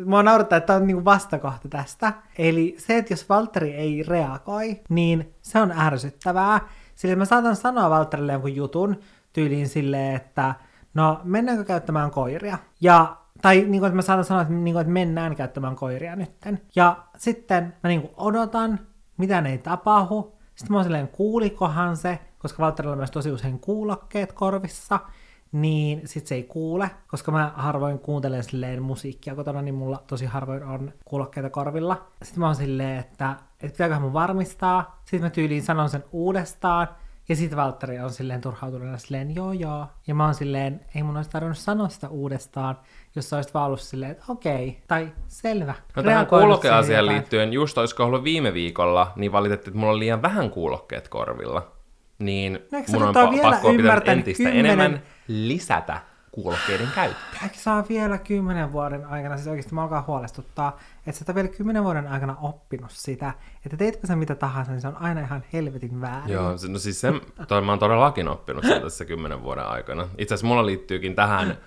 Mua 0.07 0.23
naurattaa, 0.23 0.57
että 0.57 0.66
tämä 0.66 0.77
on 0.77 0.87
niinku 0.87 1.05
vastakohta 1.05 1.69
tästä. 1.69 2.12
Eli 2.39 2.75
se, 2.79 2.99
että 2.99 3.12
jos 3.12 3.29
Valtteri 3.29 3.75
ei 3.75 4.03
reagoi, 4.03 4.81
niin 4.89 5.35
se 5.43 5.61
on 5.61 5.73
ärsyttävää. 5.73 6.61
Sillä 6.95 7.16
mä 7.16 7.25
saatan 7.25 7.57
sanoa 7.57 7.91
Valtterille 7.91 8.33
jonkun 8.33 8.57
jutun 8.57 9.01
tyyliin 9.33 9.69
silleen, 9.69 10.16
että 10.16 10.55
no 10.95 11.20
mennäänkö 11.25 11.65
käyttämään 11.65 12.11
koiria? 12.11 12.59
Ja 12.81 13.16
tai 13.43 13.57
niin 13.57 13.81
kuin, 13.81 13.85
että 13.85 13.97
mä 13.97 14.03
saatan 14.03 14.25
sanoa, 14.25 14.43
että, 14.43 14.55
niin 14.55 14.75
kuin, 14.75 14.81
että 14.81 14.93
mennään 14.93 15.37
käyttämään 15.37 15.77
koiria 15.77 16.16
nytten. 16.16 16.61
Ja 16.77 16.97
sitten 17.16 17.75
mä 17.83 17.89
niin 17.89 18.01
kuin 18.01 18.12
odotan, 18.16 18.81
mitä 19.16 19.39
ei 19.39 19.59
tapahdu. 19.59 20.39
Sitten 20.55 20.73
mä 20.73 20.77
oon 20.77 20.85
silleen, 20.85 21.09
kuulikohan 21.09 21.97
se, 21.97 22.19
koska 22.39 22.62
Valtterilla 22.62 22.93
on 22.93 22.99
myös 22.99 23.11
tosi 23.11 23.31
usein 23.31 23.61
kuulokkeet 23.61 24.33
korvissa 24.33 25.01
niin 25.53 26.03
sit 26.05 26.27
se 26.27 26.35
ei 26.35 26.43
kuule, 26.43 26.91
koska 27.07 27.33
mä 27.33 27.53
harvoin 27.57 27.99
kuuntelen 27.99 28.45
silleen 28.45 28.83
musiikkia 28.83 29.35
kotona, 29.35 29.62
niin 29.62 29.75
mulla 29.75 30.03
tosi 30.07 30.27
harvoin 30.27 30.62
on 30.62 30.93
kuulokkeita 31.05 31.51
korvilla. 31.51 32.07
Sitten 32.23 32.41
mä 32.41 32.47
oon 32.47 32.55
silleen, 32.55 32.99
että, 32.99 33.37
että 33.61 33.73
pitääköhän 33.73 34.03
mun 34.03 34.12
varmistaa. 34.12 35.01
Sitten 35.05 35.23
mä 35.23 35.31
tyyliin 35.31 35.62
sanon 35.62 35.91
sen 35.91 36.05
uudestaan, 36.12 36.89
ja 37.29 37.37
sitten 37.37 37.57
Valtteri 37.57 37.99
on 37.99 38.11
silleen 38.11 38.41
turhautuneena 38.41 38.99
silleen, 38.99 39.35
joo 39.35 39.53
joo. 39.53 39.87
Ja 40.07 40.15
mä 40.15 40.25
oon 40.25 40.35
silleen, 40.35 40.81
ei 40.95 41.03
mun 41.03 41.16
olisi 41.16 41.31
tarvinnut 41.31 41.59
sanoa 41.59 41.89
sitä 41.89 42.09
uudestaan, 42.09 42.79
jos 43.16 43.31
sä 43.31 43.37
olisit 43.37 43.55
vaan 43.55 43.66
ollut 43.66 43.81
silleen, 43.81 44.12
että 44.12 44.25
okei, 44.29 44.83
tai 44.89 45.12
selvä. 45.27 45.75
No 45.97 46.03
tähän 46.03 46.27
kuulokkeasiaan 46.27 47.07
liittyen, 47.07 47.53
just 47.53 47.79
olisiko 47.79 48.05
ollut 48.05 48.25
viime 48.25 48.55
viikolla, 48.55 49.12
niin 49.16 49.33
valitettiin, 49.33 49.70
että 49.70 49.79
mulla 49.79 49.93
on 49.93 49.99
liian 49.99 50.23
vähän 50.23 50.51
kuulokkeet 50.51 51.09
korvilla 51.09 51.77
niin 52.19 52.53
no, 52.73 52.78
mun 52.93 53.03
on 53.03 53.15
pa- 53.15 53.43
pakko 53.43 53.73
pitää 53.73 54.01
entistä 54.07 54.43
kymmenen... 54.43 54.66
enemmän 54.66 55.03
lisätä 55.28 56.01
kuulokkeiden 56.32 56.89
käyttöä. 56.95 57.40
Eikö 57.43 57.55
saa 57.59 57.85
vielä 57.89 58.19
kymmenen 58.19 58.73
vuoden 58.73 59.07
aikana, 59.07 59.36
siis 59.36 59.49
oikeasti 59.49 59.74
mä 59.74 59.82
alkaa 59.82 60.05
huolestuttaa, 60.07 60.78
että 61.07 61.24
sä 61.24 61.35
vielä 61.35 61.49
kymmenen 61.49 61.85
vuoden 61.85 62.07
aikana 62.07 62.36
oppinut 62.40 62.90
sitä, 62.90 63.32
että 63.65 63.77
teitkö 63.77 64.07
sä 64.07 64.16
mitä 64.16 64.35
tahansa, 64.35 64.73
niin 64.73 64.81
se 64.81 64.89
on 64.89 64.97
aina 64.97 65.20
ihan 65.20 65.45
helvetin 65.53 66.01
väärin. 66.01 66.32
Joo, 66.32 66.51
no 66.69 66.78
siis 66.78 67.01
sen, 67.01 67.20
toi, 67.49 67.62
mä 67.62 67.73
oon 67.73 67.78
todellakin 67.78 68.28
oppinut 68.28 68.65
sen 68.65 68.82
tässä 68.82 69.05
kymmenen 69.05 69.43
vuoden 69.43 69.66
aikana. 69.66 70.09
Itse 70.19 70.35
asiassa 70.35 70.47
mulla 70.47 70.66
liittyykin 70.66 71.15
tähän 71.15 71.59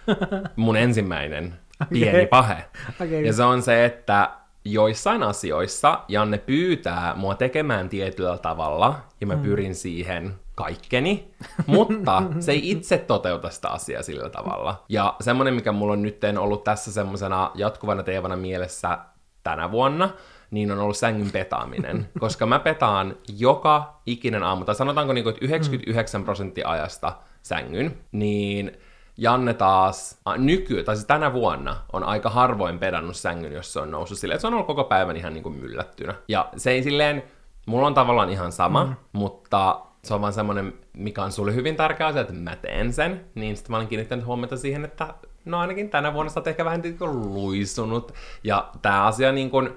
mun 0.56 0.78
ensimmäinen 0.78 1.54
pieni 1.94 2.18
okay. 2.18 2.28
pahe. 2.28 2.66
Okay. 2.90 3.08
Ja 3.08 3.34
se 3.34 3.44
on 3.44 3.62
se, 3.62 3.86
että 3.86 4.30
joissain 4.66 5.24
asioissa 5.24 6.00
Janne 6.08 6.38
pyytää 6.38 7.14
mua 7.16 7.36
tekemään 7.36 7.90
tietyllä 7.90 8.38
tavalla, 8.38 9.00
ja 9.22 9.28
mä 9.28 9.36
mm. 9.36 9.42
pyrin 9.42 9.76
siihen 9.76 10.34
kaikkeni, 10.56 11.34
mutta 11.68 12.24
se 12.40 12.52
ei 12.52 12.72
itse 12.72 12.98
toteuta 12.98 13.50
sitä 13.50 13.70
asiaa 13.70 14.04
sillä 14.04 14.30
tavalla. 14.30 14.84
Ja 14.90 15.16
semmonen, 15.22 15.54
mikä 15.54 15.72
mulla 15.72 15.94
on 15.94 16.02
nyt 16.02 16.22
ollut 16.40 16.64
tässä 16.64 16.92
semmoisena 16.92 17.52
jatkuvana 17.56 18.04
teevana 18.04 18.36
mielessä 18.36 18.98
tänä 19.44 19.72
vuonna, 19.72 20.10
niin 20.52 20.72
on 20.72 20.80
ollut 20.80 20.98
sängyn 20.98 21.32
petaaminen. 21.32 22.10
koska 22.20 22.46
mä 22.46 22.60
petaan 22.60 23.16
joka 23.38 24.02
ikinen 24.06 24.44
aamu, 24.44 24.66
tai 24.66 24.76
sanotaanko 24.76 25.14
niin 25.14 25.24
kuin, 25.24 25.34
että 25.34 25.46
99 25.46 26.24
prosenttia 26.24 26.70
ajasta 26.70 27.14
sängyn, 27.44 27.98
niin 28.12 28.78
Janne 29.22 29.54
taas 29.54 30.20
a, 30.26 30.38
nyky, 30.38 30.84
tai 30.84 30.96
siis 30.96 31.08
tänä 31.08 31.34
vuonna 31.34 31.78
on 31.94 32.04
aika 32.04 32.30
harvoin 32.30 32.80
pedannut 32.80 33.16
sängyn, 33.16 33.54
jos 33.54 33.74
se 33.74 33.80
on 33.80 33.92
noussut 33.92 34.18
silleen, 34.18 34.36
että 34.36 34.42
se 34.42 34.48
on 34.48 34.54
ollut 34.54 34.68
koko 34.68 34.84
päivän 34.84 35.18
ihan 35.18 35.34
niin 35.34 35.44
kuin 35.44 35.56
myllättynä. 35.56 36.16
Ja 36.28 36.50
se 36.58 36.72
ei 36.72 36.84
silleen, 36.84 37.24
mulla 37.66 37.88
on 37.88 37.94
tavallaan 37.94 38.30
ihan 38.30 38.52
sama, 38.52 38.86
mm. 38.86 38.96
mutta 39.14 39.82
se 40.04 40.14
on 40.14 40.22
vaan 40.22 40.34
semmoinen, 40.34 40.74
mikä 40.94 41.24
on 41.24 41.32
sulle 41.32 41.56
hyvin 41.56 41.76
tärkeä 41.76 42.08
asia, 42.08 42.22
että 42.22 42.34
mä 42.34 42.56
teen 42.56 42.94
sen, 42.94 43.26
niin 43.36 43.58
sitten 43.58 43.72
mä 43.72 43.78
olen 43.78 43.88
kiinnittänyt 43.88 44.26
huomiota 44.26 44.58
siihen, 44.58 44.86
että 44.86 45.14
no 45.46 45.60
ainakin 45.60 45.90
tänä 45.90 46.14
vuonna 46.14 46.32
sä 46.32 46.40
oot 46.40 46.48
ehkä 46.48 46.66
vähän 46.66 46.82
niin 46.82 46.98
kuin 46.98 47.34
luisunut, 47.34 48.14
ja 48.44 48.70
tämä 48.82 49.06
asia 49.06 49.32
niin 49.32 49.50
kuin 49.50 49.70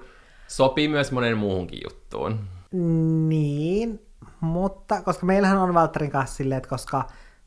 sopii 0.47 0.87
myös 0.87 1.11
monen 1.11 1.37
muuhunkin 1.37 1.79
juttuun. 1.83 2.39
Niin, 3.29 4.05
mutta 4.39 5.01
koska 5.01 5.25
meillähän 5.25 5.57
on 5.57 5.73
Valtterin 5.73 6.11
kanssa 6.11 6.35
silleen, 6.35 6.57
että 6.57 6.69
koska 6.69 7.03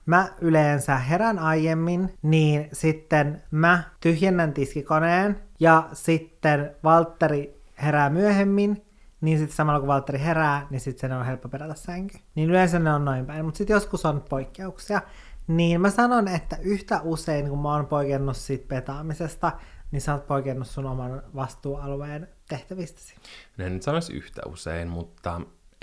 mä 0.08 0.28
yleensä 0.40 0.96
herän 0.96 1.38
aiemmin, 1.38 2.14
niin 2.22 2.68
sitten 2.72 3.42
mä 3.50 3.82
tyhjennän 4.00 4.52
tiskikoneen 4.52 5.40
ja 5.60 5.88
sitten 5.92 6.76
Valtteri 6.84 7.62
herää 7.82 8.10
myöhemmin, 8.10 8.84
niin 9.20 9.38
sitten 9.38 9.56
samalla 9.56 9.80
kun 9.80 9.88
Valtteri 9.88 10.20
herää, 10.20 10.66
niin 10.70 10.80
sitten 10.80 11.00
sen 11.00 11.18
on 11.18 11.26
helppo 11.26 11.48
perätä 11.48 11.74
sänky. 11.74 12.18
Niin 12.34 12.50
yleensä 12.50 12.78
ne 12.78 12.92
on 12.92 13.04
noin 13.04 13.26
päin, 13.26 13.44
mutta 13.44 13.58
sitten 13.58 13.74
joskus 13.74 14.06
on 14.06 14.24
poikkeuksia. 14.28 15.02
Niin 15.46 15.80
mä 15.80 15.90
sanon, 15.90 16.28
että 16.28 16.56
yhtä 16.60 17.00
usein 17.04 17.48
kun 17.48 17.62
mä 17.62 17.72
oon 17.72 17.86
poikennut 17.86 18.36
siitä 18.36 18.68
petaamisesta, 18.68 19.52
niin 19.90 20.00
sä 20.00 20.14
oot 20.14 20.26
poikennut 20.26 20.68
sun 20.68 20.86
oman 20.86 21.22
vastuualueen 21.34 22.28
tehtävistäsi. 22.48 23.14
No 23.58 23.64
en 23.64 23.72
nyt 23.72 23.82
sanoisi 23.82 24.12
yhtä 24.12 24.42
usein, 24.46 24.88
mutta 24.88 25.40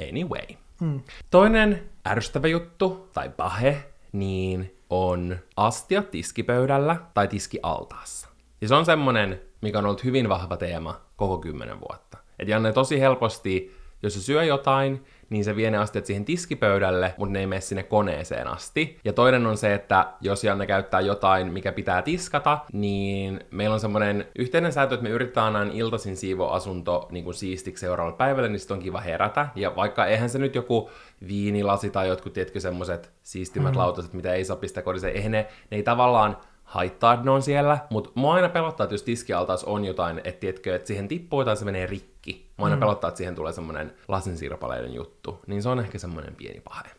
anyway. 0.09 0.57
Hmm. 0.79 1.01
Toinen 1.29 1.89
ärsyttävä 2.07 2.47
juttu, 2.47 3.09
tai 3.13 3.29
pahe, 3.29 3.94
niin 4.19 4.77
on 4.89 5.37
astia 5.57 6.01
tiskipöydällä 6.01 6.97
tai 7.13 7.27
tiskialtaassa. 7.27 8.29
Ja 8.61 8.67
se 8.67 8.75
on 8.75 8.85
semmonen, 8.85 9.41
mikä 9.61 9.77
on 9.77 9.85
ollut 9.85 10.03
hyvin 10.03 10.29
vahva 10.29 10.57
teema 10.57 11.01
koko 11.15 11.37
kymmenen 11.37 11.79
vuotta. 11.79 12.17
Et 12.39 12.47
Janne 12.47 12.73
tosi 12.73 12.99
helposti, 12.99 13.75
jos 14.03 14.13
se 14.13 14.21
syö 14.21 14.43
jotain, 14.43 15.05
niin 15.29 15.43
se 15.43 15.55
vie 15.55 15.71
ne 15.71 15.77
astiat 15.77 16.05
siihen 16.05 16.25
tiskipöydälle, 16.25 17.13
mutta 17.17 17.33
ne 17.33 17.39
ei 17.39 17.47
mene 17.47 17.61
sinne 17.61 17.83
koneeseen 17.83 18.47
asti. 18.47 18.99
Ja 19.03 19.13
toinen 19.13 19.45
on 19.45 19.57
se, 19.57 19.73
että 19.73 20.05
jos 20.21 20.43
Janne 20.43 20.67
käyttää 20.67 21.01
jotain, 21.01 21.53
mikä 21.53 21.71
pitää 21.71 22.01
tiskata, 22.01 22.59
niin 22.73 23.39
meillä 23.51 23.73
on 23.73 23.79
semmoinen 23.79 24.27
yhteinen 24.39 24.73
sääntö, 24.73 24.95
että 24.95 25.03
me 25.03 25.09
yritetään 25.09 25.55
aina 25.55 25.71
iltaisin 25.73 26.17
siivoa 26.17 26.53
asunto 26.53 27.07
niin 27.11 27.23
kuin 27.23 27.33
siistiksi 27.33 27.81
seuraavalle 27.81 28.17
päivälle, 28.17 28.49
niin 28.49 28.59
sitten 28.59 28.77
on 28.77 28.83
kiva 28.83 28.99
herätä. 28.99 29.47
Ja 29.55 29.75
vaikka 29.75 30.05
eihän 30.05 30.29
se 30.29 30.39
nyt 30.39 30.55
joku 30.55 30.89
viinilasi 31.27 31.89
tai 31.89 32.07
jotkut, 32.07 32.33
tietkö 32.33 32.59
semmoiset 32.59 33.11
siistimät 33.23 33.73
mm. 33.73 33.77
lautaset, 33.77 34.13
mitä 34.13 34.33
ei 34.33 34.45
saa 34.45 34.57
pistää 34.57 34.83
kodissa, 34.83 35.09
eihän 35.09 35.31
ne, 35.31 35.47
ne 35.71 35.77
ei 35.77 35.83
tavallaan 35.83 36.37
haittaa, 36.63 37.13
että 37.13 37.25
ne 37.25 37.31
on 37.31 37.41
siellä, 37.41 37.77
mutta 37.89 38.09
mua 38.15 38.33
aina 38.33 38.49
pelottaa, 38.49 38.83
että 38.83 38.93
jos 38.93 39.03
tiskialtaas 39.03 39.63
on 39.63 39.85
jotain, 39.85 40.21
että, 40.23 40.39
tiedätkö, 40.39 40.75
että 40.75 40.87
siihen 40.87 41.07
tippuu 41.07 41.41
jotain, 41.41 41.57
se 41.57 41.65
menee 41.65 41.85
rikki. 41.85 42.14
Mua 42.57 42.65
aina 42.65 42.75
mm. 42.75 42.79
pelottaa, 42.79 43.07
että 43.07 43.17
siihen 43.17 43.35
tulee 43.35 43.53
semmoinen 43.53 43.93
lasinsirpaleiden 44.07 44.93
juttu. 44.93 45.39
Niin 45.47 45.63
se 45.63 45.69
on 45.69 45.79
ehkä 45.79 45.99
semmoinen 45.99 46.35
pieni 46.35 46.61
pahe. 46.61 46.89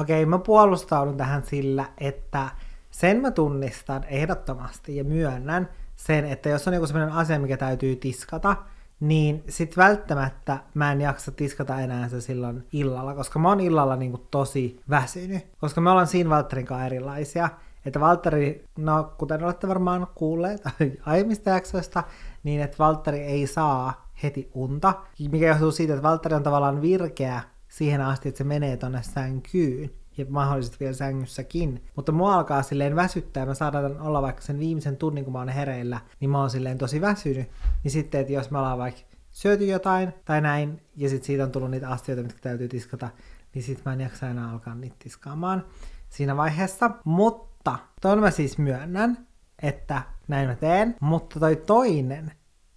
Okei, 0.00 0.22
okay, 0.22 0.30
mä 0.30 0.38
puolustaudun 0.38 1.16
tähän 1.16 1.42
sillä, 1.42 1.84
että 1.98 2.48
sen 2.90 3.20
mä 3.20 3.30
tunnistan 3.30 4.04
ehdottomasti 4.04 4.96
ja 4.96 5.04
myönnän 5.04 5.68
sen, 5.96 6.24
että 6.24 6.48
jos 6.48 6.68
on 6.68 6.74
joku 6.74 6.86
semmoinen 6.86 7.14
asia, 7.14 7.38
mikä 7.38 7.56
täytyy 7.56 7.96
tiskata, 7.96 8.56
niin 9.00 9.44
sit 9.48 9.76
välttämättä 9.76 10.58
mä 10.74 10.92
en 10.92 11.00
jaksa 11.00 11.32
tiskata 11.32 11.80
enää 11.80 12.08
se 12.08 12.20
silloin 12.20 12.66
illalla, 12.72 13.14
koska 13.14 13.38
mä 13.38 13.48
oon 13.48 13.60
illalla 13.60 13.96
niinku 13.96 14.18
tosi 14.30 14.80
väsynyt, 14.90 15.46
koska 15.58 15.80
me 15.80 15.90
ollaan 15.90 16.06
siinä 16.06 16.30
Valtterin 16.30 16.66
kanssa 16.66 16.86
erilaisia. 16.86 17.48
Että 17.86 18.00
Valtteri, 18.00 18.64
no 18.78 19.12
kuten 19.18 19.44
olette 19.44 19.68
varmaan 19.68 20.06
kuulleet 20.14 20.62
aiemmista 21.06 21.50
jaksoista, 21.50 22.02
niin 22.42 22.60
että 22.60 22.78
Valtteri 22.78 23.20
ei 23.20 23.46
saa 23.46 24.03
heti 24.24 24.50
unta, 24.54 24.94
mikä 25.30 25.46
johtuu 25.46 25.72
siitä, 25.72 25.92
että 25.92 26.02
Valtteri 26.02 26.34
on 26.34 26.42
tavallaan 26.42 26.82
virkeä 26.82 27.42
siihen 27.68 28.00
asti, 28.00 28.28
että 28.28 28.38
se 28.38 28.44
menee 28.44 28.76
tonne 28.76 29.02
sänkyyn 29.02 29.90
ja 30.16 30.26
mahdollisesti 30.28 30.76
vielä 30.80 30.94
sängyssäkin. 30.94 31.84
Mutta 31.96 32.12
mua 32.12 32.34
alkaa 32.34 32.62
silleen 32.62 32.96
väsyttää, 32.96 33.46
mä 33.46 33.54
saadaan 33.54 34.00
olla 34.00 34.22
vaikka 34.22 34.42
sen 34.42 34.58
viimeisen 34.58 34.96
tunnin, 34.96 35.24
kun 35.24 35.32
mä 35.32 35.38
oon 35.38 35.48
hereillä, 35.48 36.00
niin 36.20 36.30
mä 36.30 36.40
oon 36.40 36.50
silleen 36.50 36.78
tosi 36.78 37.00
väsynyt. 37.00 37.50
Niin 37.84 37.92
sitten, 37.92 38.20
että 38.20 38.32
jos 38.32 38.50
mä 38.50 38.58
ollaan 38.58 38.78
vaikka 38.78 39.00
syöty 39.30 39.66
jotain 39.66 40.12
tai 40.24 40.40
näin, 40.40 40.80
ja 40.96 41.08
sitten 41.08 41.26
siitä 41.26 41.44
on 41.44 41.52
tullut 41.52 41.70
niitä 41.70 41.88
astioita, 41.88 42.22
mitkä 42.22 42.40
täytyy 42.40 42.68
tiskata, 42.68 43.08
niin 43.54 43.62
sitten 43.62 43.82
mä 43.86 43.92
en 43.92 44.00
jaksa 44.00 44.28
enää 44.28 44.50
alkaa 44.50 44.74
niitä 44.74 44.96
tiskaamaan 44.98 45.64
siinä 46.08 46.36
vaiheessa. 46.36 46.90
Mutta 47.04 47.78
ton 48.00 48.20
mä 48.20 48.30
siis 48.30 48.58
myönnän, 48.58 49.26
että 49.62 50.02
näin 50.28 50.48
mä 50.48 50.54
teen, 50.54 50.96
mutta 51.00 51.40
toi 51.40 51.56
toinen, 51.56 52.32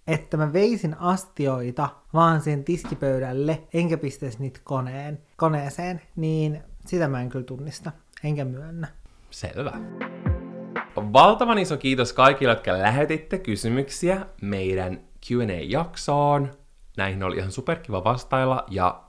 että 0.08 0.36
mä 0.36 0.52
veisin 0.52 0.96
astioita 1.00 1.88
vaan 2.14 2.40
sen 2.40 2.64
tiskipöydälle, 2.64 3.62
enkä 3.74 3.96
pistäisi 3.96 4.38
niitä 4.40 4.60
koneen, 4.64 5.18
koneeseen, 5.36 6.00
niin 6.16 6.62
sitä 6.86 7.08
mä 7.08 7.20
en 7.20 7.28
kyllä 7.28 7.44
tunnista, 7.44 7.92
enkä 8.24 8.44
myönnä. 8.44 8.88
Selvä. 9.30 9.72
Valtavan 10.96 11.58
iso 11.58 11.76
kiitos 11.76 12.12
kaikille, 12.12 12.52
jotka 12.52 12.72
lähetitte 12.72 13.38
kysymyksiä 13.38 14.26
meidän 14.42 15.00
Q&A-jaksoon. 15.26 16.50
Näihin 16.96 17.22
oli 17.22 17.36
ihan 17.36 17.52
superkiva 17.52 18.04
vastailla 18.04 18.64
ja 18.70 19.02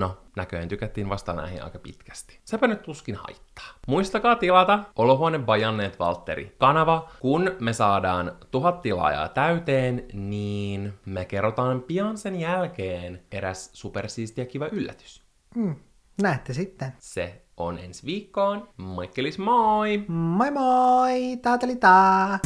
No, 0.00 0.16
näköjään 0.36 0.68
tykättiin 0.68 1.08
vasta 1.08 1.32
näihin 1.32 1.64
aika 1.64 1.78
pitkästi. 1.78 2.40
Sepä 2.44 2.66
nyt 2.66 2.82
tuskin 2.82 3.14
haittaa. 3.14 3.64
Muistakaa 3.86 4.36
tilata 4.36 4.78
Olohuone 4.96 5.38
Bajanneet 5.38 5.98
Valtteri 5.98 6.56
kanava. 6.58 7.08
Kun 7.20 7.50
me 7.60 7.72
saadaan 7.72 8.32
tuhat 8.50 8.82
tilaajaa 8.82 9.28
täyteen, 9.28 10.06
niin 10.12 10.92
me 11.06 11.24
kerrotaan 11.24 11.82
pian 11.82 12.18
sen 12.18 12.40
jälkeen 12.40 13.22
eräs 13.32 13.70
supersiisti 13.72 14.40
ja 14.40 14.46
kiva 14.46 14.66
yllätys. 14.66 15.22
Mm, 15.54 15.76
näette 16.22 16.52
sitten. 16.52 16.92
Se 16.98 17.42
on 17.56 17.78
ensi 17.78 18.06
viikkoon. 18.06 18.68
Moikkelis 18.76 19.38
moi! 19.38 20.04
Moi 20.08 20.50
moi! 20.50 21.36
Taateli 21.42 21.76
taa! 21.76 22.38